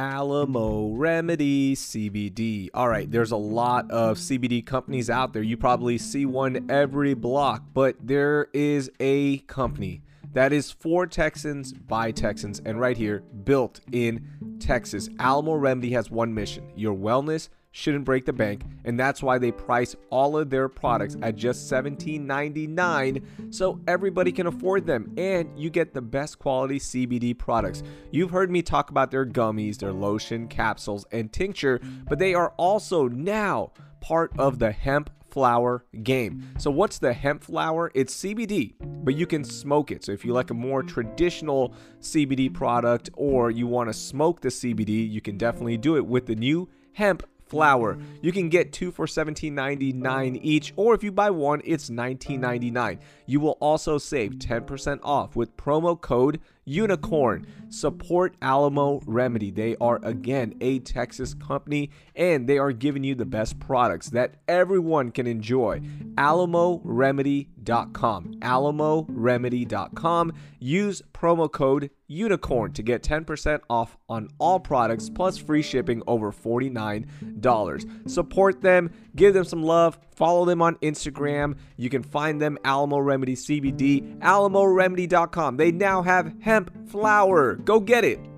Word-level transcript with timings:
Alamo 0.00 0.94
Remedy 0.94 1.76
CBD. 1.76 2.70
All 2.72 2.88
right, 2.88 3.10
there's 3.10 3.32
a 3.32 3.36
lot 3.36 3.90
of 3.90 4.16
CBD 4.16 4.64
companies 4.64 5.10
out 5.10 5.34
there. 5.34 5.42
You 5.42 5.58
probably 5.58 5.98
see 5.98 6.24
one 6.24 6.70
every 6.70 7.12
block, 7.12 7.64
but 7.74 7.96
there 8.00 8.48
is 8.54 8.90
a 8.98 9.40
company 9.40 10.00
that 10.32 10.54
is 10.54 10.70
for 10.70 11.06
Texans 11.06 11.74
by 11.74 12.12
Texans 12.12 12.62
and 12.64 12.80
right 12.80 12.96
here, 12.96 13.20
built 13.44 13.80
in 13.92 14.56
Texas. 14.58 15.10
Alamo 15.18 15.52
Remedy 15.52 15.90
has 15.90 16.10
one 16.10 16.32
mission 16.32 16.72
your 16.74 16.96
wellness 16.96 17.50
shouldn't 17.72 18.04
break 18.04 18.24
the 18.24 18.32
bank, 18.32 18.62
and 18.84 18.98
that's 18.98 19.22
why 19.22 19.38
they 19.38 19.52
price 19.52 19.94
all 20.10 20.36
of 20.36 20.50
their 20.50 20.68
products 20.68 21.16
at 21.22 21.36
just 21.36 21.70
$17.99 21.70 23.54
so 23.54 23.80
everybody 23.86 24.32
can 24.32 24.46
afford 24.46 24.86
them 24.86 25.12
and 25.16 25.56
you 25.58 25.70
get 25.70 25.94
the 25.94 26.02
best 26.02 26.38
quality 26.38 26.78
CBD 26.78 27.36
products. 27.36 27.82
You've 28.10 28.30
heard 28.30 28.50
me 28.50 28.62
talk 28.62 28.90
about 28.90 29.10
their 29.10 29.26
gummies, 29.26 29.78
their 29.78 29.92
lotion, 29.92 30.48
capsules, 30.48 31.04
and 31.12 31.32
tincture, 31.32 31.80
but 32.08 32.18
they 32.18 32.34
are 32.34 32.52
also 32.56 33.08
now 33.08 33.72
part 34.00 34.32
of 34.38 34.58
the 34.58 34.72
hemp 34.72 35.10
flower 35.30 35.84
game. 36.02 36.52
So, 36.58 36.70
what's 36.70 36.98
the 36.98 37.12
hemp 37.12 37.44
flower? 37.44 37.92
It's 37.94 38.14
CBD, 38.16 38.74
but 38.80 39.14
you 39.14 39.26
can 39.26 39.44
smoke 39.44 39.92
it. 39.92 40.04
So, 40.04 40.12
if 40.12 40.24
you 40.24 40.32
like 40.32 40.50
a 40.50 40.54
more 40.54 40.82
traditional 40.82 41.72
CBD 42.00 42.52
product 42.52 43.10
or 43.14 43.50
you 43.50 43.66
want 43.68 43.88
to 43.88 43.92
smoke 43.92 44.40
the 44.40 44.48
CBD, 44.48 45.08
you 45.08 45.20
can 45.20 45.38
definitely 45.38 45.76
do 45.76 45.96
it 45.96 46.04
with 46.04 46.26
the 46.26 46.34
new 46.34 46.68
hemp 46.94 47.22
flower. 47.50 47.98
You 48.22 48.32
can 48.32 48.48
get 48.48 48.72
two 48.72 48.92
for 48.92 49.06
$17.99 49.06 50.38
each, 50.42 50.72
or 50.76 50.94
if 50.94 51.02
you 51.02 51.10
buy 51.10 51.30
one, 51.30 51.60
it's 51.64 51.90
$19.99. 51.90 53.00
You 53.26 53.40
will 53.40 53.58
also 53.60 53.98
save 53.98 54.34
10% 54.34 55.00
off 55.02 55.34
with 55.36 55.56
promo 55.56 56.00
code 56.00 56.40
Unicorn. 56.64 57.46
Support 57.68 58.36
Alamo 58.40 59.00
Remedy. 59.04 59.50
They 59.50 59.76
are 59.80 59.98
again 60.02 60.54
a 60.60 60.78
Texas 60.80 61.34
company 61.34 61.90
and 62.14 62.48
they 62.48 62.58
are 62.58 62.72
giving 62.72 63.02
you 63.04 63.14
the 63.14 63.26
best 63.26 63.58
products 63.58 64.10
that 64.10 64.36
everyone 64.46 65.10
can 65.10 65.26
enjoy. 65.26 65.80
AlamoRemedy.com. 66.14 67.59
AlamoRemedy.com. 67.64 70.32
Use 70.58 71.02
promo 71.12 71.50
code 71.50 71.90
Unicorn 72.08 72.72
to 72.72 72.82
get 72.82 73.02
10% 73.02 73.60
off 73.68 73.98
on 74.08 74.28
all 74.38 74.60
products 74.60 75.10
plus 75.10 75.38
free 75.38 75.62
shipping 75.62 76.02
over 76.06 76.32
$49. 76.32 78.10
Support 78.10 78.60
them, 78.60 78.92
give 79.14 79.34
them 79.34 79.44
some 79.44 79.62
love, 79.62 79.98
follow 80.14 80.44
them 80.44 80.62
on 80.62 80.76
Instagram. 80.76 81.56
You 81.76 81.90
can 81.90 82.02
find 82.02 82.40
them 82.40 82.58
Alamo 82.64 82.98
Remedy 82.98 83.36
CBD, 83.36 84.18
AlamoRemedy.com. 84.20 85.56
They 85.56 85.72
now 85.72 86.02
have 86.02 86.32
hemp 86.40 86.88
flower. 86.88 87.56
Go 87.56 87.80
get 87.80 88.04
it. 88.04 88.29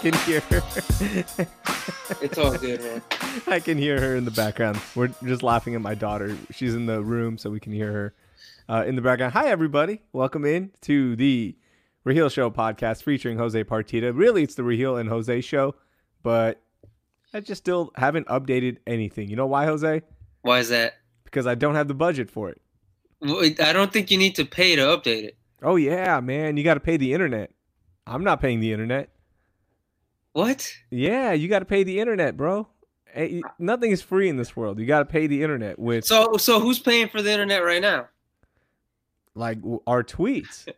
Can 0.00 0.14
hear 0.20 0.40
her. 0.40 0.62
it's 2.22 2.38
all 2.38 2.56
good, 2.56 2.80
man. 2.80 3.02
I 3.46 3.60
can 3.60 3.76
hear 3.76 4.00
her 4.00 4.16
in 4.16 4.24
the 4.24 4.30
background. 4.30 4.80
We're 4.94 5.08
just 5.24 5.42
laughing 5.42 5.74
at 5.74 5.82
my 5.82 5.94
daughter. 5.94 6.36
She's 6.50 6.74
in 6.74 6.86
the 6.86 7.02
room, 7.02 7.36
so 7.36 7.50
we 7.50 7.60
can 7.60 7.72
hear 7.72 7.92
her 7.92 8.14
uh, 8.68 8.84
in 8.86 8.96
the 8.96 9.02
background. 9.02 9.34
Hi, 9.34 9.48
everybody. 9.48 10.00
Welcome 10.14 10.46
in 10.46 10.70
to 10.82 11.16
the 11.16 11.54
Raheel 12.04 12.30
Show 12.30 12.50
podcast 12.50 13.02
featuring 13.02 13.36
Jose 13.36 13.62
Partida. 13.64 14.16
Really, 14.16 14.42
it's 14.42 14.54
the 14.54 14.64
Raheel 14.64 14.96
and 14.96 15.06
Jose 15.06 15.42
show, 15.42 15.74
but 16.22 16.62
I 17.34 17.40
just 17.40 17.62
still 17.62 17.92
haven't 17.94 18.26
updated 18.28 18.78
anything. 18.86 19.28
You 19.28 19.36
know 19.36 19.46
why, 19.46 19.66
Jose? 19.66 20.00
Why 20.40 20.60
is 20.60 20.70
that? 20.70 20.94
Because 21.24 21.46
I 21.46 21.54
don't 21.54 21.74
have 21.74 21.88
the 21.88 21.94
budget 21.94 22.30
for 22.30 22.48
it. 22.48 22.60
I 23.22 23.74
don't 23.74 23.92
think 23.92 24.10
you 24.10 24.16
need 24.16 24.34
to 24.36 24.46
pay 24.46 24.76
to 24.76 24.82
update 24.82 25.24
it. 25.24 25.36
Oh, 25.62 25.76
yeah, 25.76 26.20
man. 26.20 26.56
You 26.56 26.64
got 26.64 26.74
to 26.74 26.80
pay 26.80 26.96
the 26.96 27.12
internet. 27.12 27.50
I'm 28.06 28.24
not 28.24 28.40
paying 28.40 28.60
the 28.60 28.72
internet. 28.72 29.10
What? 30.32 30.72
Yeah, 30.90 31.32
you 31.32 31.48
got 31.48 31.60
to 31.60 31.64
pay 31.64 31.82
the 31.82 32.00
internet, 32.00 32.36
bro. 32.36 32.68
Hey, 33.06 33.42
nothing 33.58 33.90
is 33.90 34.02
free 34.02 34.28
in 34.28 34.36
this 34.36 34.54
world. 34.54 34.78
You 34.78 34.86
got 34.86 35.00
to 35.00 35.04
pay 35.04 35.26
the 35.26 35.42
internet 35.42 35.78
with. 35.78 36.04
So, 36.04 36.36
so 36.36 36.60
who's 36.60 36.78
paying 36.78 37.08
for 37.08 37.20
the 37.22 37.32
internet 37.32 37.64
right 37.64 37.82
now? 37.82 38.08
Like 39.34 39.58
our 39.86 40.04
tweets. 40.04 40.68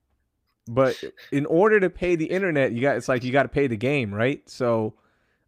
but 0.68 0.96
in 1.30 1.46
order 1.46 1.78
to 1.78 1.90
pay 1.90 2.16
the 2.16 2.26
internet, 2.26 2.72
you 2.72 2.80
got 2.80 2.96
it's 2.96 3.08
like 3.08 3.22
you 3.22 3.30
got 3.30 3.44
to 3.44 3.48
pay 3.48 3.68
the 3.68 3.76
game, 3.76 4.12
right? 4.12 4.48
So, 4.48 4.94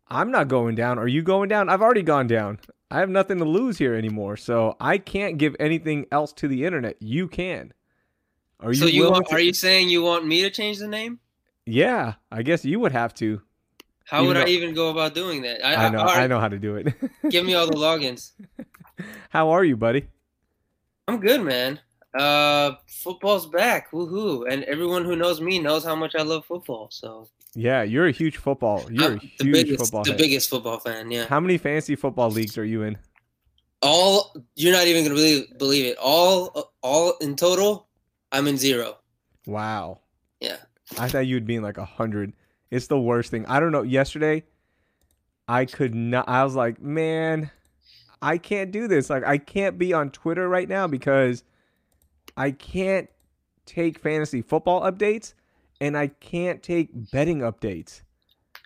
I'm 0.09 0.31
not 0.31 0.49
going 0.49 0.75
down. 0.75 0.99
Are 0.99 1.09
you 1.09 1.23
going 1.23 1.49
down? 1.49 1.69
I've 1.69 1.83
already 1.83 2.03
gone 2.03 2.27
down. 2.27 2.59
I 2.91 2.99
have 2.99 3.09
nothing 3.09 3.39
to 3.39 3.45
lose 3.45 3.79
here 3.79 3.95
anymore, 3.95 4.37
so 4.37 4.77
I 4.81 4.99
can't 4.99 5.39
give 5.39 5.55
anything 5.61 6.07
else 6.11 6.33
to 6.35 6.49
the 6.49 6.65
internet. 6.65 6.97
You 7.01 7.29
can. 7.29 7.73
Are 8.59 8.73
you? 8.73 8.75
So 8.75 8.87
you 8.87 9.11
want, 9.11 9.29
to... 9.29 9.35
are 9.35 9.41
you 9.41 9.55
saying 9.55 9.89
you 9.89 10.03
want 10.03 10.27
me 10.27 10.43
to 10.43 10.51
change 10.51 10.79
the 10.79 10.89
name? 10.89 11.21
Yeah, 11.67 12.15
I 12.31 12.43
guess 12.43 12.65
you 12.65 12.81
would 12.81 12.93
have 12.93 13.15
to. 13.15 13.41
How 14.05 14.25
would 14.25 14.37
I 14.37 14.47
even 14.47 14.75
go 14.75 14.91
about 14.91 15.15
doing 15.15 15.43
that? 15.43 15.65
I, 15.65 15.87
I 15.87 15.89
know, 15.89 16.01
I, 16.01 16.25
I 16.25 16.27
know 16.27 16.41
how 16.41 16.49
to 16.49 16.59
do 16.59 16.75
it. 16.75 16.95
give 17.31 17.47
me 17.47 17.55
all 17.55 17.67
the 17.69 17.77
logins. 17.77 18.33
How 19.29 19.51
are 19.51 19.65
you, 19.65 19.77
buddy? 19.77 20.09
I'm 21.07 21.21
good, 21.21 21.43
man. 21.43 21.79
Uh, 22.19 22.73
football's 22.89 23.47
back, 23.47 23.93
woohoo! 23.93 24.45
And 24.51 24.65
everyone 24.65 25.05
who 25.05 25.15
knows 25.15 25.41
me 25.41 25.61
knows 25.61 25.85
how 25.85 25.95
much 25.95 26.17
I 26.17 26.23
love 26.23 26.45
football. 26.45 26.89
So 26.91 27.29
yeah, 27.55 27.83
you're 27.83 28.07
a 28.07 28.13
huge 28.13 28.37
football. 28.37 28.85
You're 28.91 29.13
I'm 29.13 29.13
a 29.13 29.21
the 29.39 29.45
huge 29.45 29.53
biggest, 29.53 29.79
football. 29.79 30.05
The 30.05 30.15
biggest 30.15 30.51
football 30.51 30.79
fan. 30.81 31.11
Yeah. 31.11 31.27
How 31.27 31.39
many 31.39 31.57
fantasy 31.57 31.95
football 31.95 32.31
leagues 32.31 32.59
are 32.59 32.65
you 32.65 32.83
in? 32.83 32.99
All 33.83 34.37
you're 34.57 34.73
not 34.73 34.87
even 34.89 35.05
gonna 35.05 35.15
believe 35.15 35.57
believe 35.57 35.87
it. 35.87 35.97
All 35.99 36.73
all 36.83 37.17
in 37.21 37.37
total, 37.37 37.89
I'm 38.33 38.49
in 38.49 38.57
zero. 38.57 38.99
Wow. 39.47 40.01
I 40.99 41.09
thought 41.09 41.27
you'd 41.27 41.47
be 41.47 41.57
in 41.57 41.63
like 41.63 41.79
a 41.79 41.85
hundred. 41.85 42.33
It's 42.71 42.87
the 42.87 43.01
worst 43.01 43.31
thing. 43.31 43.47
I 43.47 43.61
don't 43.61 43.73
know. 43.73 43.83
Yesterday, 43.83 44.45
I 45.49 45.65
could 45.65 45.95
not. 45.95 46.29
I 46.29 46.45
was 46.45 46.55
like, 46.55 46.81
man, 46.81 47.51
I 48.23 48.39
can't 48.39 48.71
do 48.71 48.87
this. 48.87 49.11
Like, 49.11 49.25
I 49.25 49.39
can't 49.39 49.79
be 49.79 49.93
on 49.93 50.11
Twitter 50.11 50.49
right 50.49 50.69
now 50.69 50.87
because 50.87 51.43
I 52.37 52.53
can't 52.53 53.09
take 53.67 53.99
fantasy 53.99 54.43
football 54.43 54.83
updates 54.83 55.35
and 55.81 55.97
I 55.97 56.09
can't 56.09 56.63
take 56.63 57.11
betting 57.11 57.41
updates. 57.41 58.03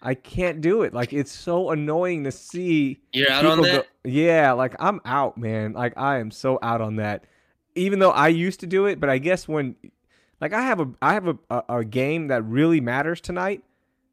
I 0.03 0.15
can't 0.15 0.61
do 0.61 0.83
it. 0.83 0.93
Like, 0.93 1.15
it's 1.15 1.33
so 1.33 1.71
annoying 1.71 2.25
to 2.25 2.33
see. 2.33 3.01
You're 3.12 3.31
out 3.31 3.47
on 3.47 3.62
that. 3.62 3.87
Go, 4.05 4.11
yeah, 4.11 4.53
like 4.53 4.75
I'm 4.79 5.01
out, 5.06 5.39
man. 5.39 5.73
Like 5.73 5.95
I 5.97 6.19
am 6.19 6.31
so 6.31 6.59
out 6.62 6.83
on 6.83 6.97
that. 6.97 7.25
Even 7.75 7.99
though 7.99 8.11
I 8.11 8.29
used 8.29 8.61
to 8.61 8.67
do 8.67 8.87
it, 8.87 9.01
but 9.01 9.09
I 9.09 9.19
guess 9.19 9.49
when 9.49 9.77
like 10.44 10.53
I 10.53 10.60
have 10.60 10.78
a 10.78 10.91
I 11.00 11.15
have 11.15 11.27
a, 11.27 11.38
a, 11.49 11.62
a 11.78 11.84
game 11.87 12.28
that 12.28 12.44
really 12.44 12.78
matters 12.78 13.19
tonight. 13.19 13.65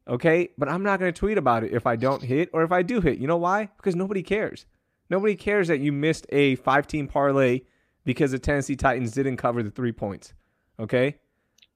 Okay, 0.08 0.48
but 0.56 0.66
I'm 0.66 0.82
not 0.82 0.98
going 0.98 1.12
to 1.12 1.18
tweet 1.18 1.36
about 1.36 1.62
it 1.62 1.72
if 1.72 1.86
I 1.86 1.94
don't 1.94 2.22
hit 2.22 2.48
or 2.54 2.62
if 2.62 2.72
I 2.72 2.80
do 2.82 3.02
hit. 3.02 3.18
You 3.18 3.26
know 3.26 3.36
why? 3.36 3.68
Because 3.76 3.94
nobody 3.94 4.22
cares. 4.22 4.64
Nobody 5.10 5.36
cares 5.36 5.68
that 5.68 5.80
you 5.80 5.92
missed 5.92 6.24
a 6.30 6.54
five 6.56 6.86
team 6.86 7.06
parlay 7.06 7.60
because 8.06 8.30
the 8.30 8.38
Tennessee 8.38 8.76
Titans 8.76 9.12
didn't 9.12 9.36
cover 9.36 9.62
the 9.62 9.70
three 9.70 9.92
points. 9.92 10.32
Okay, 10.80 11.18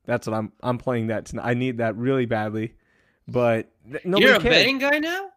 that's 0.06 0.27
what 0.27 0.34
I'm 0.34 0.53
I'm 0.62 0.78
playing 0.78 1.09
that 1.09 1.27
tonight. 1.27 1.44
I 1.44 1.53
need 1.53 1.77
that 1.77 1.94
really 1.97 2.25
badly, 2.25 2.77
but 3.28 3.71
nobody 4.06 4.11
cares. 4.11 4.21
You're 4.23 4.37
a 4.37 4.41
cares. 4.41 4.55
betting 4.55 4.78
guy 4.78 4.99
now. 5.00 5.28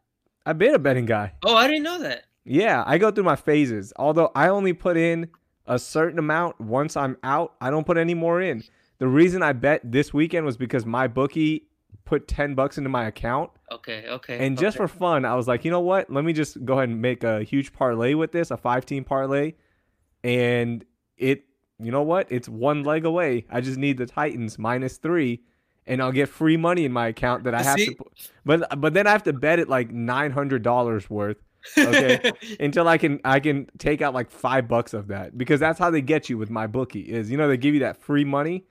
I've 0.45 0.57
been 0.57 0.73
a 0.73 0.79
betting 0.79 1.05
guy. 1.05 1.33
Oh, 1.43 1.57
I 1.57 1.67
didn't 1.67 1.83
know 1.83 1.99
that. 1.99 2.23
Yeah, 2.45 2.85
I 2.87 2.97
go 2.97 3.11
through 3.11 3.25
my 3.25 3.35
phases. 3.35 3.91
Although 3.97 4.31
I 4.33 4.47
only 4.47 4.71
put 4.71 4.95
in 4.95 5.29
a 5.67 5.77
certain 5.77 6.19
amount 6.19 6.61
once 6.61 6.95
I'm 6.95 7.17
out, 7.21 7.55
I 7.59 7.69
don't 7.69 7.85
put 7.85 7.97
any 7.97 8.13
more 8.13 8.41
in. 8.41 8.63
The 8.99 9.07
reason 9.07 9.41
I 9.41 9.53
bet 9.53 9.81
this 9.83 10.13
weekend 10.13 10.45
was 10.45 10.57
because 10.57 10.85
my 10.85 11.07
bookie 11.07 11.69
put 12.09 12.27
10 12.27 12.55
bucks 12.55 12.77
into 12.77 12.89
my 12.89 13.05
account. 13.05 13.51
Okay, 13.71 14.05
okay. 14.07 14.45
And 14.45 14.57
just 14.57 14.75
okay. 14.75 14.85
for 14.85 14.87
fun, 14.87 15.25
I 15.25 15.35
was 15.35 15.47
like, 15.47 15.63
you 15.63 15.71
know 15.71 15.79
what? 15.79 16.09
Let 16.09 16.25
me 16.25 16.33
just 16.33 16.63
go 16.65 16.73
ahead 16.73 16.89
and 16.89 17.01
make 17.01 17.23
a 17.23 17.43
huge 17.43 17.71
parlay 17.71 18.13
with 18.15 18.31
this, 18.31 18.51
a 18.51 18.57
five 18.57 18.85
team 18.85 19.03
parlay. 19.03 19.53
And 20.23 20.83
it, 21.17 21.45
you 21.79 21.91
know 21.91 22.01
what? 22.01 22.27
It's 22.31 22.49
one 22.49 22.83
leg 22.83 23.05
away. 23.05 23.45
I 23.49 23.61
just 23.61 23.77
need 23.77 23.97
the 23.97 24.05
Titans 24.05 24.57
minus 24.57 24.97
three, 24.97 25.43
and 25.85 26.01
I'll 26.01 26.11
get 26.11 26.27
free 26.27 26.57
money 26.57 26.83
in 26.83 26.91
my 26.91 27.07
account 27.07 27.45
that 27.45 27.53
I 27.53 27.63
have 27.63 27.79
See? 27.79 27.93
to. 27.93 28.05
But 28.43 28.81
but 28.81 28.93
then 28.93 29.07
I 29.07 29.11
have 29.11 29.23
to 29.23 29.33
bet 29.33 29.59
it 29.59 29.69
like 29.69 29.91
nine 29.91 30.31
hundred 30.31 30.61
dollars 30.61 31.09
worth. 31.09 31.37
okay 31.77 32.31
until 32.61 32.87
i 32.87 32.97
can 32.97 33.19
i 33.25 33.37
can 33.37 33.67
take 33.77 34.01
out 34.01 34.13
like 34.13 34.31
five 34.31 34.65
bucks 34.65 34.93
of 34.93 35.07
that 35.07 35.37
because 35.37 35.59
that's 35.59 35.77
how 35.77 35.91
they 35.91 36.01
get 36.01 36.29
you 36.29 36.37
with 36.37 36.49
my 36.49 36.65
bookie 36.65 37.01
is 37.01 37.29
you 37.29 37.35
know 37.35 37.49
they 37.49 37.57
give 37.57 37.73
you 37.73 37.81
that 37.81 37.97
free 37.97 38.23
money 38.23 38.63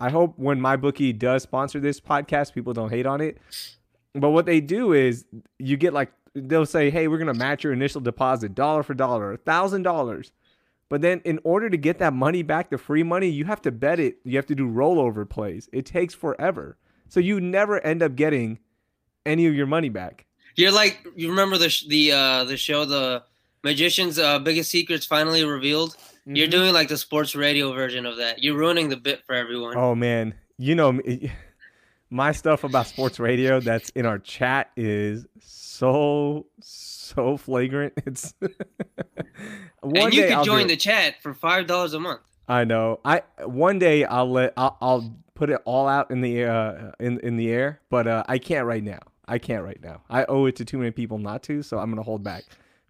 I 0.00 0.10
hope 0.10 0.34
when 0.38 0.60
my 0.60 0.76
bookie 0.76 1.12
does 1.12 1.42
sponsor 1.42 1.80
this 1.80 2.00
podcast, 2.00 2.54
people 2.54 2.72
don't 2.72 2.90
hate 2.90 3.06
on 3.06 3.20
it. 3.20 3.38
But 4.14 4.30
what 4.30 4.46
they 4.46 4.60
do 4.60 4.92
is 4.92 5.24
you 5.58 5.76
get 5.76 5.92
like 5.92 6.12
they'll 6.34 6.66
say, 6.66 6.90
"Hey, 6.90 7.08
we're 7.08 7.18
gonna 7.18 7.34
match 7.34 7.64
your 7.64 7.72
initial 7.72 8.00
deposit 8.00 8.54
dollar 8.54 8.82
for 8.82 8.94
dollar, 8.94 9.32
a 9.32 9.36
thousand 9.36 9.82
dollars." 9.82 10.32
But 10.88 11.02
then 11.02 11.20
in 11.24 11.38
order 11.44 11.68
to 11.68 11.76
get 11.76 11.98
that 11.98 12.14
money 12.14 12.42
back, 12.42 12.70
the 12.70 12.78
free 12.78 13.02
money, 13.02 13.28
you 13.28 13.44
have 13.44 13.60
to 13.62 13.70
bet 13.70 14.00
it. 14.00 14.18
You 14.24 14.36
have 14.36 14.46
to 14.46 14.54
do 14.54 14.66
rollover 14.66 15.28
plays. 15.28 15.68
It 15.72 15.84
takes 15.84 16.14
forever. 16.14 16.78
So 17.08 17.20
you 17.20 17.40
never 17.40 17.80
end 17.80 18.02
up 18.02 18.16
getting 18.16 18.58
any 19.26 19.46
of 19.46 19.54
your 19.54 19.66
money 19.66 19.88
back. 19.88 20.26
You're 20.56 20.72
like 20.72 21.06
you 21.14 21.28
remember 21.28 21.58
the 21.58 21.68
sh- 21.68 21.86
the 21.86 22.12
uh 22.12 22.44
the 22.44 22.56
show 22.56 22.84
the 22.84 23.22
magician's 23.64 24.18
uh, 24.18 24.38
biggest 24.38 24.70
secrets 24.70 25.06
finally 25.06 25.44
revealed. 25.44 25.96
You're 26.26 26.46
Mhm. 26.48 26.50
doing 26.50 26.72
like 26.74 26.88
the 26.88 26.96
sports 26.98 27.34
radio 27.34 27.72
version 27.72 28.04
of 28.06 28.16
that. 28.18 28.42
You're 28.42 28.56
ruining 28.56 28.88
the 28.90 28.96
bit 28.96 29.24
for 29.26 29.34
everyone. 29.34 29.76
Oh 29.76 29.94
man, 29.94 30.34
you 30.58 30.74
know 30.74 31.00
my 32.10 32.32
stuff 32.32 32.64
about 32.64 32.86
sports 32.86 33.18
radio 33.18 33.60
that's 33.60 33.90
in 33.90 34.04
our 34.06 34.18
chat 34.18 34.70
is 34.76 35.26
so 35.40 36.46
so 36.60 37.36
flagrant. 37.36 37.94
It's 38.06 38.34
and 39.82 40.12
you 40.14 40.24
I'll 40.26 40.44
join 40.44 40.66
the 40.66 40.76
chat 40.76 41.14
for 41.22 41.32
five 41.34 41.66
dollars 41.66 41.94
a 41.94 42.00
month. 42.00 42.20
I 42.48 42.64
know. 42.64 43.00
I 43.04 43.22
one 43.44 43.78
day 43.78 44.04
I'll 44.04 44.30
let 44.30 44.52
I'll, 44.56 44.76
I'll 44.80 45.16
put 45.34 45.50
it 45.50 45.60
all 45.64 45.86
out 45.88 46.10
in 46.10 46.20
the 46.20 46.44
uh 46.44 46.92
in 47.00 47.20
in 47.20 47.36
the 47.36 47.50
air, 47.50 47.80
but 47.90 48.06
uh, 48.06 48.24
I 48.28 48.38
can't 48.38 48.66
right 48.66 48.82
now. 48.82 49.00
I 49.26 49.38
can't 49.38 49.62
right 49.64 49.80
now. 49.82 50.02
I 50.10 50.24
owe 50.24 50.46
it 50.46 50.56
to 50.56 50.64
too 50.64 50.78
many 50.78 50.90
people 50.90 51.18
not 51.18 51.42
to, 51.44 51.62
so 51.62 51.78
I'm 51.78 51.90
gonna 51.90 52.02
hold 52.02 52.22
back. 52.22 52.44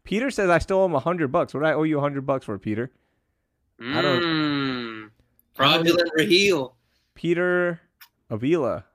Peter 0.08 0.30
says 0.30 0.48
I 0.48 0.56
stole 0.58 0.86
him 0.86 0.94
a 0.94 1.00
hundred 1.00 1.30
bucks. 1.30 1.52
What 1.52 1.60
do 1.60 1.66
I 1.66 1.74
owe 1.74 1.82
you 1.82 1.98
a 1.98 2.00
hundred 2.00 2.24
bucks 2.24 2.46
for, 2.46 2.58
Peter? 2.58 2.90
I 3.78 4.00
don't- 4.00 4.22
Mm. 4.22 5.02
I 5.04 5.04
don't- 5.04 5.10
Fraudulent 5.52 6.10
Raheel. 6.16 6.74
Peter 7.14 7.80
Avila. 8.30 8.86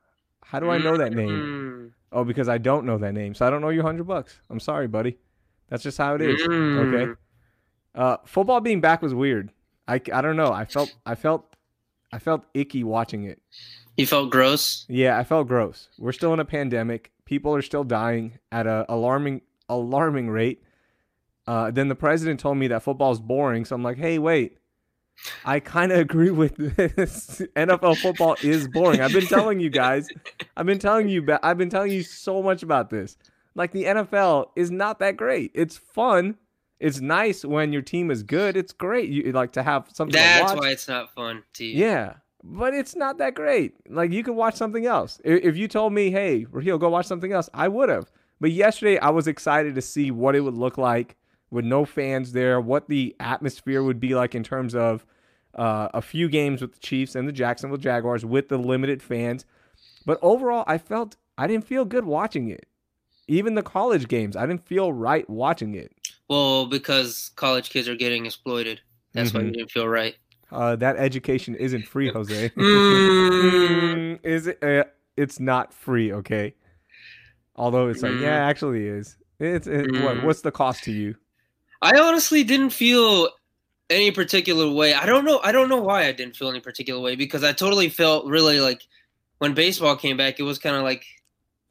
How 0.43 0.59
do 0.59 0.71
I 0.71 0.79
know 0.79 0.97
that 0.97 1.13
name? 1.13 1.29
Mm. 1.29 1.91
Oh, 2.11 2.23
because 2.23 2.49
I 2.49 2.57
don't 2.57 2.85
know 2.87 2.97
that 2.97 3.13
name, 3.13 3.35
so 3.35 3.45
I 3.45 3.51
don't 3.51 3.61
know 3.61 3.69
you 3.69 3.81
a 3.81 3.83
hundred 3.83 4.05
bucks. 4.07 4.39
I'm 4.49 4.59
sorry, 4.59 4.87
buddy. 4.87 5.17
That's 5.69 5.83
just 5.83 5.99
how 5.99 6.15
it 6.15 6.21
is. 6.21 6.41
Mm. 6.41 6.93
Okay. 6.93 7.11
Uh, 7.93 8.17
football 8.25 8.59
being 8.59 8.81
back 8.81 9.03
was 9.03 9.13
weird. 9.13 9.51
I, 9.87 10.01
I 10.11 10.21
don't 10.21 10.35
know. 10.35 10.51
I 10.51 10.65
felt 10.65 10.95
I 11.05 11.13
felt 11.13 11.55
I 12.11 12.17
felt 12.17 12.43
icky 12.55 12.83
watching 12.83 13.25
it. 13.25 13.39
You 13.97 14.07
felt 14.07 14.31
gross. 14.31 14.85
Yeah, 14.89 15.19
I 15.19 15.23
felt 15.23 15.47
gross. 15.47 15.89
We're 15.99 16.11
still 16.11 16.33
in 16.33 16.39
a 16.39 16.45
pandemic. 16.45 17.11
People 17.25 17.53
are 17.55 17.61
still 17.61 17.83
dying 17.83 18.39
at 18.51 18.65
a 18.65 18.85
alarming 18.89 19.41
alarming 19.69 20.29
rate. 20.31 20.63
Uh, 21.45 21.71
then 21.71 21.87
the 21.89 21.95
president 21.95 22.39
told 22.39 22.57
me 22.57 22.67
that 22.67 22.83
football's 22.83 23.19
boring, 23.19 23.65
so 23.65 23.75
I'm 23.75 23.83
like, 23.83 23.97
hey, 23.97 24.19
wait. 24.19 24.57
I 25.45 25.59
kind 25.59 25.91
of 25.91 25.99
agree 25.99 26.31
with 26.31 26.55
this. 26.55 27.39
NFL 27.55 27.97
football 27.97 28.35
is 28.41 28.67
boring. 28.67 28.99
I've 28.99 29.13
been 29.13 29.27
telling 29.27 29.59
you 29.59 29.69
guys. 29.69 30.07
I've 30.57 30.65
been 30.65 30.79
telling 30.79 31.07
you. 31.07 31.23
I've 31.43 31.57
been 31.57 31.69
telling 31.69 31.91
you 31.91 32.01
so 32.01 32.41
much 32.41 32.63
about 32.63 32.89
this. 32.89 33.15
Like 33.55 33.71
the 33.71 33.83
NFL 33.83 34.47
is 34.55 34.71
not 34.71 34.99
that 34.99 35.15
great. 35.17 35.51
It's 35.53 35.77
fun. 35.77 36.35
It's 36.79 36.99
nice 36.99 37.45
when 37.45 37.71
your 37.71 37.81
team 37.81 38.11
is 38.11 38.23
good. 38.23 38.57
It's 38.57 38.73
great. 38.73 39.09
You 39.09 39.31
like 39.31 39.51
to 39.53 39.63
have 39.63 39.87
something 39.93 40.13
to 40.13 40.17
That's 40.19 40.53
why 40.53 40.69
it's 40.71 40.87
not 40.87 41.13
fun 41.13 41.43
to 41.53 41.65
you. 41.65 41.85
Yeah, 41.85 42.15
but 42.43 42.73
it's 42.73 42.95
not 42.95 43.19
that 43.19 43.35
great. 43.35 43.75
Like 43.87 44.11
you 44.11 44.23
can 44.23 44.35
watch 44.35 44.55
something 44.55 44.85
else. 44.85 45.21
If 45.23 45.55
you 45.55 45.67
told 45.67 45.93
me, 45.93 46.11
"Hey, 46.11 46.45
Raheel, 46.51 46.77
go 46.77 46.89
watch 46.89 47.05
something 47.05 47.31
else," 47.31 47.49
I 47.53 47.67
would 47.67 47.89
have. 47.89 48.11
But 48.41 48.51
yesterday, 48.51 48.97
I 48.97 49.11
was 49.11 49.27
excited 49.27 49.75
to 49.75 49.81
see 49.81 50.11
what 50.11 50.35
it 50.35 50.41
would 50.41 50.55
look 50.55 50.77
like 50.77 51.15
with 51.53 51.63
no 51.63 51.85
fans 51.85 52.31
there, 52.31 52.59
what 52.59 52.89
the 52.89 53.15
atmosphere 53.19 53.83
would 53.83 53.99
be 53.99 54.15
like 54.15 54.33
in 54.33 54.43
terms 54.43 54.73
of 54.73 55.05
uh, 55.53 55.87
a 55.93 56.01
few 56.01 56.27
games 56.27 56.61
with 56.61 56.73
the 56.73 56.79
Chiefs 56.79 57.13
and 57.15 57.27
the 57.27 57.31
Jacksonville 57.31 57.77
Jaguars 57.77 58.25
with 58.25 58.49
the 58.49 58.57
limited 58.57 59.03
fans. 59.03 59.45
But 60.03 60.17
overall, 60.23 60.63
I 60.65 60.79
felt 60.79 61.15
I 61.37 61.45
didn't 61.45 61.65
feel 61.67 61.85
good 61.85 62.05
watching 62.05 62.49
it. 62.49 62.65
Even 63.27 63.53
the 63.53 63.61
college 63.61 64.07
games, 64.07 64.35
I 64.35 64.47
didn't 64.47 64.65
feel 64.65 64.91
right 64.91 65.29
watching 65.29 65.75
it. 65.75 65.93
Well, 66.27 66.65
because 66.65 67.29
college 67.35 67.69
kids 67.69 67.87
are 67.87 67.95
getting 67.95 68.25
exploited. 68.25 68.81
That's 69.13 69.31
why 69.33 69.41
you 69.41 69.51
Mhm. 69.51 69.53
didn't 69.53 69.71
feel 69.71 69.87
right. 69.87 70.15
Uh, 70.51 70.75
that 70.77 70.97
education 70.97 71.55
isn't 71.55 71.87
free, 71.87 72.09
Jose. 72.09 72.49
Mm. 72.57 74.19
Is 74.23 74.47
it? 74.47 74.63
Uh, 74.63 74.85
it's 75.15 75.39
not 75.39 75.71
free, 75.73 76.11
okay. 76.11 76.55
Although 77.55 77.89
it's 77.89 78.01
like, 78.01 78.13
Mm. 78.13 78.21
yeah, 78.21 78.45
actually 78.47 78.87
is. 78.87 79.17
It's 79.39 79.67
it, 79.67 79.91
what? 79.91 80.17
Mm. 80.17 80.23
What's 80.23 80.41
the 80.41 80.51
cost 80.51 80.83
to 80.85 80.91
you? 80.91 81.15
I 81.83 81.99
honestly 81.99 82.43
didn't 82.43 82.71
feel 82.71 83.29
any 83.89 84.11
particular 84.11 84.69
way. 84.69 84.93
I 84.93 85.05
don't 85.05 85.25
know. 85.25 85.39
I 85.43 85.51
don't 85.51 85.69
know 85.69 85.81
why 85.81 86.05
I 86.07 86.11
didn't 86.11 86.35
feel 86.35 86.49
any 86.49 86.59
particular 86.61 87.01
way 87.01 87.15
because 87.15 87.43
I 87.43 87.51
totally 87.51 87.89
felt 87.89 88.25
really 88.25 88.59
like 88.59 88.81
when 89.39 89.53
baseball 89.53 89.95
came 89.95 90.17
back, 90.17 90.39
it 90.39 90.43
was 90.43 90.57
kind 90.59 90.75
of 90.75 90.83
like 90.83 91.05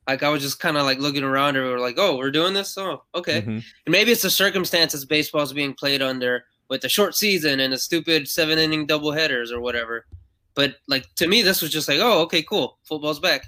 like 0.07 0.23
I 0.23 0.29
was 0.29 0.43
just 0.43 0.61
kind 0.61 0.77
of 0.77 0.85
like 0.85 0.99
looking 0.99 1.23
around 1.23 1.57
and 1.57 1.65
we 1.65 1.71
were 1.71 1.79
like, 1.79 1.97
oh, 1.99 2.17
we're 2.17 2.31
doing 2.31 2.55
this. 2.55 2.77
Oh, 2.77 3.03
okay. 3.15 3.43
Mhm. 3.43 3.47
And 3.47 3.65
maybe 3.89 4.13
it's 4.13 4.23
the 4.23 4.31
circumstances 4.31 5.05
baseball's 5.05 5.53
being 5.53 5.75
played 5.75 6.03
under 6.03 6.45
with 6.69 6.81
the 6.81 6.89
short 6.89 7.15
season 7.15 7.61
and 7.61 7.73
the 7.73 7.79
stupid 7.79 8.29
seven 8.29 8.59
inning 8.59 8.87
double 8.87 9.13
headers 9.13 9.51
or 9.53 9.61
whatever. 9.61 10.07
But 10.55 10.77
like 10.89 11.07
to 11.17 11.29
me, 11.29 11.43
this 11.43 11.63
was 11.63 11.71
just 11.71 11.89
like, 11.89 12.01
oh, 12.01 12.21
okay, 12.23 12.43
cool. 12.43 12.79
Football's 12.85 13.21
back. 13.21 13.47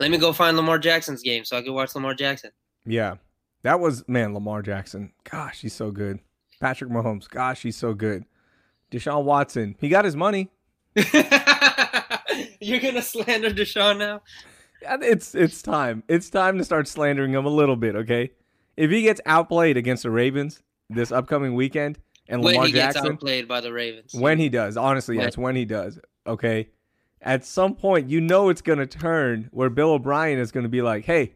Let 0.00 0.10
me 0.10 0.18
go 0.18 0.32
find 0.32 0.56
Lamar 0.56 0.78
Jackson's 0.78 1.22
game 1.22 1.44
so 1.44 1.56
I 1.56 1.62
can 1.62 1.72
watch 1.72 1.94
Lamar 1.94 2.14
Jackson. 2.14 2.50
Yeah, 2.84 3.14
that 3.62 3.80
was 3.80 4.06
man. 4.08 4.34
Lamar 4.34 4.62
Jackson. 4.62 5.12
Gosh, 5.30 5.60
he's 5.60 5.74
so 5.74 5.90
good. 5.90 6.18
Patrick 6.60 6.90
Mahomes. 6.90 7.28
Gosh, 7.28 7.62
he's 7.62 7.76
so 7.76 7.94
good. 7.94 8.24
Deshaun 8.90 9.24
Watson. 9.24 9.74
He 9.80 9.88
got 9.88 10.04
his 10.04 10.14
money. 10.16 10.50
You're 10.94 12.80
gonna 12.80 13.02
slander 13.02 13.50
Deshaun 13.50 13.98
now? 13.98 14.22
It's 14.82 15.34
it's 15.34 15.62
time. 15.62 16.02
It's 16.08 16.30
time 16.30 16.58
to 16.58 16.64
start 16.64 16.88
slandering 16.88 17.32
him 17.32 17.44
a 17.46 17.50
little 17.50 17.76
bit, 17.76 17.94
okay? 17.96 18.30
If 18.76 18.90
he 18.90 19.02
gets 19.02 19.20
outplayed 19.26 19.76
against 19.76 20.02
the 20.04 20.10
Ravens 20.10 20.62
this 20.88 21.12
upcoming 21.12 21.54
weekend 21.54 21.98
and 22.28 22.42
When 22.42 22.54
Lamar 22.54 22.66
he 22.66 22.72
gets 22.72 22.94
Jackson, 22.94 23.12
outplayed 23.14 23.48
by 23.48 23.60
the 23.60 23.72
Ravens. 23.72 24.14
When 24.14 24.38
he 24.38 24.48
does, 24.48 24.76
honestly, 24.76 25.16
When- 25.16 25.26
yes, 25.26 25.36
when 25.38 25.56
he 25.56 25.64
does. 25.64 25.98
Okay. 26.26 26.68
At 27.20 27.44
some 27.44 27.74
point, 27.76 28.08
you 28.10 28.20
know 28.20 28.48
it's 28.48 28.62
gonna 28.62 28.86
turn 28.86 29.48
where 29.52 29.70
Bill 29.70 29.90
O'Brien 29.92 30.38
is 30.38 30.50
gonna 30.52 30.68
be 30.68 30.82
like, 30.82 31.04
"Hey, 31.04 31.34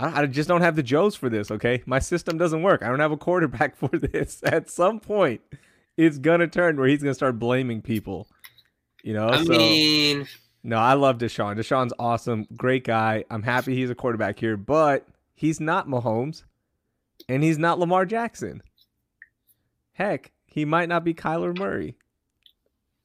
I, 0.00 0.22
I 0.22 0.26
just 0.26 0.48
don't 0.48 0.62
have 0.62 0.76
the 0.76 0.82
Joes 0.82 1.14
for 1.14 1.28
this. 1.28 1.50
Okay, 1.50 1.82
my 1.86 1.98
system 1.98 2.38
doesn't 2.38 2.62
work. 2.62 2.82
I 2.82 2.88
don't 2.88 3.00
have 3.00 3.12
a 3.12 3.16
quarterback 3.16 3.76
for 3.76 3.88
this." 3.88 4.40
At 4.44 4.70
some 4.70 5.00
point, 5.00 5.40
it's 5.96 6.18
gonna 6.18 6.48
turn 6.48 6.76
where 6.76 6.88
he's 6.88 7.02
gonna 7.02 7.14
start 7.14 7.38
blaming 7.38 7.82
people. 7.82 8.26
You 9.02 9.14
know. 9.14 9.28
I 9.28 9.44
so 9.44 9.50
mean, 9.50 10.26
no, 10.62 10.76
I 10.76 10.94
love 10.94 11.18
Deshaun. 11.18 11.56
Deshaun's 11.56 11.92
awesome, 11.98 12.46
great 12.56 12.84
guy. 12.84 13.24
I'm 13.30 13.42
happy 13.42 13.74
he's 13.74 13.90
a 13.90 13.94
quarterback 13.94 14.38
here, 14.38 14.56
but 14.56 15.06
he's 15.34 15.60
not 15.60 15.88
Mahomes, 15.88 16.44
and 17.28 17.42
he's 17.42 17.58
not 17.58 17.78
Lamar 17.78 18.04
Jackson. 18.06 18.62
Heck, 19.92 20.32
he 20.46 20.64
might 20.64 20.88
not 20.88 21.04
be 21.04 21.14
Kyler 21.14 21.56
Murray. 21.56 21.96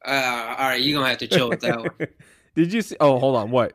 uh, 0.06 0.56
all 0.58 0.70
right, 0.70 0.82
you're 0.82 0.98
gonna 0.98 1.10
have 1.10 1.18
to 1.20 1.28
chill 1.28 1.50
with 1.50 1.62
that 1.62 1.80
one. 1.80 1.92
Did 2.56 2.72
you 2.72 2.82
see? 2.82 2.96
Oh, 3.02 3.20
hold 3.20 3.36
on. 3.36 3.52
What? 3.52 3.74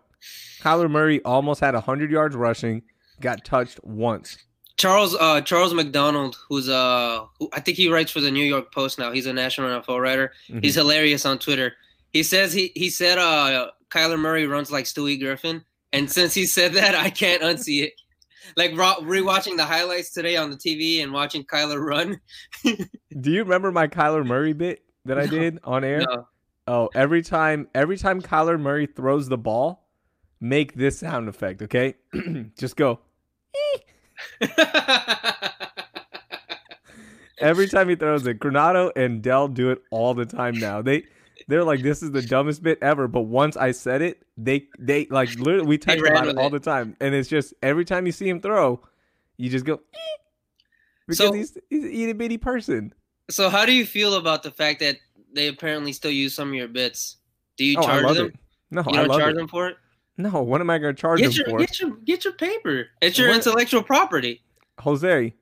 Kyler 0.62 0.90
Murray 0.90 1.22
almost 1.24 1.60
had 1.60 1.74
100 1.74 2.10
yards 2.10 2.34
rushing, 2.36 2.82
got 3.20 3.44
touched 3.44 3.82
once. 3.84 4.36
Charles 4.76 5.14
uh, 5.14 5.40
Charles 5.42 5.74
McDonald, 5.74 6.36
who's 6.48 6.68
uh, 6.68 7.24
who, 7.38 7.48
I 7.52 7.60
think 7.60 7.76
he 7.76 7.90
writes 7.90 8.10
for 8.10 8.20
the 8.20 8.30
New 8.30 8.44
York 8.44 8.72
Post 8.72 8.98
now. 8.98 9.12
He's 9.12 9.26
a 9.26 9.32
national 9.32 9.68
NFL 9.80 10.00
writer. 10.00 10.32
Mhm. 10.48 10.62
He's 10.64 10.74
hilarious 10.74 11.26
on 11.26 11.38
Twitter. 11.38 11.74
He 12.12 12.22
says 12.22 12.52
he 12.52 12.72
he 12.74 12.88
said 12.90 13.18
uh 13.18 13.70
Kyler 13.90 14.18
Murray 14.18 14.46
runs 14.46 14.70
like 14.72 14.86
Stewie 14.86 15.20
Griffin, 15.20 15.62
and 15.92 16.10
since 16.10 16.32
he 16.32 16.46
said 16.46 16.72
that, 16.74 16.94
I 16.94 17.10
can't 17.10 17.42
unsee 17.42 17.82
it. 17.82 17.92
Like 18.56 18.70
rewatching 18.72 19.56
the 19.58 19.64
highlights 19.64 20.10
today 20.12 20.36
on 20.36 20.50
the 20.50 20.56
TV 20.56 21.02
and 21.02 21.12
watching 21.12 21.44
Kyler 21.44 21.80
run. 21.84 22.20
Do 22.64 23.30
you 23.30 23.42
remember 23.42 23.70
my 23.70 23.86
Kyler 23.86 24.24
Murray 24.26 24.54
bit 24.54 24.82
that 25.04 25.18
I 25.18 25.24
No. 25.26 25.30
did 25.30 25.58
on 25.62 25.84
air? 25.84 26.00
No. 26.00 26.26
Oh, 26.66 26.88
every 26.94 27.22
time, 27.22 27.68
every 27.74 27.96
time 27.98 28.20
Kyler 28.22 28.58
Murray 28.58 28.86
throws 28.86 29.28
the 29.28 29.38
ball, 29.38 29.88
make 30.40 30.74
this 30.74 30.98
sound 30.98 31.28
effect. 31.28 31.62
Okay, 31.62 31.94
just 32.58 32.76
go. 32.76 33.00
Every 37.38 37.68
time 37.68 37.88
he 37.88 37.94
throws 37.96 38.26
it, 38.26 38.38
Granado 38.38 38.92
and 38.96 39.22
Dell 39.22 39.48
do 39.48 39.70
it 39.70 39.82
all 39.90 40.12
the 40.12 40.26
time 40.26 40.58
now. 40.58 40.82
They 40.82 41.04
they're 41.48 41.64
like, 41.64 41.80
this 41.82 42.02
is 42.02 42.10
the 42.12 42.20
dumbest 42.20 42.62
bit 42.62 42.78
ever. 42.82 43.08
But 43.08 43.22
once 43.22 43.56
I 43.56 43.70
said 43.70 44.02
it, 44.02 44.22
they 44.36 44.68
they 44.78 45.06
like 45.06 45.34
literally 45.38 45.66
we 45.66 45.78
text 45.78 46.04
about 46.06 46.26
it 46.28 46.36
all 46.36 46.48
it. 46.48 46.50
the 46.50 46.60
time, 46.60 46.96
and 47.00 47.14
it's 47.14 47.28
just 47.30 47.54
every 47.62 47.86
time 47.86 48.04
you 48.04 48.12
see 48.12 48.28
him 48.28 48.40
throw, 48.40 48.80
you 49.38 49.48
just 49.48 49.64
go 49.64 49.74
"Ee," 49.94 49.98
because 51.06 51.16
So- 51.18 51.32
he's 51.32 51.56
he's 51.70 51.84
an 51.84 51.90
itty 51.90 52.12
bitty 52.12 52.36
person. 52.38 52.92
so 53.30 53.48
how 53.48 53.64
do 53.64 53.72
you 53.72 53.86
feel 53.86 54.14
about 54.16 54.42
the 54.42 54.50
fact 54.50 54.80
that 54.80 54.96
they 55.34 55.48
apparently 55.48 55.92
still 55.94 56.10
use 56.10 56.34
some 56.34 56.48
of 56.50 56.54
your 56.54 56.68
bits? 56.68 57.16
Do 57.56 57.64
you 57.64 57.78
oh, 57.78 57.82
I 57.82 57.86
charge 57.86 58.04
love 58.04 58.16
them? 58.16 58.26
it. 58.26 58.34
No, 58.70 58.82
You 58.86 59.00
I 59.00 59.06
don't 59.06 59.18
charge 59.18 59.32
it. 59.32 59.36
them 59.36 59.48
for 59.48 59.68
it? 59.68 59.76
No, 60.22 60.42
what 60.42 60.60
am 60.60 60.70
I 60.70 60.78
going 60.78 60.94
to 60.94 61.00
charge 61.00 61.20
Get 61.20 61.30
him 61.30 61.36
your, 61.36 61.46
for? 61.46 61.58
get 61.58 61.80
your 61.80 61.90
get 62.04 62.24
your 62.24 62.32
paper. 62.34 62.88
It's 63.00 63.18
your 63.18 63.28
What? 63.28 63.36
intellectual 63.36 63.82
property. 63.82 64.42
Jose, 64.80 65.34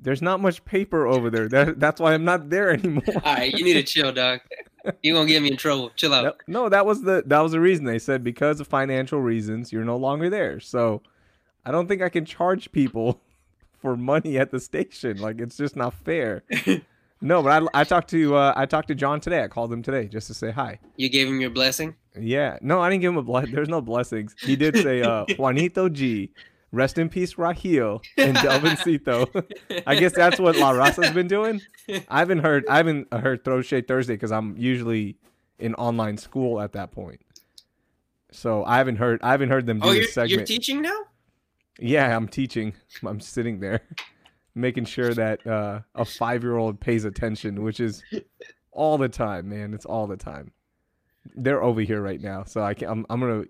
there's 0.00 0.22
not 0.22 0.40
much 0.40 0.64
paper 0.64 1.06
over 1.06 1.30
there. 1.30 1.48
That, 1.48 1.78
that's 1.80 2.00
why 2.00 2.14
I'm 2.14 2.24
not 2.24 2.50
there 2.50 2.70
anymore. 2.70 3.02
All 3.24 3.34
right, 3.34 3.52
you 3.52 3.64
need 3.64 3.74
to 3.74 3.82
chill, 3.82 4.12
dog. 4.12 4.40
You're 5.02 5.14
gonna 5.14 5.28
get 5.28 5.42
me 5.42 5.50
in 5.52 5.56
trouble. 5.56 5.90
Chill 5.94 6.12
out. 6.12 6.24
No, 6.48 6.62
no, 6.64 6.68
that 6.68 6.84
was 6.84 7.02
the 7.02 7.22
that 7.26 7.40
was 7.40 7.52
the 7.52 7.60
reason 7.60 7.84
they 7.84 8.00
said 8.00 8.24
because 8.24 8.58
of 8.58 8.66
financial 8.66 9.20
reasons 9.20 9.72
you're 9.72 9.84
no 9.84 9.96
longer 9.96 10.28
there. 10.28 10.58
So 10.58 11.02
I 11.64 11.70
don't 11.70 11.86
think 11.86 12.02
I 12.02 12.08
can 12.08 12.24
charge 12.24 12.72
people 12.72 13.20
for 13.80 13.96
money 13.96 14.38
at 14.38 14.50
the 14.50 14.58
station. 14.58 15.18
Like 15.18 15.40
it's 15.40 15.56
just 15.56 15.76
not 15.76 15.94
fair. 15.94 16.42
no, 17.22 17.42
but 17.42 17.62
I, 17.62 17.80
I 17.80 17.84
talked 17.84 18.10
to 18.10 18.36
uh, 18.36 18.52
I 18.56 18.66
talked 18.66 18.88
to 18.88 18.94
John 18.94 19.20
today. 19.20 19.42
I 19.42 19.48
called 19.48 19.72
him 19.72 19.82
today 19.82 20.08
just 20.08 20.26
to 20.26 20.34
say 20.34 20.50
hi. 20.50 20.78
You 20.96 21.08
gave 21.08 21.28
him 21.28 21.40
your 21.40 21.50
blessing. 21.50 21.94
Yeah, 22.18 22.58
no, 22.60 22.80
I 22.80 22.90
didn't 22.90 23.00
give 23.00 23.12
him 23.12 23.18
a 23.18 23.22
bless. 23.22 23.50
There's 23.50 23.68
no 23.68 23.80
blessings. 23.80 24.34
He 24.40 24.56
did 24.56 24.76
say 24.76 25.02
uh, 25.02 25.24
Juanito 25.38 25.88
G. 25.88 26.32
Rest 26.72 26.96
in 26.96 27.10
peace, 27.10 27.36
Raheel 27.36 28.00
and 28.16 28.34
Delvincito. 28.34 29.28
I 29.86 29.94
guess 29.94 30.14
that's 30.14 30.40
what 30.40 30.56
La 30.56 30.72
Raza's 30.72 31.10
been 31.10 31.28
doing. 31.28 31.60
I 32.08 32.18
haven't 32.18 32.38
heard. 32.38 32.66
I 32.66 32.78
haven't 32.78 33.12
heard 33.12 33.44
Throw 33.44 33.60
Shade 33.60 33.86
Thursday 33.86 34.14
because 34.14 34.32
I'm 34.32 34.56
usually 34.56 35.16
in 35.58 35.74
online 35.74 36.16
school 36.16 36.60
at 36.60 36.72
that 36.72 36.90
point. 36.90 37.20
So 38.32 38.64
I 38.64 38.78
haven't 38.78 38.96
heard. 38.96 39.20
I 39.22 39.32
haven't 39.32 39.50
heard 39.50 39.66
them 39.66 39.80
do 39.80 39.88
oh, 39.88 39.92
this 39.92 39.98
you're, 39.98 40.08
segment. 40.08 40.30
you're 40.30 40.46
teaching 40.46 40.80
now? 40.80 40.98
Yeah, 41.78 42.16
I'm 42.16 42.26
teaching. 42.26 42.72
I'm 43.06 43.20
sitting 43.20 43.60
there, 43.60 43.82
making 44.54 44.84
sure 44.84 45.12
that 45.14 45.46
uh, 45.46 45.80
a 45.94 46.04
five 46.04 46.42
year 46.42 46.56
old 46.56 46.80
pays 46.80 47.04
attention, 47.04 47.62
which 47.62 47.80
is 47.80 48.02
all 48.70 48.98
the 48.98 49.08
time, 49.08 49.48
man. 49.48 49.74
It's 49.74 49.84
all 49.86 50.06
the 50.06 50.16
time. 50.16 50.52
They're 51.36 51.62
over 51.62 51.80
here 51.80 52.00
right 52.02 52.20
now, 52.20 52.44
so 52.44 52.62
I 52.62 52.74
can. 52.74 52.88
I'm. 52.88 53.06
I'm 53.08 53.20
gonna 53.20 53.44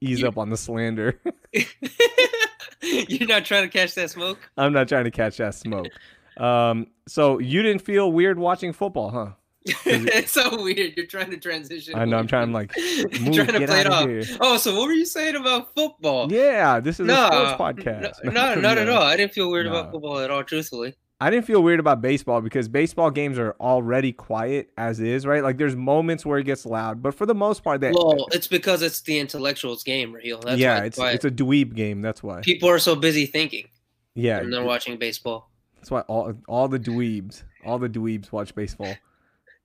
ease 0.00 0.20
You- 0.20 0.28
up 0.28 0.38
on 0.38 0.48
the 0.50 0.56
slander. 0.56 1.20
you're 2.82 3.28
not 3.28 3.44
trying 3.44 3.62
to 3.62 3.68
catch 3.68 3.94
that 3.94 4.10
smoke? 4.10 4.38
I'm 4.56 4.72
not 4.72 4.88
trying 4.88 5.04
to 5.04 5.10
catch 5.10 5.36
that 5.38 5.54
smoke. 5.54 5.88
Um. 6.36 6.86
So 7.06 7.38
you 7.38 7.62
didn't 7.62 7.82
feel 7.82 8.10
weird 8.10 8.38
watching 8.38 8.72
football, 8.72 9.10
huh? 9.10 9.30
it's 9.86 10.32
so 10.32 10.62
weird. 10.62 10.94
You're 10.96 11.06
trying 11.06 11.30
to 11.30 11.36
transition. 11.36 11.94
I 11.94 12.04
know. 12.06 12.16
I'm 12.18 12.26
trying 12.26 12.48
to 12.48 12.52
like. 12.54 12.72
Move, 13.20 13.34
trying 13.34 13.46
to 13.60 13.66
play 13.66 13.80
it 13.80 13.86
off. 13.86 14.08
here. 14.08 14.22
Oh, 14.40 14.56
so 14.56 14.74
what 14.76 14.86
were 14.86 14.94
you 14.94 15.04
saying 15.04 15.36
about 15.36 15.74
football? 15.74 16.32
Yeah, 16.32 16.80
this 16.80 16.98
is 16.98 17.08
a 17.08 17.26
sports 17.56 17.84
podcast. 17.84 18.14
No, 18.24 18.54
no, 18.54 18.60
not 18.60 18.78
at 18.78 18.88
all. 18.88 19.02
I 19.02 19.16
didn't 19.16 19.32
feel 19.34 19.50
weird 19.50 19.66
No. 19.66 19.72
about 19.72 19.92
football 19.92 20.18
at 20.20 20.30
all, 20.30 20.42
truthfully. 20.44 20.94
I 21.22 21.28
didn't 21.28 21.44
feel 21.44 21.62
weird 21.62 21.80
about 21.80 22.00
baseball 22.00 22.40
because 22.40 22.66
baseball 22.68 23.10
games 23.10 23.38
are 23.38 23.54
already 23.60 24.10
quiet 24.10 24.70
as 24.78 25.00
is, 25.00 25.26
right? 25.26 25.42
Like 25.42 25.58
there's 25.58 25.76
moments 25.76 26.24
where 26.24 26.38
it 26.38 26.44
gets 26.44 26.64
loud, 26.64 27.02
but 27.02 27.14
for 27.14 27.26
the 27.26 27.34
most 27.34 27.62
part, 27.62 27.82
that 27.82 27.92
Well, 27.92 28.26
it's 28.32 28.46
because 28.46 28.80
it's 28.80 29.02
the 29.02 29.18
intellectuals 29.18 29.84
game, 29.84 30.14
Raheel. 30.14 30.40
That's 30.40 30.58
yeah, 30.58 30.80
it's 30.84 30.96
why 30.96 31.10
it's 31.10 31.26
a 31.26 31.30
dweeb 31.30 31.74
game. 31.74 32.00
That's 32.00 32.22
why. 32.22 32.40
people 32.40 32.70
are 32.70 32.78
so 32.78 32.96
busy 32.96 33.26
thinking 33.26 33.68
Yeah, 34.14 34.38
and 34.38 34.50
they're 34.50 34.64
watching 34.64 34.96
baseball. 34.96 35.50
that's 35.76 35.90
why 35.90 36.00
all 36.08 36.32
all 36.48 36.68
the 36.68 36.80
dweebs, 36.80 37.42
all 37.66 37.78
the 37.78 37.90
dweebs 37.90 38.32
watch 38.32 38.54
baseball, 38.54 38.94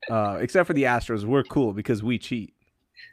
uh, 0.10 0.38
except 0.42 0.68
for 0.68 0.74
the 0.74 0.84
Astros. 0.84 1.24
We're 1.26 1.44
cool 1.44 1.74
because 1.74 2.04
we 2.04 2.18
cheat, 2.18 2.54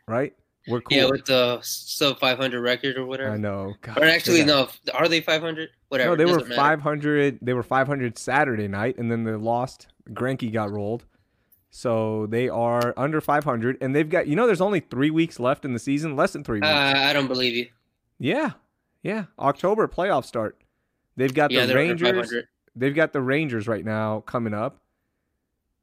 right? 0.06 0.34
We're 0.68 0.80
cool. 0.80 0.96
Yeah, 0.96 1.06
with 1.06 1.25
the 1.25 1.58
sub 1.62 2.20
500 2.20 2.61
record 2.61 2.96
or 2.96 3.04
whatever. 3.04 3.32
I 3.32 3.37
know. 3.37 3.75
God, 3.80 3.99
Or 3.99 4.04
actually, 4.04 4.44
got- 4.44 4.76
no. 4.87 4.92
Are 4.94 5.08
they 5.08 5.20
500? 5.20 5.70
Whatever. 5.88 6.11
No, 6.11 6.16
they 6.16 6.25
were 6.25 6.34
doesn't 6.38 6.50
matter. 6.50 6.61
500. 6.61 7.38
They 7.42 7.52
were 7.52 7.64
500 7.64 8.16
Saturday 8.16 8.68
night, 8.68 8.96
and 8.99 9.11
then 9.11 9.25
they 9.25 9.32
lost. 9.32 9.88
Greinke 10.11 10.52
got 10.52 10.70
rolled, 10.70 11.04
so 11.70 12.26
they 12.26 12.49
are 12.49 12.94
under 12.96 13.20
500, 13.20 13.78
and 13.80 13.94
they've 13.94 14.08
got. 14.08 14.26
You 14.28 14.37
know, 14.37 14.46
there's 14.46 14.61
only 14.61 14.80
three 14.80 15.11
weeks 15.11 15.40
left 15.40 15.64
in 15.64 15.72
the 15.72 15.78
season. 15.80 16.14
Less 16.16 16.32
than 16.32 16.44
three 16.44 16.58
weeks. 16.58 16.68
Uh, 16.68 16.94
I 16.96 17.12
don't 17.12 17.28
believe 17.28 17.54
you. 17.56 17.66
yeah, 18.18 18.50
yeah. 19.02 19.25
October 19.38 19.88
playoff 19.88 20.25
start. 20.25 20.56
They've 21.16 21.34
got 21.34 21.50
Yeah, 21.50 21.66
the 21.66 21.75
Rangers. 21.75 22.32
They've 22.76 22.94
got 22.94 23.12
the 23.12 23.20
Rangers 23.20 23.66
right 23.68 23.84
now 23.84 24.20
coming 24.20 24.54
up. 24.54 24.78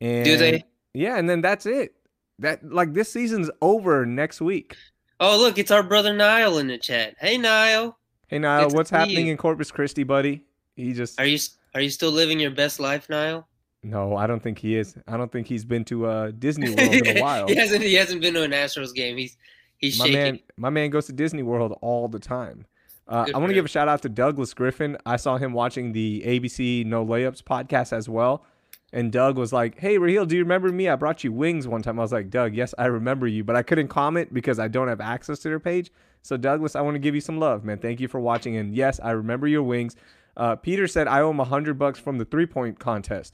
And 0.01 0.23
Do 0.25 0.37
they? 0.37 0.63
Yeah, 0.93 1.17
and 1.17 1.29
then 1.29 1.41
that's 1.41 1.65
it. 1.65 1.93
That 2.39 2.63
like 2.71 2.93
this 2.93 3.11
season's 3.11 3.49
over 3.61 4.05
next 4.05 4.41
week. 4.41 4.75
Oh, 5.19 5.37
look, 5.37 5.57
it's 5.57 5.71
our 5.71 5.83
brother 5.83 6.13
Niall 6.13 6.57
in 6.59 6.67
the 6.67 6.77
chat. 6.77 7.15
Hey, 7.19 7.37
Niall. 7.37 7.97
Hey 8.27 8.39
Niall, 8.39 8.69
Good 8.69 8.77
what's 8.77 8.89
happening 8.89 9.25
you. 9.25 9.31
in 9.31 9.37
Corpus 9.37 9.71
Christi, 9.71 10.03
buddy? 10.03 10.43
He 10.75 10.93
just 10.93 11.19
Are 11.19 11.25
you 11.25 11.39
are 11.75 11.81
you 11.81 11.89
still 11.89 12.11
living 12.11 12.39
your 12.39 12.51
best 12.51 12.79
life, 12.79 13.09
Niall? 13.09 13.47
no, 13.83 14.15
I 14.15 14.27
don't 14.27 14.41
think 14.43 14.59
he 14.59 14.75
is. 14.77 14.95
I 15.07 15.17
don't 15.17 15.31
think 15.31 15.47
he's 15.47 15.65
been 15.65 15.83
to 15.85 16.05
uh, 16.05 16.31
Disney 16.37 16.69
World 16.75 16.93
in 16.93 17.17
a 17.17 17.21
while. 17.21 17.47
he 17.47 17.55
hasn't. 17.55 17.81
He 17.83 17.95
hasn't 17.95 18.21
been 18.21 18.33
to 18.35 18.43
an 18.43 18.51
Astros 18.51 18.93
game. 18.93 19.17
He's 19.17 19.35
he's 19.77 19.97
my 19.99 20.05
shaking. 20.05 20.21
man, 20.21 20.39
my 20.57 20.69
man 20.69 20.89
goes 20.91 21.07
to 21.07 21.13
Disney 21.13 21.43
World 21.43 21.77
all 21.81 22.07
the 22.07 22.19
time. 22.19 22.65
Uh, 23.07 23.25
I 23.33 23.37
want 23.39 23.49
to 23.49 23.53
give 23.55 23.65
a 23.65 23.69
shout 23.69 23.87
out 23.87 24.03
to 24.03 24.09
Douglas 24.09 24.53
Griffin. 24.53 24.95
I 25.07 25.15
saw 25.15 25.37
him 25.37 25.51
watching 25.53 25.91
the 25.93 26.21
ABC 26.25 26.85
No 26.85 27.03
Layups 27.05 27.41
podcast 27.41 27.91
as 27.91 28.07
well. 28.07 28.45
And 28.91 29.11
Doug 29.11 29.37
was 29.37 29.53
like, 29.53 29.79
Hey, 29.79 29.97
Raheel, 29.97 30.25
do 30.25 30.35
you 30.35 30.43
remember 30.43 30.71
me? 30.71 30.89
I 30.89 30.95
brought 30.95 31.23
you 31.23 31.31
wings 31.31 31.67
one 31.67 31.81
time. 31.81 31.99
I 31.99 32.01
was 32.01 32.11
like, 32.11 32.29
Doug, 32.29 32.55
yes, 32.55 32.73
I 32.77 32.85
remember 32.85 33.27
you, 33.27 33.43
but 33.43 33.55
I 33.55 33.61
couldn't 33.63 33.87
comment 33.89 34.33
because 34.33 34.57
I 34.59 34.67
don't 34.67 34.87
have 34.87 35.01
access 35.01 35.39
to 35.39 35.49
their 35.49 35.59
page. 35.59 35.91
So, 36.21 36.35
Douglas, 36.37 36.75
I 36.75 36.81
want 36.81 36.95
to 36.95 36.99
give 36.99 37.15
you 37.15 37.21
some 37.21 37.39
love, 37.39 37.63
man. 37.63 37.77
Thank 37.77 37.99
you 37.99 38.07
for 38.07 38.19
watching. 38.19 38.57
And 38.57 38.75
yes, 38.75 38.99
I 39.01 39.11
remember 39.11 39.47
your 39.47 39.63
wings. 39.63 39.95
Uh, 40.35 40.55
Peter 40.55 40.87
said, 40.87 41.07
I 41.07 41.21
owe 41.21 41.29
him 41.29 41.39
a 41.39 41.43
100 41.43 41.77
bucks 41.77 41.99
from 41.99 42.17
the 42.17 42.25
three 42.25 42.45
point 42.45 42.79
contest. 42.79 43.33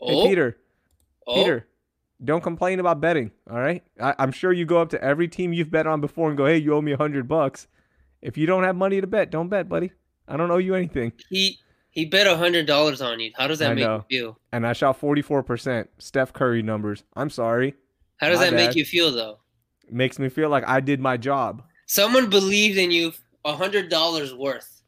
oh, 0.00 0.22
Hey, 0.24 0.28
Peter, 0.28 0.56
oh, 1.26 1.34
Peter, 1.34 1.66
don't 2.22 2.42
complain 2.42 2.80
about 2.80 3.00
betting. 3.00 3.30
All 3.50 3.58
right, 3.58 3.82
I, 4.00 4.14
I'm 4.18 4.32
sure 4.32 4.52
you 4.52 4.64
go 4.66 4.78
up 4.80 4.90
to 4.90 5.02
every 5.02 5.28
team 5.28 5.52
you've 5.52 5.70
bet 5.70 5.86
on 5.86 6.00
before 6.00 6.28
and 6.28 6.36
go, 6.36 6.46
"Hey, 6.46 6.58
you 6.58 6.74
owe 6.74 6.82
me 6.82 6.92
a 6.92 6.96
hundred 6.96 7.28
bucks." 7.28 7.66
If 8.20 8.36
you 8.36 8.46
don't 8.46 8.64
have 8.64 8.76
money 8.76 9.00
to 9.00 9.06
bet, 9.06 9.30
don't 9.30 9.48
bet, 9.48 9.68
buddy. 9.68 9.92
I 10.28 10.36
don't 10.36 10.50
owe 10.50 10.58
you 10.58 10.74
anything. 10.74 11.12
he 11.30 11.58
he 11.90 12.04
bet 12.04 12.26
hundred 12.26 12.66
dollars 12.66 13.00
on 13.00 13.20
you. 13.20 13.32
How 13.36 13.46
does 13.46 13.58
that 13.58 13.72
I 13.72 13.74
make 13.74 13.84
know. 13.84 14.04
you 14.08 14.18
feel? 14.18 14.38
And 14.52 14.66
I 14.66 14.72
shot 14.72 15.00
44%. 15.00 15.88
Steph 15.98 16.32
Curry 16.32 16.62
numbers. 16.62 17.04
I'm 17.14 17.30
sorry. 17.30 17.74
How 18.18 18.28
does 18.28 18.38
My 18.38 18.46
that 18.46 18.56
bad. 18.56 18.66
make 18.68 18.76
you 18.76 18.84
feel 18.84 19.12
though? 19.12 19.38
Makes 19.90 20.18
me 20.18 20.28
feel 20.28 20.48
like 20.48 20.66
I 20.68 20.80
did 20.80 21.00
my 21.00 21.16
job. 21.16 21.62
Someone 21.86 22.30
believed 22.30 22.78
in 22.78 22.90
you 22.90 23.12
a 23.44 23.54
hundred 23.54 23.88
dollars 23.88 24.34
worth. 24.34 24.82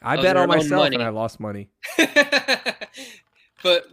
I 0.00 0.16
bet 0.16 0.36
on 0.36 0.48
myself 0.48 0.82
money. 0.84 0.96
and 0.96 1.02
I 1.02 1.08
lost 1.08 1.40
money. 1.40 1.70
but 3.62 3.84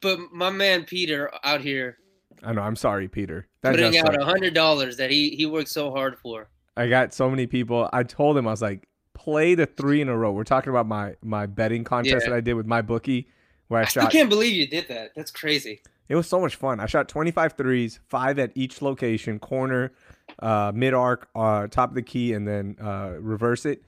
but 0.00 0.18
my 0.32 0.50
man 0.50 0.84
Peter 0.84 1.30
out 1.44 1.60
here 1.60 1.98
I 2.42 2.52
know. 2.52 2.62
I'm 2.62 2.76
sorry, 2.76 3.08
Peter. 3.08 3.48
That 3.62 3.74
putting 3.74 3.98
out 3.98 4.20
a 4.20 4.24
hundred 4.24 4.54
dollars 4.54 4.96
that 4.98 5.10
he 5.10 5.30
he 5.30 5.46
worked 5.46 5.68
so 5.68 5.90
hard 5.90 6.18
for. 6.18 6.48
I 6.76 6.88
got 6.88 7.12
so 7.12 7.28
many 7.28 7.46
people. 7.46 7.88
I 7.92 8.04
told 8.04 8.36
him 8.38 8.46
I 8.46 8.52
was 8.52 8.62
like, 8.62 8.88
play 9.18 9.54
the 9.54 9.66
three 9.66 10.00
in 10.00 10.08
a 10.08 10.16
row. 10.16 10.30
We're 10.32 10.44
talking 10.44 10.70
about 10.70 10.86
my 10.86 11.14
my 11.22 11.46
betting 11.46 11.84
contest 11.84 12.24
Yeah. 12.24 12.30
that 12.30 12.36
I 12.36 12.40
did 12.40 12.54
with 12.54 12.66
my 12.66 12.82
bookie, 12.82 13.28
where 13.68 13.80
I, 13.80 13.82
I 13.82 13.86
shot 13.86 14.12
can't 14.12 14.28
believe 14.30 14.54
you 14.54 14.66
did 14.66 14.86
that. 14.88 15.10
That's 15.16 15.30
crazy. 15.30 15.80
It 16.08 16.14
was 16.14 16.26
so 16.26 16.40
much 16.40 16.54
fun. 16.56 16.80
I 16.80 16.86
shot 16.86 17.08
25 17.08 17.52
threes, 17.54 18.00
five 18.08 18.38
at 18.38 18.52
each 18.54 18.80
location, 18.80 19.38
corner, 19.38 19.92
uh, 20.38 20.72
mid 20.74 20.94
arc, 20.94 21.28
uh, 21.34 21.66
top 21.66 21.90
of 21.90 21.94
the 21.94 22.02
key, 22.02 22.32
and 22.32 22.48
then 22.48 22.76
uh, 22.80 23.14
reverse 23.20 23.66
it. 23.66 23.82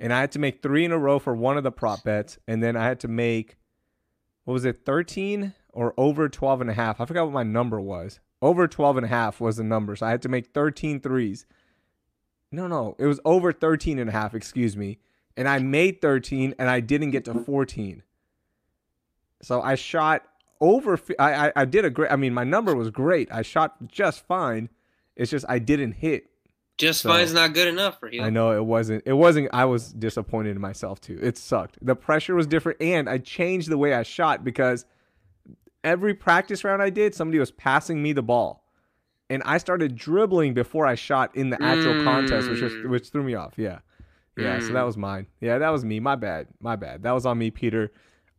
And 0.00 0.12
I 0.12 0.20
had 0.20 0.32
to 0.32 0.38
make 0.40 0.62
three 0.62 0.84
in 0.84 0.90
a 0.92 0.98
row 0.98 1.18
for 1.20 1.34
one 1.34 1.56
of 1.58 1.62
the 1.62 1.70
prop 1.70 2.02
bets. 2.02 2.38
And 2.48 2.60
then 2.62 2.74
I 2.74 2.84
had 2.86 2.98
to 3.00 3.08
make, 3.08 3.56
what 4.44 4.54
was 4.54 4.64
it, 4.64 4.84
13 4.84 5.52
or 5.72 5.94
over 5.96 6.28
12 6.28 6.62
and 6.62 6.70
a 6.70 6.72
half? 6.74 7.00
I 7.00 7.04
forgot 7.04 7.24
what 7.26 7.34
my 7.34 7.42
number 7.44 7.80
was. 7.80 8.18
Over 8.42 8.66
12 8.66 8.96
and 8.96 9.06
a 9.06 9.08
half 9.08 9.40
was 9.40 9.58
the 9.58 9.62
number. 9.62 9.94
So 9.94 10.06
I 10.06 10.10
had 10.10 10.22
to 10.22 10.28
make 10.30 10.54
13 10.54 11.00
threes. 11.00 11.44
No, 12.52 12.66
no, 12.66 12.96
it 12.98 13.06
was 13.06 13.20
over 13.24 13.52
13 13.52 13.98
and 13.98 14.08
a 14.08 14.12
half, 14.12 14.34
excuse 14.34 14.76
me. 14.76 14.98
And 15.36 15.48
I 15.48 15.58
made 15.60 16.00
13 16.02 16.54
and 16.58 16.68
I 16.68 16.80
didn't 16.80 17.12
get 17.12 17.24
to 17.26 17.34
14. 17.34 18.02
So 19.42 19.62
I 19.62 19.74
shot 19.76 20.24
over. 20.60 20.98
I, 21.18 21.48
I 21.48 21.52
I 21.56 21.64
did 21.64 21.84
a 21.84 21.90
great. 21.90 22.10
I 22.12 22.16
mean, 22.16 22.34
my 22.34 22.44
number 22.44 22.74
was 22.74 22.90
great. 22.90 23.32
I 23.32 23.42
shot 23.42 23.74
just 23.88 24.26
fine. 24.26 24.68
It's 25.16 25.30
just 25.30 25.46
I 25.48 25.58
didn't 25.58 25.92
hit. 25.92 26.26
Just 26.76 27.02
So- 27.02 27.08
fine's 27.10 27.32
not 27.32 27.54
good 27.54 27.68
enough 27.68 27.98
for 28.00 28.10
you. 28.12 28.22
I 28.22 28.28
know 28.30 28.50
it 28.52 28.64
wasn't. 28.64 29.02
It 29.06 29.12
wasn't. 29.14 29.48
I 29.52 29.64
was 29.64 29.92
disappointed 29.92 30.56
in 30.56 30.60
myself 30.60 31.00
too. 31.00 31.18
It 31.22 31.38
sucked. 31.38 31.78
The 31.80 31.94
pressure 31.96 32.34
was 32.34 32.46
different, 32.46 32.82
and 32.82 33.08
I 33.08 33.18
changed 33.18 33.70
the 33.70 33.78
way 33.78 33.94
I 33.94 34.02
shot 34.02 34.44
because 34.44 34.84
every 35.84 36.12
practice 36.14 36.64
round 36.64 36.82
I 36.82 36.90
did, 36.90 37.14
somebody 37.14 37.38
was 37.38 37.50
passing 37.50 38.02
me 38.02 38.12
the 38.12 38.22
ball, 38.22 38.62
and 39.30 39.42
I 39.46 39.56
started 39.58 39.96
dribbling 39.96 40.52
before 40.52 40.86
I 40.86 40.94
shot 40.96 41.34
in 41.34 41.48
the 41.50 41.62
actual 41.62 42.04
contest, 42.04 42.50
which 42.50 42.60
was 42.60 42.72
Mm. 42.74 42.88
which 42.90 43.08
threw 43.08 43.22
me 43.22 43.34
off. 43.34 43.54
Yeah, 43.56 43.78
yeah. 44.36 44.58
So 44.58 44.70
Mm. 44.70 44.72
that 44.74 44.82
was 44.82 44.96
mine. 44.98 45.26
Yeah, 45.40 45.56
that 45.58 45.70
was 45.70 45.84
me. 45.84 46.00
My 46.00 46.16
bad. 46.16 46.48
My 46.60 46.76
bad. 46.76 47.02
That 47.04 47.12
was 47.12 47.24
on 47.24 47.38
me, 47.38 47.50
Peter. 47.50 47.90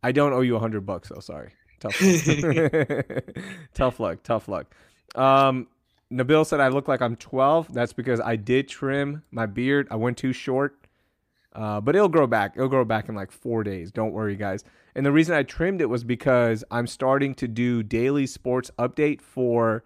I 0.04 0.12
don't 0.12 0.32
owe 0.32 0.40
you 0.42 0.54
a 0.56 0.60
hundred 0.60 0.86
bucks 0.86 1.08
though. 1.08 1.20
Sorry. 1.20 1.50
Tough 1.80 2.00
luck. 2.00 3.24
tough 3.74 3.98
luck. 4.00 4.22
Tough 4.22 4.48
luck. 4.48 4.72
Um, 5.16 5.66
Nabil 6.12 6.44
said 6.46 6.60
I 6.60 6.68
look 6.68 6.88
like 6.88 7.00
I'm 7.00 7.16
12. 7.16 7.72
That's 7.72 7.92
because 7.92 8.20
I 8.20 8.36
did 8.36 8.68
trim 8.68 9.22
my 9.30 9.46
beard. 9.46 9.88
I 9.90 9.96
went 9.96 10.18
too 10.18 10.32
short. 10.32 10.76
Uh, 11.54 11.80
but 11.80 11.94
it'll 11.94 12.08
grow 12.08 12.26
back. 12.26 12.52
It'll 12.56 12.68
grow 12.68 12.84
back 12.84 13.08
in 13.08 13.14
like 13.14 13.30
four 13.30 13.62
days. 13.62 13.90
Don't 13.92 14.12
worry, 14.12 14.36
guys. 14.36 14.64
And 14.94 15.04
the 15.04 15.12
reason 15.12 15.34
I 15.34 15.42
trimmed 15.42 15.80
it 15.80 15.86
was 15.90 16.02
because 16.04 16.64
I'm 16.70 16.86
starting 16.86 17.34
to 17.36 17.48
do 17.48 17.82
daily 17.82 18.26
sports 18.26 18.70
update 18.78 19.20
for 19.20 19.84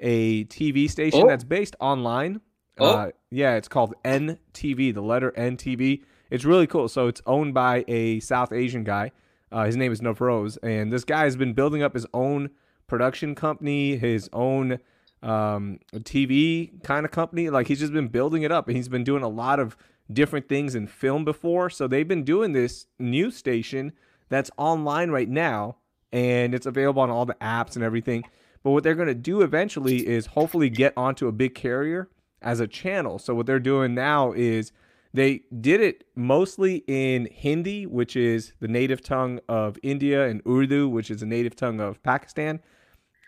a 0.00 0.44
TV 0.44 0.88
station 0.90 1.22
Oh. 1.24 1.26
that's 1.28 1.44
based 1.44 1.76
online. 1.80 2.40
Oh. 2.78 2.86
Uh, 2.86 3.10
yeah, 3.30 3.56
it's 3.56 3.68
called 3.68 3.94
NTV, 4.04 4.94
the 4.94 5.00
letter 5.02 5.32
NTV. 5.36 6.02
It's 6.30 6.44
really 6.44 6.66
cool. 6.66 6.88
So 6.88 7.08
it's 7.08 7.22
owned 7.26 7.54
by 7.54 7.84
a 7.88 8.20
South 8.20 8.52
Asian 8.52 8.84
guy. 8.84 9.12
Uh, 9.50 9.64
his 9.64 9.76
name 9.76 9.90
is 9.92 10.00
Navroz, 10.00 10.58
and 10.62 10.92
this 10.92 11.04
guy 11.04 11.24
has 11.24 11.36
been 11.36 11.54
building 11.54 11.82
up 11.82 11.94
his 11.94 12.06
own 12.12 12.50
production 12.86 13.34
company, 13.34 13.96
his 13.96 14.28
own 14.32 14.78
um, 15.22 15.78
TV 15.94 16.82
kind 16.84 17.04
of 17.06 17.12
company. 17.12 17.48
Like 17.50 17.66
he's 17.66 17.80
just 17.80 17.92
been 17.92 18.08
building 18.08 18.42
it 18.42 18.52
up, 18.52 18.68
and 18.68 18.76
he's 18.76 18.88
been 18.88 19.04
doing 19.04 19.22
a 19.22 19.28
lot 19.28 19.58
of 19.58 19.76
different 20.12 20.48
things 20.48 20.74
in 20.74 20.86
film 20.86 21.24
before. 21.24 21.70
So 21.70 21.86
they've 21.88 22.06
been 22.06 22.24
doing 22.24 22.52
this 22.52 22.86
news 22.98 23.36
station 23.36 23.92
that's 24.28 24.50
online 24.58 25.10
right 25.10 25.28
now, 25.28 25.76
and 26.12 26.54
it's 26.54 26.66
available 26.66 27.00
on 27.02 27.10
all 27.10 27.24
the 27.26 27.36
apps 27.40 27.74
and 27.74 27.82
everything. 27.82 28.24
But 28.68 28.72
what 28.72 28.84
they're 28.84 28.94
going 28.94 29.08
to 29.08 29.14
do 29.14 29.40
eventually 29.40 30.06
is 30.06 30.26
hopefully 30.26 30.68
get 30.68 30.92
onto 30.94 31.26
a 31.26 31.32
big 31.32 31.54
carrier 31.54 32.10
as 32.42 32.60
a 32.60 32.66
channel. 32.66 33.18
So 33.18 33.34
what 33.34 33.46
they're 33.46 33.58
doing 33.58 33.94
now 33.94 34.32
is 34.32 34.72
They 35.14 35.42
did 35.60 35.80
it 35.80 36.04
mostly 36.14 36.84
in 36.86 37.28
Hindi, 37.32 37.86
which 37.86 38.14
is 38.16 38.52
the 38.60 38.68
native 38.68 39.02
tongue 39.02 39.40
of 39.48 39.78
India, 39.82 40.28
and 40.28 40.42
Urdu, 40.46 40.88
which 40.88 41.10
is 41.10 41.20
the 41.20 41.26
native 41.26 41.56
tongue 41.56 41.80
of 41.80 42.02
Pakistan. 42.02 42.60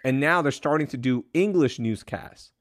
And 0.05 0.21
now 0.21 0.43
they're 0.43 0.53
starting 0.53 0.87
to 0.89 0.97
do 0.97 1.25
English 1.35 1.79
newscasts. 1.79 2.53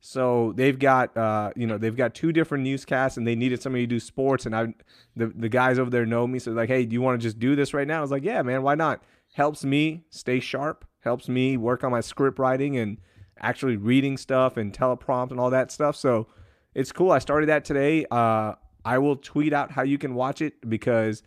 So 0.00 0.52
they've 0.54 0.78
got, 0.78 1.16
uh, 1.16 1.50
you 1.56 1.66
know, 1.66 1.78
they've 1.78 1.96
got 1.96 2.14
two 2.14 2.32
different 2.32 2.64
newscasts, 2.64 3.16
and 3.16 3.26
they 3.26 3.34
needed 3.34 3.60
somebody 3.60 3.84
to 3.84 3.88
do 3.88 3.98
sports. 3.98 4.46
And 4.46 4.54
I, 4.54 4.74
the 5.16 5.26
the 5.34 5.48
guys 5.48 5.78
over 5.78 5.90
there 5.90 6.06
know 6.06 6.26
me, 6.26 6.38
so 6.38 6.52
like, 6.52 6.68
hey, 6.68 6.84
do 6.84 6.92
you 6.92 7.02
want 7.02 7.20
to 7.20 7.26
just 7.26 7.38
do 7.38 7.56
this 7.56 7.74
right 7.74 7.88
now? 7.88 7.98
I 7.98 8.02
was 8.02 8.10
like, 8.10 8.24
yeah, 8.24 8.42
man, 8.42 8.62
why 8.62 8.74
not? 8.74 9.02
Helps 9.32 9.64
me 9.64 10.04
stay 10.10 10.38
sharp, 10.38 10.84
helps 11.06 11.28
me 11.28 11.56
work 11.56 11.84
on 11.84 11.90
my 11.90 12.00
script 12.02 12.38
writing 12.38 12.76
and 12.76 12.98
actually 13.40 13.76
reading 13.76 14.16
stuff 14.16 14.56
and 14.56 14.72
teleprompt 14.72 15.30
and 15.30 15.40
all 15.40 15.50
that 15.50 15.70
stuff. 15.72 15.96
So 15.96 16.26
it's 16.74 16.92
cool. 16.92 17.10
I 17.12 17.18
started 17.20 17.48
that 17.48 17.64
today. 17.64 18.04
Uh, 18.10 18.54
I 18.84 18.98
will 18.98 19.16
tweet 19.16 19.52
out 19.52 19.70
how 19.70 19.82
you 19.82 19.98
can 19.98 20.14
watch 20.14 20.42
it 20.42 20.68
because 20.68 21.22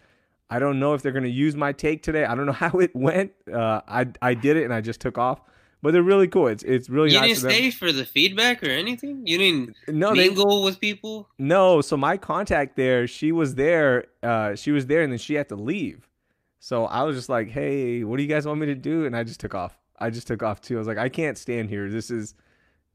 I 0.49 0.59
don't 0.59 0.79
know 0.79 0.93
if 0.95 1.01
they're 1.01 1.11
going 1.11 1.23
to 1.23 1.29
use 1.29 1.55
my 1.55 1.71
take 1.71 2.03
today. 2.03 2.25
I 2.25 2.35
don't 2.35 2.45
know 2.45 2.51
how 2.67 2.77
it 2.79 2.95
went. 2.95 3.31
Uh, 3.51 3.81
I 3.87 4.07
I 4.21 4.33
did 4.33 4.57
it 4.57 4.65
and 4.65 4.73
I 4.73 4.81
just 4.81 4.99
took 5.01 5.17
off. 5.17 5.41
But 5.81 5.93
they're 5.93 6.03
really 6.03 6.27
cool. 6.27 6.47
It's 6.47 6.63
it's 6.63 6.89
really 6.89 7.13
You 7.13 7.21
nice. 7.21 7.39
didn't 7.41 7.51
stay 7.53 7.71
for 7.71 7.93
the 7.93 8.03
feedback 8.05 8.61
or 8.63 8.69
anything. 8.69 9.25
You 9.25 9.37
didn't 9.37 9.75
No, 9.87 10.09
they 10.13 10.27
mingle 10.27 10.61
with 10.65 10.77
people. 10.81 11.29
no. 11.37 11.79
So 11.79 11.95
my 11.95 12.17
contact 12.17 12.75
there, 12.75 13.07
she 13.07 13.31
was 13.31 13.55
there. 13.55 14.07
Uh, 14.21 14.55
she 14.55 14.71
was 14.71 14.87
there, 14.87 15.03
and 15.03 15.11
then 15.13 15.19
she 15.19 15.35
had 15.35 15.47
to 15.49 15.55
leave. 15.55 16.08
So 16.59 16.85
I 16.85 17.03
was 17.03 17.15
just 17.15 17.29
like, 17.29 17.49
"Hey, 17.49 18.03
what 18.03 18.17
do 18.17 18.23
you 18.23 18.29
guys 18.29 18.45
want 18.45 18.59
me 18.59 18.67
to 18.67 18.75
do?" 18.75 19.05
And 19.05 19.15
I 19.15 19.23
just 19.23 19.39
took 19.39 19.55
off. 19.55 19.77
I 19.97 20.09
just 20.09 20.27
took 20.27 20.43
off 20.43 20.61
too. 20.61 20.75
I 20.75 20.79
was 20.79 20.87
like, 20.87 20.97
"I 20.97 21.09
can't 21.09 21.37
stand 21.37 21.69
here. 21.69 21.89
This 21.89 22.11
is, 22.11 22.35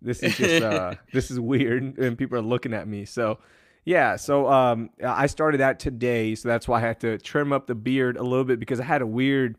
this 0.02 0.22
is 0.22 0.36
just, 0.36 0.62
uh, 0.62 0.94
this 1.12 1.30
is 1.30 1.40
weird, 1.40 1.98
and 1.98 2.16
people 2.16 2.38
are 2.38 2.42
looking 2.42 2.74
at 2.74 2.86
me." 2.86 3.04
So, 3.06 3.38
yeah. 3.84 4.16
So 4.16 4.48
um, 4.48 4.90
I 5.02 5.26
started 5.26 5.58
that 5.58 5.80
today. 5.80 6.34
So 6.34 6.48
that's 6.48 6.68
why 6.68 6.78
I 6.78 6.80
had 6.80 7.00
to 7.00 7.18
trim 7.18 7.52
up 7.52 7.66
the 7.66 7.74
beard 7.74 8.16
a 8.16 8.22
little 8.22 8.44
bit 8.44 8.60
because 8.60 8.80
I 8.80 8.84
had 8.84 9.02
a 9.02 9.06
weird. 9.06 9.56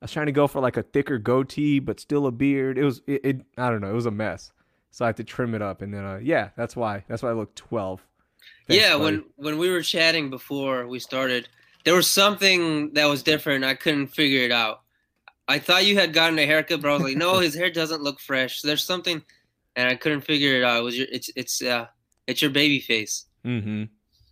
I 0.00 0.04
was 0.04 0.12
trying 0.12 0.26
to 0.26 0.32
go 0.32 0.46
for 0.46 0.60
like 0.60 0.76
a 0.76 0.82
thicker 0.82 1.18
goatee, 1.18 1.78
but 1.80 1.98
still 1.98 2.26
a 2.26 2.32
beard. 2.32 2.78
It 2.78 2.84
was, 2.84 3.02
it, 3.08 3.24
it 3.24 3.40
I 3.56 3.68
don't 3.70 3.80
know. 3.80 3.90
It 3.90 3.94
was 3.94 4.06
a 4.06 4.12
mess. 4.12 4.52
So 4.90 5.04
I 5.04 5.08
had 5.08 5.16
to 5.18 5.24
trim 5.24 5.54
it 5.54 5.62
up, 5.62 5.82
and 5.82 5.92
then, 5.92 6.04
uh, 6.04 6.18
yeah, 6.22 6.50
that's 6.56 6.74
why. 6.74 7.04
That's 7.08 7.22
why 7.22 7.30
I 7.30 7.34
look 7.34 7.54
twelve. 7.54 8.04
Thanks, 8.66 8.82
yeah, 8.82 8.92
buddy. 8.92 9.04
when 9.04 9.24
when 9.36 9.58
we 9.58 9.70
were 9.70 9.82
chatting 9.82 10.30
before 10.30 10.86
we 10.86 10.98
started, 10.98 11.48
there 11.88 11.94
was 11.94 12.10
something 12.10 12.92
that 12.92 13.06
was 13.06 13.22
different. 13.22 13.64
I 13.64 13.72
couldn't 13.72 14.08
figure 14.08 14.42
it 14.42 14.52
out. 14.52 14.82
I 15.48 15.58
thought 15.58 15.86
you 15.86 15.94
had 15.94 16.12
gotten 16.12 16.38
a 16.38 16.44
haircut, 16.44 16.82
but 16.82 16.90
I 16.90 16.92
was 16.92 17.02
like, 17.02 17.16
no, 17.16 17.38
his 17.38 17.54
hair 17.54 17.70
doesn't 17.70 18.02
look 18.02 18.20
fresh. 18.20 18.60
There's 18.60 18.84
something, 18.84 19.22
and 19.74 19.88
I 19.88 19.94
couldn't 19.94 20.20
figure 20.20 20.54
it 20.56 20.64
out. 20.64 20.80
It 20.80 20.82
was 20.82 20.98
your 20.98 21.06
it's 21.10 21.30
it's 21.34 21.62
uh 21.62 21.86
it's 22.26 22.42
your 22.42 22.50
baby 22.50 22.78
face. 22.78 23.24
Mm-hmm. 23.42 23.84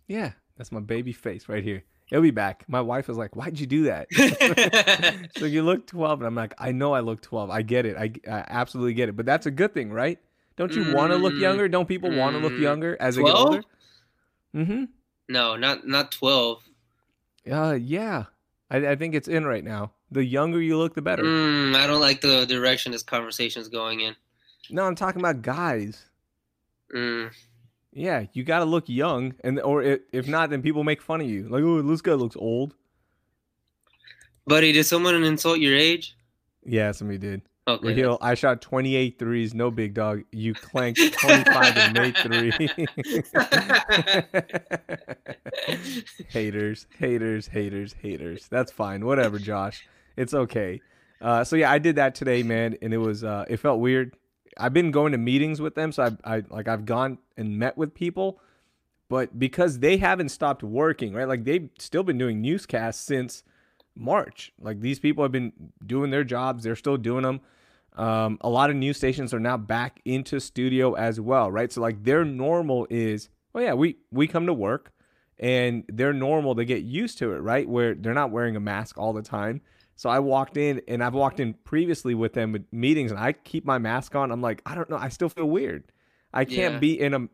Yeah, 0.07 0.33
that's 0.55 0.71
my 0.71 0.81
baby 0.81 1.13
face 1.13 1.49
right 1.49 1.63
here. 1.63 1.83
It'll 2.11 2.21
be 2.21 2.29
back. 2.29 2.63
My 2.67 2.79
wife 2.79 3.07
was 3.07 3.17
like, 3.17 3.35
"Why'd 3.35 3.59
you 3.59 3.65
do 3.65 3.85
that?" 3.85 5.29
so 5.39 5.45
you 5.45 5.63
look 5.63 5.87
12, 5.87 6.19
and 6.19 6.27
I'm 6.27 6.35
like, 6.35 6.53
"I 6.59 6.71
know 6.73 6.93
I 6.93 6.99
look 6.99 7.21
12. 7.21 7.49
I 7.49 7.63
get 7.63 7.87
it. 7.87 7.97
I, 7.97 8.11
I 8.31 8.45
absolutely 8.49 8.93
get 8.93 9.09
it. 9.09 9.15
But 9.15 9.25
that's 9.25 9.47
a 9.47 9.51
good 9.51 9.73
thing, 9.73 9.91
right? 9.91 10.19
Don't 10.57 10.71
you 10.75 10.93
want 10.93 11.11
to 11.11 11.17
look 11.17 11.33
Mm, 11.33 11.41
younger? 11.41 11.67
Don't 11.67 11.87
people 11.87 12.15
want 12.15 12.35
to 12.35 12.39
look 12.39 12.53
mm, 12.53 12.61
younger 12.61 12.95
as 12.99 13.15
they 13.15 13.23
get 13.23 13.31
12? 13.31 13.47
older? 13.47 13.63
Mm-hmm. 14.55 14.83
no, 15.29 15.55
not 15.55 15.87
not 15.87 16.11
twelve. 16.11 16.63
Uh, 17.49 17.73
yeah. 17.73 18.25
I, 18.69 18.87
I 18.87 18.95
think 18.95 19.15
it's 19.15 19.27
in 19.27 19.45
right 19.45 19.63
now. 19.63 19.91
The 20.11 20.23
younger 20.23 20.61
you 20.61 20.77
look, 20.77 20.95
the 20.95 21.01
better. 21.01 21.23
Mm, 21.23 21.75
I 21.75 21.87
don't 21.87 22.01
like 22.01 22.21
the 22.21 22.45
direction 22.45 22.91
this 22.91 23.03
conversation 23.03 23.61
is 23.61 23.67
going 23.67 24.01
in. 24.01 24.15
No, 24.69 24.83
I'm 24.83 24.95
talking 24.95 25.21
about 25.21 25.41
guys. 25.41 26.05
Mm. 26.93 27.31
Yeah, 27.93 28.25
you 28.33 28.43
got 28.43 28.59
to 28.59 28.65
look 28.65 28.87
young, 28.87 29.33
and 29.43 29.59
or 29.59 29.81
if, 29.81 30.01
if 30.11 30.27
not, 30.27 30.49
then 30.49 30.61
people 30.61 30.83
make 30.83 31.01
fun 31.01 31.21
of 31.21 31.27
you. 31.27 31.47
Like, 31.49 31.63
oh, 31.63 31.81
this 31.81 32.01
guy 32.01 32.13
looks 32.13 32.35
old. 32.35 32.75
Buddy, 34.45 34.71
did 34.71 34.85
someone 34.85 35.15
insult 35.23 35.59
your 35.59 35.75
age? 35.75 36.15
Yeah, 36.63 36.91
somebody 36.91 37.17
did. 37.17 37.41
Okay. 37.67 37.89
Raheel, 37.89 38.17
I 38.21 38.33
shot 38.33 38.61
28 38.61 39.19
threes, 39.19 39.53
no 39.53 39.69
big 39.69 39.93
dog. 39.93 40.23
You 40.31 40.53
clanked 40.53 41.01
25 41.19 41.77
and 41.77 41.93
made 41.93 42.17
three. 42.17 42.51
haters, 46.29 46.87
haters, 46.97 47.47
haters, 47.47 47.95
haters. 48.01 48.47
That's 48.49 48.71
fine. 48.71 49.05
Whatever, 49.05 49.37
Josh. 49.37 49.85
It's 50.15 50.33
okay. 50.33 50.79
Uh, 51.19 51.43
so 51.43 51.57
yeah, 51.57 51.69
I 51.69 51.77
did 51.77 51.97
that 51.97 52.15
today, 52.15 52.41
man, 52.41 52.77
and 52.81 52.93
it 52.93 52.99
was 52.99 53.23
uh, 53.23 53.43
it 53.49 53.57
felt 53.57 53.81
weird. 53.81 54.15
I've 54.57 54.73
been 54.73 54.91
going 54.91 55.11
to 55.11 55.17
meetings 55.17 55.61
with 55.61 55.75
them, 55.75 55.91
so 55.91 56.15
I, 56.23 56.37
I 56.37 56.43
like 56.49 56.69
I've 56.69 56.85
gone 56.85 57.17
and 57.35 57.59
met 57.59 57.77
with 57.77 57.93
people, 57.93 58.39
but 59.09 59.37
because 59.37 59.79
they 59.79 59.97
haven't 59.97 60.29
stopped 60.29 60.63
working, 60.63 61.13
right? 61.13 61.27
Like 61.27 61.43
they've 61.43 61.69
still 61.79 62.03
been 62.03 62.17
doing 62.17 62.41
newscasts 62.41 63.03
since 63.03 63.43
March. 63.95 64.53
Like 64.59 64.79
these 64.79 64.99
people 64.99 65.23
have 65.23 65.31
been 65.31 65.51
doing 65.85 66.11
their 66.11 66.23
jobs, 66.23 66.63
they're 66.63 66.75
still 66.75 66.97
doing 66.97 67.23
them. 67.23 67.41
Um, 67.97 68.37
a 68.41 68.49
lot 68.49 68.69
of 68.69 68.75
news 68.75 68.97
stations 68.97 69.33
are 69.33 69.39
now 69.39 69.57
back 69.57 70.01
into 70.05 70.39
studio 70.39 70.93
as 70.93 71.19
well, 71.19 71.51
right? 71.51 71.71
So 71.71 71.81
like 71.81 72.03
their 72.03 72.23
normal 72.23 72.85
is, 72.89 73.29
oh 73.55 73.59
yeah, 73.59 73.73
we 73.73 73.97
we 74.11 74.27
come 74.27 74.45
to 74.45 74.53
work, 74.53 74.91
and 75.39 75.83
they're 75.89 76.13
normal. 76.13 76.53
They 76.53 76.65
get 76.65 76.83
used 76.83 77.17
to 77.19 77.33
it, 77.33 77.39
right? 77.39 77.67
Where 77.67 77.95
they're 77.95 78.13
not 78.13 78.31
wearing 78.31 78.55
a 78.55 78.59
mask 78.59 78.97
all 78.97 79.13
the 79.13 79.23
time. 79.23 79.61
So 79.95 80.11
I 80.11 80.19
walked 80.19 80.57
in, 80.57 80.81
and 80.87 81.03
I've 81.03 81.15
walked 81.15 81.39
in 81.39 81.55
previously 81.55 82.13
with 82.13 82.33
them 82.33 82.51
with 82.51 82.71
meetings, 82.71 83.09
and 83.09 83.19
I 83.19 83.31
keep 83.33 83.65
my 83.65 83.79
mask 83.79 84.13
on. 84.15 84.31
I'm 84.31 84.41
like, 84.41 84.61
I 84.63 84.75
don't 84.75 84.89
know, 84.91 84.97
I 84.97 85.09
still 85.09 85.29
feel 85.29 85.49
weird. 85.49 85.91
I 86.33 86.45
can't 86.45 86.73
Yeah. 86.73 86.79
be 86.79 86.99
in 86.99 87.13
a 87.15 87.27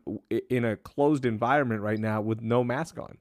in 0.48 0.64
a 0.64 0.76
closed 0.76 1.26
environment 1.26 1.82
right 1.82 1.98
now 1.98 2.22
with 2.22 2.40
no 2.40 2.64
mask 2.64 2.98
on. 2.98 3.18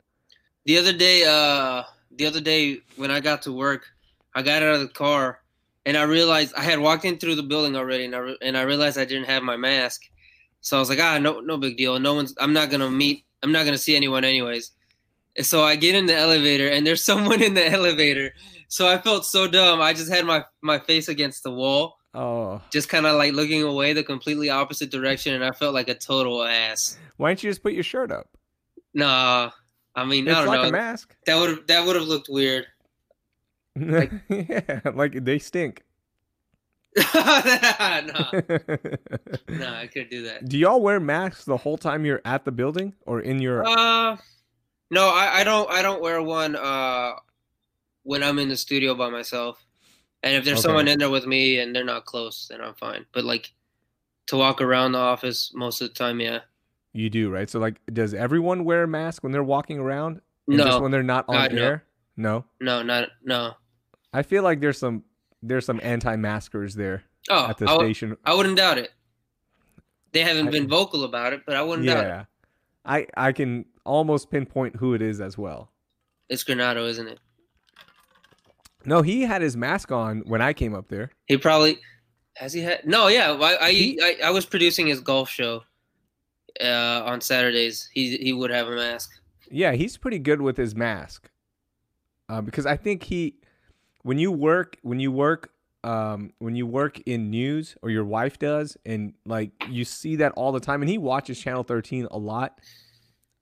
The 0.66 0.78
other 0.78 0.94
day, 0.94 1.26
uh, 1.26 1.84
the 2.10 2.26
other 2.26 2.40
day 2.40 2.80
when 2.96 3.12
I 3.12 3.20
got 3.20 3.42
to 3.42 3.52
work, 3.52 3.92
I 4.34 4.44
got 4.44 4.64
out 4.64 4.76
of 4.76 4.82
the 4.82 4.88
car 4.88 5.40
and 5.86 5.98
I 5.98 6.04
realized 6.04 6.54
I 6.56 6.64
had 6.64 6.80
walked 6.80 7.06
in 7.06 7.18
through 7.18 7.36
the 7.36 7.44
building 7.44 7.76
already, 7.76 8.06
and 8.06 8.16
I 8.16 8.20
re- 8.20 8.38
and 8.42 8.58
I 8.58 8.62
realized 8.64 8.98
I 8.98 9.06
didn't 9.06 9.26
have 9.26 9.44
my 9.44 9.58
mask. 9.58 10.02
So 10.62 10.78
I 10.78 10.80
was 10.80 10.90
like, 10.90 11.00
ah, 11.02 11.18
no, 11.20 11.40
no 11.42 11.58
big 11.58 11.76
deal. 11.78 12.00
No 12.00 12.14
one's. 12.14 12.34
I'm 12.40 12.54
not 12.54 12.70
gonna 12.70 12.90
meet. 12.90 13.26
I'm 13.44 13.52
not 13.52 13.66
gonna 13.66 13.78
see 13.78 13.96
anyone 13.96 14.24
anyways. 14.24 14.72
And 15.36 15.46
so 15.46 15.64
I 15.64 15.76
get 15.76 15.96
in 15.96 16.06
the 16.06 16.16
elevator, 16.16 16.70
and 16.70 16.86
there's 16.88 17.04
someone 17.12 17.42
in 17.42 17.54
the 17.54 17.66
elevator. 17.70 18.34
So 18.70 18.88
I 18.88 18.98
felt 18.98 19.26
so 19.26 19.48
dumb. 19.48 19.82
I 19.82 19.94
just 19.94 20.12
had 20.12 20.26
my 20.26 20.44
my 20.62 20.80
face 20.80 21.08
against 21.10 21.44
the 21.44 21.52
wall, 21.52 21.98
Oh, 22.14 22.62
just 22.72 22.88
kind 22.90 23.06
of 23.06 23.16
like 23.18 23.34
looking 23.34 23.62
away 23.64 23.94
the 23.94 24.04
completely 24.04 24.50
opposite 24.50 24.90
direction, 24.92 25.34
and 25.34 25.44
I 25.44 25.52
felt 25.52 25.74
like 25.74 25.90
a 25.90 25.96
total 25.96 26.44
ass. 26.44 26.98
why 27.18 27.30
don't 27.30 27.44
you 27.44 27.50
just 27.50 27.62
put 27.64 27.74
your 27.74 27.84
shirt 27.84 28.12
up? 28.12 28.30
Nah, 28.94 29.52
I 29.96 30.06
mean, 30.06 30.28
It's 30.28 30.36
I 30.38 30.40
don't 30.40 30.48
like 30.48 30.62
know. 30.62 30.70
a 30.70 30.72
mask. 30.72 31.16
That 31.26 31.36
would 31.40 31.68
that 31.68 31.86
would 31.86 31.96
have 31.96 32.06
looked 32.06 32.30
weird. 32.30 32.66
yeah, 34.30 34.82
like 34.94 35.24
they 35.26 35.40
stink. 35.40 35.84
no, 37.16 37.16
nah, 39.50 39.80
I 39.80 39.90
couldn't 39.92 40.12
do 40.12 40.24
that. 40.24 40.48
Do 40.48 40.58
y'all 40.60 40.80
wear 40.80 41.00
masks 41.00 41.44
the 41.46 41.58
whole 41.58 41.78
time 41.78 42.06
you're 42.06 42.22
at 42.24 42.46
the 42.46 42.52
building 42.52 42.94
or 43.08 43.22
in 43.22 43.42
your? 43.42 43.66
Uh, 43.66 44.18
no, 44.92 45.10
I, 45.10 45.40
I 45.40 45.44
don't. 45.44 45.70
I 45.72 45.82
don't 45.82 46.02
wear 46.02 46.22
one. 46.22 46.56
Uh, 46.56 47.14
when 48.04 48.22
I'm 48.22 48.38
in 48.38 48.50
the 48.50 48.58
studio 48.58 48.94
by 48.94 49.10
myself, 49.10 49.66
and 50.22 50.36
if 50.36 50.46
there's 50.46 50.60
Okay. 50.60 50.68
someone 50.68 50.88
in 50.88 51.00
there 51.00 51.10
with 51.10 51.26
me 51.26 51.60
and 51.60 51.76
they're 51.76 51.84
not 51.84 52.06
close, 52.06 52.48
then 52.50 52.62
I'm 52.62 52.76
fine. 52.76 53.06
But 53.12 53.24
like 53.24 53.52
to 54.28 54.38
walk 54.38 54.62
around 54.62 54.92
the 54.92 55.00
office 55.00 55.52
most 55.56 55.82
of 55.82 55.88
the 55.90 55.96
time, 55.96 56.20
yeah. 56.20 56.40
You 56.94 57.10
do 57.10 57.32
right. 57.32 57.50
So 57.50 57.60
like, 57.60 57.82
does 57.92 58.14
everyone 58.14 58.66
wear 58.66 58.84
a 58.84 58.88
mask 58.88 59.24
when 59.24 59.32
they're 59.32 59.44
walking 59.44 59.80
around? 59.80 60.22
No, 60.48 60.80
when 60.80 60.92
they're 60.92 61.02
not 61.02 61.26
on 61.28 61.56
no. 61.56 61.62
air. 61.62 61.84
No, 62.18 62.46
no, 62.60 62.84
not 62.84 63.10
no. 63.24 63.54
I 64.14 64.22
feel 64.22 64.44
like 64.44 64.60
there's 64.62 64.78
some 64.78 65.04
there's 65.42 65.66
some 65.66 65.80
anti-maskers 65.84 66.76
there 66.76 67.04
Oh, 67.30 67.48
at 67.48 67.58
the 67.58 67.66
I, 67.66 67.72
w- 67.74 67.88
station. 67.94 68.18
I 68.26 68.34
wouldn't 68.34 68.58
doubt 68.58 68.78
it. 68.78 68.92
They 70.12 70.22
haven't 70.22 70.48
I- 70.50 70.52
been 70.52 70.68
vocal 70.68 71.04
about 71.04 71.34
it, 71.34 71.42
but 71.46 71.56
I 71.56 71.62
wouldn't 71.64 71.88
doubt 71.88 72.04
it. 72.06 72.08
Yeah, 72.08 72.26
I 72.86 73.08
I 73.16 73.32
can 73.32 73.66
almost 73.86 74.30
pinpoint 74.32 74.76
who 74.78 74.94
it 74.94 75.02
is 75.02 75.20
as 75.20 75.38
well. 75.38 75.72
It's 76.30 76.44
Granado, 76.44 76.88
isn't 76.88 77.08
it? 77.08 77.20
No, 78.86 79.02
he 79.02 79.22
had 79.22 79.42
his 79.42 79.56
mask 79.56 79.92
on 79.92 80.20
when 80.26 80.42
I 80.42 80.54
came 80.54 80.74
up 80.76 80.90
there. 80.90 81.12
He 81.28 81.38
probably 81.38 81.80
has 82.36 82.52
he 82.54 82.62
had 82.62 82.86
no, 82.86 83.08
yeah. 83.08 83.32
I 83.32 83.58
I, 83.68 83.72
He- 83.72 84.00
I, 84.02 84.18
I 84.26 84.30
was 84.32 84.46
producing 84.46 84.88
his 84.88 85.00
golf 85.00 85.30
show 85.30 85.64
uh, 86.62 87.04
on 87.06 87.22
Saturdays. 87.22 87.90
He 87.94 88.18
he 88.18 88.34
would 88.34 88.52
have 88.52 88.68
a 88.68 88.76
mask. 88.76 89.12
Yeah, 89.50 89.74
he's 89.74 89.98
pretty 89.98 90.20
good 90.20 90.42
with 90.42 90.58
his 90.58 90.76
mask. 90.76 91.30
Uh, 92.30 92.42
because 92.42 92.66
I 92.66 92.76
think 92.78 93.04
he, 93.04 93.36
when 94.04 94.20
you 94.20 94.32
work, 94.32 94.78
when 94.84 95.00
you 95.00 95.12
work, 95.12 95.50
um, 95.84 96.32
when 96.40 96.56
you 96.56 96.66
work 96.66 97.00
in 97.06 97.30
news, 97.30 97.76
or 97.82 97.90
your 97.90 98.06
wife 98.06 98.40
does, 98.40 98.78
and 98.86 99.14
like 99.26 99.52
you 99.70 99.84
see 99.84 100.18
that 100.18 100.34
all 100.34 100.52
the 100.52 100.60
time, 100.60 100.82
and 100.82 100.90
he 100.90 100.98
watches 100.98 101.40
Channel 101.40 101.64
13 101.64 102.08
a 102.12 102.18
lot. 102.18 102.60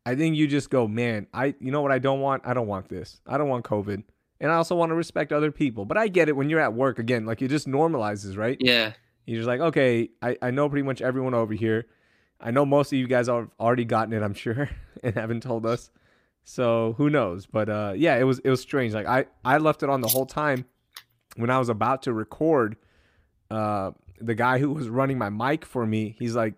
I 0.05 0.15
think 0.15 0.35
you 0.35 0.47
just 0.47 0.71
go, 0.71 0.87
man. 0.87 1.27
I, 1.33 1.53
you 1.59 1.71
know 1.71 1.81
what 1.81 1.91
I 1.91 1.99
don't 1.99 2.21
want? 2.21 2.43
I 2.45 2.55
don't 2.55 2.67
want 2.67 2.89
this. 2.89 3.21
I 3.27 3.37
don't 3.37 3.49
want 3.49 3.65
COVID, 3.65 4.03
and 4.39 4.51
I 4.51 4.55
also 4.55 4.75
want 4.75 4.89
to 4.89 4.95
respect 4.95 5.31
other 5.31 5.51
people. 5.51 5.85
But 5.85 5.97
I 5.97 6.07
get 6.07 6.29
it 6.29 6.35
when 6.35 6.49
you're 6.49 6.59
at 6.59 6.73
work 6.73 6.97
again. 6.97 7.25
Like 7.25 7.41
it 7.41 7.49
just 7.49 7.67
normalizes, 7.67 8.37
right? 8.37 8.57
Yeah. 8.59 8.93
You're 9.25 9.37
just 9.37 9.47
like, 9.47 9.59
okay, 9.59 10.09
I, 10.21 10.37
I 10.41 10.51
know 10.51 10.67
pretty 10.67 10.85
much 10.85 11.01
everyone 11.01 11.33
over 11.33 11.53
here. 11.53 11.85
I 12.39 12.49
know 12.49 12.65
most 12.65 12.91
of 12.91 12.97
you 12.97 13.07
guys 13.07 13.27
have 13.27 13.49
already 13.59 13.85
gotten 13.85 14.13
it, 14.13 14.23
I'm 14.23 14.33
sure, 14.33 14.69
and 15.03 15.13
haven't 15.13 15.43
told 15.43 15.65
us. 15.65 15.91
So 16.43 16.95
who 16.97 17.09
knows? 17.09 17.45
But 17.45 17.69
uh, 17.69 17.93
yeah, 17.95 18.17
it 18.17 18.23
was 18.23 18.39
it 18.39 18.49
was 18.49 18.61
strange. 18.61 18.93
Like 18.93 19.07
I 19.07 19.25
I 19.45 19.57
left 19.57 19.83
it 19.83 19.89
on 19.89 20.01
the 20.01 20.07
whole 20.07 20.25
time 20.25 20.65
when 21.35 21.49
I 21.49 21.59
was 21.59 21.69
about 21.69 22.03
to 22.03 22.13
record. 22.13 22.77
Uh, 23.49 23.91
the 24.19 24.35
guy 24.35 24.59
who 24.59 24.71
was 24.71 24.87
running 24.87 25.17
my 25.17 25.29
mic 25.29 25.65
for 25.65 25.85
me, 25.85 26.15
he's 26.17 26.35
like, 26.35 26.53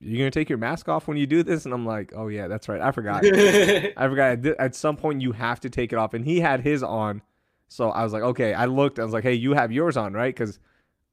"You're 0.00 0.18
gonna 0.18 0.30
take 0.30 0.48
your 0.48 0.58
mask 0.58 0.88
off 0.88 1.08
when 1.08 1.16
you 1.16 1.26
do 1.26 1.42
this?" 1.42 1.64
And 1.64 1.74
I'm 1.74 1.86
like, 1.86 2.12
"Oh 2.14 2.28
yeah, 2.28 2.48
that's 2.48 2.68
right. 2.68 2.80
I 2.80 2.92
forgot. 2.92 3.24
I 3.26 4.08
forgot. 4.08 4.46
At 4.58 4.74
some 4.74 4.96
point, 4.96 5.22
you 5.22 5.32
have 5.32 5.60
to 5.60 5.70
take 5.70 5.92
it 5.92 5.96
off." 5.96 6.14
And 6.14 6.24
he 6.24 6.40
had 6.40 6.60
his 6.60 6.82
on, 6.82 7.22
so 7.68 7.90
I 7.90 8.04
was 8.04 8.12
like, 8.12 8.22
"Okay." 8.22 8.54
I 8.54 8.66
looked. 8.66 8.98
I 8.98 9.04
was 9.04 9.12
like, 9.12 9.24
"Hey, 9.24 9.34
you 9.34 9.54
have 9.54 9.72
yours 9.72 9.96
on, 9.96 10.12
right?" 10.12 10.34
Because 10.34 10.58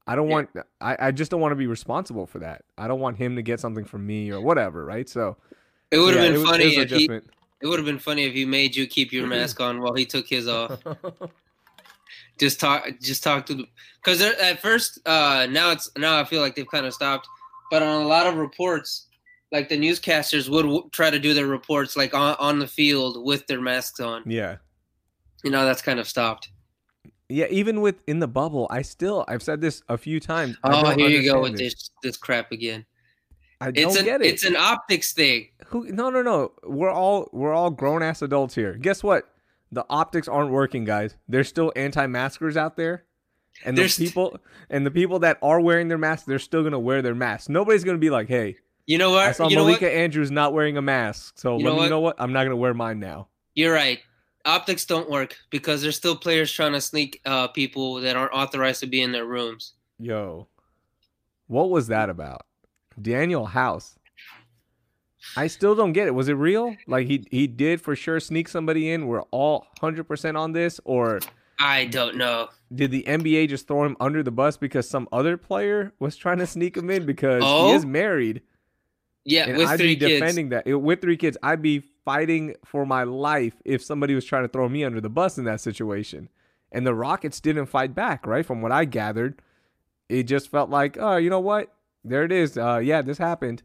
I 0.06 0.16
don't 0.16 0.28
want. 0.28 0.50
I, 0.80 0.96
I 0.98 1.10
just 1.10 1.30
don't 1.30 1.40
want 1.40 1.52
to 1.52 1.56
be 1.56 1.66
responsible 1.66 2.26
for 2.26 2.40
that. 2.40 2.64
I 2.76 2.88
don't 2.88 3.00
want 3.00 3.16
him 3.16 3.36
to 3.36 3.42
get 3.42 3.60
something 3.60 3.84
from 3.84 4.06
me 4.06 4.30
or 4.30 4.40
whatever, 4.40 4.84
right? 4.84 5.08
So 5.08 5.36
it 5.90 5.98
would 5.98 6.14
have 6.14 6.24
yeah, 6.24 6.30
been 6.32 6.40
it 6.40 6.44
funny 6.44 6.76
if 6.76 6.90
he. 6.90 7.20
It 7.64 7.68
would 7.68 7.78
have 7.78 7.86
been 7.86 7.98
funny 7.98 8.26
if 8.26 8.34
he 8.34 8.44
made 8.44 8.76
you 8.76 8.86
keep 8.86 9.10
your 9.10 9.26
mask 9.26 9.58
on 9.58 9.80
while 9.80 9.94
he 9.94 10.04
took 10.04 10.28
his 10.28 10.46
off. 10.46 10.82
just 12.38 12.60
talk, 12.60 12.86
just 13.00 13.22
talk 13.22 13.46
to 13.46 13.54
the 13.54 13.66
because 14.04 14.20
at 14.20 14.60
first, 14.60 14.98
uh, 15.06 15.46
now 15.48 15.70
it's 15.70 15.90
now 15.96 16.20
I 16.20 16.24
feel 16.24 16.42
like 16.42 16.56
they've 16.56 16.70
kind 16.70 16.84
of 16.84 16.92
stopped, 16.92 17.26
but 17.70 17.82
on 17.82 18.02
a 18.02 18.06
lot 18.06 18.26
of 18.26 18.36
reports, 18.36 19.06
like 19.50 19.70
the 19.70 19.78
newscasters 19.78 20.50
would 20.50 20.64
w- 20.64 20.90
try 20.92 21.08
to 21.08 21.18
do 21.18 21.32
their 21.32 21.46
reports 21.46 21.96
like 21.96 22.12
on 22.12 22.36
on 22.38 22.58
the 22.58 22.66
field 22.66 23.24
with 23.24 23.46
their 23.46 23.62
masks 23.62 23.98
on. 23.98 24.24
Yeah, 24.26 24.56
you 25.42 25.50
know 25.50 25.64
that's 25.64 25.80
kind 25.80 25.98
of 25.98 26.06
stopped. 26.06 26.50
Yeah, 27.30 27.46
even 27.48 27.80
with 27.80 28.02
in 28.06 28.18
the 28.18 28.28
bubble, 28.28 28.66
I 28.68 28.82
still 28.82 29.24
I've 29.26 29.42
said 29.42 29.62
this 29.62 29.82
a 29.88 29.96
few 29.96 30.20
times. 30.20 30.58
Oh, 30.64 30.90
here 30.90 31.08
you 31.08 31.32
go 31.32 31.40
with 31.40 31.56
this 31.56 31.88
this 32.02 32.18
crap 32.18 32.52
again. 32.52 32.84
I 33.60 33.70
don't 33.70 33.90
it's 33.90 33.96
an, 33.96 34.04
get 34.04 34.20
it. 34.22 34.26
It's 34.26 34.44
an 34.44 34.56
optics 34.56 35.12
thing. 35.12 35.48
Who? 35.66 35.86
No, 35.88 36.10
no, 36.10 36.22
no. 36.22 36.52
We're 36.64 36.90
all 36.90 37.28
we're 37.32 37.52
all 37.52 37.70
grown 37.70 38.02
ass 38.02 38.22
adults 38.22 38.54
here. 38.54 38.74
Guess 38.74 39.02
what? 39.02 39.24
The 39.72 39.84
optics 39.90 40.28
aren't 40.28 40.50
working, 40.50 40.84
guys. 40.84 41.16
There's 41.28 41.48
still 41.48 41.72
anti-maskers 41.74 42.56
out 42.56 42.76
there, 42.76 43.04
and 43.64 43.76
the 43.76 43.88
people 43.88 44.38
and 44.70 44.86
the 44.86 44.90
people 44.90 45.20
that 45.20 45.38
are 45.42 45.60
wearing 45.60 45.88
their 45.88 45.98
masks, 45.98 46.26
they're 46.26 46.38
still 46.38 46.62
gonna 46.62 46.78
wear 46.78 47.02
their 47.02 47.14
masks. 47.14 47.48
Nobody's 47.48 47.84
gonna 47.84 47.98
be 47.98 48.10
like, 48.10 48.28
"Hey, 48.28 48.56
you 48.86 48.98
know 48.98 49.10
what? 49.10 49.26
I 49.26 49.32
saw 49.32 49.48
you 49.48 49.56
Malika 49.56 49.90
Andrews 49.90 50.30
not 50.30 50.52
wearing 50.52 50.76
a 50.76 50.82
mask, 50.82 51.38
so 51.38 51.58
you 51.58 51.64
let 51.64 51.72
me 51.72 51.78
what? 51.78 51.90
know 51.90 52.00
what 52.00 52.16
I'm 52.18 52.32
not 52.32 52.44
gonna 52.44 52.56
wear 52.56 52.74
mine 52.74 53.00
now." 53.00 53.28
You're 53.54 53.74
right. 53.74 54.00
Optics 54.44 54.84
don't 54.84 55.08
work 55.08 55.36
because 55.50 55.80
there's 55.80 55.96
still 55.96 56.16
players 56.16 56.52
trying 56.52 56.72
to 56.72 56.80
sneak 56.80 57.20
uh, 57.24 57.48
people 57.48 57.94
that 58.02 58.14
aren't 58.14 58.32
authorized 58.32 58.80
to 58.80 58.86
be 58.86 59.00
in 59.00 59.10
their 59.10 59.24
rooms. 59.24 59.72
Yo, 59.98 60.48
what 61.46 61.70
was 61.70 61.86
that 61.86 62.10
about? 62.10 62.42
Danuel 63.00 63.48
House. 63.48 63.98
I 65.36 65.46
still 65.46 65.74
don't 65.74 65.92
get 65.92 66.06
it. 66.06 66.12
Was 66.12 66.28
it 66.28 66.34
real? 66.34 66.76
Like 66.86 67.06
he 67.06 67.26
he 67.30 67.46
did 67.46 67.80
for 67.80 67.96
sure 67.96 68.20
sneak 68.20 68.48
somebody 68.48 68.90
in. 68.90 69.06
We're 69.06 69.22
all 69.30 69.66
hundred 69.80 70.04
percent 70.04 70.36
on 70.36 70.52
this, 70.52 70.80
or 70.84 71.20
I 71.58 71.86
don't 71.86 72.16
know. 72.16 72.48
Did 72.74 72.90
the 72.90 73.04
NBA 73.04 73.48
just 73.48 73.66
throw 73.66 73.84
him 73.84 73.96
under 74.00 74.22
the 74.22 74.30
bus 74.30 74.56
because 74.56 74.88
some 74.88 75.08
other 75.12 75.36
player 75.36 75.92
was 75.98 76.16
trying 76.16 76.38
to 76.38 76.46
sneak 76.46 76.76
him 76.76 76.90
in 76.90 77.06
because 77.06 77.42
oh? 77.44 77.68
he 77.68 77.74
is 77.74 77.84
oh. 77.84 77.88
married? 77.88 78.42
Yeah, 79.24 79.48
and 79.48 79.56
with 79.56 79.68
I'd 79.68 79.78
three 79.78 79.96
be 79.96 80.06
defending 80.06 80.50
kids. 80.50 80.62
that 80.66 80.80
with 80.80 81.00
three 81.00 81.16
kids. 81.16 81.38
I'd 81.42 81.62
be 81.62 81.82
fighting 82.04 82.54
for 82.64 82.84
my 82.84 83.04
life 83.04 83.54
if 83.64 83.82
somebody 83.82 84.14
was 84.14 84.24
trying 84.24 84.44
to 84.44 84.48
throw 84.48 84.68
me 84.68 84.84
under 84.84 85.00
the 85.00 85.08
bus 85.08 85.38
in 85.38 85.44
that 85.44 85.60
situation. 85.60 86.28
And 86.72 86.86
the 86.86 86.94
Rockets 86.94 87.40
didn't 87.40 87.66
fight 87.66 87.94
back, 87.94 88.26
right? 88.26 88.44
From 88.44 88.60
what 88.60 88.72
I 88.72 88.84
gathered, 88.84 89.40
it 90.08 90.24
just 90.24 90.50
felt 90.50 90.70
like, 90.70 90.98
oh, 91.00 91.16
you 91.16 91.30
know 91.30 91.40
what? 91.40 91.73
There 92.04 92.24
it 92.24 92.32
is. 92.32 92.58
Uh, 92.58 92.78
yeah, 92.78 93.02
this 93.02 93.18
happened. 93.18 93.62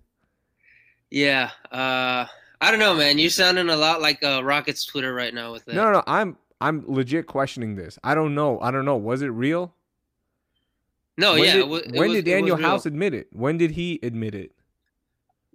Yeah. 1.10 1.52
Uh, 1.72 2.26
I 2.62 2.72
don't 2.72 2.80
know, 2.80 2.96
man. 2.96 3.18
You're 3.18 3.30
sounding 3.30 3.70
a 3.70 3.76
lot 3.76 4.02
like 4.02 4.24
uh, 4.24 4.44
Rockets 4.44 4.86
Twitter 4.86 5.14
right 5.14 5.34
now 5.34 5.52
with 5.52 5.66
that. 5.66 5.76
No, 5.76 5.86
no, 5.86 5.92
no. 5.94 6.04
I'm 6.08 6.38
I'm 6.62 6.84
legit 6.88 7.28
questioning 7.28 7.76
this. 7.76 7.98
I 8.04 8.16
don't 8.16 8.36
know. 8.36 8.60
I 8.60 8.72
don't 8.72 8.86
know. 8.86 8.98
Was 8.98 9.22
it 9.22 9.28
real? 9.28 9.74
No, 11.18 11.34
when 11.34 11.44
yeah. 11.44 11.54
Did, 11.54 11.70
was, 11.70 11.84
when 11.92 12.12
did 12.12 12.26
Danuel 12.26 12.62
House 12.62 12.86
admit 12.86 13.14
it? 13.14 13.28
When 13.32 13.58
did 13.58 13.72
he 13.72 14.00
admit 14.04 14.36
it? 14.36 14.52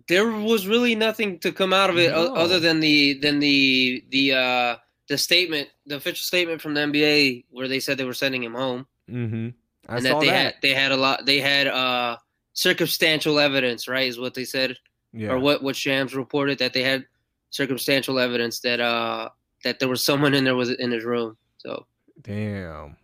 There 0.09 0.31
was 0.31 0.67
really 0.67 0.95
nothing 0.95 1.39
to 1.41 1.53
come 1.53 1.73
out 1.73 1.89
of 1.89 1.97
it 1.97 2.11
no. 2.11 2.35
other 2.35 2.61
than 2.61 2.81
the 2.81 3.15
than 3.15 3.39
the 3.39 4.05
the 4.11 4.33
uh 4.35 4.77
the 5.09 5.19
statement, 5.19 5.69
the 5.87 5.97
official 5.97 6.25
statement 6.25 6.61
from 6.61 6.75
the 6.75 6.81
NBA 6.81 7.45
where 7.51 7.69
they 7.69 7.81
said 7.81 7.97
they 7.97 8.05
were 8.05 8.15
sending 8.15 8.43
him 8.43 8.55
home. 8.55 8.87
Mm-hmm. 9.11 9.49
I 9.89 9.97
and 9.97 10.07
that 10.07 10.21
they 10.21 10.27
that. 10.27 10.35
had 10.35 10.55
they 10.63 10.75
had 10.75 10.93
a 10.93 10.97
lot. 10.97 11.25
They 11.25 11.41
had 11.41 11.67
uh 11.67 12.17
circumstantial 12.55 13.39
evidence, 13.39 13.87
right? 13.87 14.09
Is 14.09 14.19
what 14.19 14.35
they 14.35 14.45
said, 14.45 14.77
yeah. 15.13 15.29
or 15.29 15.39
what 15.39 15.63
what 15.63 15.77
Shams 15.77 16.15
reported 16.15 16.59
that 16.59 16.73
they 16.73 16.83
had 16.83 17.05
circumstantial 17.51 18.19
evidence 18.19 18.61
that 18.61 18.81
uh 18.81 19.29
that 19.63 19.79
there 19.79 19.89
was 19.89 20.03
someone 20.03 20.35
in 20.35 20.45
there 20.45 20.57
was 20.57 20.71
in 20.71 20.91
his 20.91 21.05
room. 21.05 21.37
So 21.59 21.87
damn. 22.23 22.97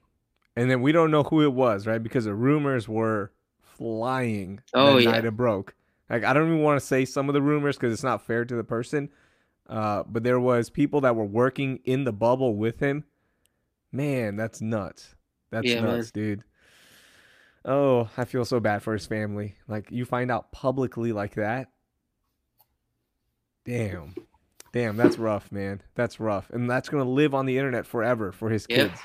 And 0.56 0.70
then 0.70 0.82
we 0.82 0.92
don't 0.92 1.10
know 1.10 1.22
who 1.22 1.42
it 1.42 1.52
was, 1.52 1.86
right? 1.86 2.02
Because 2.02 2.24
the 2.24 2.34
rumors 2.34 2.88
were 2.88 3.32
flying 3.60 4.60
oh, 4.74 4.96
the 4.96 5.04
yeah. 5.04 5.10
night 5.12 5.24
it 5.24 5.36
broke. 5.36 5.74
Like 6.08 6.24
I 6.24 6.32
don't 6.32 6.48
even 6.48 6.62
want 6.62 6.80
to 6.80 6.86
say 6.86 7.04
some 7.04 7.28
of 7.28 7.34
the 7.34 7.42
rumors 7.42 7.76
because 7.76 7.92
it's 7.92 8.02
not 8.02 8.26
fair 8.26 8.44
to 8.44 8.56
the 8.56 8.64
person. 8.64 9.10
Uh, 9.68 10.02
but 10.04 10.24
there 10.24 10.40
was 10.40 10.68
people 10.68 11.00
that 11.02 11.14
were 11.14 11.24
working 11.24 11.78
in 11.84 12.02
the 12.02 12.12
bubble 12.12 12.56
with 12.56 12.80
him. 12.80 13.04
Man, 13.92 14.34
that's 14.34 14.60
nuts. 14.60 15.14
That's 15.50 15.66
yeah, 15.66 15.80
nuts, 15.80 16.12
man. 16.14 16.24
dude. 16.24 16.44
Oh, 17.64 18.09
I 18.16 18.25
feel 18.25 18.44
so 18.44 18.61
bad 18.61 18.83
for 18.83 18.92
his 18.92 19.07
family. 19.07 19.57
Like 19.68 19.90
you 19.90 20.05
find 20.05 20.31
out 20.31 20.53
publicly 20.53 21.12
like 21.12 21.35
that. 21.35 21.68
Damn. 23.64 24.14
Damn, 24.73 24.96
that's 24.96 25.18
rough, 25.18 25.51
man. 25.51 25.83
That's 25.94 26.20
rough. 26.20 26.49
And 26.51 26.70
that's 26.70 26.88
going 26.88 27.05
to 27.05 27.11
live 27.11 27.35
on 27.35 27.46
the 27.46 27.59
internet 27.59 27.87
forever 27.87 28.33
for 28.33 28.51
his 28.51 28.66
kids. 28.66 28.99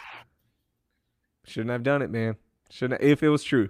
Shouldn't 1.43 1.71
have 1.71 1.83
done 1.83 2.01
it, 2.01 2.11
man. 2.11 2.35
Shouldn't 2.69 3.01
have, 3.01 3.09
if 3.09 3.23
it 3.23 3.29
was 3.29 3.43
true. 3.43 3.69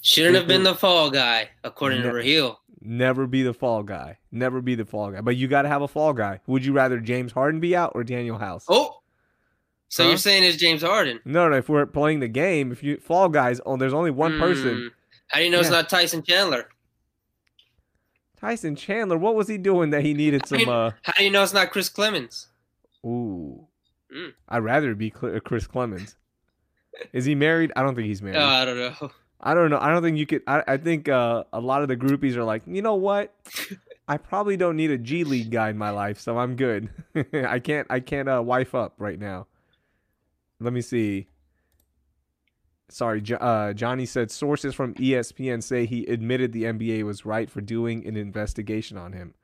Shouldn't 0.00 0.34
if 0.34 0.42
have 0.42 0.48
been 0.48 0.62
it, 0.62 0.64
the 0.64 0.74
fall 0.74 1.10
guy, 1.10 1.50
according 1.62 2.00
ne- 2.00 2.08
to 2.08 2.12
Raheel. 2.12 2.60
Never 2.80 3.26
be 3.26 3.42
the 3.42 3.54
fall 3.54 3.82
guy. 3.82 4.18
Never 4.30 4.60
be 4.60 4.74
the 4.74 4.84
fall 4.84 5.10
guy. 5.10 5.20
But 5.20 5.36
you 5.36 5.48
got 5.48 5.62
to 5.62 5.68
have 5.68 5.82
a 5.82 5.88
fall 5.88 6.12
guy. 6.12 6.40
Would 6.46 6.64
you 6.64 6.72
rather 6.72 7.00
James 7.00 7.32
Harden 7.32 7.60
be 7.60 7.76
out 7.76 7.92
or 7.94 8.02
Danuel 8.04 8.40
House? 8.40 8.66
Oh, 8.68 8.93
so 9.88 10.02
huh? 10.02 10.10
you're 10.10 10.18
saying 10.18 10.44
it's 10.44 10.56
James 10.56 10.82
Harden? 10.82 11.20
No, 11.24 11.48
no. 11.48 11.56
If 11.56 11.68
we're 11.68 11.86
playing 11.86 12.20
the 12.20 12.28
game, 12.28 12.72
if 12.72 12.82
you 12.82 12.98
fall 12.98 13.28
guys, 13.28 13.60
oh, 13.64 13.76
there's 13.76 13.94
only 13.94 14.10
one 14.10 14.32
mm. 14.32 14.40
person. 14.40 14.90
How 15.28 15.38
do 15.38 15.44
you 15.44 15.50
know 15.50 15.58
yeah. 15.58 15.62
it's 15.62 15.70
not 15.70 15.88
Tyson 15.88 16.22
Chandler? 16.22 16.68
Tyson 18.40 18.76
Chandler, 18.76 19.16
what 19.16 19.34
was 19.34 19.48
he 19.48 19.56
doing 19.56 19.90
that 19.90 20.02
he 20.02 20.12
needed 20.12 20.46
some? 20.46 20.68
Uh... 20.68 20.90
How 21.02 21.12
do 21.16 21.24
you 21.24 21.30
know 21.30 21.42
it's 21.42 21.54
not 21.54 21.70
Chris 21.70 21.88
Clemons? 21.88 22.46
Ooh, 23.04 23.66
mm. 24.14 24.32
I'd 24.48 24.58
rather 24.58 24.94
be 24.94 25.12
uh, 25.22 25.40
Chris 25.40 25.66
Clemons. 25.66 26.16
Is 27.12 27.24
he 27.24 27.34
married? 27.34 27.72
I 27.76 27.82
don't 27.82 27.94
think 27.94 28.06
he's 28.06 28.22
married. 28.22 28.36
Oh, 28.36 28.46
I 28.46 28.64
don't 28.64 28.78
know. 28.78 29.10
I 29.40 29.54
don't 29.54 29.70
know. 29.70 29.78
I 29.78 29.90
don't 29.90 30.02
think 30.02 30.16
you 30.16 30.26
could. 30.26 30.42
I, 30.46 30.62
I 30.66 30.76
think 30.78 31.08
uh, 31.08 31.44
a 31.52 31.60
lot 31.60 31.82
of 31.82 31.88
the 31.88 31.96
groupies 31.96 32.36
are 32.36 32.44
like, 32.44 32.62
you 32.66 32.82
know 32.82 32.94
what? 32.94 33.34
I 34.08 34.16
probably 34.16 34.56
don't 34.56 34.76
need 34.76 34.90
a 34.90 34.98
G 34.98 35.24
League 35.24 35.50
guy 35.50 35.70
in 35.70 35.78
my 35.78 35.90
life, 35.90 36.18
so 36.18 36.38
I'm 36.38 36.56
good. 36.56 36.90
I 37.32 37.58
can't. 37.58 37.86
I 37.90 38.00
can't 38.00 38.28
uh, 38.28 38.42
wife 38.44 38.74
up 38.74 38.94
right 38.98 39.18
now. 39.18 39.46
Let 40.60 40.72
me 40.72 40.80
see. 40.80 41.28
Sorry, 42.90 43.22
uh, 43.40 43.72
Johnny 43.72 44.06
said 44.06 44.30
sources 44.30 44.74
from 44.74 44.94
ESPN 44.94 45.62
say 45.62 45.86
he 45.86 46.04
admitted 46.06 46.52
the 46.52 46.64
NBA 46.64 47.02
was 47.04 47.24
right 47.24 47.50
for 47.50 47.60
doing 47.60 48.06
an 48.06 48.16
investigation 48.16 48.96
on 48.96 49.12
him. 49.12 49.34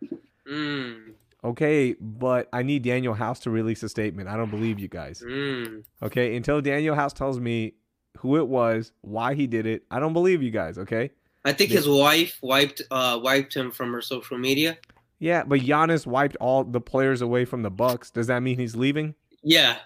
Mm. 0.47 1.15
Okay, 1.43 1.97
but 1.99 2.49
I 2.53 2.63
need 2.63 2.85
Danuel 2.85 3.17
House 3.17 3.41
to 3.41 3.51
release 3.51 3.83
a 3.83 3.89
statement. 3.89 4.29
I 4.29 4.37
don't 4.37 4.51
believe 4.51 4.79
you 4.79 4.89
guys. 4.89 5.23
Mm. 5.27 5.85
Okay, 6.03 6.37
until 6.37 6.61
Danuel 6.61 6.95
House 6.95 7.15
tells 7.15 7.41
me 7.41 7.75
who 8.19 8.37
it 8.37 8.47
was, 8.47 8.93
why 9.01 9.35
he 9.35 9.47
did 9.47 9.67
it, 9.67 9.85
I 9.91 10.01
don't 10.01 10.13
believe 10.13 10.43
you 10.43 10.51
guys. 10.51 10.77
Okay. 10.77 11.11
I 11.45 11.53
think 11.53 11.71
they, 11.71 11.77
his 11.77 11.89
wife 11.89 12.39
wiped 12.43 12.83
uh, 12.91 13.19
wiped 13.23 13.55
him 13.55 13.71
from 13.71 13.93
her 13.93 14.03
social 14.03 14.37
media. 14.37 14.77
Yeah, 15.19 15.45
but 15.45 15.61
Giannis 15.61 16.07
wiped 16.07 16.37
all 16.37 16.65
the 16.65 16.81
players 16.81 17.23
away 17.23 17.47
from 17.47 17.63
the 17.63 17.71
Bucks. 17.71 18.11
Does 18.11 18.27
that 18.27 18.43
mean 18.43 18.59
he's 18.59 18.77
leaving? 18.77 19.15
Yeah, 19.43 19.79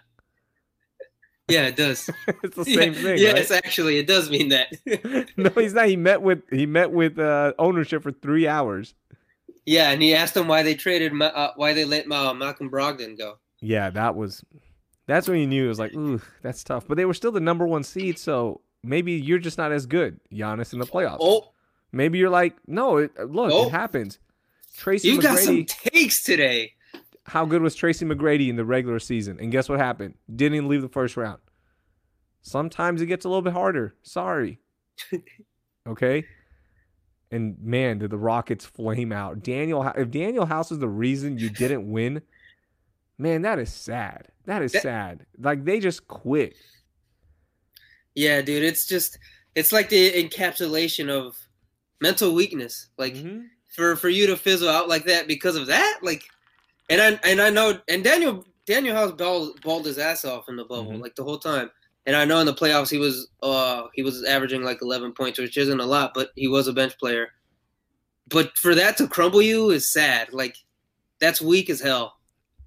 yeah, 1.48 1.66
it 1.66 1.76
does. 1.76 2.08
it's 2.42 2.56
the 2.56 2.64
same 2.64 2.94
yeah, 2.94 3.02
thing. 3.02 3.18
Yes, 3.18 3.50
right? 3.50 3.64
actually, 3.64 3.98
it 3.98 4.06
does 4.06 4.30
mean 4.30 4.48
that. 4.48 5.28
no, 5.36 5.50
he's 5.50 5.74
not. 5.74 5.88
He 5.88 5.96
met 5.96 6.22
with 6.22 6.42
he 6.50 6.66
met 6.66 6.90
with 6.90 7.18
uh, 7.18 7.52
ownership 7.58 8.02
for 8.02 8.12
three 8.12 8.48
hours. 8.48 8.94
Yeah, 9.66 9.90
and 9.90 10.02
he 10.02 10.14
asked 10.14 10.34
them 10.34 10.48
why 10.48 10.62
they 10.62 10.74
traded 10.74 11.20
uh, 11.20 11.52
why 11.56 11.72
they 11.72 11.84
let 11.84 12.10
uh, 12.10 12.34
Malcolm 12.34 12.70
Brogdon 12.70 13.16
go. 13.18 13.38
Yeah, 13.60 13.90
that 13.90 14.14
was 14.14 14.44
that's 15.06 15.28
when 15.28 15.38
you 15.38 15.46
knew 15.46 15.66
it 15.66 15.68
was 15.68 15.78
like, 15.78 15.94
ooh, 15.94 16.20
that's 16.42 16.64
tough. 16.64 16.86
But 16.86 16.96
they 16.96 17.04
were 17.04 17.14
still 17.14 17.32
the 17.32 17.40
number 17.40 17.66
one 17.66 17.82
seed, 17.82 18.18
so 18.18 18.60
maybe 18.82 19.12
you're 19.12 19.38
just 19.38 19.58
not 19.58 19.72
as 19.72 19.86
good, 19.86 20.20
Giannis, 20.32 20.72
in 20.72 20.78
the 20.78 20.86
playoffs. 20.86 21.18
Oh, 21.20 21.52
maybe 21.92 22.18
you're 22.18 22.30
like, 22.30 22.56
no, 22.66 22.98
it, 22.98 23.12
look, 23.18 23.52
oh. 23.52 23.66
it 23.66 23.70
happens. 23.70 24.18
Tracy, 24.76 25.08
you 25.08 25.18
McGrady, 25.18 25.22
got 25.22 25.38
some 25.38 25.64
takes 25.66 26.22
today 26.22 26.73
how 27.24 27.44
good 27.44 27.62
was 27.62 27.74
Tracy 27.74 28.04
McGrady 28.04 28.48
in 28.48 28.56
the 28.56 28.64
regular 28.64 28.98
season? 28.98 29.38
And 29.40 29.50
guess 29.50 29.68
what 29.68 29.78
happened? 29.80 30.14
Didn't 30.34 30.56
even 30.56 30.68
leave 30.68 30.82
the 30.82 30.88
first 30.88 31.16
round. 31.16 31.40
Sometimes 32.42 33.00
it 33.00 33.06
gets 33.06 33.24
a 33.24 33.28
little 33.28 33.42
bit 33.42 33.52
harder. 33.54 33.94
Sorry. 34.02 34.58
okay. 35.88 36.24
And 37.30 37.56
man, 37.60 37.98
did 37.98 38.10
the 38.10 38.18
Rockets 38.18 38.64
flame 38.66 39.10
out. 39.12 39.42
Daniel, 39.42 39.82
if 39.96 40.08
Danuel 40.10 40.46
House 40.46 40.70
is 40.70 40.78
the 40.78 40.88
reason 40.88 41.38
you 41.38 41.48
didn't 41.48 41.90
win, 41.90 42.20
man, 43.18 43.42
that 43.42 43.58
is 43.58 43.72
sad. 43.72 44.28
That 44.44 44.62
is 44.62 44.72
That- 44.72 44.82
sad. 44.82 45.26
Like 45.38 45.64
they 45.64 45.80
just 45.80 46.06
quit. 46.06 46.54
Yeah, 48.14 48.42
dude, 48.42 48.62
it's 48.62 48.86
just 48.86 49.18
it's 49.54 49.72
like 49.72 49.88
the 49.88 50.12
encapsulation 50.12 51.08
of 51.08 51.36
mental 52.00 52.34
weakness. 52.34 52.88
Like 52.98 53.14
Mhm. 53.14 53.46
for 53.74 53.96
for 53.96 54.08
you 54.08 54.26
to 54.28 54.36
fizzle 54.36 54.68
out 54.68 54.88
like 54.88 55.04
that 55.06 55.26
because 55.26 55.56
of 55.56 55.66
that, 55.66 56.00
like, 56.02 56.22
and 56.90 57.00
I 57.00 57.18
and 57.28 57.40
I 57.40 57.50
know 57.50 57.78
and 57.88 58.02
Daniel 58.04 58.44
Danuel 58.66 58.92
House 58.94 59.12
balled, 59.12 59.60
balled 59.62 59.84
his 59.86 59.98
ass 59.98 60.24
off 60.24 60.48
in 60.48 60.56
the 60.56 60.64
bubble 60.64 60.92
Mhm. 60.92 61.02
like 61.02 61.14
the 61.16 61.24
whole 61.24 61.38
time. 61.38 61.70
And 62.06 62.16
I 62.16 62.24
know 62.24 62.38
in 62.40 62.46
the 62.46 62.54
playoffs 62.54 62.90
he 62.90 62.98
was 62.98 63.28
uh 63.42 63.84
he 63.94 64.02
was 64.02 64.24
averaging 64.24 64.62
like 64.62 64.80
11 64.82 65.12
points, 65.12 65.38
which 65.38 65.56
isn't 65.56 65.80
a 65.80 65.86
lot, 65.86 66.12
but 66.14 66.30
he 66.36 66.48
was 66.48 66.66
a 66.68 66.72
bench 66.72 66.98
player. 66.98 67.28
But 68.28 68.56
for 68.56 68.74
that 68.74 68.96
to 68.98 69.06
crumble 69.08 69.42
you 69.42 69.70
is 69.70 69.92
sad. 69.92 70.32
Like 70.32 70.56
that's 71.20 71.40
weak 71.40 71.68
as 71.70 71.80
hell. 71.80 72.14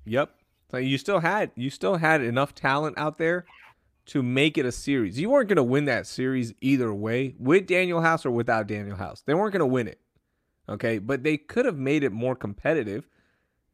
Yep. 0.06 0.32
So 0.72 0.78
you 0.78 0.98
still 0.98 1.20
had 1.20 1.52
you 1.56 1.70
still 1.70 1.96
had 1.98 2.22
enough 2.22 2.54
talent 2.56 2.98
out 2.98 3.18
there 3.18 3.46
to 4.08 4.24
make 4.24 4.58
it 4.58 4.66
a 4.66 4.72
series. 4.72 5.20
You 5.20 5.30
weren't 5.30 5.50
going 5.50 5.58
to 5.58 5.64
win 5.64 5.84
that 5.86 6.08
series 6.08 6.54
either 6.62 6.94
way, 6.94 7.36
with 7.38 7.68
Danuel 7.68 8.02
House 8.02 8.26
or 8.26 8.32
without 8.32 8.66
Danuel 8.66 8.98
House. 8.98 9.22
They 9.26 9.34
weren't 9.34 9.52
going 9.52 9.60
to 9.60 9.66
win 9.66 9.88
it. 9.90 10.00
Okay, 10.70 10.98
but 11.00 11.24
they 11.24 11.36
could 11.38 11.66
have 11.66 11.78
made 11.78 12.04
it 12.04 12.12
more 12.14 12.34
competitive. 12.36 13.06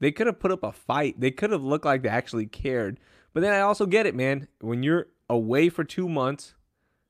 They 0.03 0.11
could 0.11 0.27
have 0.27 0.39
put 0.39 0.51
up 0.51 0.63
a 0.63 0.71
fight. 0.71 1.19
They 1.19 1.31
could 1.31 1.51
have 1.51 1.63
looked 1.63 1.85
like 1.85 2.03
they 2.03 2.09
actually 2.09 2.45
cared. 2.45 2.99
But 3.33 3.41
then 3.41 3.53
I 3.53 3.61
also 3.61 3.85
get 3.85 4.05
it, 4.05 4.13
man. 4.13 4.47
When 4.59 4.83
you're 4.83 5.07
away 5.29 5.69
for 5.69 5.83
2 5.83 6.07
months, 6.07 6.53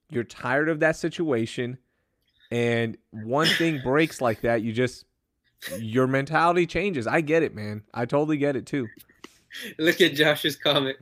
you're 0.10 0.24
tired 0.24 0.70
of 0.70 0.80
that 0.80 0.96
situation 0.96 1.80
and 2.54 3.00
one 3.10 3.48
thing 3.48 3.82
breaks 3.84 4.22
like 4.22 4.42
that, 4.42 4.62
you 4.62 4.74
just 4.74 5.06
your 5.80 6.06
mentality 6.06 6.68
changes. 6.68 7.08
I 7.08 7.22
get 7.22 7.42
it, 7.42 7.56
man. 7.56 7.82
I 7.96 8.06
totally 8.06 8.38
get 8.38 8.56
it 8.56 8.68
too. 8.68 8.88
Look 9.80 10.02
at 10.02 10.14
Josh's 10.14 10.56
comment. 10.56 10.98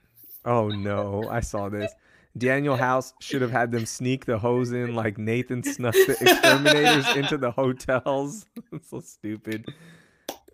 Oh 0.46 0.70
no, 0.70 1.28
I 1.30 1.42
saw 1.42 1.68
this. 1.68 1.92
Danuel 2.38 2.80
House 2.80 3.14
should 3.20 3.42
have 3.42 3.52
had 3.52 3.72
them 3.72 3.86
sneak 3.86 4.24
the 4.24 4.38
hose 4.38 4.72
in 4.72 4.96
like 4.96 5.18
Nathan 5.18 5.62
snuck 5.62 5.94
the 5.94 6.16
exterminators 6.22 7.18
into 7.18 7.38
the 7.38 7.52
hotels. 7.52 8.46
so 8.90 9.02
stupid. 9.02 9.74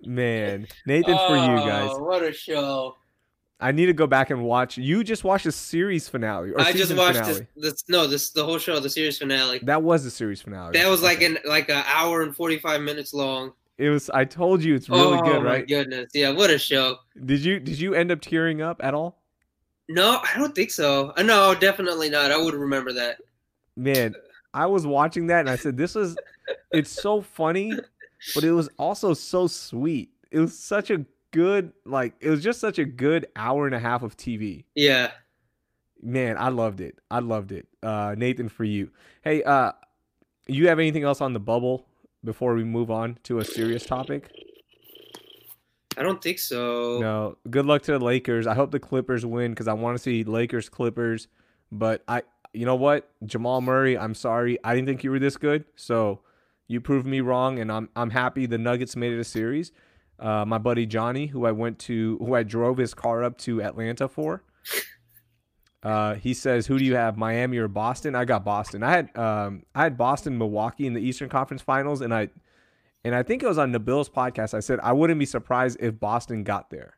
Man, 0.05 0.67
Nathan 0.85 1.17
for 1.17 1.35
you 1.35 1.57
guys. 1.67 1.89
Oh, 1.91 2.03
What 2.03 2.23
a 2.23 2.31
show. 2.31 2.95
I 3.59 3.71
need 3.71 3.87
to 3.87 3.93
go 3.93 4.05
back 4.05 4.29
and 4.29 4.43
watch. 4.43 4.77
You 4.77 5.03
just 5.03 5.23
watched 5.23 5.47
a 5.47 5.51
series 5.51 6.07
finale 6.07 6.51
or 6.51 6.61
I 6.61 6.71
just 6.73 6.95
watched 6.95 7.23
this, 7.25 7.41
this. 7.55 7.83
No, 7.89 8.05
this 8.05 8.29
the 8.29 8.45
whole 8.45 8.59
show, 8.59 8.79
the 8.79 8.89
series 8.89 9.17
finale. 9.17 9.59
That 9.63 9.81
was 9.81 10.03
the 10.03 10.11
series 10.11 10.41
finale. 10.43 10.73
That 10.73 10.87
was 10.87 11.01
like 11.01 11.23
an 11.23 11.39
like 11.43 11.67
an 11.69 11.83
hour 11.87 12.21
and 12.21 12.35
forty 12.35 12.59
five 12.59 12.81
minutes 12.81 13.15
long. 13.15 13.53
It 13.79 13.89
was. 13.89 14.11
I 14.11 14.25
told 14.25 14.63
you 14.63 14.75
it's 14.75 14.89
really 14.89 15.17
oh 15.17 15.21
good, 15.23 15.41
my 15.43 15.49
right? 15.49 15.67
goodness, 15.67 16.11
yeah, 16.13 16.29
what 16.31 16.51
a 16.51 16.59
show. 16.59 16.97
Did 17.25 17.39
you 17.39 17.59
did 17.59 17.79
you 17.79 17.95
end 17.95 18.11
up 18.11 18.21
tearing 18.21 18.61
up 18.61 18.79
at 18.83 18.93
all? 18.93 19.21
No, 19.89 20.19
I 20.21 20.37
don't 20.37 20.53
think 20.53 20.69
so. 20.69 21.13
Uh, 21.17 21.23
No, 21.23 21.55
definitely 21.55 22.09
not. 22.11 22.31
I 22.31 22.37
would 22.37 22.53
remember 22.53 22.93
that. 22.93 23.17
man, 23.75 24.13
I 24.53 24.67
was 24.67 24.85
watching 24.85 25.27
that 25.27 25.39
and 25.41 25.49
I 25.49 25.55
said, 25.55 25.77
"This 25.77 25.95
is, 25.95 26.15
it's 26.71 26.91
so 26.91 27.21
funny, 27.21 27.71
but 28.35 28.43
it 28.43 28.51
was 28.51 28.69
also 28.77 29.13
so 29.13 29.47
sweet. 29.47 30.09
It 30.31 30.39
was 30.39 30.57
such 30.57 30.89
a 30.89 31.05
good, 31.31 31.73
like, 31.85 32.15
it 32.19 32.29
was 32.29 32.43
just 32.43 32.59
such 32.59 32.79
a 32.79 32.85
good 32.85 33.27
hour 33.35 33.65
and 33.65 33.75
a 33.75 33.79
half 33.79 34.03
of 34.03 34.17
TV. 34.17 34.65
Yeah. 34.75 35.11
Man, 36.01 36.37
I 36.37 36.49
loved 36.49 36.81
it. 36.81 36.99
I 37.09 37.19
loved 37.19 37.51
it. 37.51 37.67
Uh, 37.81 38.15
Nathan, 38.17 38.49
for 38.49 38.63
you, 38.63 38.91
hey, 39.23 39.43
uh, 39.43 39.71
you 40.47 40.67
have 40.67 40.79
anything 40.79 41.03
else 41.03 41.21
on 41.21 41.33
the 41.33 41.39
bubble 41.39 41.87
before 42.23 42.53
we 42.53 42.63
move 42.63 42.91
on 42.91 43.17
to 43.23 43.39
a 43.39 43.45
serious 43.45 43.85
topic? 43.85 44.31
I 45.97 46.03
don't 46.03 46.21
think 46.21 46.37
so. 46.37 46.99
No. 46.99 47.37
Good 47.49 47.65
luck 47.65 47.81
to 47.83 47.93
the 47.93 47.99
Lakers. 47.99 48.45
I 48.45 48.53
hope 48.53 48.71
the 48.71 48.79
Clippers 48.79 49.25
win 49.25 49.51
because 49.51 49.67
I 49.67 49.73
want 49.73 49.97
to 49.97 50.03
see 50.03 50.23
Lakers 50.23 50.69
Clippers. 50.69 51.27
But 51.71 52.03
I, 52.07 52.21
you 52.53 52.65
know 52.65 52.75
what, 52.75 53.09
Jamal 53.25 53.61
Murray, 53.61 53.97
I'm 53.97 54.13
sorry, 54.13 54.57
I 54.63 54.75
didn't 54.75 54.87
think 54.87 55.03
you 55.03 55.11
were 55.11 55.19
this 55.19 55.37
good. 55.37 55.65
So 55.75 56.21
you 56.67 56.81
proved 56.81 57.05
me 57.05 57.21
wrong, 57.21 57.59
and 57.59 57.71
I'm 57.71 57.89
I'm 57.95 58.09
happy 58.09 58.45
the 58.45 58.57
Nuggets 58.57 58.95
made 58.95 59.13
it 59.13 59.19
a 59.19 59.23
series. 59.23 59.71
Uh, 60.19 60.45
my 60.45 60.57
buddy 60.57 60.85
Johnny, 60.85 61.27
who 61.27 61.45
I 61.45 61.51
went 61.51 61.79
to, 61.79 62.17
who 62.17 62.33
I 62.33 62.43
drove 62.43 62.77
his 62.77 62.93
car 62.93 63.23
up 63.23 63.37
to 63.39 63.61
Atlanta 63.61 64.07
for. 64.07 64.43
Uh, 65.83 66.15
he 66.15 66.33
says, 66.33 66.67
"Who 66.67 66.79
do 66.79 66.83
you 66.83 66.95
have, 66.95 67.17
Miami 67.17 67.57
or 67.57 67.67
Boston?" 67.67 68.15
I 68.15 68.25
got 68.25 68.43
Boston. 68.43 68.83
I 68.83 68.91
had 68.91 69.17
um, 69.17 69.63
I 69.75 69.83
had 69.83 69.97
Boston, 69.97 70.37
Milwaukee 70.37 70.87
in 70.87 70.93
the 70.93 71.01
Eastern 71.01 71.29
Conference 71.29 71.61
Finals, 71.61 72.01
and 72.01 72.13
I 72.13 72.29
and 73.03 73.15
I 73.15 73.23
think 73.23 73.43
it 73.43 73.47
was 73.47 73.57
on 73.57 73.71
Nabil's 73.71 74.09
podcast. 74.09 74.53
I 74.53 74.59
said 74.59 74.79
I 74.81 74.91
wouldn't 74.91 75.19
be 75.19 75.25
surprised 75.25 75.77
if 75.79 75.99
Boston 75.99 76.43
got 76.43 76.71
there 76.71 76.95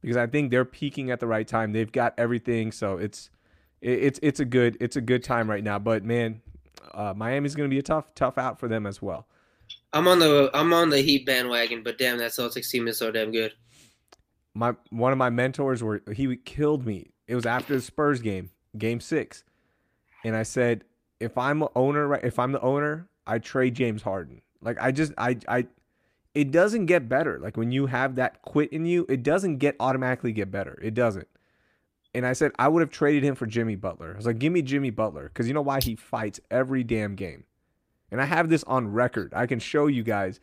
because 0.00 0.16
I 0.16 0.26
think 0.26 0.50
they're 0.50 0.64
peaking 0.64 1.10
at 1.10 1.20
the 1.20 1.26
right 1.26 1.46
time. 1.46 1.72
They've 1.72 1.92
got 1.92 2.14
everything, 2.16 2.72
so 2.72 2.96
it's 2.96 3.30
it, 3.80 4.02
it's 4.02 4.20
it's 4.22 4.40
a 4.40 4.44
good 4.44 4.76
it's 4.80 4.96
a 4.96 5.00
good 5.00 5.22
time 5.22 5.48
right 5.48 5.62
now. 5.62 5.78
But 5.78 6.02
man, 6.02 6.40
uh, 6.94 7.14
Miami's 7.16 7.54
going 7.54 7.68
to 7.68 7.74
be 7.74 7.78
a 7.78 7.82
tough 7.82 8.14
tough 8.14 8.38
out 8.38 8.58
for 8.58 8.68
them 8.68 8.86
as 8.86 9.00
well. 9.00 9.26
I'm 9.92 10.06
on 10.08 10.18
the 10.18 10.50
I'm 10.54 10.72
on 10.72 10.90
the 10.90 11.00
Heat 11.00 11.26
bandwagon, 11.26 11.82
but 11.82 11.98
damn, 11.98 12.18
that 12.18 12.30
Celtics 12.30 12.70
team 12.70 12.88
is 12.88 12.98
so 12.98 13.10
damn 13.10 13.32
good. 13.32 13.52
My 14.54 14.74
one 14.90 15.12
of 15.12 15.18
my 15.18 15.30
mentors 15.30 15.82
were 15.82 16.02
he 16.12 16.36
killed 16.36 16.86
me. 16.86 17.10
It 17.26 17.34
was 17.34 17.46
after 17.46 17.74
the 17.74 17.80
Spurs 17.80 18.20
game, 18.20 18.50
Game 18.76 19.00
Six, 19.00 19.44
and 20.24 20.36
I 20.36 20.42
said 20.42 20.84
if 21.20 21.36
I'm 21.36 21.64
owner, 21.76 22.06
right? 22.08 22.24
If 22.24 22.38
I'm 22.38 22.52
the 22.52 22.60
owner, 22.60 23.08
I 23.26 23.38
trade 23.38 23.74
James 23.74 24.02
Harden. 24.02 24.42
Like 24.60 24.78
I 24.80 24.90
just 24.90 25.12
I 25.18 25.38
I 25.48 25.66
it 26.34 26.50
doesn't 26.50 26.86
get 26.86 27.08
better. 27.08 27.38
Like 27.38 27.56
when 27.56 27.72
you 27.72 27.86
have 27.86 28.16
that 28.16 28.42
quit 28.42 28.72
in 28.72 28.86
you, 28.86 29.06
it 29.08 29.22
doesn't 29.22 29.58
get 29.58 29.76
automatically 29.80 30.32
get 30.32 30.50
better. 30.50 30.78
It 30.82 30.94
doesn't. 30.94 31.28
And 32.14 32.26
I 32.26 32.32
said 32.32 32.50
I 32.58 32.66
would 32.68 32.80
have 32.80 32.90
traded 32.90 33.22
him 33.22 33.34
for 33.36 33.46
Jimmy 33.46 33.76
Butler. 33.76 34.12
I 34.12 34.16
was 34.16 34.26
like, 34.26 34.38
give 34.40 34.52
me 34.52 34.62
Jimmy 34.62 34.90
Butler 34.90 35.28
because 35.28 35.46
you 35.46 35.54
know 35.54 35.62
why 35.62 35.80
he 35.80 35.94
fights 35.94 36.40
every 36.50 36.82
damn 36.82 37.14
game, 37.14 37.44
and 38.10 38.20
I 38.20 38.24
have 38.24 38.48
this 38.48 38.64
on 38.64 38.88
record. 38.92 39.32
I 39.34 39.46
can 39.46 39.60
show 39.60 39.86
you 39.86 40.02
guys. 40.02 40.40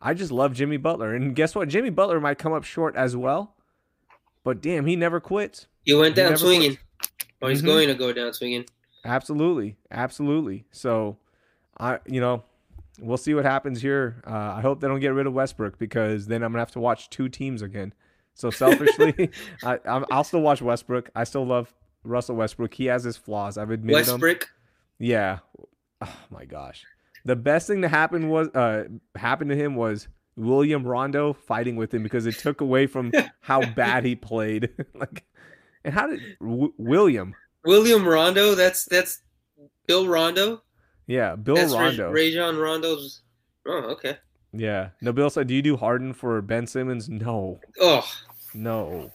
I 0.00 0.12
just 0.12 0.30
love 0.30 0.52
Jimmy 0.52 0.76
Butler, 0.76 1.14
and 1.14 1.34
guess 1.34 1.54
what? 1.54 1.68
Jimmy 1.68 1.88
Butler 1.90 2.20
might 2.20 2.36
come 2.38 2.52
up 2.52 2.64
short 2.64 2.94
as 2.96 3.16
well, 3.16 3.54
but 4.44 4.60
damn, 4.60 4.84
he 4.84 4.94
never 4.94 5.20
quits. 5.20 5.66
He 5.84 5.94
went 5.94 6.14
down 6.16 6.32
never 6.32 6.38
swinging. 6.38 6.78
Or 7.40 7.48
he's 7.50 7.62
Mhm. 7.62 7.66
going 7.66 7.88
to 7.88 7.94
go 7.94 8.12
down 8.12 8.32
swinging. 8.34 8.66
Absolutely, 9.04 9.76
absolutely. 9.90 10.66
So, 10.70 11.16
I 11.78 12.00
you 12.06 12.20
know, 12.20 12.42
we'll 13.00 13.16
see 13.16 13.32
what 13.34 13.44
happens 13.44 13.80
here. 13.80 14.22
Uh, 14.26 14.54
I 14.56 14.60
hope 14.60 14.80
they 14.80 14.88
don't 14.88 15.00
get 15.00 15.14
rid 15.14 15.26
of 15.26 15.32
Westbrook 15.32 15.78
because 15.78 16.26
then 16.26 16.42
I'm 16.42 16.52
gonna 16.52 16.60
have 16.60 16.72
to 16.72 16.80
watch 16.80 17.08
two 17.08 17.28
teams 17.30 17.62
again. 17.62 17.94
So 18.36 18.50
selfishly, 18.50 19.30
I, 19.64 19.78
I'm, 19.84 20.04
I'll 20.10 20.22
still 20.22 20.42
watch 20.42 20.60
Westbrook. 20.62 21.10
I 21.16 21.24
still 21.24 21.44
love 21.46 21.74
Russell 22.04 22.36
Westbrook. 22.36 22.72
He 22.74 22.84
has 22.86 23.02
his 23.02 23.16
flaws. 23.16 23.56
I've 23.58 23.70
admitted 23.70 24.04
them. 24.06 24.20
Westbrook. 24.20 24.48
Yeah. 24.98 25.38
Oh 26.02 26.16
my 26.30 26.44
gosh. 26.44 26.84
The 27.24 27.34
best 27.34 27.66
thing 27.66 27.80
that 27.80 27.88
happen 27.88 28.28
was 28.28 28.48
uh 28.48 28.84
happened 29.16 29.50
to 29.50 29.56
him 29.56 29.74
was 29.74 30.06
William 30.36 30.86
Rondo 30.86 31.32
fighting 31.32 31.76
with 31.76 31.92
him 31.92 32.02
because 32.02 32.26
it 32.26 32.38
took 32.38 32.60
away 32.60 32.86
from 32.86 33.10
how 33.40 33.64
bad 33.74 34.04
he 34.04 34.14
played. 34.14 34.68
like, 34.94 35.24
and 35.84 35.94
how 35.94 36.06
did 36.06 36.20
w- 36.40 36.72
William? 36.76 37.34
William 37.64 38.06
Rondo. 38.06 38.54
That's 38.54 38.84
that's 38.84 39.22
Bill 39.86 40.06
Rondo. 40.06 40.62
Yeah, 41.06 41.36
Bill 41.36 41.56
that's 41.56 41.72
Rondo. 41.72 42.10
Ray, 42.10 42.32
John 42.34 42.56
Rondo's. 42.58 43.22
Oh, 43.66 43.72
okay. 43.92 44.18
Yeah. 44.52 44.90
No, 45.00 45.12
Bill 45.12 45.30
said, 45.30 45.46
"Do 45.46 45.54
you 45.54 45.62
do 45.62 45.76
Harden 45.76 46.12
for 46.12 46.40
Ben 46.42 46.66
Simmons?" 46.66 47.08
No, 47.08 47.60
Oh, 47.80 48.06
no, 48.56 49.10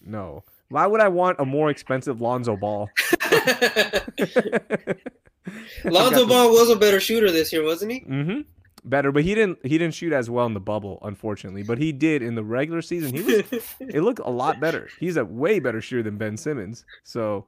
no. 0.00 0.44
Why 0.68 0.86
would 0.86 1.00
I 1.00 1.08
want 1.08 1.38
a 1.38 1.44
more 1.44 1.70
expensive 1.70 2.20
Lonzo 2.20 2.56
Ball? 2.56 2.88
Lonzo 5.84 6.26
Ball 6.26 6.50
was 6.50 6.70
a 6.70 6.76
better 6.76 7.00
shooter 7.00 7.30
this 7.30 7.52
year, 7.52 7.64
wasn't 7.64 7.92
he? 7.92 8.00
Mm-hmm. 8.00 8.40
Better, 8.84 9.12
but 9.12 9.22
he 9.22 9.34
didn't. 9.34 9.58
He 9.62 9.78
didn't 9.78 9.94
shoot 9.94 10.12
as 10.12 10.28
well 10.28 10.46
in 10.46 10.54
the 10.54 10.60
bubble, 10.60 10.98
unfortunately. 11.02 11.62
But 11.62 11.78
he 11.78 11.92
did 11.92 12.20
in 12.20 12.34
the 12.34 12.42
regular 12.42 12.82
season. 12.82 13.14
He 13.14 13.22
was. 13.22 13.44
it 13.80 14.02
looked 14.02 14.18
a 14.18 14.30
lot 14.30 14.58
better. 14.58 14.88
He's 14.98 15.16
a 15.16 15.24
way 15.24 15.60
better 15.60 15.80
shooter 15.80 16.02
than 16.02 16.18
Ben 16.18 16.36
Simmons. 16.36 16.84
So, 17.04 17.46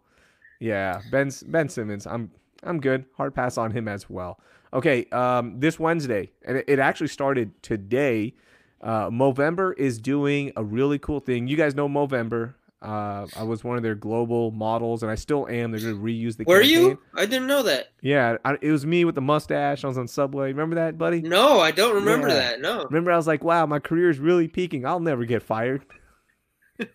yeah, 0.61 1.01
Ben 1.11 1.33
Ben 1.47 1.69
Simmons. 1.69 2.07
I'm 2.07 2.31
I'm 2.63 2.81
good. 2.81 3.07
Hard 3.17 3.35
pass 3.35 3.59
on 3.59 3.73
him 3.73 3.89
as 3.89 4.09
well. 4.09 4.39
Okay, 4.73 5.07
um, 5.11 5.59
this 5.59 5.81
Wednesday, 5.81 6.31
and 6.45 6.59
it, 6.59 6.67
it 6.69 6.79
actually 6.79 7.09
started 7.09 7.51
today. 7.63 8.35
Uh, 8.85 9.09
Movember 9.11 9.73
is 9.79 9.99
doing 9.99 10.53
a 10.57 10.63
really 10.63 10.99
cool 10.99 11.19
thing. 11.19 11.49
You 11.49 11.57
guys 11.57 11.75
know 11.75 11.89
Movember. 11.89 12.55
Uh, 12.83 13.27
I 13.35 13.43
was 13.45 13.65
one 13.65 13.79
of 13.79 13.83
their 13.83 13.95
global 13.95 14.51
models, 14.51 15.03
and 15.03 15.11
I 15.11 15.15
still 15.15 15.49
am. 15.49 15.71
They're 15.71 15.81
going 15.81 15.95
to 15.97 16.01
reuse 16.03 16.37
the. 16.37 16.45
Were 16.45 16.61
campaign. 16.61 16.81
you? 16.91 16.99
I 17.17 17.25
didn't 17.25 17.47
know 17.47 17.63
that. 17.63 17.87
Yeah, 18.03 18.37
I, 18.45 18.59
it 18.61 18.71
was 18.71 18.85
me 18.85 19.07
with 19.07 19.15
the 19.15 19.23
mustache. 19.23 19.85
I 19.85 19.89
was 19.89 19.97
on 19.97 20.07
Subway. 20.07 20.49
Remember 20.49 20.75
that, 20.77 20.99
buddy? 20.99 21.23
No, 21.23 21.61
I 21.61 21.71
don't 21.71 21.95
remember 21.95 22.29
Yeah. 22.29 22.35
that. 22.35 22.61
No. 22.61 22.85
Remember, 22.85 23.11
I 23.11 23.17
was 23.17 23.27
like, 23.27 23.43
"Wow, 23.43 23.65
my 23.65 23.79
career 23.79 24.11
is 24.11 24.19
really 24.19 24.49
peaking. 24.49 24.85
I'll 24.85 25.01
never 25.01 25.25
get 25.25 25.43
fired." 25.43 25.87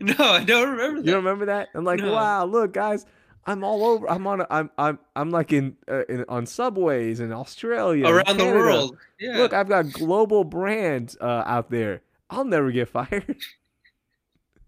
No, 0.00 0.14
I 0.18 0.42
don't 0.42 0.70
remember 0.70 0.96
You 0.98 1.04
that. 1.04 1.12
don't 1.12 1.24
remember 1.24 1.46
that? 1.46 1.68
I'm 1.74 1.84
like, 1.84 2.00
No. 2.00 2.12
wow, 2.12 2.44
look, 2.46 2.72
guys, 2.72 3.04
I'm 3.46 3.62
all 3.62 3.84
over. 3.84 4.10
I'm 4.10 4.26
on. 4.26 4.40
A, 4.40 4.46
I'm 4.50 4.70
I'm 4.76 4.98
I'm 5.14 5.30
like 5.30 5.52
in, 5.52 5.76
uh, 5.88 6.04
in 6.06 6.24
on 6.28 6.46
subways 6.46 7.20
in 7.20 7.32
Australia, 7.32 8.06
around 8.06 8.36
the 8.36 8.44
world. 8.44 8.96
Yeah. 9.20 9.38
Look, 9.38 9.52
I've 9.52 9.68
got 9.68 9.92
global 9.92 10.44
brands 10.44 11.16
uh, 11.20 11.44
out 11.46 11.70
there. 11.70 12.02
I'll 12.28 12.44
never 12.44 12.72
get 12.72 12.88
fired. 12.88 13.36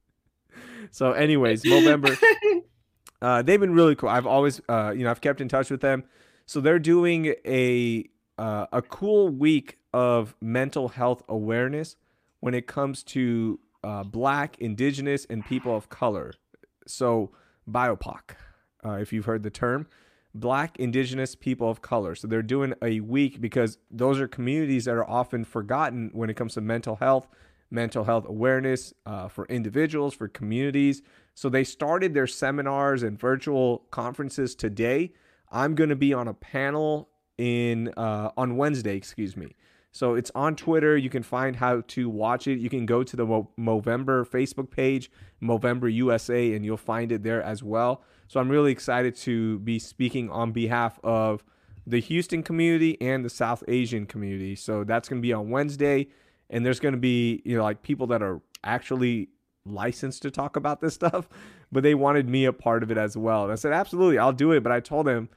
so, 0.91 1.13
anyways, 1.13 1.65
Movember. 1.65 2.17
Uh, 3.21 3.43
they've 3.43 3.59
been 3.59 3.75
really 3.75 3.97
cool. 3.97 4.09
I've 4.09 4.27
always, 4.27 4.61
uh, 4.69 4.93
you 4.95 5.03
know, 5.03 5.11
I've 5.11 5.21
kept 5.21 5.41
in 5.41 5.49
touch 5.49 5.71
with 5.71 5.81
them. 5.81 6.05
So 6.47 6.61
they're 6.61 6.79
doing 6.79 7.35
a 7.45 8.09
uh, 8.39 8.67
a 8.73 8.81
cool 8.81 9.29
week 9.29 9.79
of 9.93 10.37
mental 10.41 10.89
health 10.89 11.23
awareness 11.29 11.97
when 12.41 12.55
it 12.55 12.67
comes 12.67 13.03
to 13.03 13.59
uh, 13.83 14.05
Black, 14.05 14.57
Indigenous, 14.59 15.27
and 15.29 15.45
people 15.45 15.77
of 15.77 15.89
color. 15.89 16.33
So 16.87 17.33
BIPOC, 17.69 18.21
uh, 18.85 18.93
if 18.93 19.13
you've 19.13 19.25
heard 19.25 19.43
the 19.43 19.51
term, 19.51 19.87
Black, 20.35 20.79
Indigenous, 20.79 21.35
people 21.35 21.71
of 21.71 21.83
color. 21.83 22.15
So 22.15 22.29
they're 22.29 22.43
doing 22.43 22.75
a 22.83 23.01
week 23.01 23.41
because 23.41 23.79
those 23.91 24.21
are 24.21 24.29
communities 24.29 24.85
that 24.85 24.95
are 24.95 25.09
often 25.09 25.45
forgotten 25.45 26.11
when 26.13 26.31
it 26.31 26.35
comes 26.35 26.55
to 26.55 26.61
mental 26.61 26.97
health, 26.97 27.29
mental 27.71 28.05
health 28.05 28.27
awareness 28.29 28.93
uh, 29.07 29.29
for 29.29 29.47
individuals, 29.47 30.15
for 30.15 30.29
communities. 30.29 31.03
So 31.35 31.49
they 31.49 31.65
started 31.65 32.15
their 32.15 32.27
seminars 32.27 33.03
and 33.03 33.19
virtual 33.19 33.87
conferences 33.91 34.55
today. 34.55 35.13
I'm 35.51 35.75
going 35.75 35.91
to 35.91 35.97
be 35.97 36.13
on 36.13 36.29
a 36.29 36.35
panel 36.35 37.09
in 37.39 37.89
uh, 37.97 38.31
on 38.37 38.57
Wednesday, 38.57 38.97
excuse 38.97 39.37
me. 39.37 39.55
So 39.93 40.15
it's 40.15 40.31
on 40.35 40.55
Twitter. 40.55 40.97
You 40.97 41.09
can 41.09 41.23
find 41.23 41.57
how 41.57 41.83
to 41.89 42.09
watch 42.09 42.47
it. 42.47 42.59
You 42.59 42.69
can 42.69 42.87
go 42.87 43.03
to 43.03 43.17
the 43.17 43.25
Mo- 43.25 43.51
Movember 43.59 44.29
Facebook 44.29 44.71
page, 44.71 45.11
Movember 45.43 45.93
USA, 45.93 46.55
and 46.55 46.65
you'll 46.65 46.77
find 46.77 47.11
it 47.11 47.23
there 47.23 47.43
as 47.43 47.63
well. 47.63 48.03
So 48.29 48.39
I'm 48.41 48.51
really 48.51 48.71
excited 48.71 49.17
to 49.17 49.59
be 49.61 49.79
speaking 49.79 50.31
on 50.31 50.53
behalf 50.53 51.01
of 51.03 51.43
the 51.87 51.99
Houston 51.99 52.43
community 52.43 53.01
and 53.01 53.25
the 53.25 53.31
South 53.31 53.65
Asian 53.67 54.05
community. 54.05 54.55
So 54.55 54.85
that's 54.85 55.09
going 55.09 55.21
to 55.21 55.27
be 55.27 55.33
on 55.33 55.49
Wednesday, 55.49 56.09
and 56.51 56.65
there's 56.65 56.79
going 56.79 56.93
to 56.93 57.01
be 57.01 57.43
you 57.45 57.57
know 57.57 57.63
like 57.65 57.83
people 57.83 58.07
that 58.09 58.23
are 58.23 58.43
actually 58.63 59.31
licensed 59.65 60.23
to 60.23 60.31
talk 60.31 60.57
about 60.57 60.81
this 60.81 60.95
stuff, 61.03 61.29
but 61.73 61.83
they 61.83 61.95
wanted 61.95 62.29
me 62.29 62.45
a 62.45 62.53
part 62.53 62.83
of 62.83 62.91
it 62.91 62.99
as 62.99 63.17
well. 63.17 63.45
And 63.45 63.53
I 63.53 63.57
said, 63.57 63.73
absolutely, 63.73 64.19
I'll 64.19 64.33
do 64.33 64.53
it. 64.53 64.63
But 64.63 64.73
I 64.73 64.81
told 64.81 65.07
them, 65.07 65.31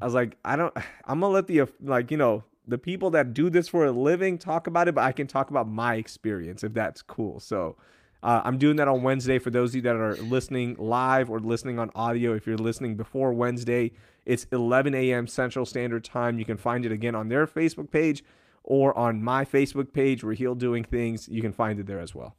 I 0.00 0.04
was 0.04 0.14
like, 0.14 0.36
I 0.44 0.56
don't, 0.56 0.74
I'm 1.06 1.20
gonna 1.20 1.32
let 1.32 1.46
the 1.46 1.62
uh, 1.62 1.66
like 1.80 2.10
you 2.10 2.18
know 2.18 2.44
the 2.66 2.78
people 2.78 3.08
that 3.12 3.32
do 3.32 3.48
this 3.48 3.68
for 3.68 3.86
a 3.86 3.90
living 3.90 4.36
talk 4.36 4.66
about 4.66 4.86
it, 4.86 4.94
but 4.94 5.04
I 5.04 5.12
can 5.12 5.26
talk 5.26 5.48
about 5.48 5.66
my 5.66 5.94
experience 5.94 6.62
if 6.62 6.74
that's 6.74 7.00
cool. 7.00 7.40
So. 7.40 7.76
Uh, 8.22 8.42
I'm 8.44 8.58
doing 8.58 8.76
that 8.76 8.88
on 8.88 9.02
Wednesday 9.02 9.38
for 9.38 9.50
those 9.50 9.70
of 9.70 9.76
you 9.76 9.82
that 9.82 9.96
are 9.96 10.16
listening 10.16 10.76
live 10.78 11.30
or 11.30 11.38
listening 11.38 11.78
on 11.78 11.90
audio. 11.94 12.34
If 12.34 12.46
you're 12.46 12.56
listening 12.56 12.96
before 12.96 13.32
Wednesday, 13.32 13.92
it's 14.26 14.46
11 14.52 14.94
a.m. 14.94 15.26
Central 15.26 15.64
Standard 15.64 16.04
Time. 16.04 16.38
You 16.38 16.44
can 16.44 16.56
find 16.56 16.84
it 16.84 16.92
again 16.92 17.14
on 17.14 17.28
their 17.28 17.46
Facebook 17.46 17.90
page 17.90 18.24
or 18.64 18.96
on 18.98 19.22
my 19.22 19.44
Facebook 19.44 19.92
page, 19.92 20.22
Raheel 20.22 20.54
Doing 20.56 20.84
Things. 20.84 21.28
You 21.28 21.40
can 21.42 21.52
find 21.52 21.78
it 21.78 21.86
there 21.86 22.00
as 22.00 22.14
well. 22.14 22.34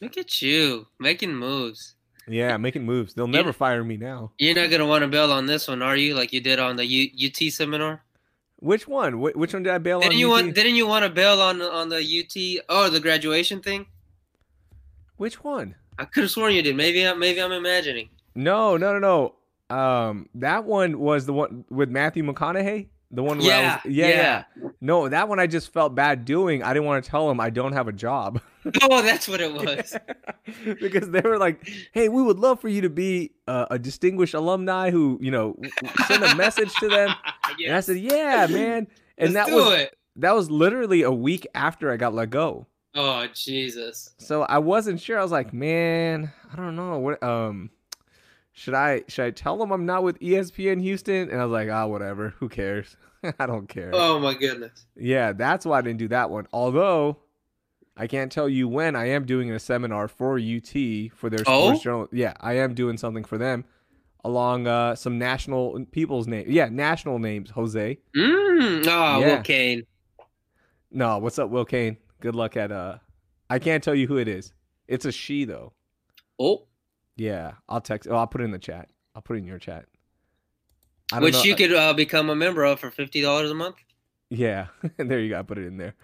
Look 0.00 0.16
at 0.16 0.40
you 0.40 0.86
making 0.98 1.34
moves. 1.34 1.94
Yeah, 2.28 2.56
making 2.56 2.84
moves. 2.84 3.14
They'll 3.14 3.26
never 3.26 3.52
fire 3.52 3.82
me 3.82 3.96
now. 3.96 4.30
You're 4.38 4.54
not 4.54 4.70
gonna 4.70 4.86
want 4.86 5.02
to 5.02 5.08
bail 5.08 5.32
on 5.32 5.46
this 5.46 5.66
one, 5.66 5.82
are 5.82 5.96
you? 5.96 6.14
Like 6.14 6.32
you 6.32 6.40
did 6.40 6.60
on 6.60 6.76
the 6.76 6.86
U- 6.86 7.10
UT 7.28 7.52
seminar. 7.52 8.02
Which 8.60 8.86
one? 8.86 9.14
Wh- 9.14 9.36
which 9.36 9.52
one 9.52 9.64
did 9.64 9.72
I 9.72 9.78
bail 9.78 9.98
Didn't 10.00 10.12
on? 10.14 10.18
you 10.20 10.28
UT? 10.28 10.30
want? 10.44 10.54
Didn't 10.54 10.76
you 10.76 10.86
want 10.86 11.04
to 11.04 11.10
bail 11.10 11.40
on 11.42 11.60
on 11.60 11.88
the 11.88 11.96
UT? 11.98 12.64
Oh, 12.68 12.88
the 12.88 13.00
graduation 13.00 13.60
thing. 13.60 13.86
Which 15.22 15.44
one? 15.44 15.76
I 16.00 16.04
could 16.04 16.24
have 16.24 16.32
sworn 16.32 16.52
you 16.52 16.62
did. 16.62 16.74
Maybe 16.74 17.06
I 17.06 17.14
maybe 17.14 17.40
I'm 17.40 17.52
imagining. 17.52 18.08
No, 18.34 18.76
no, 18.76 18.98
no, 18.98 19.34
no. 19.70 19.76
Um, 19.76 20.28
that 20.34 20.64
one 20.64 20.98
was 20.98 21.26
the 21.26 21.32
one 21.32 21.64
with 21.70 21.90
Matthew 21.90 22.24
McConaughey. 22.24 22.88
The 23.12 23.22
one 23.22 23.38
where 23.38 23.46
Yeah, 23.46 23.78
I 23.84 23.86
was, 23.86 23.94
yeah, 23.94 24.08
yeah. 24.08 24.44
yeah. 24.56 24.68
No, 24.80 25.08
that 25.08 25.28
one 25.28 25.38
I 25.38 25.46
just 25.46 25.72
felt 25.72 25.94
bad 25.94 26.24
doing. 26.24 26.64
I 26.64 26.72
didn't 26.74 26.86
want 26.86 27.04
to 27.04 27.08
tell 27.08 27.30
him 27.30 27.38
I 27.38 27.50
don't 27.50 27.72
have 27.72 27.86
a 27.86 27.92
job. 27.92 28.40
Oh, 28.82 29.00
that's 29.02 29.28
what 29.28 29.40
it 29.40 29.52
was. 29.52 29.96
because 30.80 31.10
they 31.10 31.20
were 31.20 31.38
like, 31.38 31.68
"Hey, 31.92 32.08
we 32.08 32.20
would 32.22 32.38
love 32.40 32.60
for 32.60 32.68
you 32.68 32.80
to 32.82 32.90
be 32.90 33.32
uh, 33.46 33.66
a 33.70 33.78
distinguished 33.78 34.34
alumni 34.34 34.90
who, 34.90 35.18
you 35.22 35.30
know, 35.30 35.56
send 36.06 36.24
a 36.24 36.34
message 36.34 36.72
to 36.80 36.88
them." 36.88 37.14
And 37.64 37.74
I 37.76 37.80
said, 37.80 37.98
"Yeah, 37.98 38.48
man." 38.50 38.88
And 39.18 39.34
Let's 39.34 39.46
that 39.46 39.52
do 39.52 39.56
was 39.56 39.78
it. 39.82 39.98
that 40.16 40.34
was 40.34 40.50
literally 40.50 41.02
a 41.02 41.12
week 41.12 41.46
after 41.54 41.92
I 41.92 41.96
got 41.96 42.12
let 42.12 42.30
go. 42.30 42.66
Oh 42.94 43.26
Jesus. 43.34 44.14
So 44.18 44.42
I 44.42 44.58
wasn't 44.58 45.00
sure. 45.00 45.18
I 45.18 45.22
was 45.22 45.32
like, 45.32 45.52
"Man, 45.52 46.32
I 46.52 46.56
don't 46.56 46.76
know 46.76 46.98
what 46.98 47.22
um 47.22 47.70
should 48.52 48.74
I 48.74 49.02
should 49.08 49.24
I 49.24 49.30
tell 49.30 49.56
them 49.56 49.72
I'm 49.72 49.86
not 49.86 50.02
with 50.02 50.18
ESPN 50.20 50.80
Houston?" 50.82 51.30
And 51.30 51.40
I 51.40 51.44
was 51.44 51.52
like, 51.52 51.70
"Ah, 51.70 51.86
whatever. 51.86 52.34
Who 52.38 52.48
cares? 52.48 52.96
I 53.38 53.46
don't 53.46 53.66
care." 53.68 53.90
Oh 53.94 54.18
my 54.18 54.34
goodness. 54.34 54.84
Yeah, 54.96 55.32
that's 55.32 55.64
why 55.64 55.78
I 55.78 55.82
didn't 55.82 56.00
do 56.00 56.08
that 56.08 56.28
one. 56.30 56.46
Although 56.52 57.18
I 57.96 58.06
can't 58.06 58.30
tell 58.32 58.48
you 58.48 58.68
when 58.68 58.94
I 58.96 59.08
am 59.10 59.24
doing 59.24 59.50
a 59.50 59.58
seminar 59.58 60.08
for 60.08 60.38
UT 60.38 60.70
for 61.14 61.30
their 61.30 61.44
Oh? 61.46 61.68
sports 61.68 61.82
journal. 61.82 62.08
Yeah, 62.12 62.34
I 62.40 62.54
am 62.58 62.74
doing 62.74 62.96
something 62.98 63.24
for 63.24 63.38
them 63.38 63.64
along 64.24 64.66
uh, 64.66 64.94
some 64.94 65.18
national 65.18 65.84
people's 65.92 66.26
names. 66.26 66.48
Yeah, 66.48 66.68
national 66.70 67.18
names. 67.18 67.50
Jose. 67.50 67.98
Mm. 68.16 68.86
Oh, 68.86 69.20
Yeah. 69.20 69.36
Will 69.36 69.42
Cain. 69.42 69.82
No, 70.90 71.18
what's 71.18 71.38
up, 71.38 71.48
Will 71.50 71.64
Cain? 71.64 71.96
Good 72.22 72.36
luck 72.36 72.56
at 72.56 72.70
uh. 72.70 72.98
I 73.50 73.58
can't 73.58 73.82
tell 73.82 73.96
you 73.96 74.06
who 74.06 74.16
it 74.16 74.28
is. 74.28 74.52
It's 74.86 75.04
a 75.04 75.12
she 75.12 75.44
though. 75.44 75.72
Oh, 76.38 76.62
Yeah, 77.16 77.54
I'll 77.68 77.80
text. 77.80 78.08
Oh, 78.08 78.14
I'll 78.14 78.28
put 78.28 78.40
it 78.40 78.44
in 78.44 78.52
the 78.52 78.58
chat. 78.60 78.88
I'll 79.14 79.22
put 79.22 79.34
it 79.36 79.40
in 79.40 79.46
your 79.46 79.58
chat. 79.58 79.86
I 81.12 81.16
don't 81.16 81.24
which 81.24 81.34
know- 81.34 81.42
you 81.42 81.56
could 81.56 81.72
uh, 81.74 81.92
become 81.92 82.30
a 82.30 82.36
member 82.36 82.64
of 82.64 82.78
for 82.78 82.90
fifty 82.92 83.20
dollars 83.20 83.50
a 83.50 83.54
month. 83.54 83.76
Yeah, 84.30 84.68
there 84.96 85.18
you 85.18 85.30
go. 85.30 85.40
I 85.40 85.42
put 85.42 85.58
it 85.58 85.66
in 85.66 85.76
there. 85.76 85.94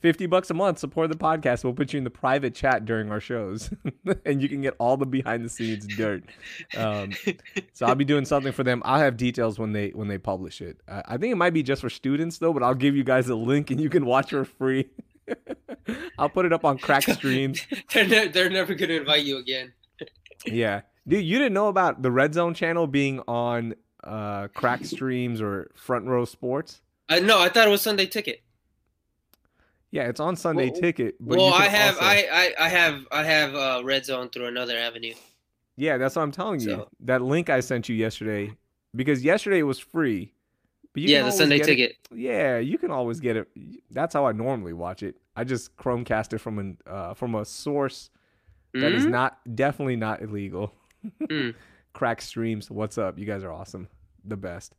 50 0.00 0.26
bucks 0.26 0.48
a 0.48 0.54
month, 0.54 0.78
support 0.78 1.10
the 1.10 1.16
podcast. 1.16 1.64
We'll 1.64 1.72
put 1.72 1.92
you 1.92 1.98
in 1.98 2.04
the 2.04 2.10
private 2.10 2.54
chat 2.54 2.84
during 2.84 3.10
our 3.10 3.18
shows 3.18 3.68
and 4.24 4.40
you 4.40 4.48
can 4.48 4.60
get 4.60 4.76
all 4.78 4.96
the 4.96 5.06
behind 5.06 5.44
the 5.44 5.48
scenes 5.48 5.88
dirt. 5.96 6.22
Um, 6.76 7.14
so 7.72 7.84
I'll 7.84 7.96
be 7.96 8.04
doing 8.04 8.24
something 8.24 8.52
for 8.52 8.62
them. 8.62 8.80
I'll 8.84 9.00
have 9.00 9.16
details 9.16 9.58
when 9.58 9.72
they 9.72 9.88
when 9.88 10.06
they 10.06 10.18
publish 10.18 10.60
it. 10.60 10.80
I, 10.86 11.02
I 11.08 11.16
think 11.16 11.32
it 11.32 11.36
might 11.36 11.52
be 11.52 11.64
just 11.64 11.82
for 11.82 11.90
students 11.90 12.38
though, 12.38 12.52
but 12.52 12.62
I'll 12.62 12.76
give 12.76 12.94
you 12.94 13.02
guys 13.02 13.28
a 13.28 13.34
link 13.34 13.72
and 13.72 13.80
you 13.80 13.90
can 13.90 14.06
watch 14.06 14.30
for 14.30 14.44
free. 14.44 14.88
I'll 16.18 16.28
put 16.28 16.44
it 16.46 16.52
up 16.52 16.64
on 16.64 16.78
crack 16.78 17.02
streams. 17.08 17.60
they're, 17.92 18.06
ne- 18.06 18.28
they're 18.28 18.50
never 18.50 18.74
going 18.74 18.88
to 18.90 18.96
invite 18.98 19.24
you 19.24 19.38
again. 19.38 19.72
Yeah. 20.46 20.82
Dude, 21.06 21.24
you 21.24 21.38
didn't 21.38 21.54
know 21.54 21.66
about 21.68 22.00
the 22.02 22.10
Red 22.12 22.32
Zone 22.34 22.54
channel 22.54 22.86
being 22.86 23.20
on 23.26 23.74
uh 24.04 24.46
crack 24.48 24.84
streams 24.84 25.40
or 25.40 25.70
front 25.74 26.06
row 26.06 26.24
sports? 26.24 26.80
Uh, 27.08 27.18
no, 27.18 27.40
I 27.40 27.48
thought 27.48 27.66
it 27.66 27.70
was 27.70 27.82
Sunday 27.82 28.06
Ticket. 28.06 28.42
Yeah, 29.90 30.04
it's 30.08 30.20
on 30.20 30.36
Sunday 30.36 30.70
Well- 30.70 30.80
Ticket. 30.80 31.16
But 31.18 31.38
well, 31.38 31.52
I 31.54 31.66
have 31.66 31.94
also- 31.96 32.06
I, 32.06 32.26
I 32.58 32.64
I 32.66 32.68
have 32.68 33.06
I 33.10 33.24
have 33.24 33.54
uh, 33.54 33.82
Red 33.84 34.04
Zone 34.04 34.28
through 34.28 34.46
another 34.46 34.76
avenue. 34.78 35.14
Yeah, 35.76 35.96
that's 35.96 36.14
what 36.14 36.22
I'm 36.22 36.30
telling 36.32 36.60
you. 36.60 36.66
So- 36.66 36.88
That 37.00 37.22
link 37.22 37.50
I 37.50 37.60
sent 37.60 37.88
you 37.88 37.96
yesterday, 37.96 38.52
because 38.94 39.24
yesterday 39.24 39.58
it 39.58 39.62
was 39.64 39.78
free. 39.80 40.32
But 40.94 41.02
you 41.02 41.08
yeah, 41.10 41.22
the 41.22 41.30
Sunday 41.32 41.58
get 41.58 41.68
it- 41.68 41.76
Ticket. 41.76 41.96
yeah, 42.14 42.58
you 42.58 42.78
can 42.78 42.90
always 42.90 43.20
get 43.20 43.36
it. 43.36 43.48
That's 43.90 44.14
how 44.14 44.26
I 44.26 44.32
normally 44.32 44.72
watch 44.72 45.02
it. 45.02 45.16
I 45.36 45.44
just 45.44 45.76
Chromecast 45.76 46.32
it 46.32 46.38
from 46.38 46.58
an 46.58 46.78
uh, 46.86 47.14
from 47.14 47.34
a 47.34 47.44
source 47.44 48.10
that 48.74 48.92
is 48.92 49.06
Mhm. 49.06 49.10
not 49.10 49.38
definitely 49.56 49.96
not 49.96 50.22
illegal. 50.22 50.72
Mm. 51.22 51.54
Crack 51.92 52.20
streams. 52.22 52.70
What's 52.70 52.98
up? 52.98 53.18
You 53.18 53.24
guys 53.26 53.44
are 53.44 53.52
awesome. 53.52 53.88
The 54.24 54.36
best. 54.36 54.74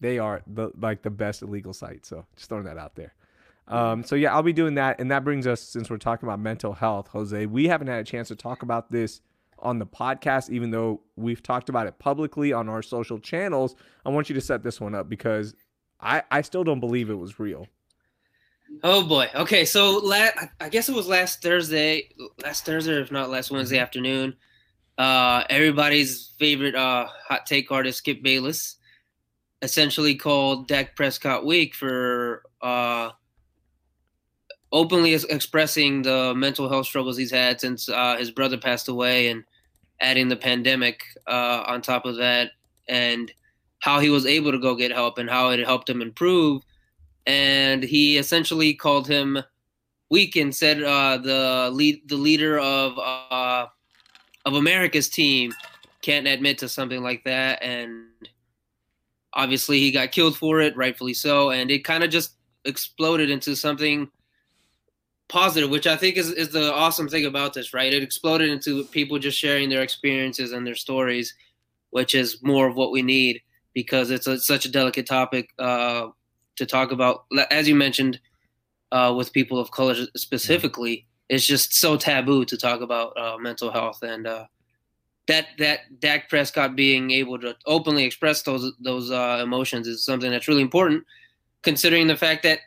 They 0.00 0.18
are 0.18 0.42
the 0.46 0.70
like 0.80 1.02
the 1.02 1.10
best 1.10 1.42
illegal 1.42 1.72
site. 1.72 2.04
So 2.06 2.24
just 2.36 2.48
throwing 2.48 2.64
that 2.64 2.78
out 2.78 2.94
there. 2.96 3.14
Um, 3.68 4.02
so 4.02 4.16
yeah, 4.16 4.34
I'll 4.34 4.42
be 4.42 4.52
doing 4.52 4.74
that, 4.74 5.00
and 5.00 5.10
that 5.12 5.22
brings 5.22 5.46
us 5.46 5.60
since 5.60 5.88
we're 5.88 5.96
talking 5.98 6.28
about 6.28 6.40
mental 6.40 6.72
health, 6.72 7.08
Jose. 7.08 7.46
We 7.46 7.68
haven't 7.68 7.86
had 7.86 8.00
a 8.00 8.04
chance 8.04 8.28
to 8.28 8.36
talk 8.36 8.62
about 8.62 8.90
this 8.90 9.20
on 9.62 9.78
the 9.78 9.86
podcast, 9.86 10.50
even 10.50 10.70
though 10.70 11.00
we've 11.16 11.42
talked 11.42 11.68
about 11.68 11.86
it 11.86 11.98
publicly 11.98 12.52
on 12.52 12.68
our 12.68 12.82
social 12.82 13.18
channels. 13.18 13.74
I 14.04 14.10
want 14.10 14.28
you 14.28 14.34
to 14.34 14.40
set 14.40 14.62
this 14.62 14.80
one 14.80 14.94
up 14.94 15.08
because 15.08 15.54
I 16.00 16.22
I 16.30 16.42
still 16.42 16.64
don't 16.64 16.80
believe 16.80 17.10
it 17.10 17.14
was 17.14 17.38
real. 17.38 17.66
Oh 18.82 19.06
boy. 19.06 19.28
Okay, 19.34 19.64
so 19.64 19.98
la- 19.98 20.30
I 20.60 20.68
guess 20.68 20.88
it 20.88 20.94
was 20.94 21.06
last 21.06 21.42
Thursday, 21.42 22.08
last 22.42 22.64
Thursday, 22.64 23.00
if 23.00 23.12
not 23.12 23.30
last 23.30 23.50
Wednesday 23.50 23.78
afternoon. 23.78 24.34
Uh, 24.98 25.44
everybody's 25.48 26.34
favorite 26.38 26.74
uh, 26.74 27.06
hot 27.28 27.46
take 27.46 27.70
artist, 27.70 27.98
Skip 27.98 28.22
Bayless, 28.22 28.76
essentially 29.62 30.14
called 30.14 30.68
Dak 30.68 30.96
Prescott 30.96 31.44
weak 31.44 31.74
for 31.74 32.42
uh, 32.60 33.10
openly 34.70 35.14
expressing 35.14 36.02
the 36.02 36.34
mental 36.34 36.68
health 36.68 36.86
struggles 36.86 37.16
he's 37.16 37.30
had 37.30 37.60
since 37.60 37.88
uh, 37.88 38.16
his 38.16 38.30
brother 38.30 38.58
passed 38.58 38.88
away, 38.88 39.28
and 39.28 39.44
adding 40.02 40.28
the 40.28 40.36
pandemic 40.36 41.02
uh, 41.26 41.64
on 41.66 41.80
top 41.80 42.04
of 42.04 42.16
that, 42.16 42.50
and 42.88 43.32
how 43.78 44.00
he 44.00 44.10
was 44.10 44.26
able 44.26 44.52
to 44.52 44.58
go 44.58 44.74
get 44.74 44.92
help 44.92 45.18
and 45.18 45.30
how 45.30 45.50
it 45.50 45.60
helped 45.60 45.88
him 45.88 46.02
improve. 46.02 46.62
And 47.26 47.82
he 47.82 48.18
essentially 48.18 48.74
called 48.74 49.08
him 49.08 49.38
weak 50.10 50.36
and 50.36 50.54
said 50.54 50.82
uh, 50.82 51.16
the 51.16 51.70
lead 51.72 52.06
the 52.08 52.16
leader 52.16 52.58
of 52.58 52.98
uh, 52.98 53.66
of 54.44 54.54
America's 54.54 55.08
team 55.08 55.52
can't 56.02 56.26
admit 56.26 56.58
to 56.58 56.68
something 56.68 57.02
like 57.02 57.24
that, 57.24 57.62
and 57.62 58.04
obviously 59.34 59.78
he 59.78 59.90
got 59.92 60.12
killed 60.12 60.36
for 60.36 60.60
it, 60.60 60.76
rightfully 60.76 61.14
so, 61.14 61.50
and 61.50 61.70
it 61.70 61.84
kind 61.84 62.04
of 62.04 62.10
just 62.10 62.34
exploded 62.64 63.30
into 63.30 63.56
something 63.56 64.10
positive, 65.32 65.70
which 65.70 65.86
I 65.86 65.96
think 65.96 66.18
is, 66.18 66.30
is 66.30 66.50
the 66.50 66.72
awesome 66.74 67.08
thing 67.08 67.24
about 67.24 67.54
this, 67.54 67.72
right? 67.72 67.92
It 67.92 68.02
exploded 68.02 68.50
into 68.50 68.84
people 68.84 69.18
just 69.18 69.38
sharing 69.38 69.70
their 69.70 69.80
experiences 69.80 70.52
and 70.52 70.66
their 70.66 70.74
stories, 70.74 71.34
which 71.88 72.14
is 72.14 72.42
more 72.42 72.68
of 72.68 72.76
what 72.76 72.92
we 72.92 73.00
need 73.00 73.40
because 73.72 74.10
it's 74.10 74.26
a, 74.26 74.38
such 74.38 74.66
a 74.66 74.70
delicate 74.70 75.06
topic 75.06 75.48
uh, 75.58 76.08
to 76.56 76.66
talk 76.66 76.92
about. 76.92 77.24
As 77.50 77.66
you 77.66 77.74
mentioned, 77.74 78.20
uh, 78.92 79.14
with 79.16 79.32
people 79.32 79.58
of 79.58 79.70
color 79.70 79.94
specifically, 80.16 81.06
it's 81.30 81.46
just 81.46 81.72
so 81.72 81.96
taboo 81.96 82.44
to 82.44 82.58
talk 82.58 82.82
about 82.82 83.16
uh, 83.16 83.38
mental 83.38 83.72
health 83.72 84.02
and 84.02 84.26
uh, 84.26 84.44
that 85.28 85.46
that 85.58 85.98
Dak 85.98 86.28
Prescott 86.28 86.76
being 86.76 87.10
able 87.10 87.38
to 87.38 87.56
openly 87.64 88.04
express 88.04 88.42
those 88.42 88.70
those 88.80 89.10
uh, 89.10 89.40
emotions 89.42 89.86
is 89.86 90.04
something 90.04 90.30
that's 90.30 90.46
really 90.46 90.60
important, 90.60 91.04
considering 91.62 92.06
the 92.06 92.16
fact 92.16 92.42
that 92.42 92.58